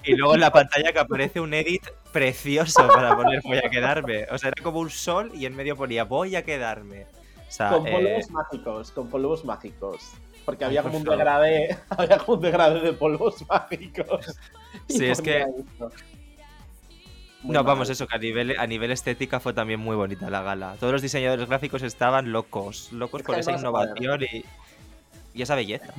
Y 0.04 0.14
luego 0.16 0.34
en 0.34 0.40
la 0.40 0.50
pantalla 0.52 0.92
que 0.92 0.98
aparece 0.98 1.40
un 1.40 1.54
edit 1.54 1.82
precioso 2.12 2.86
para 2.88 3.16
poner 3.16 3.40
voy 3.42 3.58
a 3.58 3.70
quedarme. 3.70 4.26
O 4.30 4.38
sea, 4.38 4.48
era 4.48 4.62
como 4.62 4.80
un 4.80 4.90
sol 4.90 5.30
y 5.34 5.46
en 5.46 5.56
medio 5.56 5.76
ponía 5.76 6.04
voy 6.04 6.36
a 6.36 6.44
quedarme. 6.44 7.06
O 7.48 7.50
sea, 7.50 7.70
con 7.70 7.86
eh, 7.86 7.92
polvos 7.92 8.30
mágicos, 8.30 8.90
con 8.90 9.08
polvos 9.08 9.44
mágicos. 9.44 10.12
Porque 10.44 10.64
había 10.64 10.82
por 10.82 10.90
como 10.92 11.02
un 11.02 11.08
degradé, 11.08 11.78
había 11.90 12.18
como 12.18 12.34
un 12.36 12.42
degradé 12.42 12.80
de 12.80 12.92
polvos 12.92 13.44
mágicos. 13.48 14.36
Sí, 14.88 15.06
es 15.06 15.20
que- 15.20 15.40
esto. 15.40 15.90
Muy 17.42 17.52
no, 17.52 17.62
mal. 17.62 17.74
vamos, 17.74 17.90
eso, 17.90 18.06
que 18.06 18.16
a 18.16 18.18
nivel, 18.18 18.58
a 18.58 18.66
nivel 18.66 18.90
estética 18.90 19.38
fue 19.38 19.52
también 19.52 19.78
muy 19.78 19.94
bonita 19.96 20.30
la 20.30 20.42
gala. 20.42 20.76
Todos 20.80 20.94
los 20.94 21.02
diseñadores 21.02 21.46
gráficos 21.46 21.82
estaban 21.82 22.32
locos, 22.32 22.90
locos 22.90 23.20
Es 23.20 23.26
con 23.26 23.38
esa 23.38 23.52
innovación 23.52 24.22
y, 24.22 24.44
y 25.34 25.42
esa 25.42 25.54
belleza. 25.54 25.92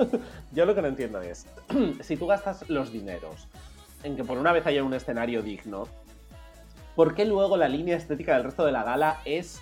Yo 0.52 0.64
lo 0.66 0.74
que 0.74 0.82
no 0.82 0.88
entiendo 0.88 1.20
es, 1.20 1.46
si 2.00 2.16
tú 2.16 2.26
gastas 2.26 2.68
los 2.68 2.92
dineros 2.92 3.46
en 4.02 4.16
que 4.16 4.24
por 4.24 4.38
una 4.38 4.52
vez 4.52 4.66
haya 4.66 4.82
un 4.82 4.94
escenario 4.94 5.42
digno, 5.42 5.86
¿por 6.96 7.14
qué 7.14 7.24
luego 7.24 7.56
la 7.56 7.68
línea 7.68 7.96
estética 7.96 8.34
del 8.34 8.44
resto 8.44 8.64
de 8.64 8.72
la 8.72 8.82
gala 8.82 9.20
es 9.24 9.60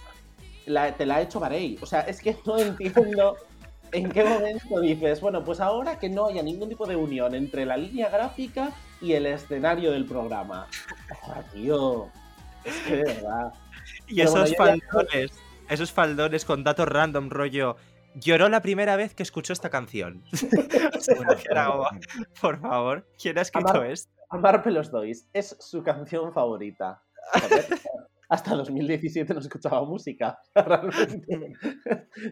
la, 0.66 0.92
te 0.92 1.06
la 1.06 1.16
ha 1.16 1.20
hecho 1.22 1.40
Varey? 1.40 1.78
O 1.80 1.86
sea, 1.86 2.00
es 2.02 2.20
que 2.20 2.36
no 2.46 2.58
entiendo 2.58 3.36
en 3.92 4.10
qué 4.10 4.22
momento 4.24 4.80
dices, 4.80 5.20
bueno, 5.20 5.42
pues 5.44 5.60
ahora 5.60 5.98
que 5.98 6.08
no 6.08 6.26
haya 6.26 6.42
ningún 6.42 6.68
tipo 6.68 6.86
de 6.86 6.94
unión 6.96 7.34
entre 7.34 7.64
la 7.64 7.76
línea 7.76 8.08
gráfica 8.10 8.70
y 9.00 9.12
el 9.14 9.26
escenario 9.26 9.92
del 9.92 10.04
programa. 10.04 10.66
Ah, 11.26 11.40
tío, 11.52 12.08
es 12.64 12.76
que 12.86 12.96
de 12.96 13.04
verdad. 13.04 13.52
Y 14.06 14.16
Pero 14.16 14.30
bueno, 14.32 14.44
esos 14.46 14.50
ya- 14.58 14.64
faldones, 14.64 15.32
esos 15.70 15.92
faldones 15.92 16.44
con 16.44 16.64
datos 16.64 16.86
random, 16.88 17.30
rollo. 17.30 17.76
Lloró 18.20 18.48
la 18.48 18.60
primera 18.62 18.96
vez 18.96 19.14
que 19.14 19.22
escuchó 19.22 19.52
esta 19.52 19.70
canción. 19.70 20.22
O 20.98 21.00
sea, 21.00 21.16
por 22.40 22.60
favor, 22.60 23.06
¿quién 23.22 23.38
ha 23.38 23.42
escrito 23.42 23.68
Amar- 23.70 23.90
esto? 23.90 24.12
Amar 24.30 24.62
Pelos 24.62 24.90
Dois 24.90 25.28
es 25.32 25.56
su 25.60 25.82
canción 25.82 26.32
favorita. 26.32 27.02
Joder, 27.32 27.64
hasta 28.28 28.54
2017 28.56 29.32
no 29.32 29.40
escuchaba 29.40 29.84
música. 29.84 30.38
Realmente. 30.54 31.52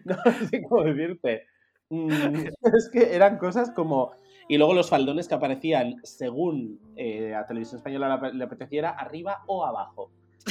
No 0.04 0.16
sé 0.50 0.62
cómo 0.68 0.82
decirte. 0.84 1.46
Mm, 1.90 2.08
Es 2.74 2.90
que 2.92 3.14
eran 3.14 3.38
cosas 3.38 3.70
como. 3.70 4.12
Y 4.48 4.58
luego 4.58 4.74
los 4.74 4.90
faldones 4.90 5.28
que 5.28 5.34
aparecían 5.36 5.94
según 6.02 6.80
eh, 6.96 7.34
a 7.34 7.46
Televisión 7.46 7.78
Española 7.78 8.30
le 8.32 8.44
apeteciera, 8.44 8.90
arriba 8.90 9.42
o 9.46 9.64
abajo. 9.64 10.10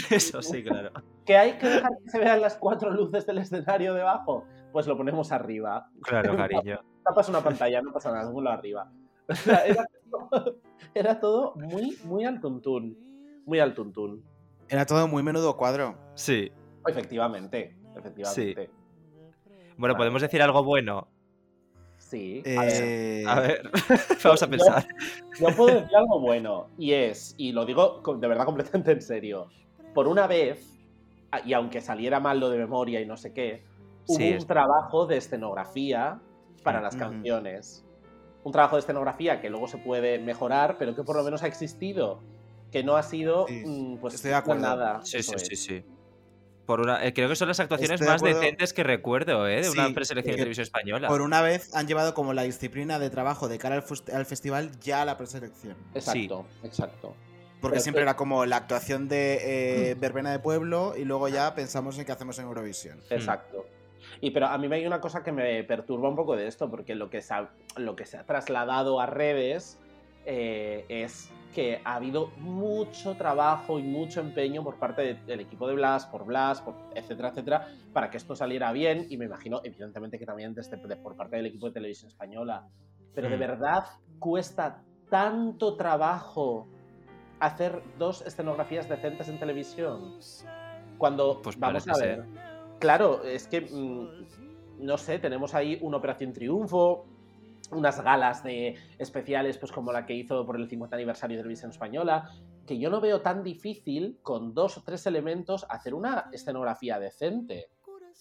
Eso 0.10 0.42
sí, 0.42 0.64
claro. 0.64 0.92
¿Que 1.26 1.38
hay 1.38 1.54
que 1.58 1.68
dejar 1.68 1.92
que 2.04 2.10
se 2.10 2.20
vean 2.20 2.42
las 2.42 2.56
cuatro 2.58 2.92
luces 2.92 3.26
del 3.26 3.38
escenario 3.38 3.94
debajo? 3.94 4.46
Pues 4.76 4.88
lo 4.88 4.98
ponemos 4.98 5.32
arriba. 5.32 5.90
Claro, 6.02 6.36
cariño. 6.36 6.82
Tapas 7.02 7.30
una 7.30 7.40
pantalla, 7.40 7.82
no 7.82 7.94
pasa 7.94 8.12
nada, 8.12 8.30
ponlo 8.30 8.50
arriba. 8.50 8.92
O 9.30 9.34
sea, 9.34 9.66
era, 9.66 9.88
todo, 10.12 10.58
era 10.94 11.18
todo 11.18 11.54
muy, 11.56 11.98
muy 12.04 12.26
al 12.26 12.42
tuntún. 12.42 12.98
Muy 13.46 13.62
al 13.62 13.74
tuntún. 13.74 14.22
Era 14.68 14.86
todo 14.86 15.08
muy 15.08 15.24
menudo 15.24 15.56
cuadro. 15.56 15.98
Sí. 16.16 16.52
Efectivamente, 16.86 17.74
efectivamente. 17.96 18.70
Bueno, 19.78 19.96
¿podemos 19.96 20.22
decir 20.22 20.42
algo 20.42 20.62
bueno? 20.62 21.08
Sí. 21.98 22.44
Eh, 22.44 22.58
A 22.58 22.66
ver. 22.66 23.30
A 23.30 23.40
ver, 23.40 23.72
vamos 24.26 24.44
a 24.44 24.48
pensar. 24.50 24.86
Yo, 25.40 25.48
yo 25.48 25.56
puedo 25.56 25.80
decir 25.80 25.96
algo 25.96 26.20
bueno, 26.20 26.68
y 26.78 26.92
es, 26.92 27.34
y 27.38 27.54
lo 27.54 27.66
digo 27.66 28.02
de 28.20 28.28
verdad 28.28 28.44
completamente 28.44 28.92
en 28.92 29.02
serio, 29.02 29.48
por 29.94 30.10
una 30.10 30.28
vez, 30.28 30.78
y 31.46 31.54
aunque 31.54 31.80
saliera 31.80 32.20
mal 32.20 32.42
lo 32.42 32.50
de 32.50 32.58
memoria 32.58 33.00
y 33.00 33.06
no 33.06 33.16
sé 33.16 33.32
qué, 33.32 33.64
hubo 34.08 34.18
Sí, 34.18 34.30
un 34.32 34.38
es- 34.38 34.48
trabajo 34.48 35.06
de 35.06 35.18
escenografía 35.18 36.20
para 36.64 36.82
las 36.82 36.96
canciones. 36.96 37.84
Un 38.44 38.52
trabajo 38.52 38.76
de 38.76 38.82
escenografía 38.82 39.42
que 39.42 39.50
luego 39.50 39.68
se 39.68 39.78
puede 39.78 40.20
mejorar, 40.20 40.78
pero 40.78 40.96
que 40.96 41.04
por 41.04 41.16
lo 41.16 41.24
menos 41.24 41.44
ha 41.44 41.48
existido. 41.48 42.22
Que 42.72 42.84
no 42.84 42.96
ha 42.98 43.04
sido, 43.04 43.48
Sí, 43.48 43.64
mm, 43.66 43.98
pues, 43.98 44.16
estoy 44.16 44.30
de 44.32 44.36
acuerdo. 44.38 44.62
nada. 44.64 45.00
Sí, 45.04 45.22
sí, 45.24 45.34
sí, 45.38 45.56
sí. 45.56 45.84
Por 46.66 46.82
una, 46.82 47.06
eh, 47.06 47.14
creo 47.14 47.30
que 47.30 47.36
son 47.36 47.48
las 47.48 47.60
actuaciones 47.60 48.02
Estoy 48.02 48.08
más 48.12 48.22
decentes 48.24 48.74
que 48.74 48.84
recuerdo, 48.84 49.48
¿eh? 49.48 49.62
De 49.62 49.70
una 49.70 49.90
preselección 49.94 50.32
de 50.34 50.38
que 50.38 50.38
televisión 50.38 50.64
española. 50.64 51.08
Por 51.08 51.22
una 51.22 51.42
vez 51.42 51.74
han 51.76 51.88
llevado 51.88 52.16
como 52.16 52.34
la 52.34 52.42
disciplina 52.42 52.98
de 52.98 53.12
trabajo 53.12 53.48
de 53.48 53.60
cara 53.60 53.76
al, 53.76 53.84
al 54.16 54.26
festival 54.26 54.72
ya 54.80 55.04
a 55.04 55.06
la 55.06 55.16
preselección. 55.18 55.78
Exacto, 55.94 56.46
exacto. 56.64 57.16
Porque 57.62 57.80
siempre 57.80 58.02
era 58.02 58.16
como 58.16 58.46
la 58.48 58.58
actuación 58.58 59.08
de 59.08 59.92
eh, 59.92 59.96
verbena 59.96 60.32
de 60.32 60.40
pueblo 60.40 60.96
y 60.98 61.06
luego 61.06 61.30
ya 61.30 61.54
pensamos 61.56 61.98
en 62.00 62.06
qué 62.06 62.12
hacemos 62.12 62.38
en 62.40 62.46
Eurovisión. 62.46 63.00
Exacto. 63.12 63.66
Y 64.22 64.32
pero 64.32 64.48
a 64.48 64.58
mí 64.58 64.68
me 64.68 64.78
hay 64.78 64.86
una 64.88 65.02
cosa 65.02 65.24
que 65.24 65.32
me 65.32 65.64
perturba 65.64 66.10
un 66.10 66.16
poco 66.16 66.36
de 66.36 66.48
esto, 66.48 66.70
porque 66.70 66.96
lo 66.96 67.10
que 67.10 67.22
se 67.22 67.34
ha, 67.34 67.50
lo 67.78 67.96
que 67.96 68.06
se 68.06 68.18
ha 68.18 68.26
trasladado 68.26 69.00
a 69.00 69.06
redes 69.06 69.80
eh, 70.26 70.86
es 70.90 71.30
que 71.54 71.80
ha 71.86 71.96
habido 71.96 72.28
mucho 72.38 73.16
trabajo 73.16 73.80
y 73.80 73.84
mucho 73.84 74.20
empeño 74.20 74.64
por 74.64 74.76
parte 74.78 75.02
de- 75.04 75.14
del 75.26 75.40
equipo 75.40 75.68
de 75.68 75.76
Blas, 75.76 76.06
por 76.06 76.26
Blas, 76.26 76.60
por 76.62 76.74
etcétera, 76.96 77.30
etcétera, 77.30 77.68
para 77.94 78.10
que 78.10 78.18
esto 78.18 78.36
saliera 78.36 78.72
bien. 78.74 79.06
Y 79.10 79.18
me 79.18 79.26
imagino, 79.26 79.62
evidentemente, 79.64 80.20
que 80.20 80.26
también 80.26 80.54
desde, 80.54 80.76
de- 80.78 80.96
por 80.98 81.16
parte 81.16 81.38
del 81.38 81.46
equipo 81.46 81.68
de 81.68 81.74
televisión 81.74 82.10
española. 82.10 82.68
Pero 83.14 83.30
de 83.30 83.38
verdad 83.38 83.86
cuesta 84.20 84.82
tanto 85.10 85.76
trabajo 85.78 86.68
hacer 87.40 87.82
dos 87.98 88.22
escenografías 88.26 88.90
decentes 88.90 89.30
en 89.30 89.40
televisión. 89.40 90.20
Cuando 90.98 91.42
Pues 91.42 91.58
vamos 91.58 91.88
a 91.88 91.98
ver. 91.98 92.16
ser. 92.26 92.55
Claro, 92.80 93.24
es 93.24 93.48
que 93.48 93.62
mm, 93.62 94.86
no 94.86 94.98
sé, 94.98 95.20
tenemos 95.20 95.54
ahí 95.54 95.78
una 95.82 95.98
Operación 95.98 96.34
Triunfo, 96.34 97.06
unas 97.72 98.02
galas 98.02 98.44
de 98.44 98.76
especiales, 99.00 99.58
pues 99.58 99.72
como 99.72 99.92
la 99.92 100.06
que 100.06 100.14
hizo 100.14 100.46
por 100.46 100.56
el 100.58 100.68
50 100.70 100.96
aniversario 100.96 101.38
de 101.38 101.44
Televisión 101.44 101.72
Española, 101.72 102.30
que 102.68 102.78
yo 102.78 102.90
no 102.90 103.02
veo 103.02 103.22
tan 103.22 103.44
difícil 103.44 104.20
con 104.22 104.54
dos 104.54 104.78
o 104.78 104.84
tres 104.84 105.06
elementos 105.08 105.66
hacer 105.70 105.94
una 105.94 106.30
escenografía 106.32 107.00
decente. 107.00 107.70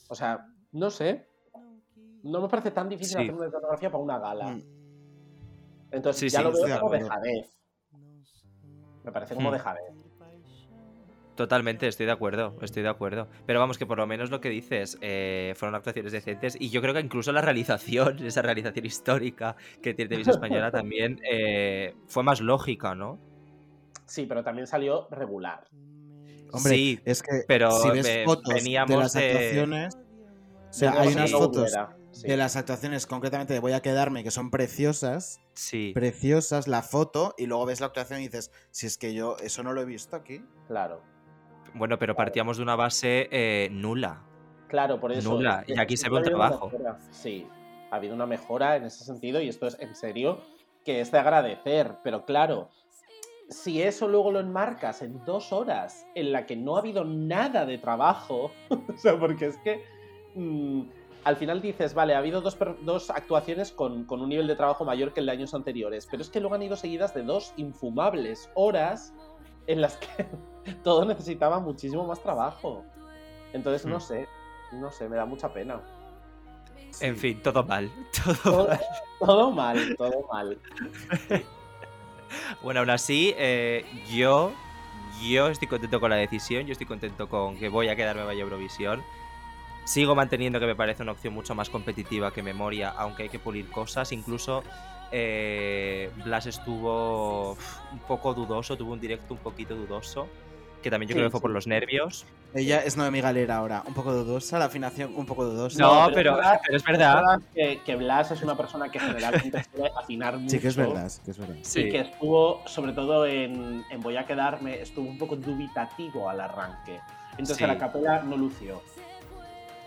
O 0.09 0.14
sea, 0.14 0.46
no 0.72 0.90
sé. 0.90 1.26
No 2.22 2.40
me 2.40 2.48
parece 2.48 2.70
tan 2.70 2.88
difícil 2.88 3.16
Sí. 3.18 3.22
hacer 3.22 3.34
una 3.34 3.46
escenografía 3.46 3.90
para 3.90 4.02
una 4.02 4.18
gala. 4.18 4.48
Mm. 4.48 4.62
Entonces 5.90 6.20
Sí, 6.20 6.28
ya 6.30 6.38
sí, 6.38 6.44
lo 6.44 6.52
veo 6.52 6.80
como 6.80 6.92
dejadez. 6.92 7.59
Me 9.05 9.12
parece 9.12 9.34
como 9.34 9.50
Hmm. 9.50 9.52
dejadez. 9.52 9.93
Totalmente, 11.37 11.89
estoy 11.89 12.07
de 12.07 12.12
acuerdo, 12.12 12.57
estoy 12.62 12.82
de 12.85 12.89
acuerdo. 12.89 13.28
Pero 13.45 13.59
vamos, 13.59 13.76
que 13.76 13.87
por 13.87 13.99
lo 13.99 14.07
menos 14.07 14.30
lo 14.30 14.41
que 14.41 14.51
dices 14.51 14.99
eh, 15.01 15.53
fueron 15.57 15.74
actuaciones 15.74 16.12
decentes 16.12 16.57
y 16.61 16.70
yo 16.70 16.80
creo 16.80 16.95
que 16.95 17.01
incluso 17.01 17.32
la 17.32 17.41
realización, 17.41 18.18
esa 18.24 18.43
realización 18.43 18.87
histórica 18.87 19.57
que 19.82 19.95
tiene 19.95 20.09
Televisión 20.11 20.37
Española 20.37 20.70
también 20.70 21.20
eh, 21.28 21.95
fue 22.07 22.22
más 22.22 22.41
lógica, 22.41 22.95
¿no? 22.95 23.18
Sí, 24.07 24.26
pero 24.26 24.45
también 24.45 24.66
salió 24.66 25.09
regular. 25.11 25.66
Hombre, 26.53 26.74
sí, 26.74 27.01
es 27.05 27.20
que 27.22 27.43
pero 27.49 27.70
si 27.72 27.91
ves 27.91 28.05
ve- 28.07 28.22
fotos 28.24 28.55
de 28.62 28.87
las 28.97 29.12
de- 29.14 29.30
actuaciones, 29.30 29.97
o 29.97 30.72
sea, 30.72 30.93
hay 31.01 31.09
unas 31.09 31.32
no 31.32 31.39
fotos 31.39 31.62
hubiera, 31.72 31.97
sí. 32.12 32.28
de 32.28 32.37
las 32.37 32.55
actuaciones, 32.55 33.07
concretamente 33.07 33.55
de 33.55 33.59
Voy 33.61 33.72
a 33.72 33.80
quedarme, 33.80 34.22
que 34.22 34.30
son 34.30 34.51
preciosas, 34.53 35.41
Sí. 35.55 35.91
preciosas, 35.95 36.68
la 36.68 36.82
foto, 36.82 37.35
y 37.39 37.47
luego 37.47 37.66
ves 37.66 37.80
la 37.80 37.87
actuación 37.87 38.20
y 38.20 38.24
dices, 38.24 38.53
si 38.70 38.87
es 38.87 38.99
que 38.99 39.14
yo 39.14 39.37
eso 39.43 39.64
no 39.64 39.72
lo 39.72 39.80
he 39.80 39.85
visto 39.85 40.14
aquí. 40.14 40.45
Claro. 40.68 41.03
Bueno, 41.74 41.98
pero 41.98 42.14
partíamos 42.14 42.56
de 42.56 42.62
una 42.62 42.76
base 42.76 43.28
eh, 43.30 43.68
nula. 43.70 44.22
Claro, 44.68 45.00
por 45.00 45.12
eso. 45.12 45.30
Nula, 45.30 45.64
y 45.66 45.78
aquí 45.78 45.96
se 45.96 46.08
ve 46.08 46.16
un 46.16 46.22
trabajo. 46.22 46.70
Sí, 47.10 47.46
ha 47.90 47.96
habido 47.96 48.14
una 48.14 48.26
mejora 48.26 48.76
en 48.76 48.84
ese 48.84 49.04
sentido 49.04 49.40
y 49.40 49.48
esto 49.48 49.66
es 49.66 49.78
en 49.80 49.94
serio 49.94 50.40
que 50.84 51.00
es 51.00 51.10
de 51.10 51.18
agradecer, 51.18 51.96
pero 52.04 52.24
claro, 52.24 52.68
si 53.48 53.82
eso 53.82 54.06
luego 54.08 54.32
lo 54.32 54.40
enmarcas 54.40 55.02
en 55.02 55.24
dos 55.24 55.52
horas 55.52 56.06
en 56.14 56.32
la 56.32 56.46
que 56.46 56.56
no 56.56 56.76
ha 56.76 56.80
habido 56.80 57.04
nada 57.04 57.66
de 57.66 57.78
trabajo, 57.78 58.50
o 58.70 58.96
sea, 58.96 59.18
porque 59.18 59.46
es 59.46 59.56
que 59.58 59.82
mm, 60.34 60.82
al 61.24 61.36
final 61.36 61.62
dices, 61.62 61.94
vale, 61.94 62.14
ha 62.14 62.18
habido 62.18 62.40
dos, 62.40 62.58
dos 62.82 63.10
actuaciones 63.10 63.72
con, 63.72 64.04
con 64.04 64.20
un 64.20 64.28
nivel 64.28 64.46
de 64.46 64.56
trabajo 64.56 64.84
mayor 64.84 65.12
que 65.12 65.20
el 65.20 65.26
de 65.26 65.32
años 65.32 65.54
anteriores, 65.54 66.06
pero 66.10 66.22
es 66.22 66.28
que 66.28 66.40
luego 66.40 66.54
han 66.54 66.62
ido 66.62 66.76
seguidas 66.76 67.14
de 67.14 67.22
dos 67.22 67.54
infumables 67.56 68.50
horas 68.54 69.14
en 69.66 69.80
las 69.80 69.96
que 69.96 70.26
todo 70.84 71.04
necesitaba 71.04 71.60
muchísimo 71.60 72.06
más 72.06 72.20
trabajo. 72.22 72.84
Entonces, 73.52 73.86
no 73.86 73.98
Mm. 73.98 74.00
sé, 74.00 74.28
no 74.72 74.90
sé, 74.90 75.08
me 75.08 75.16
da 75.16 75.24
mucha 75.26 75.52
pena. 75.52 75.80
En 77.00 77.16
fin, 77.16 77.40
todo 77.42 77.64
mal. 77.64 77.90
Todo 78.24 78.34
Todo, 78.42 78.68
mal. 78.68 78.80
todo 79.18 79.50
mal, 79.50 79.96
todo 79.96 80.28
mal. 80.32 80.58
Bueno, 82.62 82.80
aún 82.80 82.90
así, 82.90 83.34
eh, 83.36 83.84
yo, 84.12 84.52
yo 85.22 85.48
estoy 85.48 85.68
contento 85.68 86.00
con 86.00 86.10
la 86.10 86.16
decisión, 86.16 86.66
yo 86.66 86.72
estoy 86.72 86.86
contento 86.86 87.28
con 87.28 87.56
que 87.58 87.68
voy 87.68 87.88
a 87.88 87.96
quedarme 87.96 88.24
Vaya 88.24 88.42
Eurovisión. 88.42 89.02
Sigo 89.84 90.14
manteniendo 90.14 90.58
que 90.60 90.66
me 90.66 90.74
parece 90.74 91.02
una 91.02 91.12
opción 91.12 91.34
mucho 91.34 91.54
más 91.54 91.68
competitiva 91.68 92.32
que 92.32 92.42
Memoria, 92.42 92.90
aunque 92.96 93.24
hay 93.24 93.28
que 93.28 93.38
pulir 93.38 93.70
cosas. 93.70 94.12
Incluso 94.12 94.62
eh, 95.16 96.10
Blas 96.24 96.46
estuvo 96.46 97.52
un 97.92 97.98
poco 98.08 98.34
dudoso, 98.34 98.76
tuvo 98.76 98.92
un 98.94 99.00
directo 99.00 99.34
un 99.34 99.38
poquito 99.40 99.76
dudoso, 99.76 100.26
que 100.82 100.90
también 100.90 101.08
yo 101.08 101.12
Sí, 101.12 101.18
creo 101.18 101.28
que 101.28 101.30
fue 101.30 101.40
por 101.40 101.50
sí. 101.50 101.54
los 101.54 101.66
nervios. 101.68 102.26
Ella 102.52 102.82
es 102.84 102.96
Noemi 102.96 103.20
Galera 103.20 103.56
ahora, 103.58 103.84
un 103.86 103.94
poco 103.94 104.12
dudosa, 104.12 104.58
la 104.58 104.64
afinación 104.64 105.12
un 105.16 105.24
poco 105.24 105.44
dudosa. 105.44 105.78
No, 105.78 106.08
pero- 106.12 106.36
pero 106.66 106.76
es 106.76 106.84
verdad. 106.84 107.40
que, 107.54 107.80
que 107.86 107.94
Blas 107.96 108.32
es 108.32 108.42
una 108.42 108.56
persona 108.56 108.88
que 108.90 108.98
generalmente 108.98 109.62
suele 109.74 109.90
afinar 109.96 110.36
mucho. 110.36 110.50
Sí 110.50 110.58
que 110.60 110.68
es 110.68 110.76
verdad, 110.76 111.08
sí 111.08 111.20
que 111.24 111.30
es 111.30 111.38
verdad. 111.38 111.54
Y 111.56 111.88
que 111.90 112.00
estuvo, 112.00 112.62
sobre 112.66 112.92
todo 112.92 113.24
en, 113.26 113.84
en 113.90 114.00
Voy 114.00 114.16
a 114.16 114.26
quedarme, 114.26 114.80
estuvo 114.82 115.08
un 115.08 115.16
poco 115.18 115.36
dubitativo 115.36 116.28
al 116.28 116.40
arranque. 116.40 116.98
Entonces 117.32 117.56
Sí. 117.56 117.64
a 117.64 117.68
la 117.68 117.78
capela 117.78 118.22
no 118.24 118.36
lució. 118.36 118.82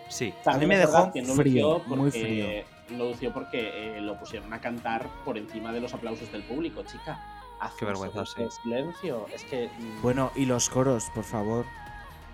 Sí. 0.07 0.34
A 0.45 0.57
mí 0.57 0.65
me 0.65 0.78
dejó 0.78 0.91
verdad 0.93 1.13
que 1.13 1.21
no 1.21 1.34
frío, 1.36 1.73
lució 1.80 1.95
muy 1.95 2.11
porque- 2.11 2.65
No 2.71 2.76
lució 2.89 3.33
porque 3.33 3.97
eh, 3.97 4.01
lo 4.01 4.17
pusieron 4.19 4.53
a 4.53 4.61
cantar 4.61 5.07
por 5.25 5.38
encima 5.38 5.71
de 5.71 5.81
los 5.81 5.93
aplausos 5.93 6.31
del 6.31 6.43
público, 6.43 6.83
chica. 6.83 7.19
Haz 7.59 7.73
Qué 7.73 7.85
vergüenza, 7.85 8.23
de 8.38 8.51
silencio. 8.51 9.25
Es 9.33 9.43
que. 9.45 9.69
mm, 9.79 10.01
Bueno, 10.01 10.31
y 10.35 10.45
los 10.45 10.69
coros, 10.69 11.09
por 11.15 11.23
favor. 11.23 11.65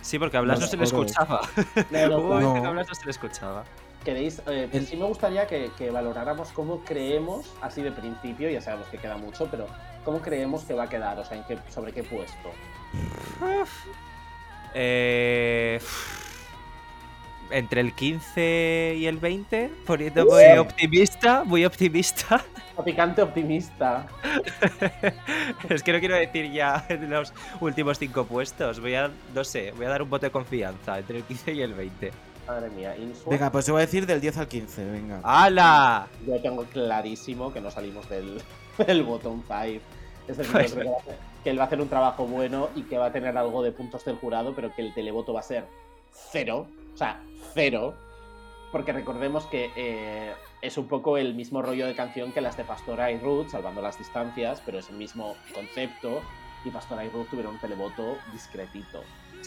Sí, 0.01 0.19
porque 0.19 0.35
a 0.35 0.41
Blas 0.41 0.59
no 0.59 0.67
se 0.67 0.75
le 0.75 0.83
escuchaba. 0.83 1.41
No, 1.91 2.07
no, 2.09 2.17
Hubo 2.17 2.53
que 2.61 2.67
a 2.67 2.71
Blas 2.71 2.87
no 2.89 2.95
se 2.95 3.05
le 3.05 3.11
escuchaba. 3.11 3.63
queréis. 4.03 4.41
eh, 4.47 4.67
pues 4.69 4.89
sí 4.89 4.97
me 4.97 5.05
gustaría 5.05 5.47
que, 5.47 5.71
que 5.77 5.89
valoráramos 5.91 6.49
cómo 6.51 6.83
creemos, 6.83 7.53
así 7.61 7.81
de 7.81 7.93
principio, 7.93 8.49
ya 8.49 8.59
sabemos 8.59 8.87
que 8.87 8.97
queda 8.97 9.15
mucho, 9.15 9.47
pero 9.49 9.65
cómo 10.03 10.19
creemos 10.21 10.63
que 10.65 10.73
va 10.73 10.83
a 10.83 10.89
quedar, 10.89 11.17
o 11.19 11.23
sea, 11.23 11.37
en 11.37 11.43
qué, 11.45 11.57
sobre 11.71 11.93
qué 11.93 12.03
puesto. 12.03 12.49
Eh, 14.73 15.79
entre 17.53 17.81
el 17.81 17.93
15 17.93 18.95
y 18.97 19.05
el 19.05 19.17
20, 19.17 19.69
poniéndome 19.85 20.53
Sí. 20.53 20.57
optimista, 20.57 21.43
muy 21.43 21.63
optimista. 21.65 22.43
Picante 22.85 23.21
optimista. 23.21 24.07
es 25.69 25.83
que 25.83 25.93
no 25.93 25.99
quiero 25.99 26.15
decir 26.15 26.51
ya 26.51 26.85
en 26.89 27.09
los 27.09 27.33
últimos 27.61 27.99
cinco 27.99 28.25
puestos. 28.25 28.79
Voy 28.79 28.95
a, 28.95 29.11
no 29.33 29.43
sé, 29.43 29.71
voy 29.73 29.85
a 29.85 29.89
dar 29.89 30.01
un 30.01 30.09
voto 30.09 30.25
de 30.25 30.31
confianza 30.31 30.99
entre 30.99 31.17
el 31.17 31.23
15 31.23 31.53
y 31.53 31.61
el 31.61 31.73
20. 31.73 32.11
Madre 32.47 32.69
mía, 32.71 32.95
Insua. 32.97 33.29
Venga, 33.31 33.51
pues 33.51 33.65
yo 33.67 33.73
voy 33.73 33.83
a 33.83 33.85
decir 33.85 34.05
del 34.05 34.19
10 34.19 34.37
al 34.37 34.47
15, 34.47 34.85
venga. 34.85 35.21
¡Hala! 35.23 36.07
Yo 36.27 36.41
tengo 36.41 36.63
clarísimo 36.65 37.53
que 37.53 37.61
no 37.61 37.71
salimos 37.71 38.09
del, 38.09 38.41
del 38.85 39.03
bottom 39.03 39.41
5. 39.47 39.81
Es 40.27 40.37
decir, 40.37 40.51
Pues 40.51 40.71
yo 40.73 40.79
creo 40.79 40.83
que, 40.85 40.89
va 40.91 40.97
a 40.97 41.01
hacer- 41.01 41.17
que 41.43 41.49
él 41.49 41.59
va 41.59 41.63
a 41.63 41.67
hacer 41.67 41.81
un 41.81 41.89
trabajo 41.89 42.25
bueno 42.25 42.69
y 42.75 42.83
que 42.83 42.97
va 42.97 43.07
a 43.07 43.11
tener 43.11 43.37
algo 43.37 43.61
de 43.63 43.71
puntos 43.71 44.03
del 44.05 44.15
jurado, 44.17 44.53
pero 44.55 44.73
que 44.73 44.81
el 44.81 44.93
televoto 44.93 45.33
va 45.33 45.41
a 45.41 45.43
ser 45.43 45.65
cero. 46.31 46.67
O 46.93 46.97
sea, 46.97 47.21
cero. 47.53 47.95
Porque 48.71 48.91
recordemos 48.91 49.45
que 49.45 49.71
eh, 49.75 50.33
es 50.61 50.77
un 50.77 50.87
poco 50.87 51.17
el 51.17 51.35
mismo 51.35 51.61
rollo 51.61 51.85
de 51.85 51.95
canción 51.95 52.31
que 52.31 52.41
las 52.41 52.57
de 52.57 52.63
Pastora 52.63 53.11
y 53.11 53.19
Ruth, 53.19 53.49
salvando 53.49 53.81
las 53.81 53.99
distancias, 53.99 54.61
pero 54.65 54.79
es 54.79 54.89
el 54.89 54.95
mismo 54.95 55.35
concepto. 55.53 56.21
Y 56.65 56.71
Pastora 56.71 57.05
y 57.05 57.09
Ruth 57.09 57.27
tuvieron 57.29 57.53
un 57.55 57.59
televoto 57.59 58.17
discretito. 58.31 59.03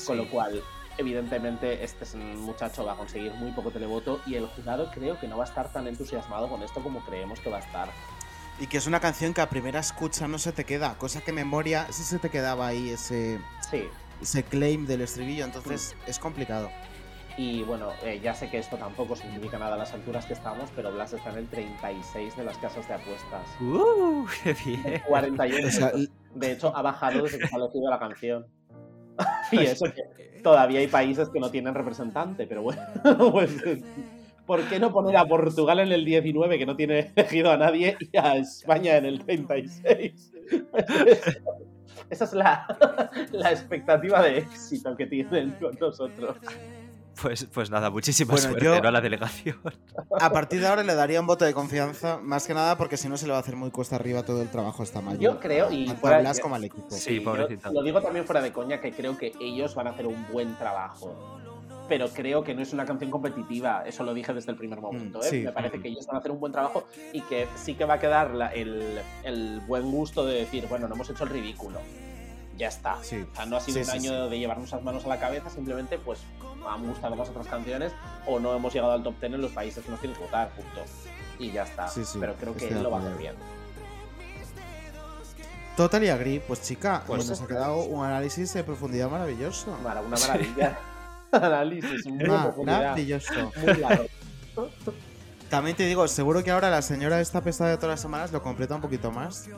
Con 0.06 0.18
lo 0.18 0.28
cual, 0.28 0.62
evidentemente, 0.98 1.82
este 1.82 2.04
muchacho 2.18 2.84
va 2.84 2.92
a 2.92 2.96
conseguir 2.96 3.32
muy 3.34 3.50
poco 3.52 3.70
televoto 3.70 4.20
y 4.26 4.34
el 4.34 4.46
jurado 4.46 4.90
creo 4.92 5.18
que 5.18 5.26
no 5.26 5.38
va 5.38 5.44
a 5.44 5.48
estar 5.48 5.72
tan 5.72 5.88
entusiasmado 5.88 6.48
con 6.48 6.62
esto 6.62 6.80
como 6.82 7.04
creemos 7.04 7.40
que 7.40 7.50
va 7.50 7.56
a 7.56 7.60
estar. 7.60 7.88
Y 8.60 8.66
que 8.68 8.76
es 8.76 8.86
una 8.86 9.00
canción 9.00 9.34
que 9.34 9.40
a 9.40 9.48
primera 9.48 9.80
escucha 9.80 10.28
no 10.28 10.38
se 10.38 10.52
te 10.52 10.64
queda, 10.64 10.96
cosa 10.98 11.20
que 11.20 11.32
memoria 11.32 11.86
sí 11.90 12.02
se 12.04 12.18
te 12.18 12.30
quedaba 12.30 12.66
ahí 12.68 12.90
ese, 12.90 13.38
Sí. 13.70 13.88
ese 14.22 14.44
claim 14.44 14.86
del 14.86 15.00
estribillo, 15.00 15.44
entonces 15.44 15.96
es 16.06 16.18
complicado. 16.18 16.70
Y 17.38 17.62
bueno, 17.64 17.90
eh, 18.02 18.18
ya 18.22 18.32
sé 18.34 18.48
que 18.48 18.58
esto 18.58 18.76
tampoco 18.76 19.14
significa 19.14 19.58
nada 19.58 19.74
a 19.74 19.78
las 19.78 19.92
alturas 19.92 20.24
que 20.24 20.32
estamos, 20.32 20.70
pero 20.74 20.90
Blas 20.90 21.12
está 21.12 21.30
en 21.30 21.38
el 21.38 21.48
36 21.48 22.34
de 22.34 22.44
las 22.44 22.56
casas 22.56 22.88
de 22.88 22.94
apuestas. 22.94 23.46
¡Uh! 23.60 24.26
¡Qué 24.42 24.54
bien! 24.64 25.02
48. 25.06 25.66
O 25.66 25.70
sea, 25.70 25.92
de 26.34 26.52
hecho, 26.52 26.74
ha 26.74 26.80
bajado 26.80 27.24
desde 27.24 27.38
que 27.38 27.46
se 27.46 27.54
ha 27.54 27.58
elegido 27.58 27.90
la 27.90 27.98
canción. 27.98 28.46
y 29.52 29.58
eso 29.58 29.84
que 29.86 30.40
todavía 30.42 30.80
hay 30.80 30.86
países 30.86 31.28
que 31.28 31.40
no 31.40 31.50
tienen 31.50 31.74
representante, 31.74 32.46
pero 32.46 32.62
bueno, 32.62 32.82
pues, 33.32 33.50
¿por 34.46 34.62
qué 34.68 34.78
no 34.78 34.92
poner 34.92 35.16
a 35.18 35.26
Portugal 35.26 35.80
en 35.80 35.92
el 35.92 36.04
19 36.06 36.58
que 36.58 36.66
no 36.66 36.76
tiene 36.76 37.12
elegido 37.14 37.50
a 37.50 37.58
nadie 37.58 37.96
y 38.00 38.16
a 38.16 38.36
España 38.36 38.96
en 38.96 39.06
el 39.06 39.24
36? 39.24 40.32
Esa 42.08 42.24
es 42.24 42.32
la, 42.32 42.66
la 43.32 43.50
expectativa 43.50 44.22
de 44.22 44.38
éxito 44.38 44.96
que 44.96 45.06
tienen 45.06 45.50
con 45.60 45.74
nosotros. 45.80 46.36
Pues, 47.22 47.46
pues 47.52 47.70
nada, 47.70 47.88
muchísima 47.90 48.32
Bueno, 48.32 48.48
suerte 48.48 48.64
yo- 48.64 48.80
¿no? 48.82 48.88
a 48.88 48.92
la 48.92 49.00
delegación. 49.00 49.58
A 50.20 50.30
partir 50.30 50.60
de 50.60 50.66
ahora 50.66 50.82
le 50.82 50.94
daría 50.94 51.20
un 51.20 51.26
voto 51.26 51.44
de 51.44 51.54
confianza, 51.54 52.18
más 52.22 52.46
que 52.46 52.54
nada 52.54 52.76
porque 52.76 52.96
si 52.96 53.08
no 53.08 53.16
se 53.16 53.26
le 53.26 53.32
va 53.32 53.38
a 53.38 53.40
hacer 53.40 53.56
muy 53.56 53.70
cuesta 53.70 53.96
arriba 53.96 54.22
todo 54.22 54.42
el 54.42 54.48
trabajo 54.50 54.82
esta 54.82 55.00
mayo. 55.00 55.18
Yo 55.20 55.40
creo, 55.40 55.70
y 55.72 55.86
Tanto 55.86 56.00
fuera 56.00 56.18
Blas 56.20 56.40
como 56.40 56.54
al 56.56 56.64
equipo. 56.64 56.86
Sí, 56.90 57.22
yo. 57.22 57.36
Lo 57.72 57.82
digo 57.82 58.00
también 58.02 58.24
fuera 58.26 58.40
de 58.42 58.52
coña, 58.52 58.80
que 58.80 58.92
creo 58.92 59.16
que 59.16 59.32
ellos 59.40 59.74
van 59.74 59.86
a 59.86 59.90
hacer 59.90 60.06
un 60.06 60.26
buen 60.32 60.54
trabajo. 60.56 61.14
Pero 61.88 62.08
creo 62.08 62.42
que 62.42 62.52
no 62.54 62.62
es 62.62 62.72
una 62.72 62.84
canción 62.84 63.10
competitiva, 63.12 63.84
eso 63.86 64.02
lo 64.02 64.12
dije 64.12 64.34
desde 64.34 64.50
el 64.50 64.58
primer 64.58 64.80
momento. 64.80 65.20
Mm, 65.20 65.22
¿eh? 65.22 65.26
sí. 65.30 65.42
Me 65.42 65.52
parece 65.52 65.80
que 65.80 65.88
ellos 65.88 66.04
van 66.06 66.16
a 66.16 66.18
hacer 66.18 66.32
un 66.32 66.40
buen 66.40 66.52
trabajo 66.52 66.84
y 67.12 67.20
que 67.22 67.46
sí 67.54 67.74
que 67.74 67.84
va 67.84 67.94
a 67.94 68.00
quedar 68.00 68.34
la- 68.34 68.48
el, 68.52 68.98
el 69.22 69.60
buen 69.60 69.90
gusto 69.92 70.26
de 70.26 70.34
decir, 70.40 70.66
bueno, 70.68 70.88
no 70.88 70.94
hemos 70.96 71.08
hecho 71.10 71.22
el 71.24 71.30
ridículo. 71.30 71.78
Ya 72.56 72.68
está. 72.68 72.96
Sí. 73.02 73.26
O 73.32 73.36
sea, 73.36 73.46
no 73.46 73.56
ha 73.56 73.60
sido 73.60 73.74
Sí, 73.74 73.80
un 73.90 74.00
sí, 74.00 74.08
año 74.08 74.28
de 74.28 74.38
llevarnos 74.38 74.70
las 74.72 74.82
manos 74.82 75.04
a 75.04 75.08
la 75.08 75.20
cabeza, 75.20 75.50
simplemente 75.50 75.98
pues 75.98 76.20
han 76.68 76.86
gustado 76.86 77.14
más 77.16 77.28
otras 77.28 77.46
canciones 77.46 77.92
o 78.26 78.40
no 78.40 78.54
hemos 78.54 78.72
llegado 78.72 78.92
al 78.92 79.02
top 79.02 79.14
10 79.20 79.34
en 79.34 79.42
los 79.42 79.52
países 79.52 79.84
que 79.84 79.90
nos 79.90 80.00
tienen 80.00 80.16
que 80.16 80.24
votar, 80.24 80.48
punto. 80.50 80.82
Y 81.38 81.50
ya 81.52 81.64
está. 81.64 81.86
Pero 82.18 82.34
creo 82.34 82.56
que 82.56 82.68
él 82.68 82.82
lo 82.82 82.90
va 82.90 82.98
a 82.98 83.00
hacer 83.02 83.16
bien. 83.18 83.34
Totally 85.76 86.08
agree. 86.08 86.40
Pues 86.40 86.62
chica, 86.62 87.02
Pues 87.06 87.28
nos 87.28 87.40
ha 87.42 87.46
quedado 87.46 87.84
un 87.84 88.04
análisis 88.04 88.52
de 88.54 88.64
profundidad 88.64 89.10
maravilloso. 89.10 89.76
Mara- 89.82 90.00
Una 90.00 90.16
maravilla. 90.20 90.78
Análisis 91.32 92.06
muy 92.06 92.24
profundidad. 92.24 92.78
Maravilloso. 92.78 93.52
Muy 93.62 93.74
largo. 93.74 94.04
También 95.50 95.76
te 95.76 95.84
digo, 95.84 96.08
seguro 96.08 96.42
que 96.42 96.50
ahora 96.50 96.70
la 96.70 96.80
señora 96.82 97.20
esta 97.20 97.42
pesada 97.42 97.70
de 97.70 97.76
todas 97.76 97.90
las 97.90 98.00
semanas 98.00 98.32
lo 98.32 98.42
completa 98.42 98.74
un 98.74 98.80
poquito 98.80 99.12
más. 99.12 99.48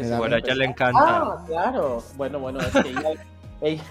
Me 0.00 0.08
da 0.08 0.18
Bueno, 0.18 0.36
a 0.36 0.38
ella 0.38 0.54
le 0.54 0.64
encanta. 0.64 1.00
Ah, 1.02 1.44
claro. 1.46 2.02
Bueno, 2.16 2.38
bueno, 2.40 2.60
es 2.60 2.72
que 2.72 2.88
ella. 2.90 3.10
ella 3.60 3.82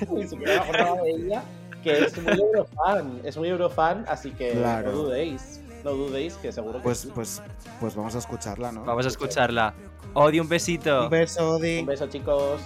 ella, 1.06 1.42
que 1.82 2.04
es 2.04 2.16
muy 2.22 2.32
eurofan. 2.40 3.20
Es 3.24 3.36
muy 3.36 3.48
eurofan, 3.48 4.04
así 4.08 4.30
que 4.32 4.50
Claro. 4.52 4.90
no 4.90 4.96
dudéis. 4.98 5.60
No 5.84 5.90
dudéis, 5.92 6.34
que 6.36 6.50
seguro 6.50 6.78
que 6.78 6.82
Pues, 6.84 6.98
sí. 7.00 7.12
pues, 7.14 7.42
pues 7.78 7.94
vamos 7.94 8.14
a 8.14 8.18
escucharla, 8.18 8.72
¿no? 8.72 8.84
Vamos 8.84 9.04
a 9.04 9.08
escucharla. 9.08 9.74
Odio 10.14 10.42
un 10.42 10.48
besito. 10.48 11.04
Un 11.04 11.10
beso, 11.10 11.50
Odi. 11.56 11.80
Un 11.80 11.86
beso, 11.86 12.06
chicos. 12.06 12.60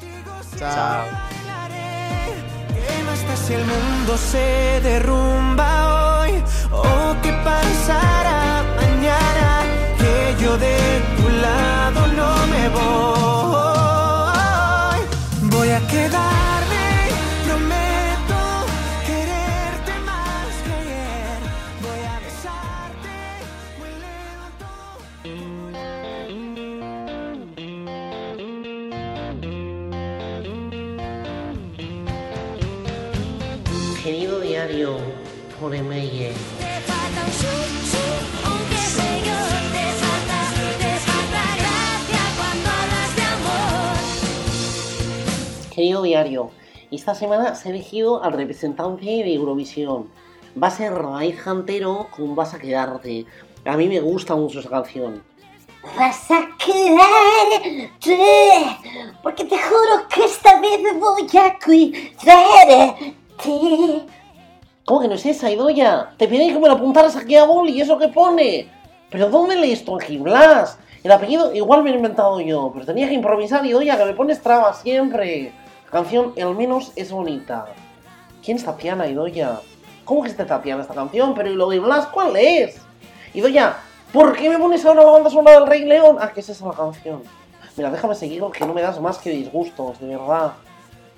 Chao. 0.56 1.04
¿Qué 2.74 3.02
más 3.04 3.26
da 3.26 3.36
si 3.36 3.54
el 3.54 3.64
mundo 3.64 4.16
se 4.16 4.80
derrumba 4.82 6.20
hoy? 6.22 6.30
¿O 6.72 7.16
qué 7.22 7.32
pasará 7.44 8.62
mañana? 8.76 9.47
Yo 10.40 10.56
de 10.56 10.76
tu 11.16 11.28
lado 11.42 12.06
no 12.18 12.46
me 12.46 12.68
voy. 12.68 13.58
Voy 15.50 15.70
a 15.70 15.80
quedarme, 15.88 16.86
prometo 17.44 18.40
quererte 19.04 19.94
más 20.06 20.46
que 20.64 20.72
ayer. 20.80 21.38
Voy 21.82 22.02
a 22.12 22.16
besarte 22.24 23.14
muy 23.80 23.92
Querido 34.02 34.34
diario, 34.40 34.90
por 35.60 35.74
email. 35.74 36.37
Querido 45.78 46.02
diario, 46.02 46.50
esta 46.90 47.14
semana 47.14 47.54
se 47.54 47.68
ha 47.68 47.70
elegido 47.70 48.24
al 48.24 48.32
representante 48.32 49.04
de 49.04 49.32
Eurovisión. 49.32 50.08
Va 50.60 50.66
a 50.66 50.72
ser 50.72 50.92
Raíz 50.92 51.38
Jantero 51.38 52.08
con 52.10 52.34
Vas 52.34 52.52
a 52.52 52.58
quedarte. 52.58 53.26
A 53.64 53.76
mí 53.76 53.86
me 53.86 54.00
gusta 54.00 54.34
mucho 54.34 54.58
esa 54.58 54.70
canción. 54.70 55.22
Vas 55.96 56.28
a 56.32 56.48
quedarte, 56.58 57.92
porque 59.22 59.44
te 59.44 59.56
juro 59.56 60.08
que 60.12 60.24
esta 60.24 60.60
vez 60.60 60.80
voy 60.98 61.28
a 61.38 61.56
cuidarte. 61.64 63.14
¿Cómo 64.84 65.00
que 65.00 65.06
no 65.06 65.14
es 65.14 65.26
esa, 65.26 65.48
Idoya? 65.48 66.10
Te 66.16 66.26
pedí 66.26 66.52
que 66.52 66.58
me 66.58 66.66
lo 66.66 66.72
apuntaras 66.74 67.14
aquí 67.14 67.36
a 67.36 67.44
boli 67.44 67.74
y 67.74 67.82
eso 67.82 67.96
que 67.96 68.08
pone. 68.08 68.68
¿Pero 69.10 69.30
dónde 69.30 69.54
lees 69.54 69.84
tú 69.84 69.94
aquí, 69.94 70.18
Blas? 70.18 70.76
El 71.04 71.12
apellido 71.12 71.54
igual 71.54 71.84
me 71.84 71.90
lo 71.90 71.94
he 71.94 71.98
inventado 71.98 72.40
yo, 72.40 72.72
pero 72.74 72.84
tenía 72.84 73.08
que 73.08 73.14
improvisar, 73.14 73.64
Idoya, 73.64 73.96
que 73.96 74.06
me 74.06 74.14
pones 74.14 74.42
trabas 74.42 74.80
siempre. 74.80 75.52
Canción, 75.90 76.34
al 76.36 76.54
menos, 76.54 76.92
es 76.96 77.10
bonita. 77.10 77.66
¿Quién 78.44 78.58
es 78.58 78.64
Tatiana, 78.64 79.06
Idoya? 79.06 79.60
¿Cómo 80.04 80.22
que 80.22 80.28
es 80.28 80.36
Tatiana 80.36 80.82
esta 80.82 80.94
canción? 80.94 81.34
Pero 81.34 81.50
¿y 81.50 81.54
lo 81.54 81.70
de 81.70 81.78
Blas 81.80 82.06
cuál 82.08 82.36
es? 82.36 82.78
Idoya, 83.32 83.76
¿por 84.12 84.36
qué 84.36 84.50
me 84.50 84.58
pones 84.58 84.84
ahora 84.84 85.02
la 85.02 85.10
banda 85.10 85.30
sonora 85.30 85.58
del 85.58 85.66
Rey 85.66 85.84
León? 85.86 86.16
Ah, 86.20 86.30
que 86.30 86.40
es 86.40 86.48
esa 86.50 86.66
la 86.66 86.74
canción. 86.74 87.22
Mira, 87.76 87.90
déjame 87.90 88.14
seguir, 88.14 88.42
que 88.52 88.66
no 88.66 88.74
me 88.74 88.82
das 88.82 89.00
más 89.00 89.16
que 89.16 89.30
disgustos, 89.30 89.98
de 90.00 90.08
verdad. 90.08 90.52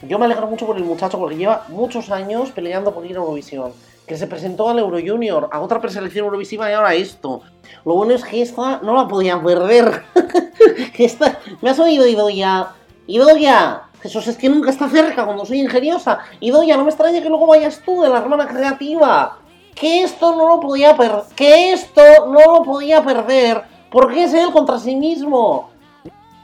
Yo 0.03 0.19
me 0.19 0.27
alegro 0.27 0.47
mucho 0.47 0.67
por 0.67 0.77
el 0.77 0.85
muchacho 0.85 1.19
porque 1.19 1.37
lleva 1.37 1.65
muchos 1.69 2.11
años 2.11 2.51
peleando 2.53 2.95
por 2.95 3.05
ir 3.05 3.17
a 3.17 3.21
Eurovisión. 3.21 3.73
Que 4.07 4.17
se 4.17 4.29
presentó 4.29 4.69
al 4.69 4.79
Euro 4.79 4.99
Junior, 5.05 5.49
a 5.51 5.61
otra 5.61 5.81
preselección 5.81 6.27
eurovisiva 6.27 6.71
y 6.71 6.75
ahora 6.75 6.95
esto. 6.95 7.43
Lo 7.85 7.95
bueno 7.95 8.15
es 8.15 8.25
que 8.25 8.41
esta 8.41 8.81
no 8.83 8.95
la 8.95 9.09
podía 9.09 9.41
perder. 9.43 10.05
esta... 10.99 11.39
¿Me 11.61 11.71
has 11.71 11.79
oído, 11.79 12.07
Idoya? 12.07 12.69
Idoya, 13.07 13.90
Jesús 14.03 14.27
es 14.29 14.37
que 14.37 14.49
nunca 14.49 14.71
está 14.71 14.89
cerca 14.89 15.25
cuando 15.25 15.45
soy 15.45 15.61
ingeniosa. 15.61 16.21
Idoya, 16.41 16.77
no 16.77 16.85
me 16.85 16.91
extraña 16.91 17.21
que 17.21 17.29
luego 17.29 17.47
vayas 17.47 17.83
tú 17.85 18.01
de 18.03 18.09
la 18.09 18.19
hermana 18.19 18.49
creativa. 18.49 19.39
Que 19.75 20.03
esto 20.03 20.35
no 20.35 20.49
lo 20.49 20.61
podía 20.61 20.97
perder. 20.97 21.23
Que 21.37 21.73
esto 21.73 22.03
no 22.27 22.53
lo 22.53 22.63
podía 22.63 23.05
perder. 23.05 23.63
Porque 23.91 24.25
es 24.25 24.35
él 24.35 24.51
contra 24.53 24.79
sí 24.79 24.97
mismo. 24.97 25.71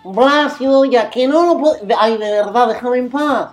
Blas, 0.04 0.60
Idoya, 0.60 1.10
que 1.10 1.26
no 1.26 1.46
lo 1.46 1.58
puede... 1.58 1.94
Ay, 1.98 2.18
de 2.18 2.30
verdad, 2.30 2.68
déjame 2.68 2.98
en 2.98 3.10
paz. 3.10 3.50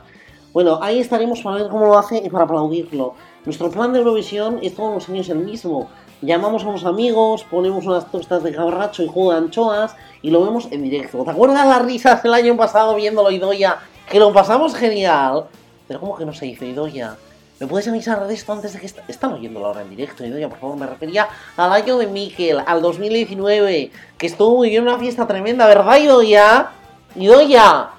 Bueno, 0.52 0.80
ahí 0.82 1.00
estaremos 1.00 1.42
para 1.42 1.56
ver 1.56 1.70
cómo 1.70 1.88
lo 1.88 1.98
hace 1.98 2.18
y 2.18 2.30
para 2.30 2.44
aplaudirlo. 2.44 3.16
Nuestro 3.46 3.72
plan 3.72 3.92
de 3.92 4.00
Eurovisión 4.00 4.60
es 4.62 4.76
todos 4.76 4.94
los 4.94 5.10
años 5.10 5.30
el 5.30 5.40
mismo. 5.40 5.90
Llamamos 6.22 6.64
a 6.64 6.68
unos 6.68 6.86
amigos, 6.86 7.44
ponemos 7.50 7.86
unas 7.86 8.10
tostas 8.12 8.44
de 8.44 8.54
cabracho 8.54 9.04
y 9.04 9.08
jugo 9.08 9.32
de 9.32 9.40
anchoas 9.40 9.96
y 10.22 10.30
lo 10.30 10.44
vemos 10.46 10.68
en 10.72 10.84
directo. 10.84 11.24
¿Te 11.24 11.32
acuerdas 11.32 11.68
las 11.68 11.82
risas 11.82 12.24
el 12.24 12.34
año 12.34 12.56
pasado 12.56 12.96
viéndolo, 12.96 13.32
Idoya? 13.32 13.80
Que 14.10 14.20
lo 14.20 14.32
pasamos 14.32 14.76
genial. 14.76 15.46
Pero 15.88 16.00
¿cómo 16.00 16.16
que 16.16 16.26
no 16.26 16.34
se 16.34 16.48
hizo, 16.48 16.66
Idoya? 16.66 17.18
¿Me 17.60 17.68
puedes 17.68 17.88
avisar 17.88 18.26
de 18.28 18.34
esto 18.34 18.52
antes 18.52 18.74
de 18.74 18.80
que 18.80 18.86
est 18.88 18.98
están 19.08 19.34
oyéndolo 19.34 19.68
ahora 19.68 19.82
en 19.82 19.90
directo, 19.90 20.26
Idoya? 20.26 20.50
Por 20.50 20.60
favor, 20.60 20.78
me 20.78 20.88
refería 20.88 21.30
al 21.56 21.72
año 21.72 21.98
de 21.98 22.08
Miquel, 22.08 22.62
al 22.66 22.82
2019, 22.82 23.92
que 24.18 24.28
estuvo 24.28 24.58
muy 24.58 24.70
bien 24.70 24.84
una 24.84 24.98
fiesta 24.98 25.28
tremenda, 25.28 25.68
¿verdad, 25.68 25.98
Idoya? 25.98 26.72
Idoya. 27.16 27.92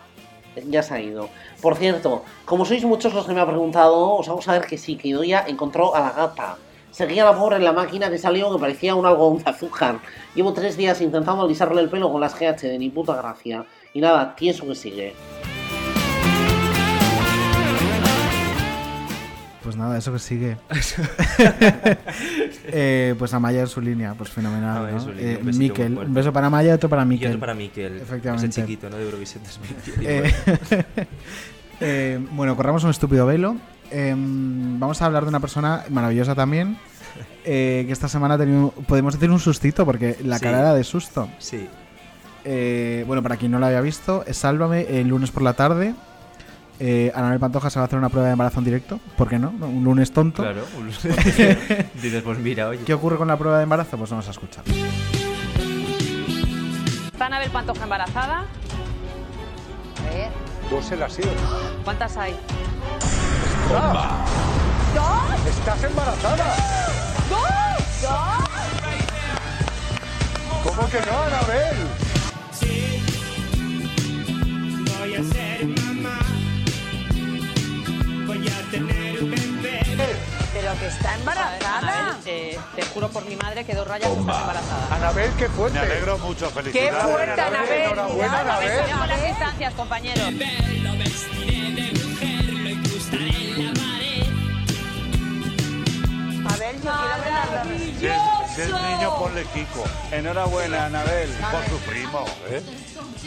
Ya 0.68 0.82
se 0.82 0.94
ha 0.94 1.00
ido. 1.00 1.28
Por 1.60 1.76
cierto, 1.76 2.24
como 2.44 2.64
sois 2.64 2.84
muchos 2.84 3.14
los 3.14 3.26
que 3.26 3.32
me 3.32 3.40
han 3.40 3.48
preguntado, 3.48 4.16
os 4.16 4.28
vamos 4.28 4.46
a 4.48 4.52
ver 4.52 4.66
que 4.66 4.76
sí, 4.76 4.96
que 4.96 5.08
Idoya 5.08 5.44
encontró 5.46 5.94
a 5.94 6.00
la 6.00 6.10
gata. 6.10 6.56
Seguía 6.90 7.24
la 7.24 7.36
pobre 7.36 7.56
en 7.56 7.64
la 7.64 7.72
máquina 7.72 8.10
que 8.10 8.18
salió 8.18 8.52
que 8.52 8.60
parecía 8.60 8.94
un 8.94 9.06
algodón 9.06 9.42
de 9.42 9.50
azúcar. 9.50 9.98
Llevo 10.34 10.52
tres 10.52 10.76
días 10.76 11.00
intentando 11.00 11.42
alisarle 11.42 11.80
el 11.80 11.88
pelo 11.88 12.12
con 12.12 12.20
las 12.20 12.38
GH 12.38 12.60
de 12.60 12.78
ni 12.78 12.90
puta 12.90 13.14
gracia. 13.16 13.66
Y 13.92 14.00
nada, 14.00 14.36
tieso 14.36 14.66
que 14.66 14.74
sigue. 14.74 15.14
Pues 19.74 19.82
nada, 19.82 19.98
eso 19.98 20.12
que 20.12 20.18
sigue. 20.20 20.56
Eh, 22.76 23.14
pues 23.18 23.32
Amaya 23.34 23.60
en 23.60 23.66
su 23.66 23.80
línea, 23.80 24.14
pues 24.14 24.30
fenomenal. 24.30 24.78
Amaya 24.78 24.88
en 24.90 24.94
¿no? 24.96 25.00
su 25.02 25.12
línea, 25.12 25.32
Eh, 25.32 25.40
un 25.44 25.58
Miquel, 25.58 25.98
un 25.98 26.14
beso 26.14 26.32
para 26.32 26.46
Amaya 26.46 26.70
y 26.70 26.72
otro 26.72 26.88
para 26.88 27.02
Y 27.02 27.06
Miquel. 27.06 27.28
otro 27.28 27.40
para 27.40 27.54
Miquel. 27.54 27.96
Efectivamente. 28.00 28.46
Ese 28.48 28.60
chiquito, 28.62 28.88
¿no? 28.88 28.96
De 28.96 29.04
Eurovisión 29.04 29.42
2019. 29.44 30.34
Eh, 30.80 30.96
eh, 31.80 32.26
bueno, 32.32 32.56
corramos 32.56 32.84
un 32.84 32.90
estúpido 32.90 33.26
velo. 33.26 33.56
Eh, 33.90 34.14
vamos 34.16 35.02
a 35.02 35.06
hablar 35.06 35.24
de 35.24 35.28
una 35.28 35.40
persona 35.40 35.84
maravillosa 35.90 36.34
también. 36.34 36.78
eh, 37.44 37.82
que 37.86 37.92
esta 37.92 38.08
semana 38.08 38.34
ha 38.34 38.38
tenido, 38.38 38.70
podemos 38.86 39.14
decir 39.14 39.30
un 39.30 39.40
sustito 39.40 39.84
porque 39.84 40.16
la 40.24 40.38
Sí. 40.38 40.44
cara 40.44 40.60
era 40.60 40.74
de 40.74 40.84
susto. 40.84 41.28
Sí. 41.38 41.68
Bueno, 43.06 43.22
para 43.22 43.36
quien 43.36 43.50
no 43.52 43.58
lo 43.58 43.66
había 43.66 43.80
visto, 43.80 44.24
es 44.26 44.36
Sálvame 44.38 45.00
el 45.00 45.08
lunes 45.08 45.30
por 45.32 45.42
la 45.42 45.52
tarde. 45.54 45.94
Eh, 46.80 47.12
Anabel 47.14 47.38
Pantoja 47.38 47.70
se 47.70 47.78
va 47.78 47.84
a 47.84 47.86
hacer 47.86 47.98
una 47.98 48.08
prueba 48.08 48.26
de 48.26 48.32
embarazo 48.32 48.58
en 48.58 48.64
directo. 48.64 48.98
¿Por 49.16 49.28
qué 49.28 49.38
no? 49.38 49.50
Un 49.50 49.84
lunes 49.84 50.12
tonto. 50.12 50.42
Claro, 50.42 50.64
un 50.76 50.86
lunes. 50.86 51.02
Dices, 52.02 52.22
pues 52.22 52.38
mira, 52.38 52.68
oye. 52.68 52.80
¿Qué 52.84 52.94
ocurre 52.94 53.16
con 53.16 53.28
la 53.28 53.36
prueba 53.36 53.58
de 53.58 53.64
embarazo? 53.64 53.96
Pues 53.96 54.10
vamos 54.10 54.26
a 54.26 54.30
escuchar. 54.32 54.64
¿Está 57.06 57.26
Anabel 57.26 57.50
Pantoja 57.50 57.84
embarazada? 57.84 58.44
A 60.00 60.14
ver. 60.14 60.30
Dos 60.70 60.84
se 60.84 60.96
las 60.96 61.12
sido. 61.12 61.30
¿Cuántas 61.84 62.16
hay? 62.16 62.34
¿Dos? 64.94 65.46
¿Estás 65.48 65.84
embarazada? 65.84 66.56
¡Dos! 67.30 68.02
¡Dos! 68.02 68.44
¿Cómo 70.64 70.88
que 70.88 70.98
no, 71.00 71.18
Anabel? 71.18 71.76
Está 80.96 81.14
embarazada. 81.16 82.18
eh, 82.26 82.58
te 82.76 82.82
juro 82.86 83.08
por 83.08 83.24
mi 83.26 83.36
madre 83.36 83.64
que 83.64 83.74
dos 83.74 83.86
rayas 83.86 84.10
estás 84.10 84.40
embarazada. 84.40 84.94
Anabel, 84.96 85.30
qué 85.38 85.48
fuerte. 85.48 85.78
Me 85.78 85.84
alegro 85.84 86.18
mucho, 86.18 86.46
¡Qué 86.48 86.54
felicidades. 86.62 87.02
fuerte, 87.04 87.40
Anabel! 87.40 87.82
Enhorabuena, 87.82 88.40
Anabel. 88.40 88.90
Con 88.98 89.08
las 89.08 89.24
distancias, 89.24 89.74
compañeros. 89.74 90.24
Lo 90.32 90.92
vestiré 90.98 91.70
de 91.72 91.92
mujer, 92.04 92.44
lo 92.52 92.68
incrustaré 92.70 93.28
en 93.28 93.64
la 93.64 93.72
pared. 93.72 94.26
A 96.46 96.56
ver, 96.56 96.74
yo 96.76 96.80
quiero 96.82 97.16
ver 97.24 97.32
la 97.32 97.64
Si 98.54 98.60
es, 98.60 98.68
niño, 98.68 99.18
ponle 99.18 99.44
Kiko. 99.46 99.84
Enhorabuena, 100.12 100.86
Anabel. 100.86 101.28
Por 101.50 101.64
su 101.68 101.78
primo, 101.84 102.24
¿eh? 102.48 102.62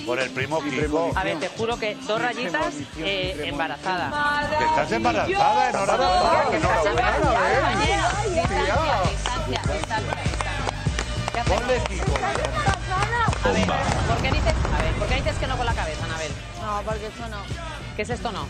Por 0.05 0.19
el 0.19 0.29
primo 0.29 0.61
Kiko. 0.61 1.11
A 1.15 1.23
ver, 1.23 1.39
te 1.39 1.49
juro 1.49 1.77
que 1.77 1.95
dos 1.95 2.21
rayitas 2.21 2.75
eh, 2.99 3.43
embarazada. 3.45 4.47
Que 4.57 4.65
estás 4.65 4.91
embarazada, 4.93 5.69
enhorabuena. 5.69 6.43
Enhorabuena, 6.53 7.07
Anabel. 7.07 7.47
Distancia, 8.33 9.61
distancia, 9.73 10.23
distancia. 10.23 11.43
Ponle 11.45 11.79
Kiko. 11.89 12.13
A 13.43 13.51
ver, 13.51 13.67
¿por 14.07 14.17
qué 14.21 14.31
dices, 14.31 14.53
a 14.73 14.81
ver, 14.81 14.93
¿por 14.93 15.07
qué 15.07 15.15
dices 15.15 15.37
que 15.37 15.47
no 15.47 15.57
con 15.57 15.65
la 15.65 15.73
cabeza, 15.73 16.05
Anabel? 16.05 16.31
No, 16.61 16.81
porque 16.83 17.07
esto 17.07 17.27
no. 17.27 17.37
¿Qué 17.95 18.01
es 18.01 18.09
esto 18.09 18.31
no? 18.31 18.47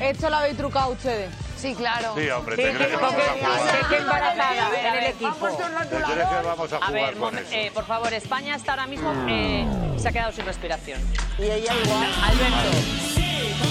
Esto 0.00 0.30
lo 0.30 0.36
habéis 0.36 0.56
trucado 0.56 0.92
ustedes. 0.92 1.30
Sí, 1.64 1.74
claro. 1.74 2.12
Sí, 2.14 2.28
hombre, 2.28 2.56
Sí, 2.56 2.62
¿te 2.62 2.74
crees 2.74 2.90
que 2.90 2.96
vamos 2.96 3.14
a 3.14 3.32
jugar? 3.32 3.88
que 3.88 3.96
embarazada 3.96 4.66
A 4.66 4.68
ver, 4.70 4.84
en 4.86 4.94
el 4.96 5.04
equipo. 5.12 5.48
¿Te 5.48 6.12
crees 6.12 6.28
que 6.28 6.46
vamos 6.46 6.72
a 6.74 6.76
A 6.76 6.90
ver, 6.90 7.00
jugar 7.00 7.14
con 7.14 7.38
eso? 7.38 7.48
eh, 7.52 7.70
por 7.72 7.86
favor, 7.86 8.12
España 8.12 8.54
está 8.54 8.72
ahora 8.72 8.86
mismo, 8.86 9.10
eh, 9.30 9.66
se 9.96 10.08
ha 10.08 10.12
quedado 10.12 10.32
sin 10.32 10.44
respiración. 10.44 11.00
Y 11.38 11.44
ella 11.44 11.72
igual. 11.82 12.06
Alberto, 12.22 12.70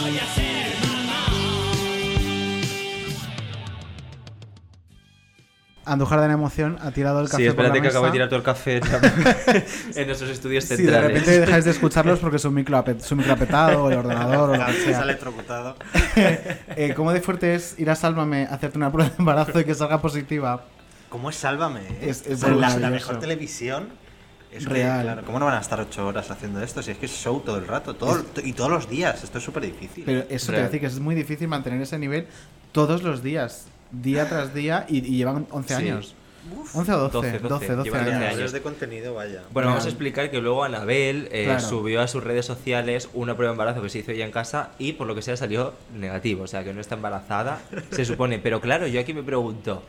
Voy 0.01 0.17
a 0.17 0.25
ser 0.33 0.82
Andújar 5.85 6.21
de 6.21 6.27
la 6.27 6.33
emoción 6.33 6.77
ha 6.81 6.91
tirado 6.91 7.19
el 7.19 7.27
café. 7.29 7.43
Sí, 7.43 7.47
espérate 7.49 7.73
por 7.73 7.81
que 7.81 7.87
la 7.87 7.89
acabo 7.89 8.05
de 8.05 8.11
mesa. 8.11 8.13
tirar 8.13 8.29
todo 8.29 8.37
el 8.39 8.43
café 8.45 8.77
en- 9.95 10.07
nuestros 10.07 10.29
estudios 10.29 10.63
Si 10.63 10.69
de 10.71 10.77
centrales. 10.77 11.07
repente 11.09 11.39
dejáis 11.41 11.65
de 11.65 11.71
escucharlos 11.71 12.19
porque 12.19 12.39
su 12.39 12.49
micro, 12.51 12.77
ha 12.77 12.85
su 12.99 13.15
micro 13.15 13.33
ha 13.33 13.35
petado, 13.35 13.83
o 13.83 13.91
el 13.91 13.97
ordenador, 13.97 14.49
o 14.51 14.55
lo 14.57 14.65
que 14.65 14.73
Se 14.73 14.85
sea. 14.85 15.01
electrocutado. 15.01 15.75
Eh, 16.75 16.93
¿Cómo 16.95 17.11
de 17.11 17.21
fuerte 17.21 17.55
es 17.55 17.75
ir 17.79 17.89
a 17.89 17.95
Sálvame, 17.95 18.47
hacerte 18.49 18.77
una 18.77 18.91
prueba 18.91 19.09
de 19.09 19.15
embarazo 19.19 19.59
y 19.59 19.65
que 19.65 19.73
salga 19.75 20.01
positiva? 20.01 20.63
¿Cómo 21.09 21.29
es 21.29 21.35
Sálvame? 21.35 21.81
eh? 21.81 21.97
Es- 22.09 22.25
es 22.27 22.43
O 22.43 22.47
sea, 22.47 22.55
la, 22.55 22.77
la 22.77 22.89
mejor 22.89 23.19
televisión. 23.19 23.89
Es 24.51 24.65
que, 24.67 24.73
Real. 24.73 25.01
claro, 25.01 25.23
¿Cómo 25.25 25.39
no 25.39 25.45
van 25.45 25.55
a 25.55 25.61
estar 25.61 25.79
ocho 25.79 26.05
horas 26.07 26.29
haciendo 26.29 26.61
esto? 26.61 26.83
Si 26.83 26.91
es 26.91 26.97
que 26.99 27.07
es 27.07 27.11
show 27.11 27.39
todo 27.43 27.57
el 27.57 27.67
rato, 27.67 27.95
todo, 27.95 28.23
y 28.43 28.53
todos 28.53 28.69
los 28.69 28.87
días. 28.87 29.23
Esto 29.23 29.39
es 29.39 29.43
súper 29.43 29.63
difícil. 29.63 30.03
Pero 30.05 30.25
eso 30.29 30.47
te 30.47 30.51
voy 30.53 30.61
a 30.61 30.63
decir 30.65 30.79
que 30.79 30.85
es 30.85 30.99
muy 30.99 31.15
difícil 31.15 31.47
mantener 31.47 31.81
ese 31.81 31.97
nivel 31.97 32.27
todos 32.71 33.01
los 33.01 33.23
días, 33.23 33.65
día 33.93 34.27
tras 34.27 34.53
día, 34.53 34.85
y, 34.89 34.97
y 34.97 35.17
llevan 35.17 35.47
11 35.51 35.75
Sí. 35.75 35.81
años. 35.89 36.15
11 36.73 36.91
o 36.91 36.97
12, 37.07 37.11
12, 37.13 37.39
12, 37.39 37.75
12, 37.75 37.83
llevan 37.89 38.05
12 38.05 38.15
años. 38.27 38.51
de 38.51 38.61
contenido, 38.61 39.13
vaya. 39.13 39.43
Bueno, 39.53 39.69
vamos 39.69 39.85
a 39.85 39.87
explicar 39.87 40.29
que 40.29 40.39
luego 40.41 40.65
Anabel 40.65 41.29
eh, 41.31 41.45
Claro. 41.45 41.61
subió 41.61 42.01
a 42.01 42.07
sus 42.09 42.21
redes 42.21 42.45
sociales 42.45 43.07
una 43.13 43.35
prueba 43.37 43.51
de 43.51 43.53
embarazo 43.53 43.81
que 43.81 43.87
se 43.87 43.99
hizo 43.99 44.11
ella 44.11 44.25
en 44.25 44.31
casa 44.31 44.71
y 44.77 44.91
por 44.93 45.07
lo 45.07 45.15
que 45.15 45.21
sea 45.21 45.37
salió 45.37 45.73
negativo, 45.97 46.43
o 46.43 46.47
sea 46.47 46.65
que 46.65 46.73
no 46.73 46.81
está 46.81 46.95
embarazada, 46.95 47.61
se 47.91 48.03
supone. 48.03 48.39
Pero 48.39 48.59
claro, 48.59 48.87
yo 48.87 48.99
aquí 48.99 49.13
me 49.13 49.23
pregunto, 49.23 49.83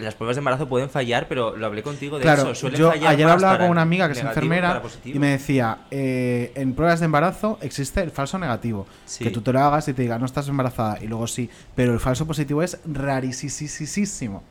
las 0.00 0.14
pruebas 0.14 0.36
de 0.36 0.40
embarazo 0.40 0.68
pueden 0.68 0.90
fallar, 0.90 1.26
pero 1.28 1.56
lo 1.56 1.66
hablé 1.66 1.82
contigo 1.82 2.16
de 2.18 2.22
Claro, 2.22 2.42
eso. 2.42 2.54
Suelen 2.54 2.78
yo 2.80 2.90
fallar 2.90 3.08
ayer 3.12 3.26
más 3.26 3.34
hablaba 3.34 3.54
para 3.54 3.64
con 3.64 3.70
una 3.72 3.82
amiga 3.82 4.06
que 4.06 4.12
es 4.12 4.20
enfermera 4.22 4.82
y 5.04 5.18
me 5.18 5.28
decía, 5.30 5.78
eh, 5.90 6.52
en 6.54 6.74
pruebas 6.74 7.00
de 7.00 7.06
embarazo 7.06 7.58
existe 7.60 8.02
el 8.02 8.10
falso 8.10 8.38
negativo. 8.38 8.86
Sí. 9.06 9.24
Que 9.24 9.30
tú 9.30 9.40
te 9.40 9.52
lo 9.52 9.60
hagas 9.60 9.88
y 9.88 9.92
te 9.94 10.02
diga, 10.02 10.18
no 10.18 10.26
estás 10.26 10.48
embarazada, 10.48 10.98
y 11.02 11.06
luego 11.06 11.26
sí. 11.26 11.48
Pero 11.74 11.92
el 11.92 12.00
falso 12.00 12.26
positivo 12.26 12.62
es 12.62 12.78
rarísimo. 12.84 14.42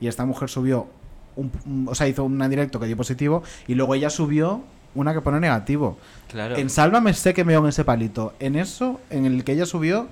Y 0.00 0.08
esta 0.08 0.24
mujer 0.24 0.48
subió, 0.48 0.88
un, 1.36 1.50
un- 1.66 1.86
o 1.88 1.94
sea, 1.94 2.08
hizo 2.08 2.24
una 2.24 2.48
directo 2.48 2.78
que 2.80 2.86
dio 2.86 2.96
positivo 2.96 3.42
y 3.66 3.74
luego 3.74 3.94
ella 3.94 4.10
subió 4.10 4.62
una 4.94 5.14
que 5.14 5.20
pone 5.22 5.40
negativo. 5.40 5.96
Claro. 6.28 6.56
En 6.56 6.68
Sálvame 6.68 7.14
sé 7.14 7.32
que 7.32 7.44
me 7.44 7.54
en 7.54 7.66
ese 7.66 7.84
palito. 7.84 8.34
En 8.40 8.56
eso, 8.56 9.00
en 9.10 9.24
el 9.24 9.42
que 9.44 9.52
ella 9.52 9.64
subió, 9.64 10.08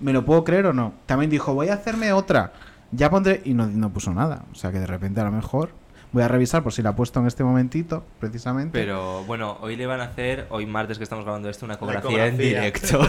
¿me 0.00 0.12
lo 0.12 0.24
puedo 0.24 0.42
creer 0.44 0.66
o 0.66 0.72
no? 0.72 0.92
También 1.06 1.30
dijo, 1.30 1.54
voy 1.54 1.68
a 1.68 1.74
hacerme 1.74 2.12
otra. 2.12 2.52
Ya 2.96 3.10
pondré... 3.10 3.42
Y 3.44 3.54
no, 3.54 3.66
no 3.66 3.90
puso 3.92 4.12
nada. 4.12 4.44
O 4.52 4.54
sea 4.54 4.70
que 4.72 4.78
de 4.80 4.86
repente 4.86 5.20
a 5.20 5.24
lo 5.24 5.30
mejor... 5.32 5.70
Voy 6.12 6.22
a 6.22 6.28
revisar 6.28 6.62
por 6.62 6.72
si 6.72 6.80
la 6.80 6.90
ha 6.90 6.94
puesto 6.96 7.18
en 7.18 7.26
este 7.26 7.42
momentito, 7.42 8.04
precisamente. 8.20 8.70
Pero 8.78 9.24
bueno, 9.24 9.58
hoy 9.62 9.74
le 9.74 9.84
van 9.84 10.00
a 10.00 10.04
hacer, 10.04 10.46
hoy 10.50 10.64
martes 10.64 10.96
que 10.96 11.02
estamos 11.02 11.24
grabando 11.24 11.48
esto, 11.48 11.64
una 11.66 11.74
ecografía 11.74 12.28
en 12.28 12.38
directo. 12.38 13.00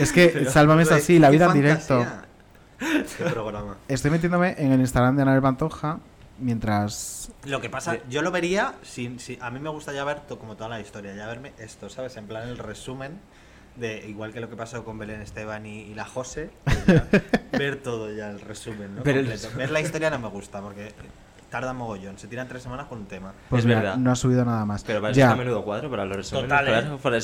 Es 0.00 0.10
que 0.12 0.26
Pero- 0.34 0.50
Sálvame 0.50 0.82
es 0.82 0.90
así, 0.90 1.20
la 1.20 1.30
vida 1.30 1.46
en 1.46 1.52
directo. 1.52 2.04
Qué 2.80 3.24
programa. 3.30 3.76
Estoy 3.86 4.10
metiéndome 4.10 4.56
en 4.58 4.72
el 4.72 4.80
Instagram 4.80 5.14
de 5.14 5.22
Anabel 5.22 5.42
Pantoja 5.42 6.00
mientras... 6.40 7.30
Lo 7.44 7.60
que 7.60 7.70
pasa, 7.70 7.98
yo 8.10 8.20
lo 8.22 8.32
vería, 8.32 8.74
sin, 8.82 9.20
sin- 9.20 9.40
a 9.40 9.50
mí 9.50 9.60
me 9.60 9.70
gusta 9.70 9.92
ya 9.92 10.02
ver 10.04 10.20
to- 10.20 10.40
como 10.40 10.56
toda 10.56 10.70
la 10.70 10.80
historia, 10.80 11.14
ya 11.14 11.28
verme 11.28 11.52
esto, 11.58 11.88
¿sabes? 11.88 12.16
En 12.16 12.26
plan 12.26 12.48
el 12.48 12.58
resumen 12.58 13.12
de, 13.76 14.04
igual 14.08 14.32
que 14.32 14.40
lo 14.40 14.48
que 14.50 14.56
pasó 14.56 14.84
con 14.84 14.98
Belén 14.98 15.20
Esteban 15.22 15.64
y, 15.66 15.80
y 15.82 15.94
la 15.94 16.04
Jose, 16.04 16.50
pues 16.64 16.86
ya 16.86 17.06
ver 17.58 17.76
todo 17.82 18.12
ya, 18.14 18.30
el 18.30 18.40
resumen, 18.40 18.96
¿no? 18.96 19.02
Ver 19.02 19.16
el 19.16 19.24
Completo. 19.24 19.30
resumen. 19.48 19.58
Ver 19.58 19.70
la 19.70 19.80
historia 19.80 20.10
no 20.10 20.18
me 20.18 20.28
gusta, 20.28 20.60
porque 20.60 20.92
tarda 21.50 21.74
mogollón, 21.74 22.18
se 22.18 22.28
tiran 22.28 22.48
tres 22.48 22.62
semanas 22.62 22.86
con 22.86 22.98
un 23.00 23.04
tema. 23.06 23.34
Pues 23.50 23.60
Es 23.60 23.66
mira, 23.66 23.80
verdad. 23.80 23.96
no 23.98 24.10
ha 24.10 24.16
subido 24.16 24.42
nada 24.42 24.64
más. 24.64 24.84
Pero 24.84 25.02
para 25.02 25.10
eso 25.12 25.18
ya. 25.18 25.36
menudo 25.36 25.62
cuadro, 25.62 25.90
para 25.90 26.06
los 26.06 26.16
resúmenes. 26.16 26.48
Total, 26.48 26.66
¿eh? 26.66 26.98
para 27.02 27.16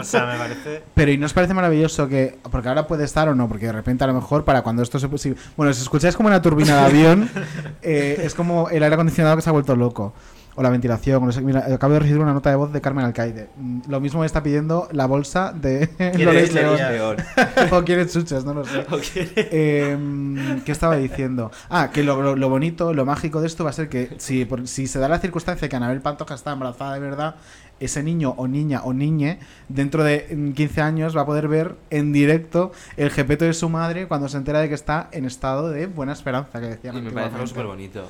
O 0.00 0.04
sea, 0.04 0.24
me 0.26 0.38
parece... 0.38 0.82
Pero 0.94 1.10
¿y 1.10 1.18
no 1.18 1.26
os 1.26 1.34
parece 1.34 1.52
maravilloso 1.52 2.08
que... 2.08 2.38
Porque 2.50 2.68
ahora 2.70 2.86
puede 2.86 3.04
estar 3.04 3.28
o 3.28 3.34
no, 3.34 3.48
porque 3.48 3.66
de 3.66 3.72
repente 3.72 4.02
a 4.04 4.06
lo 4.06 4.14
mejor 4.14 4.46
para 4.46 4.62
cuando 4.62 4.82
esto 4.82 4.98
se... 4.98 5.08
si- 5.18 5.34
bueno, 5.58 5.74
si 5.74 5.82
escucháis 5.82 6.16
como 6.16 6.28
una 6.28 6.40
turbina 6.40 6.74
de 6.80 6.86
avión, 6.86 7.28
eh, 7.82 8.20
es 8.22 8.34
como 8.34 8.70
el 8.70 8.82
aire 8.82 8.94
acondicionado 8.94 9.36
que 9.36 9.42
se 9.42 9.50
ha 9.50 9.52
vuelto 9.52 9.76
loco. 9.76 10.14
O 10.58 10.62
la 10.62 10.70
ventilación. 10.70 11.22
o 11.22 11.26
no 11.26 11.32
sé- 11.32 11.42
mira, 11.42 11.66
acabo 11.72 11.92
de 11.92 12.00
recibir 12.00 12.20
una 12.20 12.32
nota 12.32 12.48
de 12.50 12.56
voz 12.56 12.72
de 12.72 12.80
Carmen 12.80 13.04
Alcaide. 13.04 13.48
Mm, 13.56 13.80
Lo 13.88 14.00
mismo 14.00 14.20
me 14.20 14.26
está 14.26 14.42
pidiendo 14.42 14.88
la 14.92 15.06
bolsa 15.06 15.52
de 15.52 15.88
Loles 16.18 16.52
León. 16.54 16.76
León? 16.76 17.16
o 17.72 17.84
quiere 17.84 18.06
chuches, 18.08 18.44
no 18.44 18.54
lo 18.54 18.64
sé. 18.64 18.84
Eh, 19.36 20.60
¿Qué 20.64 20.72
estaba 20.72 20.96
diciendo? 20.96 21.50
Ah, 21.68 21.90
que 21.92 22.02
lo, 22.02 22.20
lo- 22.22 22.36
lo 22.36 22.48
bonito, 22.48 22.92
lo 22.94 23.04
mágico 23.04 23.40
de 23.40 23.46
esto 23.46 23.64
va 23.64 23.70
a 23.70 23.72
ser 23.74 23.88
que 23.88 24.10
si, 24.18 24.44
por- 24.44 24.66
si 24.66 24.86
se 24.86 24.98
da 24.98 25.08
la 25.08 25.18
circunstancia 25.18 25.68
que 25.68 25.76
Anabel 25.76 26.00
Pantoja 26.00 26.34
está 26.34 26.52
embarazada 26.52 26.94
de 26.94 27.00
verdad, 27.00 27.36
ese 27.78 28.02
niño 28.02 28.30
o 28.38 28.48
niña 28.48 28.80
o 28.84 28.94
niñe, 28.94 29.38
dentro 29.68 30.02
de 30.04 30.26
mm, 30.34 30.52
15 30.52 30.80
años 30.80 31.16
va 31.16 31.20
a 31.22 31.26
poder 31.26 31.48
ver 31.48 31.74
en 31.90 32.12
directo 32.12 32.72
el 32.96 33.10
jepeto 33.10 33.44
de 33.44 33.52
su 33.52 33.68
madre 33.68 34.08
cuando 34.08 34.28
se 34.30 34.38
entera 34.38 34.60
de 34.60 34.68
que 34.70 34.74
está 34.74 35.08
en 35.12 35.26
estado 35.26 35.68
de 35.68 35.86
buena 35.86 36.12
esperanza, 36.14 36.60
que 36.60 36.68
decían 36.68 36.96
Y 36.96 37.02
me 37.02 37.10
parece 37.10 37.46
súper 37.46 37.66
bonito. 37.66 38.08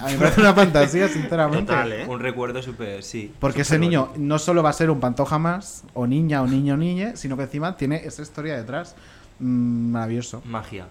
A 0.00 0.06
mí 0.06 0.12
me 0.12 0.18
parece 0.18 0.40
una 0.40 0.54
fantasía, 0.54 1.08
sinceramente. 1.08 1.72
Un 2.06 2.20
recuerdo 2.20 2.62
súper, 2.62 3.02
sí. 3.02 3.32
Porque 3.38 3.62
ese 3.62 3.78
niño 3.78 4.10
no 4.16 4.38
solo 4.38 4.62
va 4.62 4.70
a 4.70 4.72
ser 4.72 4.90
un 4.90 5.00
pantoja 5.00 5.38
más, 5.38 5.84
o 5.94 6.06
niña, 6.06 6.42
o 6.42 6.46
niño, 6.46 6.74
o 6.74 6.76
niñe, 6.76 7.16
sino 7.16 7.36
que 7.36 7.44
encima 7.44 7.76
tiene 7.76 8.02
esa 8.04 8.22
historia 8.22 8.56
detrás. 8.56 8.94
Mm, 9.38 9.92
maravilloso. 9.92 10.42
Magia. 10.44 10.86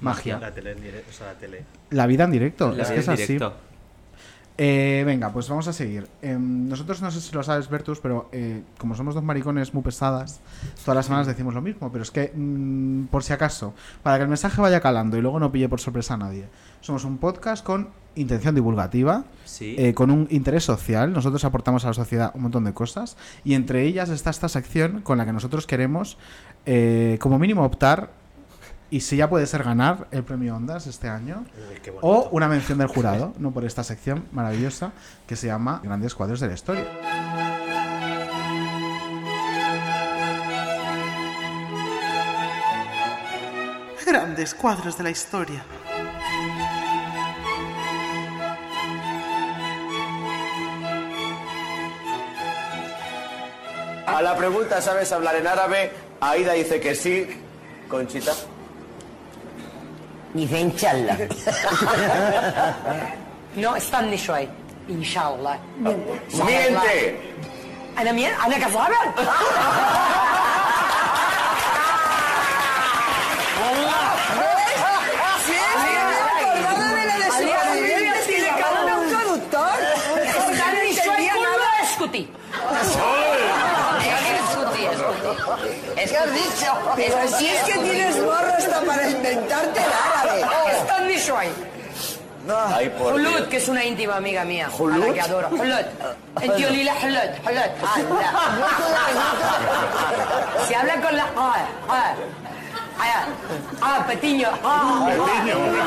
Magia. 0.00 0.38
La 0.38 0.52
tele 0.52 0.72
en 0.72 0.80
directo, 0.80 1.10
o 1.10 1.12
sea, 1.12 1.26
la 1.28 1.34
tele. 1.34 1.64
La 1.90 2.06
vida 2.06 2.24
en 2.24 2.30
directo, 2.30 2.72
La 2.72 2.82
es 2.82 2.90
vida 2.90 2.94
que 2.94 3.00
es 3.00 3.08
así. 3.08 3.38
Eh, 4.60 5.04
venga, 5.06 5.32
pues 5.32 5.48
vamos 5.48 5.68
a 5.68 5.72
seguir. 5.72 6.08
Em, 6.20 6.68
nosotros 6.68 7.00
no 7.00 7.12
sé 7.12 7.20
si 7.20 7.32
lo 7.32 7.44
sabes, 7.44 7.70
Bertus, 7.70 8.00
pero 8.00 8.28
eh, 8.32 8.62
como 8.76 8.96
somos 8.96 9.14
dos 9.14 9.22
maricones 9.22 9.72
muy 9.72 9.84
pesadas, 9.84 10.40
todas 10.84 10.96
las 10.96 11.06
semanas 11.06 11.28
decimos 11.28 11.54
lo 11.54 11.62
mismo. 11.62 11.92
Pero 11.92 12.02
es 12.02 12.10
que, 12.10 12.32
mm, 12.34 13.04
por 13.04 13.22
si 13.22 13.32
acaso, 13.32 13.72
para 14.02 14.16
que 14.16 14.24
el 14.24 14.28
mensaje 14.28 14.60
vaya 14.60 14.80
calando 14.80 15.16
y 15.16 15.20
luego 15.20 15.38
no 15.38 15.52
pille 15.52 15.68
por 15.68 15.80
sorpresa 15.80 16.14
a 16.14 16.16
nadie, 16.16 16.46
somos 16.80 17.04
un 17.04 17.18
podcast 17.18 17.64
con 17.64 17.88
intención 18.14 18.54
divulgativa, 18.54 19.24
Sí. 19.44 19.76
eh, 19.78 19.94
con 19.94 20.10
un 20.10 20.26
interés 20.30 20.64
social. 20.64 21.12
Nosotros 21.12 21.44
aportamos 21.44 21.84
a 21.84 21.88
la 21.88 21.94
sociedad 21.94 22.32
un 22.34 22.42
montón 22.42 22.64
de 22.64 22.72
cosas 22.74 23.16
y 23.44 23.54
entre 23.54 23.84
ellas 23.84 24.08
está 24.08 24.30
esta 24.30 24.48
sección 24.48 25.02
con 25.02 25.18
la 25.18 25.24
que 25.26 25.32
nosotros 25.32 25.66
queremos, 25.66 26.18
eh, 26.66 27.18
como 27.20 27.38
mínimo, 27.38 27.64
optar. 27.64 28.10
Y 28.90 29.00
si 29.00 29.16
ya 29.18 29.28
puede 29.28 29.46
ser 29.46 29.62
ganar 29.64 30.08
el 30.12 30.24
premio 30.24 30.56
Ondas 30.56 30.86
este 30.86 31.08
año. 31.08 31.44
O 32.00 32.28
una 32.32 32.48
mención 32.48 32.78
del 32.78 32.88
jurado, 32.88 33.34
no 33.38 33.50
por 33.52 33.64
esta 33.66 33.84
sección 33.84 34.24
maravillosa 34.32 34.92
que 35.26 35.36
se 35.36 35.46
llama 35.46 35.80
Grandes 35.84 36.14
cuadros 36.14 36.40
de 36.40 36.48
la 36.48 36.54
historia. 36.54 36.86
Grandes 44.06 44.54
cuadros 44.54 44.96
de 44.96 45.04
la 45.04 45.10
historia. 45.10 45.62
A 54.07 54.21
la 54.21 54.35
pregunta, 54.35 54.81
¿sabes 54.81 55.11
hablar 55.11 55.35
en 55.35 55.47
árabe? 55.47 55.91
Aida 56.21 56.53
dice 56.53 56.79
que 56.79 56.93
sí. 56.95 57.27
Conchita. 57.89 58.33
Dice 60.33 60.59
inshallah. 60.59 61.17
no, 63.55 63.77
استني 63.77 64.17
شوي 64.17 64.47
ان 64.89 65.03
شاء 65.03 65.35
الله 65.35 65.59
¡Miente! 66.33 67.13
انا 67.97 68.11
مين 68.11 68.31
انا 68.45 68.57
كذابه 68.57 68.95
Es 85.98 86.10
que 86.10 86.16
has 86.16 86.32
dicho. 86.32 86.72
Pero 86.96 87.28
si 87.36 87.48
es 87.48 87.62
que 87.64 87.78
tienes 87.78 88.16
morro 88.22 88.52
hasta 88.56 88.80
para 88.82 89.08
inventarte 89.10 89.80
el 89.80 89.86
árabe. 90.20 90.44
Están 90.72 91.08
visual. 91.08 91.48
Ay, 92.50 92.88
por 92.90 93.12
Hulut, 93.14 93.48
que 93.48 93.58
es 93.58 93.68
una 93.68 93.84
íntima 93.84 94.16
amiga 94.16 94.44
mía. 94.44 94.70
Hulut. 94.78 95.04
A 95.04 95.06
la 95.08 95.12
que 95.12 95.20
adoro. 95.20 95.48
Hulut. 95.50 95.86
El 96.40 96.54
tío 96.54 96.70
Lila 96.70 96.94
Hulut. 97.02 97.30
Hulut. 97.44 97.70
Se 100.66 100.76
habla 100.76 101.00
con 101.00 101.16
la. 101.16 101.26
Ah, 101.36 101.66
ah. 101.88 102.14
Ah, 103.80 104.04
Patiño. 104.06 104.48
Ah, 104.64 105.08
Patiño. 105.08 105.58
Me 105.58 105.80
ah, 105.80 105.86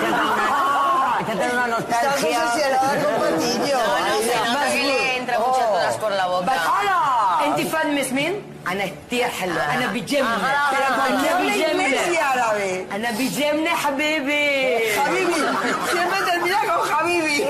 ah. 0.51 1.19
Ah, 1.19 1.53
una 1.53 1.67
nostalgia. 1.67 2.43
No 2.43 2.51
sé 2.53 2.61
con 3.03 3.13
Patiño. 3.21 3.77
No, 3.77 3.99
no, 3.99 4.53
no. 4.53 4.73
le 4.73 5.17
entra 5.17 5.39
muchas 5.39 5.67
cosas 5.67 5.97
por 5.97 6.11
la 6.11 6.27
boca. 6.27 6.53
Oh. 6.53 6.79
¡Hola! 6.79 7.45
¿Entifad 7.47 7.85
Mesmin? 7.85 8.50
انا 8.72 8.84
كتير 8.86 9.24
حلوه 9.28 9.74
انا 9.74 9.86
بجمله 9.92 10.36
Pero 10.72 10.88
con 10.98 11.12
qué 11.22 11.28
انا 11.28 11.36
habla 11.36 11.54
inglés 11.56 12.08
y 12.14 12.18
árabe. 12.32 12.94
انا 12.94 13.10
بجمله 13.10 13.70
حبيبي 13.70 14.78
Habibi. 14.98 15.34
Siempre 15.92 16.18
termina 16.30 16.58
con 16.68 16.92
Habibi. 16.94 17.44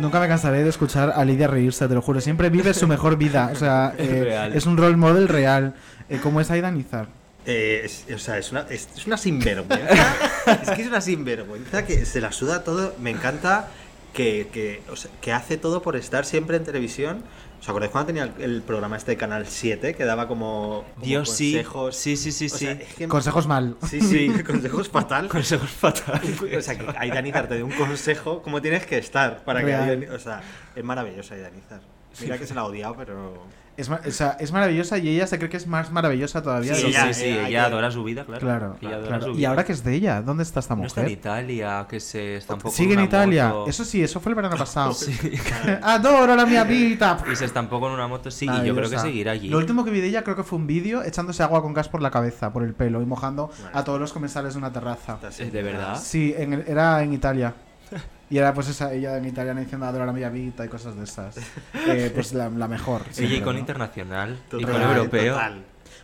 Nunca 0.00 0.18
me 0.18 0.28
cansaré 0.28 0.62
de 0.64 0.70
escuchar 0.70 1.12
a 1.14 1.24
Lidia 1.24 1.46
reírse, 1.46 1.86
te 1.86 1.94
lo 1.94 2.00
juro. 2.02 2.20
Siempre 2.20 2.48
vive 2.50 2.72
su 2.74 2.88
mejor 2.88 3.16
vida. 3.16 3.50
O 3.52 3.56
sea, 3.56 3.92
Es 3.98 4.08
eh, 4.08 4.24
real. 4.24 4.52
es 4.54 4.66
un 4.66 4.76
role 4.76 4.96
model 4.96 5.28
real. 5.28 5.74
Eh, 6.08 6.18
¿Cómo 6.22 6.40
es 6.40 6.50
Aida 6.50 6.70
Nizar? 6.70 7.06
Eh, 7.45 7.81
es- 7.85 8.05
o 8.13 8.17
sea, 8.19 8.37
es 8.37 8.51
una, 8.51 8.61
es, 8.69 8.87
es 8.95 9.05
una 9.07 9.17
sinvergüenza. 9.17 10.15
es 10.63 10.69
que 10.71 10.81
es 10.81 10.87
una 10.87 11.01
sinvergüenza 11.01 11.85
que 11.85 12.05
se 12.05 12.21
la 12.21 12.31
suda 12.31 12.63
todo. 12.63 12.93
Me 12.99 13.11
encanta 13.11 13.69
que, 14.13 14.47
que, 14.51 14.81
o 14.89 14.95
sea, 14.95 15.11
que 15.21 15.31
hace 15.33 15.57
todo 15.57 15.81
por 15.81 15.95
estar 15.95 16.25
siempre 16.25 16.57
en 16.57 16.63
televisión. 16.63 17.23
¿Os 17.59 17.69
acordáis 17.69 17.91
cuando 17.91 18.07
tenía 18.07 18.23
el, 18.23 18.41
el 18.43 18.61
programa 18.61 18.95
este 18.97 19.11
de 19.11 19.17
Canal 19.17 19.47
7 19.47 19.95
que 19.95 20.05
daba 20.05 20.27
como, 20.27 20.83
como 20.93 21.05
Dios, 21.05 21.29
sí. 21.31 21.53
consejos? 21.53 21.95
Sí, 21.95 22.15
sí, 22.15 22.31
sí, 22.31 22.45
O 22.45 22.49
sea, 22.49 22.75
sí. 22.75 22.81
es 22.81 22.93
que- 22.93 23.07
Consejos 23.07 23.47
mal. 23.47 23.75
Sí, 23.89 24.01
sí, 24.01 24.29
consejos 24.45 24.89
fatal. 24.89 25.27
Consejos 25.29 25.69
fatal. 25.71 26.21
O 26.57 26.61
sea, 26.61 26.77
que 26.77 26.85
Aidanizar 26.97 27.47
te 27.47 27.55
dé 27.55 27.63
un 27.63 27.71
consejo 27.71 28.41
cómo 28.43 28.61
tienes 28.61 28.85
que 28.85 28.97
estar 28.99 29.43
para 29.43 29.61
que 29.61 29.65
Real. 29.67 30.07
O 30.13 30.19
sea, 30.19 30.41
es 30.75 30.83
maravilloso 30.83 31.33
Aidanizar. 31.33 31.81
Mira 32.21 32.37
que 32.37 32.45
se 32.47 32.53
la 32.53 32.61
ha 32.61 32.65
odiado, 32.65 32.95
pero. 32.95 33.33
Es, 33.77 33.89
o 33.89 34.11
sea, 34.11 34.37
es 34.39 34.51
maravillosa 34.53 34.97
y 34.97 35.09
ella 35.09 35.27
se 35.27 35.37
cree 35.37 35.49
que 35.49 35.57
es 35.57 35.67
más 35.67 35.91
maravillosa 35.91 36.41
todavía. 36.41 36.73
Sí, 36.75 36.83
de 36.83 36.87
lo 36.93 36.99
sí, 36.99 37.07
que- 37.07 37.13
sí, 37.13 37.25
ella 37.25 37.65
adora 37.65 37.91
su 37.91 38.03
vida, 38.05 38.23
claro. 38.23 38.39
Claro, 38.39 38.77
Ella 38.81 38.91
adora 38.95 39.07
claro. 39.07 39.23
su 39.25 39.31
¿Y 39.31 39.37
vida. 39.37 39.49
ahora 39.49 39.65
qué 39.65 39.71
es 39.73 39.83
de 39.83 39.93
ella? 39.93 40.21
¿Dónde 40.21 40.43
está 40.43 40.61
esta 40.61 40.75
No 40.75 40.85
está 40.85 41.01
en 41.01 41.05
mujer? 41.07 41.17
Italia, 41.19 41.85
que 41.89 41.99
se 41.99 42.37
está 42.37 42.53
un 42.53 42.61
poco 42.61 42.73
Sigue 42.75 42.93
en 42.93 43.01
Italia. 43.01 43.49
moto. 43.49 43.69
Eso 43.69 43.83
sí, 43.83 44.01
eso 44.01 44.19
fue 44.21 44.31
el 44.31 44.35
verano 44.35 44.55
pasado. 44.57 44.93
Sí. 44.93 45.13
Adoro 45.81 46.35
la 46.35 46.45
mia 46.45 46.63
vita. 46.63 47.17
Y 47.31 47.35
se 47.35 47.45
estampó 47.45 47.79
con 47.79 47.91
una 47.91 48.07
moto, 48.07 48.31
sí, 48.31 48.45
y 48.45 48.65
yo 48.65 48.75
creo 48.75 48.89
que 48.89 48.97
seguirá 48.99 49.31
allí. 49.33 49.49
Lo 49.49 49.57
último 49.57 49.83
que 49.83 49.91
vi 49.91 49.99
de 50.01 50.07
ella 50.07 50.23
creo 50.23 50.35
que 50.35 50.43
fue 50.43 50.57
un 50.57 50.67
vídeo 50.67 51.03
echándose 51.03 51.43
agua 51.43 51.61
con 51.61 51.73
gas 51.73 51.89
por 51.89 52.01
la 52.01 52.11
cabeza, 52.11 52.53
por 52.53 52.63
el 52.63 52.73
pelo 52.73 53.01
y 53.01 53.05
mojando 53.05 53.51
a 53.73 53.83
todos 53.83 53.99
los 53.99 54.13
comensales 54.13 54.53
de 54.53 54.59
una 54.59 54.71
terraza. 54.71 55.17
¿De 55.37 55.61
verdad? 55.63 55.99
Sí, 56.01 56.33
en 56.37 56.53
el- 56.53 56.63
era 56.67 57.03
en 57.03 57.13
Italia. 57.13 57.53
Y 58.29 58.37
era 58.37 58.53
pues 58.53 58.67
esa, 58.69 58.91
ella 58.93 59.17
en 59.17 59.25
italiano 59.25 59.59
diciendo 59.59 59.85
adoro 59.85 60.05
la 60.05 60.11
mia 60.13 60.29
vita 60.29 60.65
y 60.65 60.67
cosas 60.69 60.95
de 60.95 61.03
esas. 61.03 61.35
Eh, 61.87 62.11
pues 62.13 62.33
la, 62.33 62.49
la 62.49 62.67
mejor. 62.67 63.01
Ella 63.03 63.13
siempre, 63.13 63.37
icono 63.37 63.53
¿no? 63.53 63.59
internacional, 63.59 64.39
Total, 64.49 64.61
icono 64.69 64.91
europeo. 64.95 65.39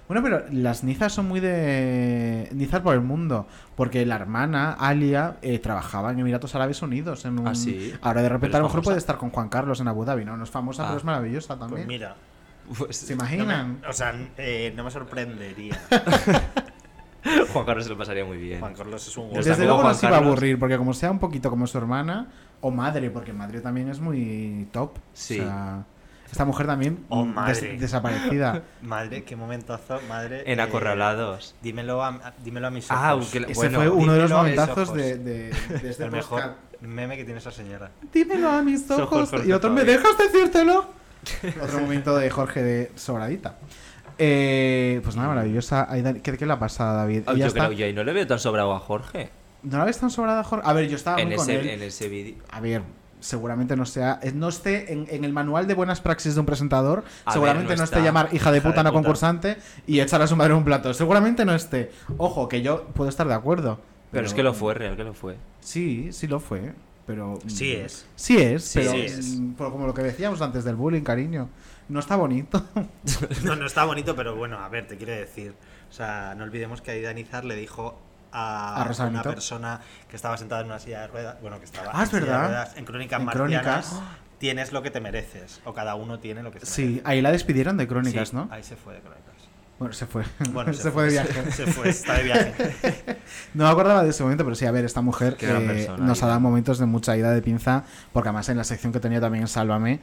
Bueno, 0.07 0.21
pero 0.23 0.43
las 0.51 0.83
nizas 0.83 1.13
son 1.13 1.27
muy 1.27 1.39
de. 1.39 2.49
Nizas 2.51 2.81
por 2.81 2.93
el 2.93 3.01
mundo. 3.01 3.47
Porque 3.75 4.05
la 4.05 4.15
hermana, 4.15 4.73
Alia, 4.73 5.37
eh, 5.41 5.57
trabajaba 5.59 6.11
en 6.11 6.19
Emiratos 6.19 6.53
Árabes 6.53 6.81
Unidos. 6.81 7.23
En 7.25 7.39
un... 7.39 7.47
Ah, 7.47 7.55
sí. 7.55 7.93
Ahora 8.01 8.21
de 8.21 8.29
repente 8.29 8.57
a 8.57 8.59
lo 8.59 8.65
mejor 8.65 8.79
famosa. 8.79 8.85
puede 8.89 8.97
estar 8.99 9.17
con 9.17 9.29
Juan 9.31 9.47
Carlos 9.49 9.79
en 9.79 9.87
Abu 9.87 10.03
Dhabi, 10.03 10.25
¿no? 10.25 10.35
No 10.37 10.43
es 10.43 10.49
famosa, 10.49 10.83
Ah. 10.83 10.87
pero 10.87 10.97
es 10.99 11.03
maravillosa 11.05 11.57
también. 11.57 11.85
Pues 11.85 11.87
mira. 11.87 12.15
¿Se 12.89 13.13
imaginan? 13.13 13.73
No 13.75 13.79
me- 13.81 13.87
o 13.87 13.93
sea, 13.93 14.13
eh, 14.37 14.73
no 14.75 14.83
me 14.83 14.91
sorprendería. 14.91 15.79
Juan 17.53 17.65
Carlos 17.65 17.83
se 17.85 17.89
lo 17.91 17.97
pasaría 17.97 18.25
muy 18.25 18.37
bien. 18.37 18.59
Juan 18.59 18.73
Carlos 18.73 19.07
es 19.07 19.15
un 19.17 19.31
Desde 19.33 19.51
tampoco 19.51 19.63
luego 19.65 19.77
no 19.77 19.83
Juan 19.83 19.95
se 19.95 20.05
iba 20.05 20.15
a 20.15 20.19
Carlos- 20.19 20.31
aburrir, 20.33 20.59
porque 20.59 20.77
como 20.77 20.93
sea 20.93 21.11
un 21.11 21.19
poquito 21.19 21.49
como 21.49 21.67
su 21.67 21.77
hermana, 21.77 22.27
o 22.61 22.71
madre, 22.71 23.09
porque 23.09 23.33
madre 23.33 23.61
también 23.61 23.89
es 23.89 23.99
muy 23.99 24.67
top. 24.71 24.97
Sí. 25.13 25.39
O 25.39 25.43
sea, 25.43 25.83
esta 26.31 26.45
mujer 26.45 26.65
también 26.65 27.03
Oh, 27.09 27.25
madre. 27.25 27.59
des- 27.59 27.79
desaparecida. 27.81 28.63
Madre, 28.81 29.23
qué 29.25 29.35
momentazo, 29.35 29.99
madre. 30.07 30.43
En 30.45 30.59
eh, 30.59 30.63
Acorralados. 30.63 31.55
dímelo, 31.61 32.01
a, 32.03 32.33
dímelo 32.43 32.67
a 32.67 32.71
mis 32.71 32.89
ojos. 32.89 33.03
Ah, 33.03 33.19
que- 33.31 33.39
Ese 33.39 33.53
bueno, 33.53 33.77
fue 33.79 33.89
uno 33.89 34.13
de 34.13 34.19
los 34.21 34.31
momentazos 34.31 34.89
ojos. 34.89 34.93
de, 34.95 35.17
de, 35.17 35.49
de 35.81 35.89
este 35.89 36.03
El 36.05 36.11
mejor 36.11 36.41
podcast. 36.41 36.57
meme 36.81 37.17
que 37.17 37.25
tiene 37.25 37.39
esa 37.39 37.51
señora. 37.51 37.91
Dímelo 38.13 38.49
a 38.49 38.61
mis 38.61 38.89
ojos. 38.89 39.29
Jorge 39.29 39.47
Y 39.47 39.51
otro, 39.51 39.71
¿me 39.71 39.83
dejas 39.83 40.17
decírtelo? 40.17 40.85
otro 41.61 41.79
momento 41.81 42.15
de 42.15 42.29
Jorge 42.29 42.63
de 42.63 42.91
sobradita. 42.95 43.57
Eh, 44.17 44.99
pues 45.03 45.15
nada, 45.15 45.27
maravillosa. 45.29 45.87
Aida- 45.91 46.13
¿Qué, 46.13 46.37
qué 46.37 46.45
le 46.45 46.53
ha 46.53 46.59
pasado, 46.59 46.95
David? 46.97 47.23
Ah, 47.25 47.33
yo, 47.33 47.45
está- 47.47 47.67
creo, 47.67 47.71
yo 47.71 47.85
ahí 47.85 47.93
no 47.93 48.03
le 48.03 48.13
veo 48.13 48.27
tan 48.27 48.39
sobrado 48.39 48.73
a 48.73 48.79
Jorge. 48.79 49.29
¿No 49.63 49.77
la 49.77 49.85
ves 49.85 49.99
tan 49.99 50.09
sobrada, 50.09 50.43
Jorge? 50.43 50.67
A 50.67 50.73
ver, 50.73 50.87
yo 50.89 50.95
estaba 50.95 51.21
En 51.21 51.27
muy 51.29 51.37
con 51.37 51.49
ese, 51.49 51.59
él. 51.59 51.69
en 51.69 51.81
ese 51.83 52.09
vídeo. 52.09 52.35
A 52.51 52.59
ver, 52.61 52.81
seguramente 53.19 53.75
no 53.75 53.85
sea. 53.85 54.19
eh, 54.23 54.31
No 54.33 54.49
esté 54.49 54.91
en, 54.93 55.05
en 55.09 55.23
el 55.23 55.33
manual 55.33 55.67
de 55.67 55.75
buenas 55.75 56.01
praxis 56.01 56.33
de 56.33 56.39
un 56.39 56.45
presentador. 56.47 57.03
A 57.25 57.33
seguramente 57.33 57.69
ver, 57.69 57.77
no 57.77 57.81
no, 57.81 57.85
esté 57.85 57.95
está. 57.97 58.05
llamar 58.05 58.29
hija 58.33 58.51
de 58.51 58.57
Hija 58.57 58.67
puta 58.69 58.79
de 58.79 58.83
no 58.85 58.89
puta. 58.89 59.01
concursante 59.03 59.57
y 59.85 59.99
echar 59.99 60.21
a 60.21 60.27
su 60.27 60.35
madre 60.35 60.53
en 60.53 60.57
un 60.57 60.65
plato. 60.65 60.93
Seguramente 60.95 61.45
no 61.45 61.53
esté. 61.53 61.91
Ojo, 62.17 62.47
que 62.47 62.61
yo 62.63 62.85
puedo 62.93 63.09
estar 63.09 63.27
de 63.27 63.33
acuerdo. 63.35 63.79
Pero 64.11 64.25
es 64.25 64.33
que 64.33 64.43
lo 64.43 64.53
fue, 64.53 64.73
real 64.73 64.97
que 64.97 65.03
lo 65.03 65.13
fue. 65.13 65.37
Sí, 65.61 66.09
sí 66.11 66.27
lo 66.27 66.39
fue. 66.39 66.73
Pero. 67.05 67.39
Sí 67.47 67.75
mm, 67.77 67.85
es. 67.85 68.05
Sí 68.15 68.37
es, 68.37 68.63
Sí 68.63 68.79
pero. 68.79 68.93
es. 68.93 69.37
mm, 69.39 69.53
por 69.53 69.71
como 69.71 69.85
lo 69.87 69.93
que 69.93 70.01
decíamos 70.01 70.41
antes 70.41 70.63
del 70.63 70.75
bullying, 70.75 71.01
cariño. 71.01 71.49
No 71.91 71.99
está 71.99 72.15
bonito. 72.15 72.65
No, 73.43 73.55
no 73.55 73.65
está 73.65 73.83
bonito, 73.83 74.15
pero 74.15 74.35
bueno, 74.35 74.57
a 74.59 74.69
ver, 74.69 74.87
te 74.87 74.95
quiero 74.97 75.11
decir. 75.13 75.53
O 75.89 75.93
sea, 75.93 76.33
no 76.37 76.43
olvidemos 76.45 76.81
que 76.81 76.91
Aida 76.91 77.11
Nizar 77.13 77.43
le 77.43 77.55
dijo 77.55 77.99
a, 78.31 78.81
¿A 78.81 78.85
una 78.85 79.05
Benito? 79.05 79.29
persona 79.29 79.81
que 80.09 80.15
estaba 80.15 80.37
sentada 80.37 80.61
en 80.61 80.67
una 80.67 80.79
silla 80.79 81.01
de 81.01 81.07
ruedas. 81.07 81.41
Bueno, 81.41 81.59
que 81.59 81.65
estaba 81.65 81.89
Ah, 81.93 81.97
en 81.97 82.03
es 82.03 82.09
silla 82.09 82.21
de 82.21 82.25
verdad. 82.27 82.47
ruedas, 82.47 82.77
en 82.77 82.85
Crónicas 82.85 83.19
En 83.19 83.25
Marcianas. 83.25 83.87
Crónicas. 83.89 84.01
Tienes 84.37 84.71
lo 84.71 84.81
que 84.81 84.89
te 84.91 85.01
mereces. 85.01 85.61
O 85.65 85.73
cada 85.73 85.95
uno 85.95 86.19
tiene 86.19 86.41
lo 86.43 86.51
que 86.51 86.61
se 86.61 86.65
Sí, 86.65 87.01
ahí 87.03 87.21
la 87.21 87.31
despidieron 87.31 87.75
de 87.77 87.87
crónicas, 87.87 88.29
Sí, 88.29 88.35
¿no? 88.35 88.47
Ahí 88.51 88.63
se 88.63 88.75
fue 88.77 88.93
de 88.93 89.01
Crónicas. 89.01 89.25
Bueno, 89.77 89.93
se 89.93 90.05
fue. 90.05 90.23
Bueno, 90.51 90.73
se, 90.75 90.91
fue 90.91 91.05
de 91.05 91.09
viaje. 91.11 91.51
Se 91.51 91.65
fue, 91.67 91.89
está 91.89 92.13
de 92.13 92.23
viaje. 92.23 92.53
no 93.55 93.65
me 93.65 93.69
acordaba 93.69 94.03
de 94.03 94.11
ese 94.11 94.21
momento, 94.23 94.43
pero 94.43 94.55
sí, 94.55 94.65
a 94.65 94.71
ver, 94.71 94.85
esta 94.85 95.01
mujer 95.01 95.35
eh, 95.39 95.47
persona, 95.67 95.97
nos 96.05 96.21
ha 96.23 96.27
dado 96.27 96.39
momentos 96.39 96.77
de 96.79 96.85
mucha 96.85 97.17
ida 97.17 97.31
de 97.31 97.41
pinza, 97.41 97.83
porque 98.13 98.29
además 98.29 98.47
en 98.49 98.57
la 98.57 98.63
sección 98.63 98.93
que 98.93 98.99
tenía 98.99 99.19
también 99.19 99.41
en 99.43 99.47
Sálvame 99.47 99.99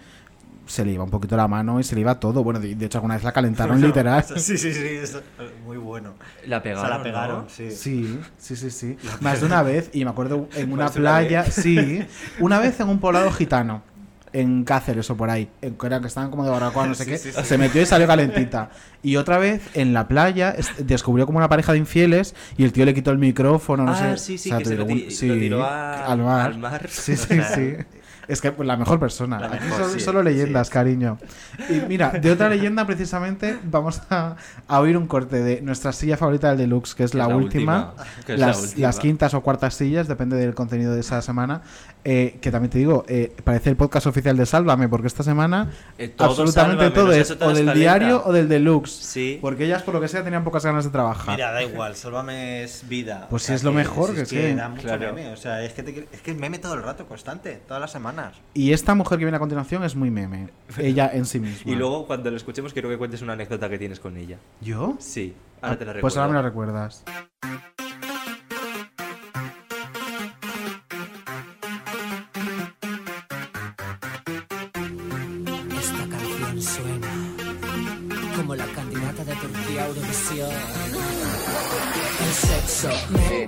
se 0.68 0.84
le 0.84 0.92
iba 0.92 1.02
un 1.02 1.10
poquito 1.10 1.36
la 1.36 1.48
mano 1.48 1.80
y 1.80 1.82
se 1.82 1.96
le 1.96 2.02
iba 2.02 2.20
todo. 2.20 2.44
Bueno, 2.44 2.60
de, 2.60 2.76
de 2.76 2.86
hecho 2.86 2.98
alguna 2.98 3.14
vez 3.16 3.24
la 3.24 3.32
calentaron 3.32 3.80
literal. 3.82 4.24
Sí, 4.36 4.56
sí, 4.56 4.72
sí, 4.72 4.84
es 4.84 5.14
eh, 5.16 5.20
muy 5.64 5.76
bueno. 5.78 6.14
La 6.46 6.58
O 6.58 6.60
sea, 6.60 6.62
pegaron, 6.62 6.90
la 6.90 7.02
pegaron, 7.02 7.38
¿no? 7.44 7.48
sí. 7.50 7.70
Sí, 7.72 8.20
sí, 8.38 8.54
sí, 8.54 8.70
sí. 8.70 8.96
Más 9.20 9.40
de 9.40 9.46
una 9.46 9.62
vez, 9.62 9.90
y 9.92 10.04
me 10.04 10.10
acuerdo 10.10 10.48
en 10.54 10.70
una 10.72 10.84
de 10.90 11.00
una 11.00 11.10
playa, 11.10 11.42
vez. 11.42 11.54
sí, 11.54 12.04
una 12.40 12.60
vez 12.60 12.78
en 12.80 12.88
un 12.88 12.98
poblado 13.00 13.30
gitano, 13.32 13.82
en 14.34 14.62
Cáceres 14.64 15.08
o 15.10 15.16
por 15.16 15.30
ahí, 15.30 15.48
en 15.62 15.74
que 15.76 15.86
era 15.86 16.00
que 16.00 16.06
estaban 16.06 16.28
como 16.30 16.44
de 16.44 16.50
barbacoa, 16.50 16.86
no 16.86 16.94
sé 16.94 17.04
Sí, 17.04 17.10
qué, 17.10 17.16
sí, 17.18 17.32
sí. 17.32 17.44
se 17.44 17.56
metió 17.56 17.80
y 17.80 17.86
salió 17.86 18.06
calentita. 18.06 18.68
Y 19.02 19.16
otra 19.16 19.38
vez 19.38 19.62
en 19.72 19.94
la 19.94 20.06
playa 20.06 20.50
es- 20.50 20.86
descubrió 20.86 21.24
como 21.24 21.38
una 21.38 21.48
pareja 21.48 21.72
de 21.72 21.78
infieles 21.78 22.34
y 22.58 22.64
el 22.64 22.72
tío 22.72 22.84
le 22.84 22.92
quitó 22.92 23.10
el 23.10 23.16
micrófono, 23.16 23.84
no 23.84 23.92
Ah, 23.92 23.96
sé. 23.96 24.18
sí, 24.18 24.36
sí, 24.36 24.50
o 24.50 24.52
sea, 24.52 24.58
que 24.58 24.64
se 24.66 24.76
lo 24.76 24.84
tiró 24.86 25.04
un- 25.06 25.10
sí, 25.10 25.28
lo 25.28 25.34
tiró 25.34 25.64
a- 25.64 26.04
al 26.12 26.18
mar. 26.18 26.40
al 26.46 26.58
mar. 26.58 26.86
Sí, 26.90 27.12
O 27.12 27.16
sí, 27.16 27.24
sea, 27.26 27.54
sí. 27.54 27.74
Es 28.28 28.40
que 28.42 28.52
pues, 28.52 28.66
la 28.66 28.76
mejor 28.76 29.00
persona. 29.00 29.40
La 29.40 29.46
Aquí 29.46 29.64
mejor, 29.64 29.78
solo, 29.80 29.92
sí, 29.94 30.00
solo 30.00 30.22
leyendas, 30.22 30.68
cariño. 30.70 31.18
Y 31.70 31.80
mira, 31.88 32.10
de 32.10 32.30
otra 32.30 32.48
leyenda, 32.50 32.86
precisamente, 32.86 33.58
vamos 33.64 34.02
a, 34.10 34.36
a 34.68 34.80
oír 34.80 34.96
un 34.98 35.06
corte 35.06 35.42
de 35.42 35.62
nuestra 35.62 35.92
silla 35.92 36.16
favorita 36.18 36.50
del 36.50 36.58
Deluxe, 36.58 36.94
que 36.94 37.04
es 37.04 37.12
Que 37.12 37.18
la, 37.18 37.24
es 37.24 37.30
la 37.30 37.36
última. 37.36 37.94
que 38.26 38.36
la 38.36 38.48
las, 38.48 38.60
última. 38.62 38.86
las 38.86 38.98
quintas 38.98 39.32
o 39.34 39.40
cuartas 39.40 39.74
sillas, 39.74 40.08
depende 40.08 40.36
del 40.36 40.54
contenido 40.54 40.94
de 40.94 41.00
esa 41.00 41.22
semana. 41.22 41.62
Eh, 42.04 42.38
que 42.40 42.50
también 42.50 42.70
te 42.70 42.78
digo, 42.78 43.04
eh, 43.08 43.34
parece 43.44 43.70
el 43.70 43.76
podcast 43.76 44.06
oficial 44.06 44.36
de 44.36 44.46
Sálvame, 44.46 44.88
porque 44.88 45.08
esta 45.08 45.22
semana 45.22 45.70
Eh, 45.98 46.08
todo 46.08 46.28
absolutamente 46.28 46.84
Sálvame, 46.84 46.94
todo 46.94 47.12
es 47.12 47.28
toda 47.38 47.50
o 47.50 47.54
del 47.54 47.66
la 47.66 47.74
diario 47.74 48.22
o 48.24 48.32
del 48.32 48.48
Deluxe. 48.48 48.92
Sí. 48.92 49.38
Porque 49.40 49.64
ellas, 49.64 49.82
por 49.82 49.94
lo 49.94 50.00
que 50.00 50.08
sea, 50.08 50.22
tenían 50.22 50.44
pocas 50.44 50.64
ganas 50.64 50.84
de 50.84 50.90
trabajar. 50.90 51.34
Mira, 51.34 51.50
da 51.50 51.62
igual, 51.62 51.96
Sálvame 51.96 52.62
es 52.62 52.86
vida. 52.88 53.26
Pues 53.28 53.42
O 53.42 53.44
sí, 53.44 53.46
sea 53.48 53.56
es 53.56 53.64
lo 53.64 53.72
mejor, 53.72 54.10
si 54.10 54.14
que 54.16 54.20
es 54.22 54.32
es 54.32 54.38
que- 54.38 54.54
da 54.54 54.68
mucho 54.68 54.82
Claro. 54.82 55.12
meme. 55.12 55.32
O 55.32 55.36
sea, 55.36 55.62
es 55.64 55.72
que, 55.72 55.82
te- 55.82 56.08
es 56.12 56.20
que 56.22 56.34
meme 56.34 56.58
todo 56.58 56.74
el 56.74 56.82
rato, 56.82 57.06
constante, 57.06 57.60
todas 57.66 57.80
las 57.80 57.94
Y 58.54 58.72
esta 58.72 58.94
mujer 58.94 59.18
que 59.18 59.24
viene 59.24 59.36
a 59.36 59.40
continuación 59.40 59.84
es 59.84 59.94
muy 59.94 60.10
meme. 60.10 60.48
Ella 60.78 61.10
en 61.12 61.24
sí 61.26 61.40
misma. 61.40 61.70
Y 61.70 61.74
luego 61.74 62.06
cuando 62.06 62.30
lo 62.30 62.36
escuchemos 62.36 62.72
quiero 62.72 62.88
que 62.88 62.98
cuentes 62.98 63.22
una 63.22 63.34
anécdota 63.34 63.68
que 63.68 63.78
tienes 63.78 64.00
con 64.00 64.16
ella. 64.16 64.38
¿Yo? 64.60 64.96
Sí, 64.98 65.34
ahora 65.60 65.78
te 65.78 65.84
la 65.84 65.92
recuerdo. 65.92 66.00
Pues 66.02 66.16
ahora 66.16 66.28
me 66.28 66.34
lo 66.34 66.42
recuerdas. 66.42 67.04
Esta 75.78 76.08
canción 76.08 76.62
suena 76.62 77.08
como 78.36 78.54
la 78.54 78.66
candidata 78.66 79.24
de 79.24 79.34
Turquía 79.34 79.84
a 79.84 79.88
Eurovisión. 79.88 80.50
El 82.20 82.32
sexo. 82.32 82.88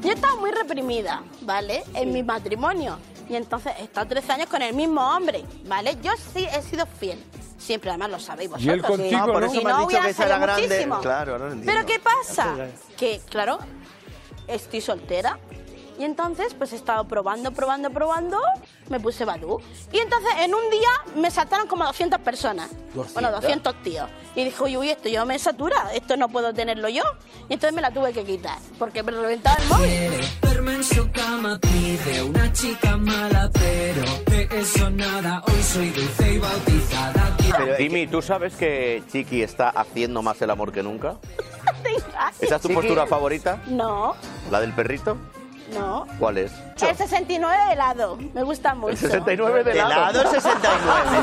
Yo 0.02 0.12
estaba 0.12 0.36
muy 0.36 0.50
reprimida, 0.50 1.22
¿vale? 1.42 1.82
En 1.94 2.12
mi 2.12 2.22
matrimonio. 2.22 2.98
Y 3.30 3.36
entonces 3.36 3.72
he 3.78 3.84
estado 3.84 4.08
13 4.08 4.32
años 4.32 4.48
con 4.48 4.60
el 4.60 4.74
mismo 4.74 5.00
hombre, 5.00 5.44
¿vale? 5.66 5.96
Yo 6.02 6.10
sí 6.34 6.46
he 6.52 6.62
sido 6.62 6.84
fiel. 6.84 7.24
Siempre, 7.58 7.90
además 7.90 8.10
lo 8.10 8.18
sabéis 8.18 8.50
vosotros. 8.50 8.66
Y 8.66 8.76
él 8.76 8.82
contigo, 8.82 9.18
No, 9.18 9.26
¿no? 9.28 9.32
por 9.34 9.50
si 9.50 9.58
eso 9.58 9.68
no 9.68 9.74
has 9.74 9.76
dicho 9.78 9.86
hubiera 9.86 10.04
que 10.04 10.10
esa 10.10 10.24
era 10.24 10.34
salido 10.34 10.46
grande. 10.46 10.68
muchísimo. 10.68 11.00
Claro, 11.00 11.32
ahora 11.32 11.44
lo 11.46 11.52
entiendo. 11.52 11.72
Pero 11.72 11.86
¿qué 11.86 12.00
pasa? 12.00 12.56
Que, 12.96 13.20
claro, 13.30 13.58
estoy 14.48 14.80
soltera. 14.80 15.38
Y 16.00 16.04
entonces, 16.04 16.54
pues 16.54 16.72
he 16.72 16.76
estado 16.76 17.04
probando, 17.06 17.52
probando, 17.52 17.90
probando. 17.90 18.38
Me 18.88 18.98
puse 18.98 19.26
Badoo. 19.26 19.60
Y 19.92 19.98
entonces, 19.98 20.30
en 20.38 20.54
un 20.54 20.70
día, 20.70 20.88
me 21.14 21.30
saltaron 21.30 21.66
como 21.66 21.84
200 21.84 22.18
personas. 22.20 22.70
Bueno, 23.12 23.30
200 23.30 23.82
tíos. 23.82 24.08
Y 24.34 24.44
dije, 24.44 24.62
uy, 24.62 24.78
uy, 24.78 24.88
esto 24.88 25.10
yo 25.10 25.26
me 25.26 25.38
satura. 25.38 25.90
Esto 25.92 26.16
no 26.16 26.30
puedo 26.30 26.54
tenerlo 26.54 26.88
yo. 26.88 27.02
Y 27.50 27.52
entonces 27.52 27.74
me 27.74 27.82
la 27.82 27.90
tuve 27.90 28.14
que 28.14 28.24
quitar. 28.24 28.56
Porque 28.78 29.02
me 29.02 29.12
reventaba 29.12 29.58
el 29.62 29.68
móvil. 29.68 29.88
Quiere 29.90 30.20
verme 30.40 30.74
en 30.76 30.84
su 30.84 31.10
cama, 31.12 31.58
pide 31.60 32.22
una 32.22 32.50
chica 32.50 32.96
mala, 32.96 33.50
pero 33.52 34.02
de 34.34 34.58
eso 34.58 34.88
nada. 34.88 35.42
Hoy 35.48 35.62
soy 35.62 35.90
dulce 35.90 36.32
y 36.32 36.38
bautizada. 36.38 37.36
Jimmy, 37.76 38.06
¿tú 38.06 38.22
sabes 38.22 38.54
que 38.56 39.02
Chiqui 39.12 39.42
está 39.42 39.68
haciendo 39.68 40.22
más 40.22 40.40
el 40.40 40.48
amor 40.48 40.72
que 40.72 40.82
nunca? 40.82 41.16
¿Esa 42.40 42.56
es 42.56 42.62
tu 42.62 42.68
Chiqui. 42.68 42.74
postura 42.80 43.06
favorita? 43.06 43.62
No, 43.66 44.14
¿La 44.50 44.60
del 44.62 44.72
perrito? 44.72 45.18
No. 45.70 46.06
¿Cuál 46.18 46.38
es? 46.38 46.52
El 46.80 46.96
69 46.96 47.56
de 47.66 47.72
helado. 47.72 48.18
Me 48.34 48.42
gusta 48.42 48.74
mucho. 48.74 48.92
El 48.92 48.98
69 48.98 49.64
de 49.64 49.72
helado. 49.72 50.22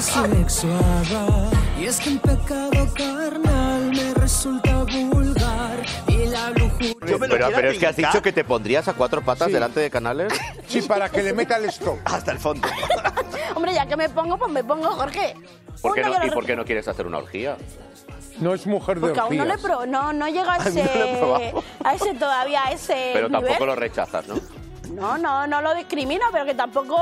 Sexo 0.02 0.68
haga, 0.68 1.50
y 1.80 1.86
es 1.86 2.00
que 2.00 2.10
un 2.10 2.20
pecado 2.20 2.94
carnal 2.94 3.92
me 3.92 4.14
resulta 4.16 4.84
vulgar 4.84 5.86
y 6.08 6.26
la 6.26 6.50
lujuria. 6.52 6.96
Pero, 7.00 7.20
pero 7.20 7.70
es 7.70 7.78
que 7.78 7.88
has 7.88 7.96
dicho 7.96 8.22
que 8.22 8.32
te 8.32 8.44
pondrías 8.44 8.88
a 8.88 8.94
cuatro 8.94 9.22
patas 9.22 9.52
delante 9.52 9.80
de 9.80 9.90
canales. 9.90 10.34
Sí, 10.68 10.82
para 10.82 11.08
que 11.10 11.24
le 11.24 11.32
meta 11.32 11.56
el 11.56 11.66
stop. 11.66 11.98
Hasta 12.06 12.34
el 12.34 12.40
fondo. 12.40 12.68
Hombre, 13.56 13.74
ya 13.74 13.86
que 13.86 13.96
me 13.96 14.10
pongo, 14.10 14.38
pues 14.38 14.52
me 14.52 14.64
pongo, 14.66 14.90
Jorge. 14.90 15.34
¿Por 15.82 15.94
qué 15.94 16.02
Uno 16.02 16.10
no, 16.10 16.16
yo 16.16 16.20
lo 16.20 16.28
¿Y 16.28 16.32
por 16.32 16.46
qué 16.46 16.56
no 16.58 16.66
quieres 16.66 16.88
hacer 16.90 17.08
una 17.08 17.20
orgía? 17.20 17.56
No 18.40 18.54
es 18.54 18.66
mujer 18.68 18.96
de 19.00 19.02
Porque 19.02 19.20
aún 19.20 19.36
no 19.38 19.46
le 19.46 19.58
pro, 19.58 19.86
no, 19.86 20.14
no 20.14 20.28
llega 20.28 20.54
a 20.54 20.58
ese, 20.68 21.54
a 21.84 21.94
ese 21.96 22.14
todavía, 22.14 22.66
a 22.66 22.72
ese 22.72 23.12
Pero 23.14 23.30
tampoco 23.30 23.54
nivel. 23.54 23.68
lo 23.70 23.76
rechazas, 23.76 24.28
¿no? 24.28 24.36
No, 24.92 25.18
no, 25.18 25.46
no 25.46 25.62
lo 25.62 25.76
discrimino, 25.76 26.26
pero 26.32 26.46
que 26.46 26.56
tampoco. 26.56 26.96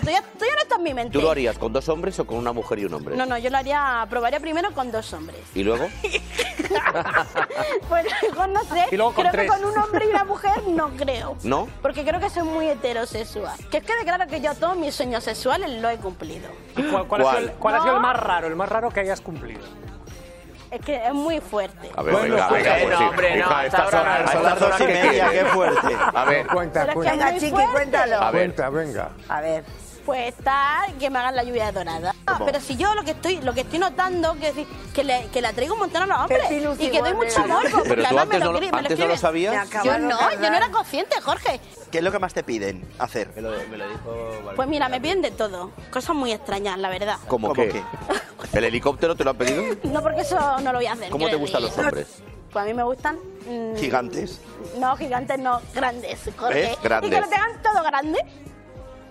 Tú 0.00 0.06
ya, 0.06 0.22
tú 0.22 0.44
ya 0.46 0.54
no 0.54 0.60
estás 0.62 0.78
en 0.78 0.84
mi 0.84 0.94
mente. 0.94 1.12
¿Tú 1.12 1.20
lo 1.20 1.30
harías 1.30 1.58
con 1.58 1.72
dos 1.72 1.86
hombres 1.88 2.18
o 2.20 2.26
con 2.26 2.38
una 2.38 2.52
mujer 2.52 2.78
y 2.78 2.84
un 2.84 2.94
hombre? 2.94 3.16
No, 3.16 3.26
no, 3.26 3.36
yo 3.36 3.50
lo 3.50 3.58
haría, 3.58 4.06
probaría 4.08 4.38
primero 4.40 4.70
con 4.72 4.90
dos 4.92 5.12
hombres. 5.12 5.40
¿Y 5.54 5.62
luego? 5.64 5.86
Pues 7.88 8.06
luego 8.22 8.46
no 8.46 8.64
sé. 8.64 8.86
Y 8.90 8.96
luego 8.96 9.12
con 9.12 9.22
creo 9.26 9.32
tres. 9.32 9.50
que 9.50 9.58
con 9.58 9.64
un 9.70 9.78
hombre 9.78 10.06
y 10.06 10.08
una 10.08 10.24
mujer 10.24 10.62
no 10.68 10.88
creo. 10.90 11.36
¿No? 11.42 11.68
Porque 11.82 12.04
creo 12.04 12.18
que 12.20 12.30
soy 12.30 12.42
muy 12.44 12.66
heterosexual. 12.68 13.56
Que 13.70 13.78
es 13.78 13.84
que 13.84 13.94
de 13.94 14.04
claro 14.04 14.26
que 14.26 14.40
yo 14.40 14.54
todos 14.54 14.76
mis 14.76 14.94
sueños 14.94 15.24
sexuales 15.24 15.70
lo 15.82 15.90
he 15.90 15.98
cumplido. 15.98 16.48
¿Y 16.76 16.82
cuál, 16.84 17.06
cuál 17.06 17.22
ha 17.22 17.30
sido 17.30 17.38
el, 17.38 17.52
cuál 17.52 17.74
ha 17.74 17.82
sido 17.82 17.94
el 17.96 18.00
más 18.00 18.16
raro? 18.18 18.46
El 18.46 18.56
más 18.56 18.68
raro 18.68 18.90
que 18.90 19.00
hayas 19.00 19.20
cumplido. 19.20 19.60
Es 20.74 20.80
que 20.80 21.06
es 21.06 21.14
muy 21.14 21.38
fuerte. 21.40 21.88
A 21.96 22.02
ver, 22.02 22.14
venga, 22.16 22.48
venga, 22.48 22.76
pues 22.82 22.98
sí. 22.98 23.38
Hija, 23.38 23.66
estas 23.66 23.90
son- 23.90 24.06
a 24.08 24.18
estas 24.24 24.62
horas 24.62 24.78
que 24.78 24.86
quieres. 24.86 25.22
A 25.22 26.24
ver, 26.24 26.46
Cuenta, 26.48 26.92
cuenta. 26.92 27.30
es 27.30 27.52
muy 27.52 27.62
fuerte. 27.66 27.96
A 27.96 28.30
ver. 28.30 28.30
Cuenta, 28.32 28.68
venga. 28.70 29.08
A 29.28 29.40
ver. 29.40 29.64
Pues 30.04 30.28
está 30.34 30.84
que 30.98 31.08
me 31.08 31.18
hagan 31.18 31.34
la 31.36 31.42
lluvia 31.44 31.72
dorada. 31.72 32.14
¿Cómo? 32.26 32.44
Pero 32.44 32.60
si 32.60 32.76
yo 32.76 32.94
lo 32.94 33.04
que 33.04 33.12
estoy 33.12 33.40
lo 33.40 33.54
que 33.54 33.62
estoy 33.62 33.78
notando 33.78 34.34
que, 34.34 34.66
que, 34.92 35.02
le, 35.04 35.28
que 35.32 35.40
la 35.40 35.52
traigo 35.52 35.74
un 35.74 35.80
montón 35.80 36.02
a 36.02 36.06
los 36.06 36.18
hombres 36.18 36.78
y 36.78 36.90
que 36.90 37.00
doy 37.00 37.14
mucho 37.14 37.40
amor. 37.42 37.62
porque 37.70 37.88
Pero 37.88 38.02
tú 38.02 38.06
además 38.08 38.22
antes 38.24 38.38
me 38.40 38.44
no 38.44 38.52
lo- 38.52 38.60
me 38.60 38.70
no 38.70 38.80
lo 38.82 38.88
escriben. 38.88 39.18
sabías. 39.18 39.70
Yo 39.84 39.98
no, 39.98 40.18
yo 40.32 40.50
no 40.50 40.56
era 40.56 40.70
consciente, 40.70 41.20
Jorge. 41.22 41.60
¿Qué 41.90 41.98
es 41.98 42.04
lo 42.04 42.12
que 42.12 42.18
más 42.18 42.34
te 42.34 42.42
piden 42.42 42.86
hacer? 42.98 43.30
Me 43.34 43.40
lo, 43.42 43.50
me 43.70 43.76
lo 43.78 43.88
dijo 43.88 44.52
Pues 44.56 44.68
mira, 44.68 44.88
me 44.88 45.00
piden 45.00 45.22
de 45.22 45.30
todo. 45.30 45.70
Cosas 45.90 46.14
muy 46.14 46.32
extrañas, 46.32 46.78
la 46.78 46.88
verdad. 46.90 47.16
¿Cómo, 47.28 47.48
¿Cómo 47.54 47.62
qué? 47.62 47.82
¿El 48.52 48.64
helicóptero 48.64 49.14
te 49.16 49.24
lo 49.24 49.30
han 49.30 49.36
pedido? 49.38 49.62
No 49.84 50.02
porque 50.02 50.20
eso 50.20 50.36
no 50.60 50.72
lo 50.72 50.78
voy 50.78 50.86
a 50.86 50.92
hacer. 50.92 51.10
¿Cómo 51.10 51.28
te 51.28 51.36
gustan 51.36 51.62
los 51.62 51.76
hombres? 51.78 52.06
Pues 52.52 52.62
a 52.62 52.66
mí 52.66 52.74
me 52.74 52.82
gustan... 52.84 53.16
mm, 53.48 53.76
Gigantes. 53.76 54.40
No, 54.78 54.96
gigantes 54.96 55.38
no, 55.40 55.60
grandes, 55.74 56.20
Jorge. 56.38 56.54
¿Ves? 56.60 56.78
Grandes. 56.82 57.10
Y 57.10 57.14
que 57.14 57.20
lo 57.20 57.28
tengan 57.28 57.62
todo 57.62 57.82
grande. 57.82 58.18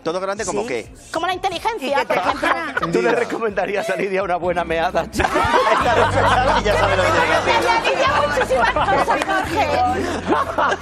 ¿Todo 0.03 0.19
grande 0.19 0.45
como 0.45 0.65
qué? 0.65 0.87
Como 1.11 1.27
la 1.27 1.33
inteligencia, 1.33 2.05
por 2.05 2.17
ejemplo. 2.17 2.49
¿Tú 2.91 3.01
le 3.01 3.11
recomendarías 3.11 3.89
a 3.89 3.95
Lidia 3.95 4.23
una 4.23 4.35
buena 4.35 4.63
meada, 4.63 5.09
chica? 5.11 5.29
Sale 5.29 6.61
y 6.61 6.63
ya 6.63 6.77
sabe 6.77 6.97
lo 6.97 7.03
que 7.03 7.09
tiene 7.11 7.27
que 7.27 7.33
hacer. 7.33 7.63
Ya 7.63 7.81
diría 7.81 8.09
muchísimas 8.27 8.73
cosas, 8.73 9.19
Jorge. 9.25 10.73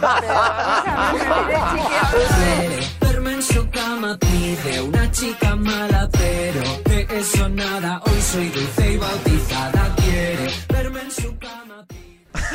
En 3.41 3.48
su 3.48 3.69
cama 3.72 4.18
pide 4.19 4.81
una 4.81 5.10
chica 5.10 5.56
mala, 5.56 6.07
pero 6.11 6.61
de 6.85 7.07
eso 7.19 7.49
nada. 7.49 7.99
Hoy 8.06 8.22
soy 8.22 8.49
dulce 8.49 8.91
y 8.91 8.98
bautizada. 8.98 9.95
Quiere 9.95 10.48
verme 10.69 11.02
en 11.02 11.11
su 11.11 11.38
cama. 11.39 11.40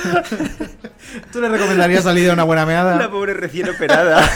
¿Tú 1.33 1.41
le 1.41 1.49
recomendarías 1.49 2.05
salir 2.05 2.31
a 2.31 2.33
una 2.35 2.45
buena 2.45 2.67
meada? 2.67 2.97
La 2.97 3.11
pobre 3.11 3.35
recién 3.35 3.69
operada. 3.69 4.23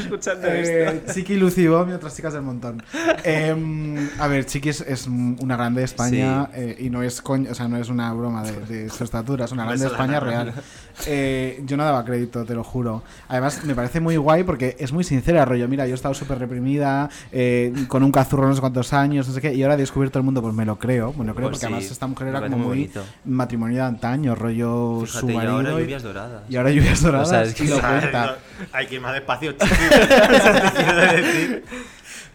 Escuchando 0.00 0.46
Eh, 0.48 0.86
esto. 0.96 1.12
Chiqui, 1.12 1.36
Lucy 1.36 1.62
y 1.62 1.68
otras 1.68 2.14
chicas 2.16 2.32
del 2.32 2.42
montón. 2.42 2.82
Eh, 3.24 4.08
a 4.18 4.26
ver, 4.28 4.46
Chiqui 4.46 4.70
es, 4.70 4.80
es 4.82 5.06
una 5.06 5.56
grande 5.56 5.80
de 5.80 5.84
España 5.84 6.48
eh, 6.54 6.76
y 6.78 6.90
no 6.90 7.02
es 7.02 7.20
coño, 7.20 7.50
o 7.50 7.54
sea, 7.54 7.68
no 7.68 7.76
es 7.76 7.88
una 7.88 8.12
broma 8.12 8.42
de, 8.42 8.60
de 8.60 8.88
su 8.90 9.04
estatura, 9.04 9.44
es 9.44 9.52
una 9.52 9.62
Un 9.62 9.68
grande 9.68 9.84
de 9.86 9.90
España 9.90 10.20
real. 10.20 10.54
Eh, 11.06 11.62
yo 11.66 11.76
no 11.76 11.84
daba 11.84 12.04
crédito, 12.04 12.44
te 12.46 12.54
lo 12.54 12.64
juro. 12.64 13.02
Además, 13.28 13.62
me 13.64 13.74
parece 13.74 14.00
muy 14.00 14.16
guay 14.16 14.44
porque 14.44 14.76
es 14.78 14.92
muy 14.92 15.04
sincera, 15.04 15.44
rollo. 15.44 15.68
Mira, 15.68 15.86
yo 15.86 15.92
he 15.92 15.94
estado 15.94 16.14
súper 16.14 16.38
reprimida, 16.38 17.10
eh, 17.32 17.72
con 17.88 18.02
un 18.02 18.10
cazurro 18.10 18.48
no 18.48 18.54
sé 18.54 18.60
cuántos 18.60 18.92
años, 18.94 19.28
no 19.28 19.34
sé 19.34 19.40
qué, 19.42 19.52
y 19.52 19.62
ahora 19.62 19.74
he 19.74 19.76
descubierto 19.76 20.18
el 20.18 20.24
mundo, 20.24 20.40
pues 20.40 20.54
me 20.54 20.64
lo 20.64 20.78
creo, 20.78 21.12
me 21.12 21.24
lo 21.26 21.34
creo, 21.34 21.48
Pues 21.50 21.58
porque 21.60 21.66
sí, 21.66 21.72
además 21.72 21.90
esta 21.90 22.06
mujer 22.06 22.28
era 22.28 22.40
como 22.40 22.56
muy 22.56 22.66
bonito. 22.68 23.04
matrimonio 23.26 23.76
de 23.76 23.82
antaño, 23.82 24.34
rollo 24.34 25.02
Fíjate, 25.04 25.20
su 25.20 25.30
y 25.30 25.34
marido. 25.34 25.52
ahora 25.56 25.70
lluvias 25.80 26.02
doradas. 26.02 26.42
Y 26.48 26.56
ahora 26.56 26.70
lluvias 26.70 27.02
doradas. 27.02 27.26
O 27.28 27.30
sea, 27.30 27.42
es 27.42 27.54
que 27.54 27.64
y 27.64 27.68
lo 27.68 27.74
sí. 27.76 27.80
cuenta. 27.82 28.36
Hay 28.72 28.86
que 28.86 28.94
ir 28.94 29.00
más 29.02 29.12
despacio, 29.12 29.52
decir. 31.12 31.64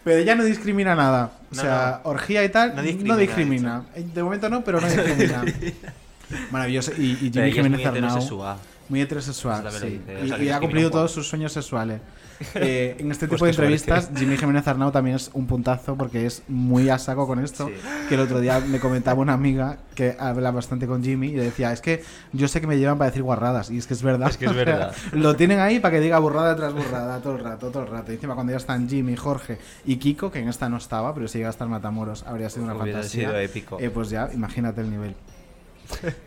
Pero 0.04 0.18
ella 0.18 0.36
no 0.36 0.44
discrimina 0.44 0.96
nada. 0.96 1.32
O 1.52 1.56
No, 1.56 1.62
sea, 1.62 2.02
orgía 2.04 2.44
y 2.44 2.50
tal, 2.50 2.70
No 2.70 2.76
no 2.78 2.82
discrimina, 2.84 3.18
discrimina. 3.18 3.84
De 3.96 4.24
momento 4.24 4.50
no, 4.50 4.64
pero 4.64 4.82
no 4.82 4.88
discrimina. 4.88 5.44
Maravilloso. 6.52 6.92
Y, 6.98 7.12
y 7.22 7.32
Jimmy 7.32 7.52
Jiménez 7.52 7.86
Arnau. 7.86 8.58
Muy 8.90 9.00
heterosexual, 9.02 9.72
sí. 9.72 10.02
o 10.22 10.26
Y, 10.26 10.28
sea, 10.28 10.44
y 10.44 10.50
ha 10.50 10.60
cumplido 10.60 10.88
un 10.88 10.92
todos 10.92 11.12
sus 11.12 11.28
sueños 11.28 11.52
sexuales. 11.54 12.02
Eh, 12.56 12.96
en 12.98 13.12
este 13.12 13.28
Pues 13.28 13.38
tipo 13.38 13.46
de 13.46 13.52
qué 13.52 13.56
suerte. 13.56 13.74
entrevistas, 13.76 14.10
Jimmy 14.20 14.36
Jiménez 14.36 14.68
Arnau 14.68 14.92
también 14.92 15.16
es 15.16 15.30
un 15.36 15.46
puntazo 15.46 15.96
porque 15.96 16.26
es 16.26 16.42
muy 16.48 16.90
a 16.90 16.98
saco 16.98 17.28
con 17.28 17.38
esto. 17.38 17.70
Que 18.10 18.16
el 18.16 18.20
otro 18.22 18.40
día 18.40 18.60
me 18.60 18.80
comentaba 18.80 19.22
una 19.22 19.34
amiga 19.34 19.78
que 19.94 20.16
habla 20.20 20.50
bastante 20.50 20.88
con 20.88 21.04
Jimmy 21.04 21.28
y 21.28 21.36
le 21.36 21.44
decía: 21.44 21.72
Es 21.72 21.82
que 21.82 22.04
yo 22.34 22.48
sé 22.48 22.60
que 22.60 22.66
me 22.66 22.80
llevan 22.80 22.98
para 22.98 23.12
decir 23.12 23.22
guarradas. 23.22 23.70
Y 23.70 23.78
es 23.78 23.86
que 23.86 23.94
es 23.94 24.02
verdad. 24.02 24.28
Es 24.32 24.38
que 24.38 24.46
es 24.46 24.56
verdad. 24.56 24.92
lo 25.12 25.36
tienen 25.36 25.60
ahí 25.60 25.80
para 25.80 25.94
que 25.94 26.00
diga 26.02 26.18
burrada 26.18 26.56
tras 26.56 26.74
burrada 26.74 27.22
todo 27.22 27.36
el 27.36 27.44
rato, 27.44 27.70
todo 27.70 27.84
el 27.84 27.90
rato. 27.90 28.12
Y 28.12 28.16
encima, 28.16 28.34
cuando 28.34 28.54
ya 28.54 28.58
están 28.58 28.90
Jimmy, 28.90 29.16
Jorge 29.16 29.60
y 29.86 29.98
Kiko, 29.98 30.32
que 30.32 30.40
en 30.40 30.50
esta 30.50 30.68
no 30.68 30.78
estaba, 30.78 31.14
pero 31.14 31.28
si 31.28 31.38
llega 31.38 31.50
a 31.50 31.52
estar 31.52 31.68
Matamoros, 31.68 32.24
habría 32.24 32.50
sido 32.50 32.64
una 32.66 32.74
Hubiera 32.74 32.94
fantasía. 33.02 33.28
sido 33.30 33.40
épico. 33.40 33.78
Eh, 33.80 33.92
pues 33.92 34.10
ya, 34.10 34.32
imagínate 34.34 34.82
el 34.82 34.90
nivel. 34.90 35.14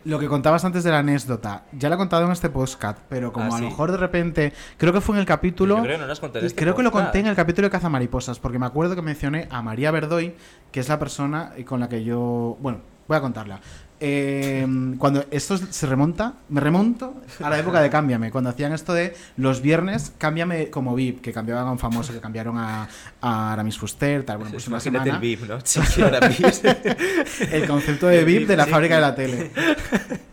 Lo 0.04 0.18
que 0.18 0.28
contabas 0.28 0.64
antes 0.64 0.84
de 0.84 0.90
la 0.90 0.98
anécdota, 0.98 1.64
ya 1.72 1.88
lo 1.88 1.94
he 1.94 1.98
contado 1.98 2.24
en 2.26 2.32
este 2.32 2.50
podcast, 2.50 2.98
pero 3.08 3.32
como 3.32 3.46
Ah, 3.46 3.48
a 3.48 3.58
sí. 3.58 3.62
lo 3.64 3.70
mejor 3.70 3.90
de 3.92 3.96
repente, 3.98 4.52
creo 4.76 4.92
que 4.92 5.00
fue 5.00 5.16
en 5.16 5.20
el 5.20 5.26
capítulo. 5.26 5.76
Yo 5.76 5.82
creo 5.82 5.98
que 5.98 6.06
no 6.06 6.12
este 6.12 6.54
creo 6.54 6.74
que 6.74 6.82
lo 6.82 6.90
conté 6.90 7.20
en 7.20 7.26
el 7.26 7.36
capítulo 7.36 7.66
de 7.66 7.70
Cazamariposas, 7.72 8.38
porque 8.38 8.58
me 8.58 8.66
acuerdo 8.66 8.94
que 8.94 9.02
mencioné 9.02 9.48
a 9.50 9.62
María 9.62 9.90
Verdoy, 9.90 10.34
que 10.72 10.80
es 10.80 10.88
la 10.88 10.98
persona 10.98 11.52
con 11.66 11.80
la 11.80 11.88
que 11.88 12.04
yo. 12.04 12.56
Bueno, 12.60 12.78
voy 13.08 13.16
a 13.16 13.20
contarla. 13.20 13.60
Eh, 14.00 14.66
cuando 14.98 15.24
esto 15.30 15.56
se 15.56 15.86
remonta, 15.86 16.34
me 16.48 16.60
remonto 16.60 17.22
a 17.40 17.48
la 17.48 17.58
época 17.58 17.80
de 17.80 17.90
Cámbiame, 17.90 18.30
cuando 18.30 18.50
hacían 18.50 18.72
esto 18.72 18.92
de 18.92 19.14
los 19.36 19.62
viernes, 19.62 20.12
Cámbiame 20.18 20.68
como 20.68 20.94
VIP, 20.94 21.20
que 21.20 21.32
cambiaban 21.32 21.66
a 21.66 21.70
un 21.70 21.78
famoso, 21.78 22.12
que 22.12 22.20
cambiaron 22.20 22.58
a, 22.58 22.88
a 23.20 23.52
Aramis 23.52 23.78
Fuster, 23.78 24.24
tal. 24.24 24.38
Bueno, 24.38 24.52
pues 24.52 24.66
una 24.68 24.80
semana. 24.80 25.14
el 25.14 25.18
VIP, 25.18 25.48
¿no? 25.48 25.58
El 27.52 27.66
concepto 27.66 28.06
de 28.08 28.24
VIP 28.24 28.48
de 28.48 28.56
la 28.56 28.66
fábrica 28.66 28.96
de 28.96 29.00
la 29.00 29.14
tele. 29.14 29.50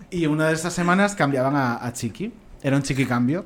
Y 0.10 0.26
una 0.26 0.48
de 0.48 0.54
esas 0.54 0.74
semanas 0.74 1.16
cambiaban 1.16 1.56
a, 1.56 1.86
a 1.86 1.94
Chiqui. 1.94 2.34
Era 2.64 2.76
un 2.76 2.84
Chiqui 2.84 3.06
cambio. 3.06 3.46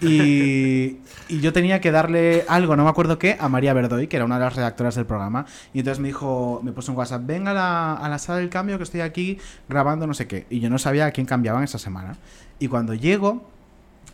Y, 0.00 0.98
yo 1.28 1.52
tenía 1.52 1.80
que 1.80 1.92
darle 1.92 2.44
algo, 2.48 2.74
no 2.74 2.84
me 2.84 2.90
acuerdo 2.90 3.18
qué, 3.18 3.36
a 3.38 3.48
María 3.48 3.72
Verdoy, 3.72 4.08
que 4.08 4.16
era 4.16 4.24
una 4.24 4.38
de 4.38 4.44
las 4.44 4.56
redactoras 4.56 4.96
del 4.96 5.06
programa. 5.06 5.46
Y 5.72 5.78
entonces 5.80 6.00
me 6.00 6.08
dijo, 6.08 6.60
me 6.64 6.72
puso 6.72 6.90
un 6.90 6.98
WhatsApp, 6.98 7.22
venga 7.24 7.52
a 7.52 7.54
la, 7.54 7.94
a 7.94 8.08
la 8.08 8.18
sala 8.18 8.38
del 8.38 8.48
cambio 8.48 8.78
que 8.78 8.84
estoy 8.84 9.00
aquí 9.00 9.38
grabando 9.68 10.06
no 10.06 10.14
sé 10.14 10.26
qué. 10.26 10.46
Y 10.50 10.60
yo 10.60 10.70
no 10.70 10.78
sabía 10.78 11.06
a 11.06 11.10
quién 11.12 11.26
cambiaban 11.26 11.62
esa 11.62 11.78
semana. 11.78 12.16
Y 12.58 12.68
cuando 12.68 12.94
llego, 12.94 13.48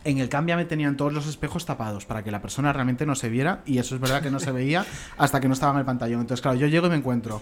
en 0.03 0.19
el 0.19 0.29
cambio 0.29 0.55
me 0.55 0.65
tenían 0.65 0.95
todos 0.95 1.11
los 1.11 1.27
espejos 1.27 1.65
tapados 1.65 2.05
para 2.05 2.23
que 2.23 2.31
la 2.31 2.41
persona 2.41 2.71
realmente 2.71 3.05
no 3.05 3.15
se 3.15 3.29
viera. 3.29 3.61
Y 3.65 3.79
eso 3.79 3.95
es 3.95 4.01
verdad 4.01 4.21
que 4.21 4.31
no 4.31 4.39
se 4.39 4.51
veía 4.51 4.85
hasta 5.17 5.39
que 5.39 5.47
no 5.47 5.53
estaba 5.53 5.73
en 5.73 5.79
el 5.79 5.85
pantallón. 5.85 6.21
Entonces, 6.21 6.41
claro, 6.41 6.57
yo 6.57 6.67
llego 6.67 6.87
y 6.87 6.91
me 6.91 6.95
encuentro 6.97 7.41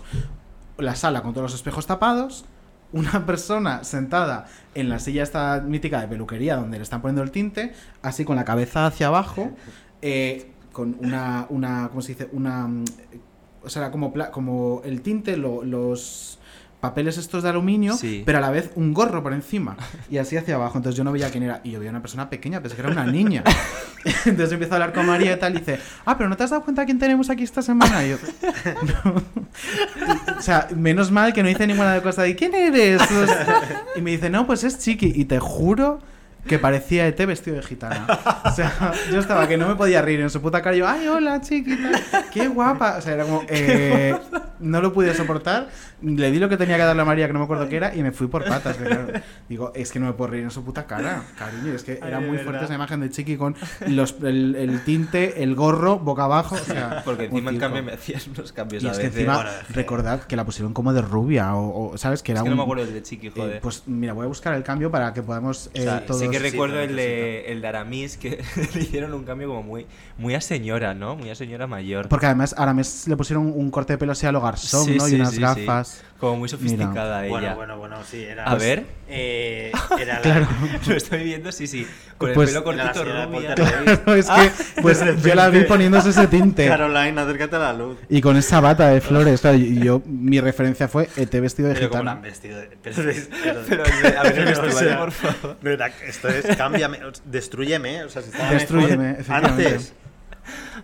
la 0.77 0.95
sala 0.95 1.22
con 1.22 1.34
todos 1.34 1.51
los 1.51 1.55
espejos 1.55 1.85
tapados, 1.85 2.45
una 2.95 3.26
persona 3.31 3.84
sentada 3.84 4.45
en 4.73 4.89
la 4.89 4.97
silla 4.99 5.22
esta 5.22 5.61
mítica 5.61 6.01
de 6.01 6.07
peluquería 6.07 6.55
donde 6.55 6.77
le 6.77 6.84
están 6.84 7.01
poniendo 7.01 7.22
el 7.22 7.30
tinte, 7.31 7.73
así 8.01 8.26
con 8.26 8.35
la 8.35 8.45
cabeza 8.45 8.88
hacia 8.88 9.07
abajo, 9.07 9.51
eh, 10.01 10.51
con 10.72 10.97
una, 10.99 11.45
una, 11.49 11.88
¿cómo 11.89 12.01
se 12.01 12.13
dice? 12.13 12.30
Una, 12.31 12.67
mm, 12.67 12.85
o 13.63 13.69
sea, 13.69 13.91
como, 13.91 14.11
como 14.31 14.81
el 14.84 15.01
tinte, 15.01 15.38
lo- 15.38 15.63
los 15.63 16.39
papeles 16.89 17.17
estos 17.17 17.43
de 17.43 17.49
aluminio, 17.49 17.95
Sí. 17.95 18.23
pero 18.25 18.37
a 18.37 18.41
la 18.41 18.51
vez 18.51 18.71
un 18.75 18.93
gorro 18.93 19.23
por 19.23 19.33
encima 19.33 19.75
y 20.09 20.17
así 20.17 20.37
hacia 20.37 20.55
abajo. 20.55 20.77
Entonces 20.77 20.97
yo 20.97 21.03
no 21.03 21.11
veía 21.11 21.29
quién 21.29 21.43
era 21.43 21.61
y 21.63 21.71
yo 21.71 21.79
veía 21.79 21.91
una 21.91 22.01
persona 22.01 22.29
pequeña, 22.29 22.61
pensé 22.61 22.75
que 22.75 22.81
era 22.81 22.91
una 22.91 23.05
niña. 23.05 23.43
Entonces 24.25 24.51
empiezo 24.51 24.73
a 24.73 24.77
hablar 24.77 24.93
con 24.93 25.05
María 25.07 25.33
y 25.33 25.39
tal 25.39 25.55
y 25.55 25.59
dice, 25.59 25.79
ah, 26.05 26.17
pero 26.17 26.29
¿no 26.29 26.37
te 26.37 26.43
has 26.43 26.49
dado 26.51 26.63
cuenta 26.63 26.85
quién 26.85 26.99
tenemos 26.99 27.29
aquí 27.29 27.43
esta 27.43 27.61
semana? 27.61 28.05
Y 28.05 28.09
yo, 28.11 28.17
o 30.37 30.41
sea, 30.41 30.67
menos 30.75 31.11
mal 31.11 31.33
que 31.33 31.43
no 31.43 31.49
hice 31.49 31.65
ninguna 31.67 31.93
de 31.93 32.01
cosas 32.01 32.25
de 32.25 32.35
¿quién 32.35 32.53
eres? 32.53 33.01
Y 33.95 34.01
me 34.01 34.11
dice, 34.11 34.29
no, 34.29 34.45
pues 34.45 34.63
es 34.63 34.79
Chiqui. 34.79 35.11
Y 35.15 35.25
te 35.25 35.39
juro 35.39 35.99
que 36.47 36.59
parecía 36.59 37.07
ET 37.07 37.26
vestido 37.26 37.57
de 37.57 37.63
gitana. 37.63 38.05
O 38.43 38.51
sea, 38.51 38.91
yo 39.11 39.19
estaba 39.19 39.47
que 39.47 39.57
no 39.57 39.67
me 39.67 39.76
podía 39.76 40.01
reír 40.01 40.22
en 40.22 40.30
su 40.30 40.41
puta 40.41 40.61
cara. 40.61 40.76
Y 40.76 40.80
yo, 40.80 40.88
ay, 40.88 41.07
hola, 41.07 41.41
Chiqui, 41.41 41.76
tal, 41.77 42.26
qué 42.31 42.47
guapa. 42.47 42.97
O 42.97 43.01
sea, 43.01 43.13
era 43.13 43.23
como, 43.26 43.43
eh, 43.47 44.15
no 44.59 44.81
lo 44.81 44.93
pude 44.93 45.13
soportar. 45.13 45.69
Le 46.01 46.30
di 46.30 46.39
lo 46.39 46.49
que 46.49 46.57
tenía 46.57 46.76
que 46.77 46.84
darle 46.84 47.01
a 47.01 47.05
María, 47.05 47.26
que 47.27 47.34
no 47.34 47.39
me 47.39 47.45
acuerdo 47.45 47.67
qué 47.69 47.77
era, 47.77 47.95
y 47.95 48.03
me 48.03 48.11
fui 48.11 48.27
por 48.27 48.43
patas. 48.45 48.77
que 48.77 48.84
claro, 48.84 49.07
digo, 49.49 49.72
es 49.76 49.91
que 49.91 49.99
no 49.99 50.05
me 50.07 50.13
puedo 50.13 50.31
reír 50.31 50.43
en 50.43 50.51
su 50.51 50.63
puta 50.63 50.85
cara, 50.85 51.23
cariño. 51.38 51.73
Es 51.73 51.84
que 51.84 51.93
Ay, 52.01 52.09
era 52.09 52.19
muy 52.19 52.31
verdad. 52.31 52.43
fuerte 52.45 52.65
esa 52.65 52.76
imagen 52.76 52.99
de 52.99 53.09
Chiqui 53.09 53.38
con 53.38 53.55
los, 53.88 54.15
el, 54.23 54.55
el 54.55 54.84
tinte, 54.84 55.41
el 55.41 55.55
gorro, 55.55 55.97
boca 55.99 56.26
abajo. 56.26 56.55
O 56.55 56.57
sea, 56.59 57.01
Porque 57.05 57.26
encima 57.26 57.49
en 57.51 57.57
cambio 57.59 57.81
me 57.84 57.93
hacías 57.93 58.27
unos 58.27 58.51
cambios 58.51 58.84
Y 58.84 58.88
a 58.88 58.91
es 58.91 58.97
que 58.97 59.03
veces. 59.05 59.19
encima, 59.22 59.35
Bueno, 59.38 59.49
que- 59.67 59.73
recordad 59.73 60.19
que 60.23 60.35
la 60.35 60.43
pusieron 60.45 60.73
como 60.73 60.93
de 60.93 61.01
rubia, 61.01 61.55
o, 61.55 61.91
o, 61.93 61.97
¿sabes? 61.97 62.22
Que 62.22 62.34
era 62.34 62.41
Es 62.41 62.43
que 62.43 62.49
no 62.49 62.53
un- 62.55 62.57
me 62.59 62.63
acuerdo 62.63 62.85
del 62.85 62.93
de 62.93 63.01
Chiqui, 63.03 63.27
eh, 63.27 63.31
joder. 63.35 63.61
pues 63.61 63.84
mira, 63.88 64.13
voy 64.13 64.26
a 64.26 64.27
buscar 64.27 64.53
el 64.53 64.63
cambio 64.63 64.91
para 64.91 65.13
que 65.13 65.22
podamos 65.23 65.67
O 65.73 65.77
sea, 65.81 65.97
eh, 65.99 66.03
todos... 66.05 66.22
sí 66.22 66.27
que 66.37 66.49
recuerdo 66.51 66.79
el, 66.81 66.95
de, 66.95 67.45
el 67.51 67.61
de 67.61 67.67
Aramis 67.67 68.17
que 68.17 68.41
le 68.75 68.81
hicieron 68.81 69.13
un 69.13 69.23
cambio 69.23 69.47
como 69.49 69.63
muy, 69.63 69.85
muy 70.17 70.33
a 70.35 70.41
señora, 70.41 70.93
¿no? 70.93 71.15
Muy 71.15 71.29
a 71.29 71.35
señora 71.35 71.67
mayor. 71.67 72.07
Porque 72.09 72.25
además 72.25 72.53
a 72.57 72.63
Aramis 72.63 73.07
le 73.07 73.15
pusieron 73.17 73.51
un 73.55 73.71
corte 73.71 73.93
de 73.93 73.97
pelo 73.97 74.11
así 74.11 74.25
a 74.25 74.31
lo 74.31 74.41
garzón, 74.41 74.85
Sí, 74.85 74.95
¿no? 74.95 75.05
sí, 75.05 75.13
y 75.13 75.15
unas 75.15 75.29
sí, 75.29 75.35
sí. 75.35 75.41
gafas. 75.41 76.03
Como 76.19 76.37
muy 76.37 76.47
sofisticada 76.49 77.25
ella. 77.25 77.29
Bueno, 77.29 77.55
bueno, 77.55 77.77
bueno, 77.77 77.97
sí, 78.09 78.23
era. 78.23 78.45
A 78.45 78.55
ver. 78.55 78.85
Eh, 79.09 79.71
era 79.99 80.15
la- 80.15 80.21
Claro. 80.21 80.47
Lo 80.87 80.95
estoy 80.95 81.23
viendo, 81.25 81.51
sí, 81.51 81.67
sí. 81.67 81.85
Con 82.17 82.29
el 82.29 82.35
Pues- 82.35 82.53
pelo 82.53 82.71
Era 82.71 82.83
la 82.85 82.93
cortito 82.93 83.05
señora 83.05 83.25
rubia. 83.25 83.55
Claro, 83.55 84.15
es 84.15 84.25
que 84.25 84.31
Ah, 84.31 84.49
pues 84.81 85.03
yo 85.21 85.35
la 85.35 85.49
vi 85.49 85.63
poniéndose 85.65 86.11
ese 86.11 86.27
tinte. 86.27 86.67
Caroline, 86.67 87.19
acércate 87.19 87.57
a 87.57 87.59
la 87.59 87.73
luz. 87.73 87.97
Y 88.07 88.21
con 88.21 88.37
esa 88.37 88.61
bata 88.61 88.87
de 88.89 89.01
flores, 89.01 89.41
claro, 89.41 89.57
yo, 89.57 90.01
mi 90.05 90.39
referencia 90.39 90.87
fue 90.87 91.09
ET 91.17 91.31
vestido 91.41 91.67
de 91.67 91.75
Pero 91.75 91.89
como 91.89 92.03
la 92.03 92.11
gitano. 92.11 92.17
han 92.17 92.21
vestido 92.31 92.59
de... 92.59 92.69
Pero, 92.81 92.95
pero- 93.67 93.83
Pero, 94.01 94.19
a 94.19 94.23
ver, 94.23 94.37
el 94.39 94.43
o 94.45 94.47
vestuario, 94.61 94.79
sea, 94.79 94.97
por 94.99 95.11
favor. 95.11 95.57
esto 96.07 96.29
es 96.29 96.55
cámbiame, 96.55 96.99
destruyeme, 97.25 98.03
o 98.05 98.09
sea, 98.09 98.21
si 98.21 98.29
estaba 98.29 98.51
Destrúyeme, 98.51 98.95
mejor 98.97 99.19
efectivamente. 99.19 99.67
antes. 99.67 99.93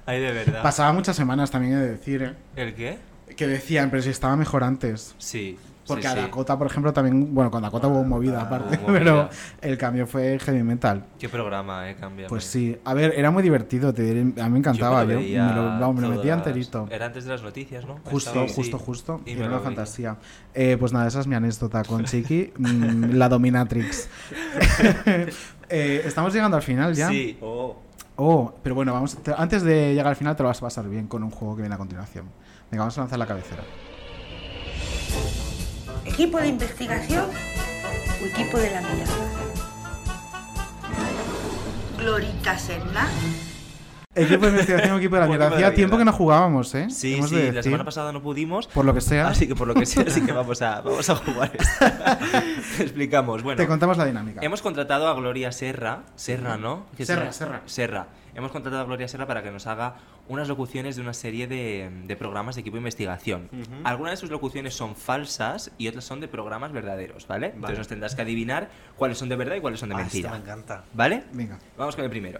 Ay, 0.06 0.20
de 0.20 0.32
verdad. 0.34 0.62
Pasaba 0.62 0.92
muchas 0.92 1.16
semanas 1.16 1.50
también 1.52 1.74
he 1.74 1.78
de 1.78 1.90
decir, 1.92 2.22
¿eh? 2.24 2.34
¿El 2.58 2.74
qué? 2.76 2.98
Que 3.36 3.48
decían, 3.48 3.90
pero 3.90 4.02
si 4.04 4.10
estaba 4.10 4.36
mejor 4.36 4.64
antes. 4.64 5.16
Sí. 5.18 5.58
Porque 5.88 6.04
sí, 6.04 6.08
a 6.10 6.12
sí. 6.14 6.20
Dakota, 6.22 6.58
por 6.58 6.68
ejemplo, 6.68 6.94
también. 6.94 7.34
Bueno, 7.34 7.50
con 7.50 7.62
Dakota 7.64 7.88
hubo 7.88 8.04
movida 8.04 8.42
aparte, 8.42 8.78
hubo 8.78 8.88
movida. 8.90 9.00
pero 9.00 9.30
el 9.62 9.78
cambio 9.80 10.06
fue 10.06 10.38
heavy 10.40 10.62
metal. 10.64 11.04
Qué 11.20 11.28
programa, 11.28 11.90
eh, 11.90 11.96
cambia. 12.00 12.28
Pues 12.28 12.44
sí, 12.46 12.78
a 12.86 12.94
ver, 12.94 13.14
era 13.18 13.32
muy 13.32 13.42
divertido, 13.42 13.92
te 13.92 14.04
diré, 14.04 14.22
a 14.42 14.46
mí 14.46 14.52
me 14.52 14.60
encantaba, 14.60 15.04
yo, 15.06 15.20
me 15.20 15.54
lo, 15.54 15.64
vamos, 15.64 15.96
me 15.96 16.02
lo 16.08 16.10
metía 16.16 16.36
enterito. 16.36 16.88
Era 16.90 17.08
antes 17.08 17.26
de 17.26 17.32
las 17.32 17.42
noticias, 17.42 17.84
¿no? 17.86 17.98
Justo, 18.06 18.46
justo, 18.48 18.78
justo. 18.78 19.22
Y 19.26 19.32
era 19.32 19.48
una 19.48 19.60
fantasía. 19.60 20.18
Eh, 20.54 20.78
pues 20.80 20.94
nada, 20.94 21.08
esa 21.08 21.20
es 21.20 21.28
mi 21.28 21.36
anécdota 21.36 21.84
con 21.84 22.06
Chiqui, 22.06 22.54
mm, 22.58 23.14
la 23.16 23.28
dominatrix. 23.28 24.08
Eh, 25.74 26.02
estamos 26.06 26.34
llegando 26.34 26.58
al 26.58 26.64
final 26.64 26.94
ya. 26.94 27.08
Sí. 27.08 27.38
Oh, 28.18 28.54
pero 28.62 28.76
bueno, 28.76 28.92
vamos, 28.94 29.16
te- 29.24 29.34
antes 29.36 29.64
de 29.64 29.92
llegar 29.94 30.08
al 30.08 30.16
final 30.18 30.36
te 30.36 30.44
lo 30.44 30.50
vas 30.50 30.58
a 30.58 30.62
pasar 30.62 30.88
bien 30.90 31.08
con 31.08 31.24
un 31.24 31.32
juego 31.32 31.56
que 31.56 31.62
viene 31.62 31.76
a 31.76 31.78
continuación. 31.78 32.26
Venga, 32.72 32.84
vamos 32.84 32.98
a 32.98 33.02
lanzar 33.02 33.20
la 33.20 33.28
cabecera. 33.28 33.64
¿Equipo 36.06 36.40
de 36.40 36.48
investigación 36.48 37.26
o 38.22 38.26
equipo 38.26 38.58
de 38.58 38.72
la 38.72 38.82
mierda? 38.82 39.14
Glorita 41.98 42.58
Senna. 42.58 43.08
Equipo 44.16 44.46
de 44.46 44.52
investigación, 44.52 44.98
equipo 44.98 45.16
de 45.16 45.22
la 45.22 45.28
mierda. 45.30 45.48
Hacía 45.48 45.74
tiempo 45.74 45.98
que 45.98 46.06
no 46.06 46.14
jugábamos, 46.14 46.74
¿eh? 46.76 46.90
Sí, 46.90 47.16
Hemos 47.16 47.30
sí, 47.30 47.36
de 47.36 47.52
la 47.52 47.64
semana 47.64 47.84
pasada 47.84 48.14
no 48.14 48.22
pudimos. 48.22 48.68
Por 48.68 48.86
lo 48.86 48.94
que 48.94 49.02
sea. 49.02 49.28
Así 49.28 49.48
que 49.48 49.56
por 49.56 49.68
lo 49.68 49.74
que 49.74 49.86
sea, 49.86 50.04
así 50.08 50.22
que 50.22 50.32
vamos 50.34 50.62
a, 50.62 50.82
vamos 50.82 51.10
a 51.10 51.16
jugar 51.16 51.52
esta. 51.54 52.20
Te 52.78 52.84
explicamos. 52.84 53.44
Bueno, 53.44 53.58
Te 53.58 53.68
contamos 53.68 53.98
la 53.98 54.06
dinámica. 54.06 54.40
Hemos 54.42 54.62
contratado 54.62 55.10
a 55.10 55.14
Gloria 55.14 55.52
Serra. 55.52 56.04
Serra, 56.16 56.56
¿no? 56.56 56.86
¿Qué 56.96 57.06
Serra, 57.06 57.34
Serra. 57.34 57.62
Serra. 57.66 58.08
Hemos 58.34 58.52
contratado 58.52 58.82
a 58.84 58.86
Gloria 58.86 59.08
Serra 59.08 59.28
para 59.28 59.44
que 59.44 59.52
nos 59.52 59.68
haga 59.68 59.98
unas 60.30 60.48
locuciones 60.48 60.96
de 60.96 61.02
una 61.02 61.14
serie 61.14 61.48
de, 61.48 61.90
de 62.06 62.16
programas 62.16 62.56
de 62.56 62.62
equipo 62.62 62.76
de 62.76 62.80
investigación. 62.80 63.50
Algunas 63.84 64.14
de 64.14 64.18
sus 64.18 64.30
locuciones 64.30 64.74
son 64.74 64.96
falsas 64.96 65.72
y 65.78 65.88
otras 65.90 66.06
son 66.06 66.22
de 66.22 66.28
programas 66.28 66.72
verdaderos, 66.72 67.28
¿vale? 67.28 67.48
Entonces 67.48 67.78
nos 67.78 67.88
tendrás 67.88 68.16
que 68.16 68.22
adivinar 68.22 68.70
cuáles 68.96 69.18
son 69.18 69.28
de 69.30 69.36
verdad 69.36 69.56
y 69.58 69.62
cuáles 69.62 69.80
son 69.82 69.90
de 69.90 69.96
Ah, 69.96 70.00
mentira. 70.00 70.30
esto 70.30 70.38
me 70.40 70.44
encanta. 70.44 70.86
¿Vale? 70.94 71.24
Venga. 71.34 71.60
Vamos 71.78 71.96
con 71.96 72.06
el 72.06 72.10
primero. 72.10 72.40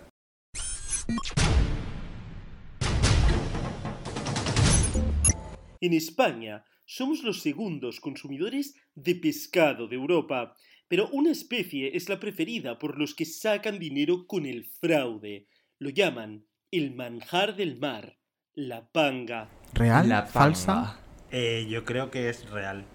En 5.82 5.94
España 5.94 6.64
somos 6.86 7.24
los 7.24 7.42
segundos 7.42 8.00
consumidores 8.00 8.76
de 8.96 9.16
pescado 9.16 9.88
de 9.88 9.96
Europa, 9.96 10.56
pero 10.88 11.10
una 11.12 11.32
especie 11.32 11.96
es 11.96 12.10
la 12.10 12.20
preferida 12.20 12.78
por 12.78 12.98
los 13.00 13.16
que 13.16 13.26
sacan 13.26 13.80
dinero 13.80 14.28
con 14.28 14.46
el 14.46 14.66
fraude. 14.66 15.48
Lo 15.82 15.90
llaman 15.90 16.46
el 16.70 16.94
manjar 16.94 17.56
del 17.56 17.76
mar, 17.80 18.16
la 18.54 18.84
panga. 18.92 19.48
¿Real? 19.74 20.08
La 20.08 20.28
¿Falsa? 20.28 20.98
Eh, 21.32 21.66
yo 21.72 21.86
creo 21.86 22.12
que 22.12 22.30
es 22.30 22.48
real. 22.52 22.86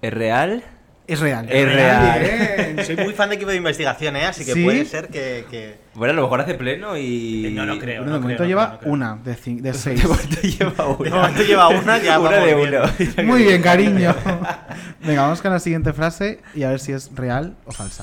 ¿Es 0.00 0.10
real? 0.10 0.64
Es 1.06 1.20
real. 1.20 1.46
Es 1.50 1.70
real. 1.70 2.20
Bien. 2.74 2.86
Soy 2.86 2.96
muy 2.96 3.12
fan 3.12 3.28
de 3.28 3.34
equipo 3.34 3.50
de 3.50 3.58
investigación, 3.58 4.16
¿eh? 4.16 4.24
Así 4.24 4.46
que 4.46 4.54
¿Sí? 4.54 4.64
puede 4.64 4.86
ser 4.86 5.08
que... 5.08 5.44
que- 5.50 5.76
Bueno, 5.92 6.12
a 6.14 6.16
lo 6.16 6.22
mejor 6.22 6.40
hace 6.40 6.54
pleno 6.54 6.96
y. 6.96 7.52
No 7.52 7.66
lo 7.66 7.78
creo. 7.78 8.04
Bueno, 8.04 8.12
no 8.12 8.16
de 8.16 8.20
momento 8.22 8.38
creo, 8.44 8.48
lleva 8.48 8.78
no 8.86 8.90
una 8.90 9.16
de, 9.16 9.34
de 9.60 9.74
seis. 9.74 10.00
De 10.02 10.08
momento 10.08 10.40
lleva 10.40 10.86
una. 10.88 11.04
De 11.10 11.10
momento 11.10 11.42
lleva 11.42 11.68
una, 11.68 11.98
ya 11.98 12.18
Una 12.18 12.36
de 12.38 12.54
bien. 12.54 12.68
uno. 12.74 13.24
Muy 13.24 13.42
bien, 13.42 13.60
cariño. 13.60 14.16
Venga, 15.04 15.20
vamos 15.24 15.42
con 15.42 15.50
la 15.50 15.58
siguiente 15.60 15.92
frase 15.92 16.40
y 16.54 16.62
a 16.62 16.70
ver 16.70 16.80
si 16.80 16.92
es 16.92 17.14
real 17.14 17.54
o 17.66 17.72
falsa. 17.72 18.02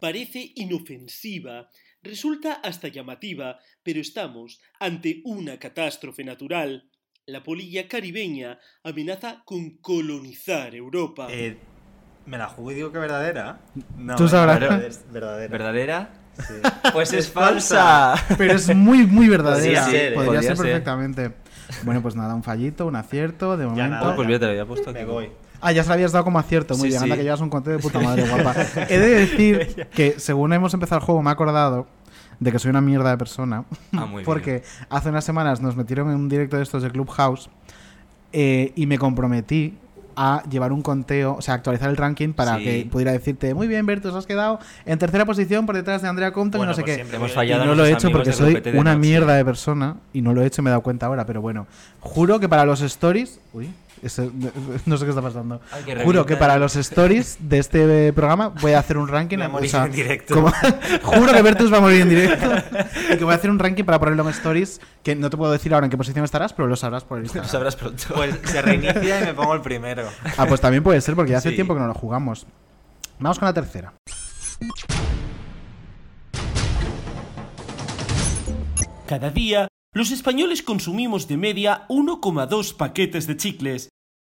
Parece 0.00 0.52
inofensiva, 0.56 1.68
resulta 2.02 2.54
hasta 2.54 2.88
llamativa, 2.88 3.58
pero 3.82 4.00
estamos 4.00 4.60
ante 4.80 5.20
una 5.24 5.58
catástrofe 5.58 6.24
natural. 6.24 6.88
La 7.26 7.42
polilla 7.42 7.86
caribeña 7.88 8.58
amenaza 8.84 9.42
con 9.44 9.76
colonizar 9.78 10.74
Europa. 10.74 11.26
Eh, 11.30 11.58
me 12.26 12.38
la 12.38 12.46
juego 12.48 12.72
y 12.72 12.74
digo 12.74 12.92
que 12.92 12.98
verdadera. 12.98 13.60
No, 13.96 14.16
Tú 14.16 14.28
sabrás. 14.28 14.60
verdadera. 15.10 15.48
¿Verdadera? 15.48 16.10
Sí. 16.46 16.54
Pues 16.92 17.12
es 17.12 17.28
falsa. 17.30 18.14
Pero 18.38 18.54
es 18.54 18.74
muy, 18.74 19.06
muy 19.06 19.28
verdadera. 19.28 19.84
Podría 19.84 19.84
ser, 19.84 20.12
¿eh? 20.12 20.14
Podría 20.14 20.26
Podría 20.26 20.42
ser 20.42 20.56
ser. 20.56 20.66
perfectamente. 20.66 21.32
Bueno, 21.82 22.00
pues 22.00 22.14
nada, 22.16 22.34
un 22.34 22.42
fallito, 22.42 22.86
un 22.86 22.96
acierto, 22.96 23.56
de 23.58 23.66
momento. 23.66 23.90
nada. 23.90 24.16
Pues 24.16 24.26
mira, 24.26 24.38
te 24.38 24.44
lo 24.46 24.50
había 24.52 24.64
puesto 24.64 24.90
aquí. 24.90 25.00
Me 25.00 25.04
voy. 25.04 25.30
Ah, 25.60 25.72
ya 25.72 25.82
se 25.82 25.88
la 25.88 25.94
habías 25.94 26.12
dado 26.12 26.24
como 26.24 26.38
acierto. 26.38 26.74
Muy 26.74 26.82
Sí, 26.82 26.88
bien, 26.88 26.98
sí. 27.00 27.04
anda 27.04 27.16
que 27.16 27.22
llevas 27.24 27.40
un 27.40 27.50
conteo 27.50 27.72
de 27.74 27.78
puta 27.80 27.98
madre, 28.00 28.24
guapa. 28.28 28.54
He 28.88 28.98
de 28.98 29.08
decir 29.08 29.86
que 29.94 30.14
según 30.18 30.52
hemos 30.52 30.72
empezado 30.74 31.00
el 31.00 31.04
juego 31.04 31.22
me 31.22 31.30
he 31.30 31.32
acordado 31.32 31.86
de 32.40 32.52
que 32.52 32.58
soy 32.58 32.70
una 32.70 32.80
mierda 32.80 33.10
de 33.10 33.18
persona. 33.18 33.64
Ah, 33.92 34.06
muy 34.06 34.16
bien. 34.18 34.24
porque 34.24 34.62
hace 34.90 35.08
unas 35.08 35.24
semanas 35.24 35.60
nos 35.60 35.74
metieron 35.76 36.08
en 36.10 36.16
un 36.16 36.28
directo 36.28 36.56
de 36.56 36.62
estos 36.62 36.82
de 36.82 36.90
Clubhouse 36.90 37.50
eh, 38.32 38.72
y 38.76 38.86
me 38.86 38.98
comprometí 38.98 39.74
a 40.20 40.42
llevar 40.50 40.72
un 40.72 40.82
conteo, 40.82 41.36
o 41.36 41.42
sea, 41.42 41.54
actualizar 41.54 41.88
el 41.90 41.96
ranking 41.96 42.32
para 42.32 42.58
Sí. 42.58 42.64
que 42.64 42.88
pudiera 42.90 43.12
decirte, 43.12 43.54
muy 43.54 43.68
bien, 43.68 43.86
Bertus, 43.86 44.12
has 44.14 44.26
quedado 44.26 44.58
en 44.84 44.98
tercera 44.98 45.24
posición 45.24 45.64
por 45.64 45.76
detrás 45.76 46.02
de 46.02 46.08
Andrea 46.08 46.32
Compton 46.32 46.58
Bueno, 46.58 46.72
y 46.72 46.74
no 46.74 46.76
sé 46.76 46.82
pues 46.82 47.08
qué. 47.08 47.16
Hemos 47.16 47.32
fallado 47.32 47.62
Y 47.64 47.66
no 47.68 47.74
lo 47.76 47.86
he 47.86 47.92
hecho 47.92 48.10
porque 48.10 48.32
soy 48.32 48.60
una 48.74 48.94
noche. 48.94 48.98
mierda 48.98 49.34
de 49.34 49.44
persona 49.44 49.94
y 50.12 50.20
no 50.20 50.34
lo 50.34 50.42
he 50.42 50.46
hecho 50.46 50.60
y 50.60 50.64
me 50.64 50.70
he 50.70 50.72
dado 50.72 50.82
cuenta 50.82 51.06
ahora, 51.06 51.24
pero 51.24 51.40
bueno, 51.40 51.68
juro 52.00 52.40
que 52.40 52.48
para 52.48 52.64
los 52.64 52.80
stories... 52.80 53.38
Uy, 53.52 53.70
ese- 54.02 54.30
no 54.86 54.96
sé 54.96 55.04
qué 55.04 55.10
está 55.10 55.22
pasando. 55.22 55.60
Que 55.84 55.96
Juro 56.04 56.24
que 56.26 56.36
para 56.36 56.58
los 56.58 56.76
stories 56.76 57.38
de 57.40 57.58
este 57.58 58.12
programa 58.12 58.48
voy 58.60 58.72
a 58.72 58.78
hacer 58.78 58.98
un 58.98 59.08
ranking. 59.08 59.36
Voy 59.38 59.44
a 59.44 59.48
o 59.48 59.52
morir 59.52 59.70
sea, 59.70 59.84
en 59.86 59.92
directo. 59.92 60.34
como- 60.34 60.52
juro 61.02 61.32
que 61.32 61.42
Bertus 61.42 61.72
va 61.72 61.78
a 61.78 61.80
morir 61.80 62.00
en 62.02 62.08
directo. 62.08 62.48
Y 63.12 63.16
que 63.16 63.24
voy 63.24 63.32
a 63.32 63.36
hacer 63.36 63.50
un 63.50 63.58
ranking 63.58 63.84
para 63.84 63.98
ponerlo 63.98 64.22
en 64.24 64.28
stories 64.30 64.80
que 65.02 65.14
no 65.16 65.30
te 65.30 65.36
puedo 65.36 65.50
decir 65.52 65.72
ahora 65.74 65.86
en 65.86 65.90
qué 65.90 65.96
posición 65.96 66.24
estarás, 66.24 66.52
pero 66.52 66.68
lo 66.68 66.76
sabrás 66.76 67.04
por 67.04 67.18
el 67.18 67.22
Lo 67.22 67.26
Instagram. 67.26 67.50
sabrás 67.50 67.76
pronto. 67.76 68.04
Pues 68.14 68.38
se 68.44 68.60
reinicia 68.62 69.20
y 69.22 69.24
me 69.24 69.34
pongo 69.34 69.54
el 69.54 69.60
primero. 69.62 70.08
Ah, 70.36 70.46
pues 70.46 70.60
también 70.60 70.82
puede 70.82 71.00
ser 71.00 71.14
porque 71.14 71.32
ya 71.32 71.38
hace 71.38 71.50
Sí. 71.50 71.54
tiempo 71.54 71.74
que 71.74 71.80
no 71.80 71.86
lo 71.86 71.94
jugamos. 71.94 72.46
Vamos 73.18 73.38
con 73.38 73.46
la 73.46 73.52
tercera. 73.54 73.92
Cada 79.06 79.30
día, 79.30 79.68
los 79.92 80.10
españoles 80.10 80.62
consumimos 80.62 81.28
de 81.28 81.36
media 81.36 81.86
1,2 81.88 82.76
paquetes 82.76 83.26
de 83.26 83.36
chicles. 83.36 83.88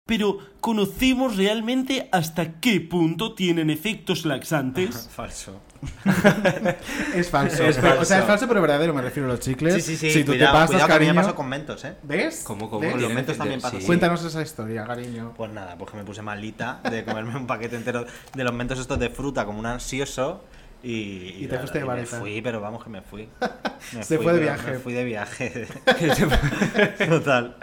Pero, 0.05 0.39
¿conocemos 0.59 1.37
realmente 1.37 2.09
hasta 2.11 2.59
qué 2.59 2.81
punto 2.81 3.35
tienen 3.35 3.69
efectos 3.69 4.25
laxantes? 4.25 5.09
Falso. 5.15 5.61
Es 7.15 7.29
falso. 7.29 7.63
Es 7.63 7.77
O 7.77 8.05
sea, 8.05 8.19
es 8.19 8.25
falso, 8.25 8.47
pero 8.47 8.61
verdadero, 8.61 8.93
me 8.93 9.01
refiero 9.01 9.29
a 9.29 9.33
los 9.33 9.39
chicles. 9.41 9.75
Sí, 9.75 9.81
sí, 9.81 9.97
sí. 9.97 10.11
Si 10.11 10.23
tú 10.23 10.31
cuidado, 10.31 10.51
te 10.51 10.57
pasas, 10.57 10.69
cuidado, 10.71 10.87
que 10.87 10.93
a 10.93 10.99
mí 10.99 11.05
me 11.05 11.07
cariño. 11.07 11.21
pasó 11.21 11.35
con 11.35 11.47
mentos, 11.49 11.85
¿eh? 11.85 11.95
¿Ves? 12.03 12.43
Con 12.43 12.59
los 12.59 13.13
mentos 13.13 13.37
también 13.37 13.61
pasa. 13.61 13.79
sí. 13.79 13.85
Cuéntanos 13.85 14.23
esa 14.23 14.41
historia, 14.41 14.83
cariño. 14.85 15.33
Pues 15.37 15.51
nada, 15.51 15.77
pues 15.77 15.91
que 15.91 15.97
me 15.97 16.03
puse 16.03 16.21
malita 16.21 16.81
de 16.89 17.05
comerme 17.05 17.35
un 17.37 17.47
paquete 17.47 17.75
entero 17.77 18.05
de 18.33 18.43
los 18.43 18.53
mentos 18.53 18.79
estos 18.79 18.99
de 18.99 19.09
fruta 19.09 19.45
como 19.45 19.59
un 19.59 19.65
ansioso 19.65 20.43
y, 20.83 21.43
Y 21.45 21.47
te 21.47 21.57
fuiste 21.57 21.79
de 21.79 21.85
me 21.85 21.87
vareta. 21.87 22.19
fui, 22.19 22.41
pero 22.41 22.59
vamos 22.61 22.83
que 22.83 22.89
me 22.89 23.01
fui. 23.01 23.29
Me 23.93 24.03
Se 24.03 24.17
fui, 24.17 24.23
fue 24.25 24.33
de 24.33 24.39
viaje. 24.41 24.71
Me 24.71 24.79
fui 24.79 24.93
de 24.93 25.03
viaje. 25.03 25.67
Total. 27.09 27.57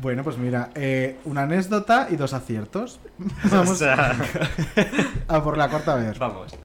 Bueno, 0.00 0.22
pues 0.24 0.36
mira, 0.38 0.70
eh, 0.74 1.18
una 1.24 1.42
anécdota 1.42 2.08
y 2.10 2.16
dos 2.16 2.32
aciertos. 2.32 3.00
Vamos 3.50 3.70
O 3.70 3.74
sea, 3.74 4.16
a 5.28 5.42
por 5.42 5.56
la 5.58 5.68
corta 5.68 5.96
vez. 5.96 6.18
Vamos. 6.18 6.56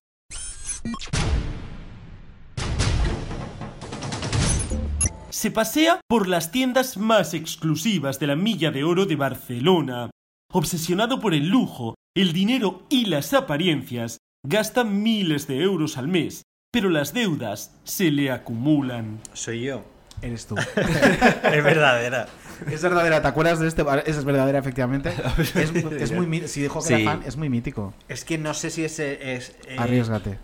Se 5.30 5.49
pasea 5.49 6.02
por 6.07 6.28
las 6.28 6.52
tiendas 6.52 6.98
más 6.98 7.34
exclusivas 7.34 8.19
de 8.19 8.28
la 8.28 8.36
Milla 8.36 8.72
de 8.72 8.84
Oro 8.84 9.06
de 9.06 9.15
Barcelona. 9.15 10.10
Obsesionado 10.53 11.19
por 11.19 11.34
el 11.34 11.48
lujo, 11.48 11.95
el 12.15 12.34
dinero 12.34 12.84
y 12.90 13.06
las 13.06 13.34
apariencias, 13.34 14.18
gasta 14.43 14.84
miles 14.84 15.47
de 15.47 15.61
euros 15.61 15.97
al 15.97 16.07
mes, 16.07 16.43
pero 16.72 16.89
las 16.89 17.13
deudas 17.13 17.76
se 17.84 18.11
le 18.11 18.31
acumulan. 18.31 19.19
soy 19.34 19.63
yo. 19.63 19.84
Eres 20.22 20.45
tú. 20.45 20.55
Es 20.76 21.63
verdadera. 21.63 22.27
Es 22.69 22.81
verdadera, 22.84 23.22
¿te 23.23 23.27
acuerdas 23.27 23.59
de 23.59 23.68
este? 23.68 23.81
Esa 23.81 24.19
es 24.19 24.23
verdadera, 24.23 24.59
efectivamente. 24.59 25.11
Es, 25.38 25.55
es 25.55 26.11
muy 26.11 26.47
Si 26.47 26.61
dijo 26.61 26.80
que 26.80 26.85
Sí. 26.88 26.93
era 26.93 27.11
fan, 27.11 27.23
es 27.26 27.38
muy 27.38 27.49
mítico. 27.49 27.93
Es 28.07 28.23
que 28.23 28.38
no 28.38 28.53
sé 28.53 28.69
si 28.69 28.84
ese 28.85 29.35
es. 29.35 29.55
eh, 29.68 29.76
Arriesgate. 29.80 30.38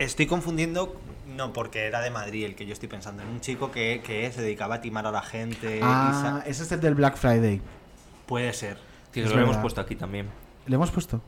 Estoy 0.00 0.26
confundiendo 0.26 1.00
No, 1.36 1.52
porque 1.52 1.86
era 1.86 2.00
de 2.00 2.10
Madrid 2.10 2.44
el 2.46 2.56
que 2.56 2.66
yo 2.66 2.72
estoy 2.72 2.88
pensando. 2.88 3.22
En 3.22 3.28
un 3.28 3.40
chico 3.40 3.70
que, 3.70 4.02
que 4.04 4.30
se 4.32 4.42
dedicaba 4.42 4.76
a 4.76 4.80
timar 4.80 5.06
a 5.06 5.12
la 5.12 5.22
gente. 5.22 5.78
Ah, 5.82 6.42
ese 6.44 6.64
es 6.64 6.72
el 6.72 6.80
del 6.80 6.96
Black 6.96 7.16
Friday. 7.16 7.60
Puede 8.26 8.52
ser. 8.52 8.76
Es 9.14 9.30
lo 9.32 9.40
hemos 9.40 9.56
puesto 9.58 9.80
aquí 9.80 9.94
también. 9.94 10.26
¿Le 10.66 10.74
hemos 10.74 10.90
puesto? 10.90 11.22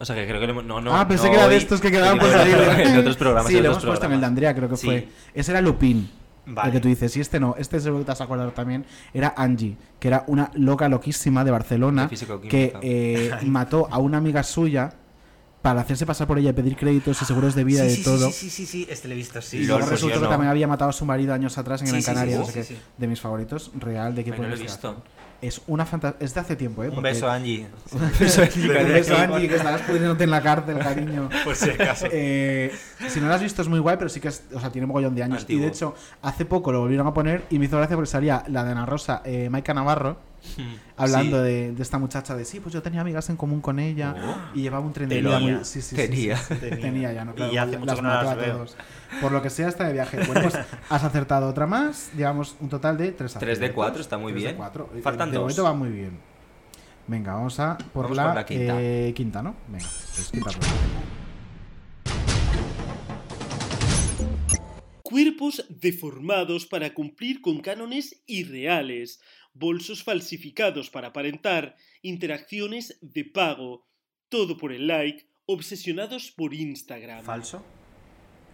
O 0.00 0.04
sea, 0.04 0.14
que 0.14 0.26
creo 0.26 0.38
que 0.40 0.46
le 0.46 0.52
hemos... 0.52 0.64
No, 0.64 0.80
no, 0.80 0.96
ah, 0.96 1.08
pensé 1.08 1.24
no 1.26 1.30
que 1.32 1.36
era 1.38 1.48
de 1.48 1.54
hoy, 1.56 1.60
estos 1.62 1.80
que 1.80 1.90
quedaban 1.90 2.18
por 2.18 2.30
salir. 2.30 2.54
En 2.56 2.98
otros 2.98 3.16
programas. 3.18 3.50
Sí, 3.50 3.56
en 3.56 3.64
lo 3.64 3.70
otros 3.70 3.84
hemos 3.84 3.90
puesto 3.98 4.06
en 4.06 4.12
el 4.12 4.18
de 4.20 4.26
programas. 4.26 4.28
Andrea, 4.28 4.54
creo 4.54 4.68
que 4.68 4.76
Sí. 4.76 4.86
fue. 4.86 5.08
Ese 5.34 5.50
era 5.50 5.60
Lupin. 5.60 6.10
Vale. 6.50 6.68
El 6.68 6.72
que 6.72 6.80
tú 6.80 6.88
dices, 6.88 7.14
y 7.16 7.20
este 7.20 7.38
no, 7.40 7.54
este 7.58 7.78
seguro 7.78 7.98
que 8.00 8.04
te 8.06 8.12
vas 8.12 8.20
a 8.22 8.24
acordar 8.24 8.50
también, 8.52 8.86
era 9.12 9.34
Angie, 9.36 9.76
que 10.00 10.08
era 10.08 10.24
una 10.28 10.50
loca 10.54 10.88
loquísima 10.88 11.44
de 11.44 11.50
Barcelona 11.50 12.08
físico-química. 12.08 12.48
que 12.50 12.72
eh, 12.80 13.30
mató 13.46 13.86
a 13.90 13.98
una 13.98 14.16
amiga 14.16 14.42
suya 14.42 14.94
para 15.60 15.82
hacerse 15.82 16.06
pasar 16.06 16.26
por 16.26 16.38
ella 16.38 16.50
y 16.50 16.52
pedir 16.54 16.76
créditos 16.76 17.20
y 17.20 17.24
seguros 17.26 17.54
de 17.54 17.64
vida 17.64 17.80
sí, 17.82 17.86
y 17.86 17.90
de 17.90 17.96
sí, 17.96 18.02
todo. 18.04 18.26
Sí, 18.30 18.32
sí, 18.32 18.50
sí, 18.50 18.64
sí, 18.66 18.86
este 18.88 19.08
lo 19.08 19.14
he 19.14 19.16
visto, 19.18 19.42
sí. 19.42 19.58
Y 19.58 19.64
luego 19.66 19.80
pues 19.80 19.90
resultó 19.90 20.14
yo 20.14 20.20
que 20.20 20.24
no. 20.24 20.30
también 20.30 20.50
había 20.50 20.66
matado 20.68 20.88
a 20.88 20.92
su 20.94 21.04
marido 21.04 21.34
años 21.34 21.58
atrás 21.58 21.82
en 21.82 21.88
Sí, 21.88 21.92
Gran 21.92 22.02
sí, 22.02 22.06
Canaria, 22.06 22.34
sí, 22.36 22.38
no 22.38 22.46
sé 22.46 22.52
sí, 22.52 22.58
qué. 22.58 22.64
sí. 22.64 22.76
De 22.96 23.06
mis 23.08 23.20
favoritos, 23.20 23.70
real, 23.78 24.14
de 24.14 24.20
equipo 24.22 24.36
Ay, 24.36 24.42
no 24.42 24.48
lo 24.48 24.54
he 24.54 24.58
visto. 24.62 25.02
Es 25.40 25.60
una 25.68 25.86
fantasía. 25.86 26.18
Es 26.20 26.34
de 26.34 26.40
hace 26.40 26.56
tiempo, 26.56 26.82
¿eh? 26.82 26.88
Un 26.88 27.00
beso, 27.00 27.30
Angie. 27.30 27.66
Un 27.92 28.12
beso, 28.18 28.42
Angie, 28.42 28.68
un 28.68 28.88
beso. 28.88 29.16
Angie, 29.16 29.48
que 29.48 29.54
estarás 29.54 29.82
pudriéndote 29.82 30.24
en 30.24 30.30
la 30.30 30.42
cárcel, 30.42 30.78
cariño. 30.78 31.28
Por 31.44 31.54
si 31.54 31.70
acaso. 31.70 32.06
Eh, 32.10 32.72
si 33.08 33.20
no 33.20 33.28
lo 33.28 33.34
has 33.34 33.42
visto, 33.42 33.62
es 33.62 33.68
muy 33.68 33.78
guay, 33.78 33.96
pero 33.96 34.08
sí 34.08 34.20
que 34.20 34.28
es, 34.28 34.42
o 34.52 34.58
sea, 34.58 34.72
tiene 34.72 34.86
mogollón 34.86 35.14
de 35.14 35.22
años. 35.22 35.42
Antiguo. 35.42 35.60
Y 35.60 35.62
de 35.62 35.68
hecho, 35.68 35.94
hace 36.22 36.44
poco 36.44 36.72
lo 36.72 36.80
volvieron 36.80 37.06
a 37.06 37.14
poner 37.14 37.44
y 37.50 37.58
me 37.58 37.66
hizo 37.66 37.76
gracia 37.76 37.96
porque 37.96 38.10
salía 38.10 38.42
la 38.48 38.64
de 38.64 38.72
Ana 38.72 38.84
Rosa, 38.84 39.22
eh, 39.24 39.48
Maika 39.48 39.74
Navarro, 39.74 40.18
hablando 40.96 41.38
Sí. 41.38 41.42
de, 41.44 41.72
de 41.72 41.82
esta 41.82 41.98
muchacha 41.98 42.34
de 42.36 42.44
sí, 42.44 42.60
pues 42.60 42.72
yo 42.72 42.82
tenía 42.82 43.00
amigas 43.00 43.28
en 43.30 43.36
común 43.36 43.60
con 43.60 43.78
ella 43.78 44.14
y 44.54 44.62
llevaba 44.62 44.84
un 44.86 44.92
tren 44.92 45.08
de 45.08 45.16
Tenía. 45.16 45.38
vida 45.38 45.56
muy. 45.56 45.64
Sí, 45.64 45.80
sí, 45.82 45.90
sí, 45.90 45.96
Tenía. 45.96 46.36
sí. 46.36 46.54
Tenía. 46.56 47.12
ya, 47.14 47.24
no, 47.24 47.32
Y 47.32 47.34
claro, 47.34 47.52
ya 47.52 47.62
hace 47.64 47.78
mucho 47.78 47.94
las 48.02 48.02
las 48.02 48.26
a 48.28 48.34
veo. 48.34 48.54
todos. 48.56 48.76
Por 49.20 49.32
lo 49.32 49.42
que 49.42 49.50
sea, 49.50 49.68
está 49.68 49.86
de 49.86 49.92
viaje. 49.92 50.18
Bueno, 50.26 50.42
pues 50.42 50.54
has 50.88 51.04
acertado 51.04 51.48
otra 51.48 51.66
más. 51.66 52.10
Llevamos 52.16 52.56
un 52.60 52.68
total 52.68 52.96
de 52.98 53.12
3 53.12 53.34
Tres 53.38 53.58
de 53.60 53.72
cuatro, 53.72 54.00
está 54.00 54.18
muy 54.18 54.32
bien. 54.32 54.56
Faltan 55.02 55.30
de 55.30 55.36
dos. 55.36 55.42
momento 55.42 55.64
va 55.64 55.72
muy 55.74 55.90
bien. 55.90 56.18
Venga, 57.06 57.34
vamos 57.34 57.58
a 57.58 57.78
por 57.92 58.02
Vamos 58.04 58.16
la, 58.18 58.34
la 58.34 58.44
quinta. 58.46 58.76
eh, 58.80 59.12
quinta, 59.16 59.42
¿no? 59.42 59.54
Venga, 59.68 59.86
pues 60.14 60.30
quinta. 60.30 60.50
Cuerpos 65.02 65.64
deformados 65.70 66.66
para 66.66 66.92
cumplir 66.92 67.40
con 67.40 67.60
cánones 67.60 68.22
irreales, 68.26 69.20
bolsos 69.58 70.02
falsificados 70.04 70.90
para 70.90 71.08
aparentar, 71.08 71.76
interacciones 72.02 72.98
de 73.00 73.24
pago, 73.24 73.86
todo 74.28 74.56
por 74.56 74.72
el 74.72 74.86
like, 74.86 75.26
obsesionados 75.46 76.30
por 76.30 76.54
Instagram. 76.54 77.24
¿Falso? 77.24 77.62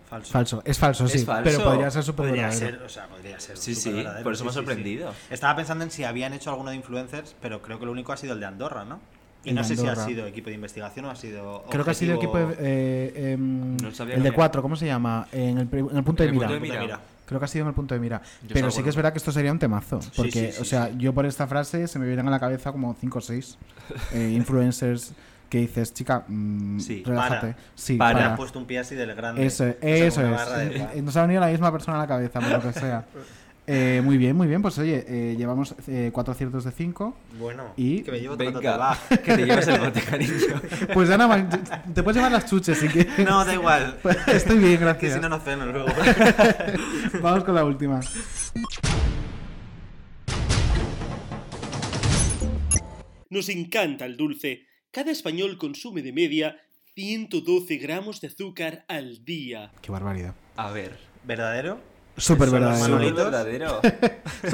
Falso. 0.09 0.32
Falso, 0.32 0.62
es 0.64 0.78
falso, 0.78 1.09
sí. 1.09 1.18
Es 1.18 1.24
falso. 1.24 1.44
Pero 1.51 1.64
podría 1.64 1.90
ser 1.90 2.02
súper 2.05 2.26
Podría 2.26 2.48
verdadero. 2.48 2.76
ser, 2.76 2.82
o 2.85 2.89
sea, 2.89 3.06
podría 3.09 3.40
ser. 3.40 3.56
Sí, 3.56 3.74
sí, 3.74 3.90
por 4.22 4.32
eso 4.35 4.44
me 4.44 4.51
ha 4.51 4.52
sí, 4.52 4.59
sí, 4.59 4.64
sí. 4.64 4.66
sorprendido. 4.66 5.14
Estaba 5.31 5.56
pensando 5.56 5.82
en 5.85 5.90
si 5.90 6.05
habían 6.05 6.32
hecho 6.35 6.51
alguno 6.51 6.70
de 6.70 6.76
influencers, 6.76 7.35
pero 7.40 7.62
creo 7.62 7.78
que 7.78 7.86
lo 7.86 7.93
único 7.93 8.12
ha 8.12 8.16
sido 8.16 8.35
el 8.35 8.40
de 8.40 8.47
Andorra, 8.47 8.85
¿no? 8.85 9.01
Y 9.44 9.51
El 9.51 9.56
no 9.56 9.64
sé 9.64 9.76
si 9.76 9.86
ha 9.86 9.97
sido 9.97 10.26
equipo 10.26 10.48
de 10.48 10.55
investigación 10.55 11.05
o 11.06 11.10
ha 11.10 11.16
sido. 11.16 11.64
Creo 11.70 11.85
que 11.85 11.90
ha 11.90 11.94
sido 11.94 12.14
equipo 12.16 12.32
objetivo- 12.39 12.62
de, 12.62 13.06
eh, 13.14 13.32
em, 13.32 13.76
No 13.76 13.90
sabía 13.93 14.14
el 14.14 14.22
de. 14.22 14.32
4, 14.32 14.62
¿cómo 14.62 14.76
se 14.76 14.86
llama? 14.86 15.26
En 15.32 15.59
el, 15.59 15.68
en 15.72 15.97
el 15.97 16.05
punto 16.05 16.22
de 16.22 16.28
En 16.28 16.35
el 16.35 16.40
mira. 16.40 16.48
punto 16.48 16.72
de 16.74 16.81
mira. 16.81 17.01
Creo 17.27 17.39
que 17.41 17.45
ha 17.47 17.49
sido 17.49 17.63
en 17.65 17.69
el 17.69 17.75
punto 17.75 17.95
de 17.95 18.01
mira. 18.01 18.21
Yo 18.43 18.51
Pero 18.53 18.71
sí 18.71 18.83
que 18.83 18.91
es 18.91 18.97
verdad 18.97 19.13
que 19.13 19.19
esto 19.19 19.33
sería 19.33 19.51
un 19.51 19.59
temazo. 19.59 20.01
Porque, 20.17 20.51
sí, 20.51 20.53
sí, 20.53 20.63
o 20.63 20.65
sea, 20.65 20.91
yo 20.97 21.13
por 21.15 21.25
esta 21.27 21.47
frase 21.47 21.89
se 21.89 21.99
me 21.99 22.07
vienen 22.07 22.29
a 22.29 22.31
la 22.31 22.39
cabeza 22.41 22.71
como 22.73 22.95
5 22.95 23.19
o 23.19 23.21
6 23.23 23.59
influencers 24.15 25.13
que 25.49 25.59
dices, 25.59 25.95
chica, 25.95 26.25
mm, 26.27 26.81
Sí, 26.81 27.03
relájate. 27.07 27.41
para. 27.53 27.57
Sí, 27.75 27.97
Para. 27.97 28.13
para. 28.19 28.33
Ha 28.35 28.37
puesto 28.37 28.59
un 28.59 28.67
pie 28.67 28.79
así 28.81 28.95
del 28.95 29.15
grande. 29.15 29.45
Eso, 29.47 29.65
eso 29.81 30.21
es. 30.21 30.21
de 30.21 30.79
pan. 30.79 30.91
Eh, 30.95 31.03
Nos 31.03 31.17
ha 31.17 31.23
venido 31.23 31.41
la 31.41 31.49
misma 31.49 31.71
persona 31.71 31.97
a 31.99 32.01
la 32.01 32.07
cabeza, 32.09 32.41
por 32.41 32.49
lo 32.51 32.61
que 32.61 32.73
sea. 32.73 33.05
Eh, 33.66 34.03
muy 34.05 34.19
bien, 34.19 34.36
muy 34.36 34.47
bien. 34.47 34.61
Pues 34.61 34.77
oye, 34.78 35.05
eh, 35.09 35.36
llevamos 35.36 35.74
4 36.12 36.32
aciertos 36.32 36.65
de 36.65 36.70
5. 36.73 37.16
Bueno, 37.39 37.73
Y- 37.77 38.03
que 38.03 38.12
me 38.12 38.20
llevo 38.20 38.35
otro 38.35 38.47
Venga, 38.53 38.99
que 39.09 39.19
te 39.36 39.47
lleves 39.47 39.66
el 39.69 39.81
bote, 39.81 40.03
cariño. 40.03 40.32
Pues 40.93 41.09
ya 41.09 41.16
nada 41.16 41.36
más, 41.45 41.61
te 41.95 42.03
puedes 42.03 42.16
llevar 42.16 42.32
las 42.32 42.45
chuches 42.47 42.77
si 42.78 42.89
quieres. 42.89 43.19
No, 43.20 43.43
da 43.45 43.55
igual. 43.55 43.99
Estoy 44.27 44.59
bien, 44.59 44.73
Que 44.78 44.85
gracias. 44.85 45.15
si 45.15 45.20
no, 45.20 45.28
no 45.31 45.41
ceno 45.41 45.65
luego. 45.66 45.89
Vamos 47.23 47.45
con 47.45 47.55
la 47.55 47.65
última. 47.65 48.01
Nos 53.31 53.49
encanta 53.49 54.05
el 54.05 54.16
dulce. 54.16 54.66
Cada 54.91 55.11
español 55.11 55.59
consume 55.59 56.03
de 56.03 56.12
media 56.12 56.57
112 56.95 57.77
gramos 57.78 58.20
de 58.20 58.28
azúcar 58.28 58.85
al 58.89 59.24
día. 59.24 59.73
Qué 59.82 59.91
barbaridad. 59.91 60.35
A 60.57 60.70
ver. 60.70 60.97
¿Verdadero? 61.24 61.81
Súper 62.16 62.49
¿Son 62.49 62.61
los 62.61 62.70
verdadero. 62.70 62.95
Manolitos? 62.95 63.24
verdadero. 63.24 63.81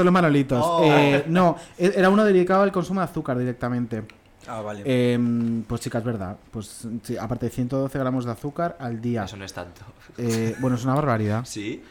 Los 0.05 0.13
manolitos. 0.13 0.65
Oh. 0.67 0.85
Eh, 0.85 1.25
no, 1.29 1.57
e- 1.79 1.93
era 1.97 2.09
uno 2.09 2.25
dedicado 2.25 2.63
al 2.63 2.73
consumo 2.73 3.01
de 3.01 3.05
azúcar 3.05 3.39
directamente. 3.39 4.03
Ah, 4.49 4.61
vale. 4.63 4.83
Eh, 4.87 5.19
pues 5.67 5.81
chicas, 5.83 6.03
verdad. 6.03 6.37
Pues 6.51 6.87
sí, 7.03 7.17
aparte 7.17 7.47
de 7.47 7.51
112 7.53 7.99
gramos 7.99 8.25
de 8.25 8.31
azúcar 8.33 8.77
al 8.81 9.01
día. 9.01 9.25
Eso 9.25 9.37
no 9.37 9.45
es 9.45 9.53
tanto. 9.53 9.83
Eh, 10.17 10.57
bueno, 10.61 10.77
es 10.77 10.85
una 10.85 10.95
barbaridad. 10.95 11.45
Sí. 11.45 11.83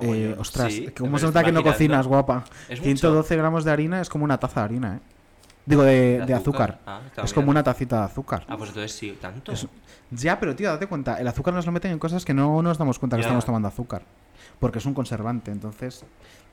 Eh, 0.00 0.34
ostras, 0.38 0.72
Sí, 0.72 0.88
¿cómo 0.98 1.18
se 1.20 1.26
nota 1.26 1.44
que 1.44 1.52
no 1.52 1.62
cocinas, 1.62 2.06
guapa? 2.08 2.42
Es 2.68 2.80
mucho. 2.80 2.82
112 2.82 3.36
gramos 3.36 3.64
de 3.64 3.70
harina 3.70 4.00
es 4.00 4.08
como 4.08 4.24
una 4.24 4.38
taza 4.38 4.60
de 4.60 4.64
harina, 4.64 4.96
¿eh? 4.96 5.00
Digo, 5.66 5.84
de, 5.84 6.18
¿De 6.18 6.26
de 6.26 6.34
azúcar. 6.34 6.80
Ah, 6.84 7.00
es 7.22 7.32
como 7.32 7.50
una 7.50 7.62
tacita 7.62 7.98
de 8.00 8.04
azúcar. 8.06 8.44
Ah, 8.48 8.56
pues 8.58 8.70
entonces 8.70 8.92
sí, 8.92 9.16
tanto. 9.20 9.52
Es- 9.52 9.68
Ya, 10.10 10.38
pero 10.40 10.54
tío, 10.56 10.68
date 10.68 10.88
cuenta, 10.88 11.18
el 11.20 11.28
azúcar 11.28 11.54
nos 11.54 11.64
lo 11.64 11.70
meten 11.72 11.92
en 11.92 11.98
cosas 12.00 12.24
que 12.24 12.34
no 12.34 12.60
nos 12.60 12.76
damos 12.76 12.98
cuenta 12.98 13.16
que 13.16 13.22
Ya. 13.22 13.28
estamos 13.28 13.44
tomando 13.44 13.68
azúcar. 13.68 14.02
Porque 14.58 14.78
es 14.78 14.86
un 14.86 14.94
conservante, 14.94 15.50
entonces 15.50 16.04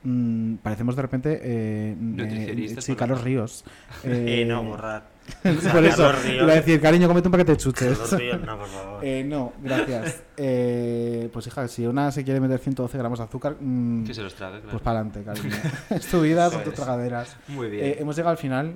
mm, 0.02 0.56
parecemos 0.56 0.96
de 0.96 1.02
repente 1.02 1.40
eh, 1.42 1.96
Nutricionistas 1.98 2.84
sí, 2.84 2.94
Carlos. 2.94 3.22
Ríos. 3.22 3.64
Eh, 4.04 4.44
no, 4.46 4.62
borrar. 4.64 5.10
por 5.42 5.52
eso, 5.84 6.02
Carlos 6.02 6.24
Ríos. 6.24 6.42
iba 6.42 6.52
a 6.52 6.56
decir, 6.56 6.80
cariño, 6.80 7.06
comete 7.08 7.28
un 7.28 7.32
paquete 7.32 7.52
de 7.52 7.58
chuches. 7.58 7.98
Carlos 7.98 8.20
Ríos, 8.20 8.40
no, 8.40 8.58
por 8.58 8.68
favor. 8.68 8.92
Eh, 9.04 9.24
no, 9.24 9.52
gracias. 9.62 10.22
Eh, 10.36 11.28
pues 11.32 11.46
hija, 11.46 11.66
si 11.68 11.86
una 11.86 12.10
se 12.12 12.24
quiere 12.24 12.40
meter 12.40 12.58
112 12.58 12.98
gramos 12.98 13.18
de 13.18 13.24
azúcar, 13.24 13.56
mm, 13.60 14.04
Que 14.04 14.14
se 14.14 14.22
los 14.22 14.34
trague, 14.34 14.58
claro. 14.60 14.70
pues 14.70 14.82
para 14.82 15.00
adelante, 15.00 15.22
cariño. 15.24 15.56
es 15.90 16.06
tu 16.06 16.20
vida, 16.20 16.50
son 16.50 16.64
tus 16.64 16.74
tragaderas. 16.74 17.36
Muy 17.48 17.68
bien. 17.70 17.84
Eh, 17.84 17.96
hemos 18.00 18.16
llegado 18.16 18.32
al 18.32 18.38
final. 18.38 18.74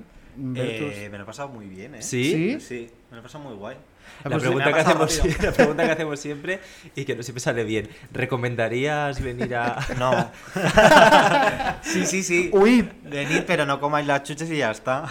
Eh, 0.55 1.07
me 1.11 1.17
lo 1.17 1.23
he 1.23 1.27
pasado 1.27 1.49
muy 1.49 1.65
bien, 1.65 1.95
¿eh? 1.95 2.01
¿Sí? 2.01 2.31
¿Sí? 2.31 2.59
Sí, 2.59 2.91
me 3.09 3.15
lo 3.15 3.21
he 3.21 3.23
pasado 3.23 3.43
muy 3.43 3.55
guay. 3.55 3.75
La 4.23 4.31
pues 4.31 4.43
pregunta, 4.43 4.73
que 4.73 4.79
hacemos, 4.79 5.17
rápido. 5.17 5.35
la 5.43 5.51
pregunta 5.51 5.85
que 5.85 5.91
hacemos 5.91 6.19
siempre 6.19 6.59
y 6.95 7.05
que 7.05 7.15
no 7.15 7.23
siempre 7.23 7.39
sale 7.41 7.63
bien. 7.63 7.89
¿Recomendarías 8.11 9.21
venir 9.21 9.55
a.? 9.55 9.77
No. 9.97 10.31
sí, 11.81 12.05
sí, 12.05 12.23
sí. 12.23 12.49
Uy, 12.53 12.89
Venid, 13.03 13.41
pero 13.47 13.65
no 13.65 13.79
comáis 13.79 14.05
las 14.07 14.23
chuches 14.23 14.49
y 14.51 14.57
ya 14.57 14.71
está. 14.71 15.03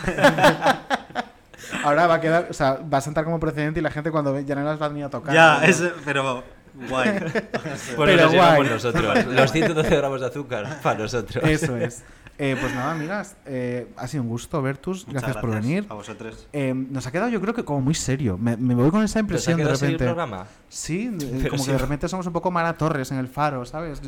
ahora 1.85 2.06
va 2.06 2.14
a 2.14 2.20
quedar, 2.20 2.47
o 2.51 2.52
sea, 2.55 2.74
va 2.93 2.98
a 2.98 3.01
sentar 3.01 3.24
como 3.24 3.40
precedente 3.40 3.81
y 3.81 3.82
la 3.82 3.90
gente 3.90 4.10
cuando 4.10 4.32
ve- 4.32 4.44
ya 4.44 4.55
no 4.55 4.62
las 4.64 4.81
va 4.81 4.86
a 4.86 4.89
venir 4.89 5.05
a 5.05 5.10
tocar. 5.10 5.35
ya, 5.35 5.59
¿no? 5.60 5.66
es, 5.66 5.82
pero 6.05 6.44
guay. 6.89 7.10
Pues 7.20 7.94
Pero 7.97 8.23
nos 8.24 8.35
guay. 8.35 8.62
nosotros. 8.68 9.27
Los 9.27 9.51
112 9.52 9.97
gramos 9.97 10.20
de 10.20 10.27
azúcar 10.27 10.78
para 10.82 10.98
nosotros. 11.01 11.43
Eso 11.44 11.77
es. 11.77 12.02
Eh, 12.38 12.56
pues 12.60 12.74
nada, 12.74 12.92
amigas, 12.92 13.36
eh, 13.46 13.88
ha 13.96 14.06
sido 14.06 14.22
un 14.22 14.28
gusto, 14.28 14.60
Bertus. 14.60 15.06
Muchas 15.06 15.22
Gracias, 15.22 15.40
por 15.42 15.50
venir. 15.54 15.86
A 15.88 15.94
vosotros. 15.94 16.46
Eh, 16.52 16.74
nos 16.74 17.06
ha 17.06 17.12
quedado, 17.12 17.30
yo 17.30 17.40
creo 17.40 17.54
que 17.54 17.64
como 17.64 17.80
muy 17.80 17.94
serio. 17.94 18.36
Me, 18.36 18.56
me 18.58 18.74
voy 18.74 18.90
con 18.90 19.02
esa 19.02 19.14
¿Te 19.14 19.18
has 19.20 19.22
impresión 19.22 19.56
de 19.58 19.64
serio 19.64 19.74
el 19.74 19.80
repente. 19.80 20.04
programa? 20.04 20.46
Sí, 20.68 21.10
eh, 21.18 21.28
Pero 21.38 21.50
como 21.50 21.62
sí. 21.62 21.66
que 21.68 21.72
de 21.72 21.78
repente 21.78 22.08
somos 22.08 22.26
un 22.26 22.32
poco 22.34 22.50
Mara 22.50 22.76
Torres 22.76 23.10
en 23.10 23.18
el 23.18 23.28
faro, 23.28 23.64
¿sabes? 23.64 24.02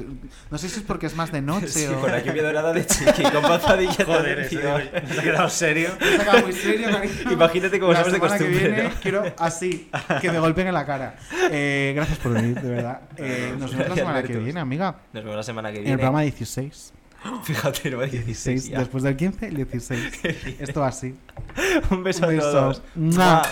No 0.50 0.58
sé 0.58 0.68
si 0.68 0.80
es 0.80 0.84
porque 0.86 1.06
es 1.06 1.16
más 1.16 1.32
de 1.32 1.40
noche 1.40 1.68
Sí, 1.68 1.86
o. 1.86 2.00
con 2.00 2.10
la 2.12 2.22
lluvia 2.22 2.42
dorada 2.42 2.72
de 2.72 2.86
Chiqui, 2.86 3.22
con 3.22 3.40
panzadilla 3.42 4.04
Joder, 4.04 4.38
eso, 4.40 4.60
se 4.60 5.20
ha 5.20 5.22
quedado 5.22 5.48
serio. 5.48 5.90
Se 5.98 6.14
ha 6.16 6.18
quedado 6.18 6.42
muy 6.42 6.52
serio, 6.52 6.90
cariño. 6.90 7.14
Imagínate 7.32 7.80
cómo 7.80 7.92
La 7.94 7.98
somos 8.04 8.12
de 8.12 8.18
semana 8.18 8.38
que 8.38 8.44
costumbre, 8.44 8.68
viene 8.74 8.88
¿no? 8.90 9.00
quiero 9.00 9.24
así, 9.38 9.90
que 10.20 10.30
me 10.30 10.38
golpeen 10.38 10.68
en 10.68 10.74
la 10.74 10.84
cara. 10.84 11.16
Eh, 11.50 11.92
gracias 11.96 12.18
por 12.18 12.32
venir, 12.34 12.60
de 12.60 12.68
verdad. 12.68 13.00
Eh, 13.16 13.54
nos 13.58 13.70
vemos 13.70 13.72
la 13.72 13.76
Gracias, 13.78 13.98
semana 13.98 14.22
que 14.22 14.36
viene, 14.36 14.60
amiga. 14.60 14.96
Nos 15.14 15.22
vemos 15.24 15.36
la 15.36 15.42
semana 15.42 15.70
que 15.70 15.78
En 15.78 15.82
viene. 15.84 15.92
el 15.94 15.98
programa 15.98 16.20
16. 16.22 16.92
Fíjate, 17.42 17.90
no 17.90 18.00
16. 18.00 18.26
16 18.26 18.68
ya. 18.68 18.78
después 18.80 19.02
del 19.02 19.16
15, 19.16 19.46
el 19.48 19.56
16. 19.56 20.18
Esto 20.60 20.80
va 20.80 20.88
así. 20.88 21.14
Un 21.90 22.02
beso 22.02 22.20
Un 22.20 22.24
a 22.24 22.28
beso. 22.28 22.50
todos. 22.52 22.82
¡Mua! 22.94 23.42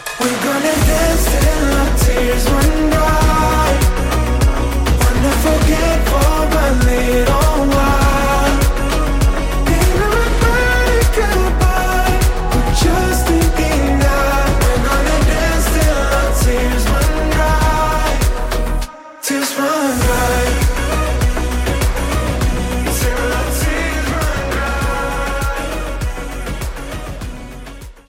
We're 7.28 7.45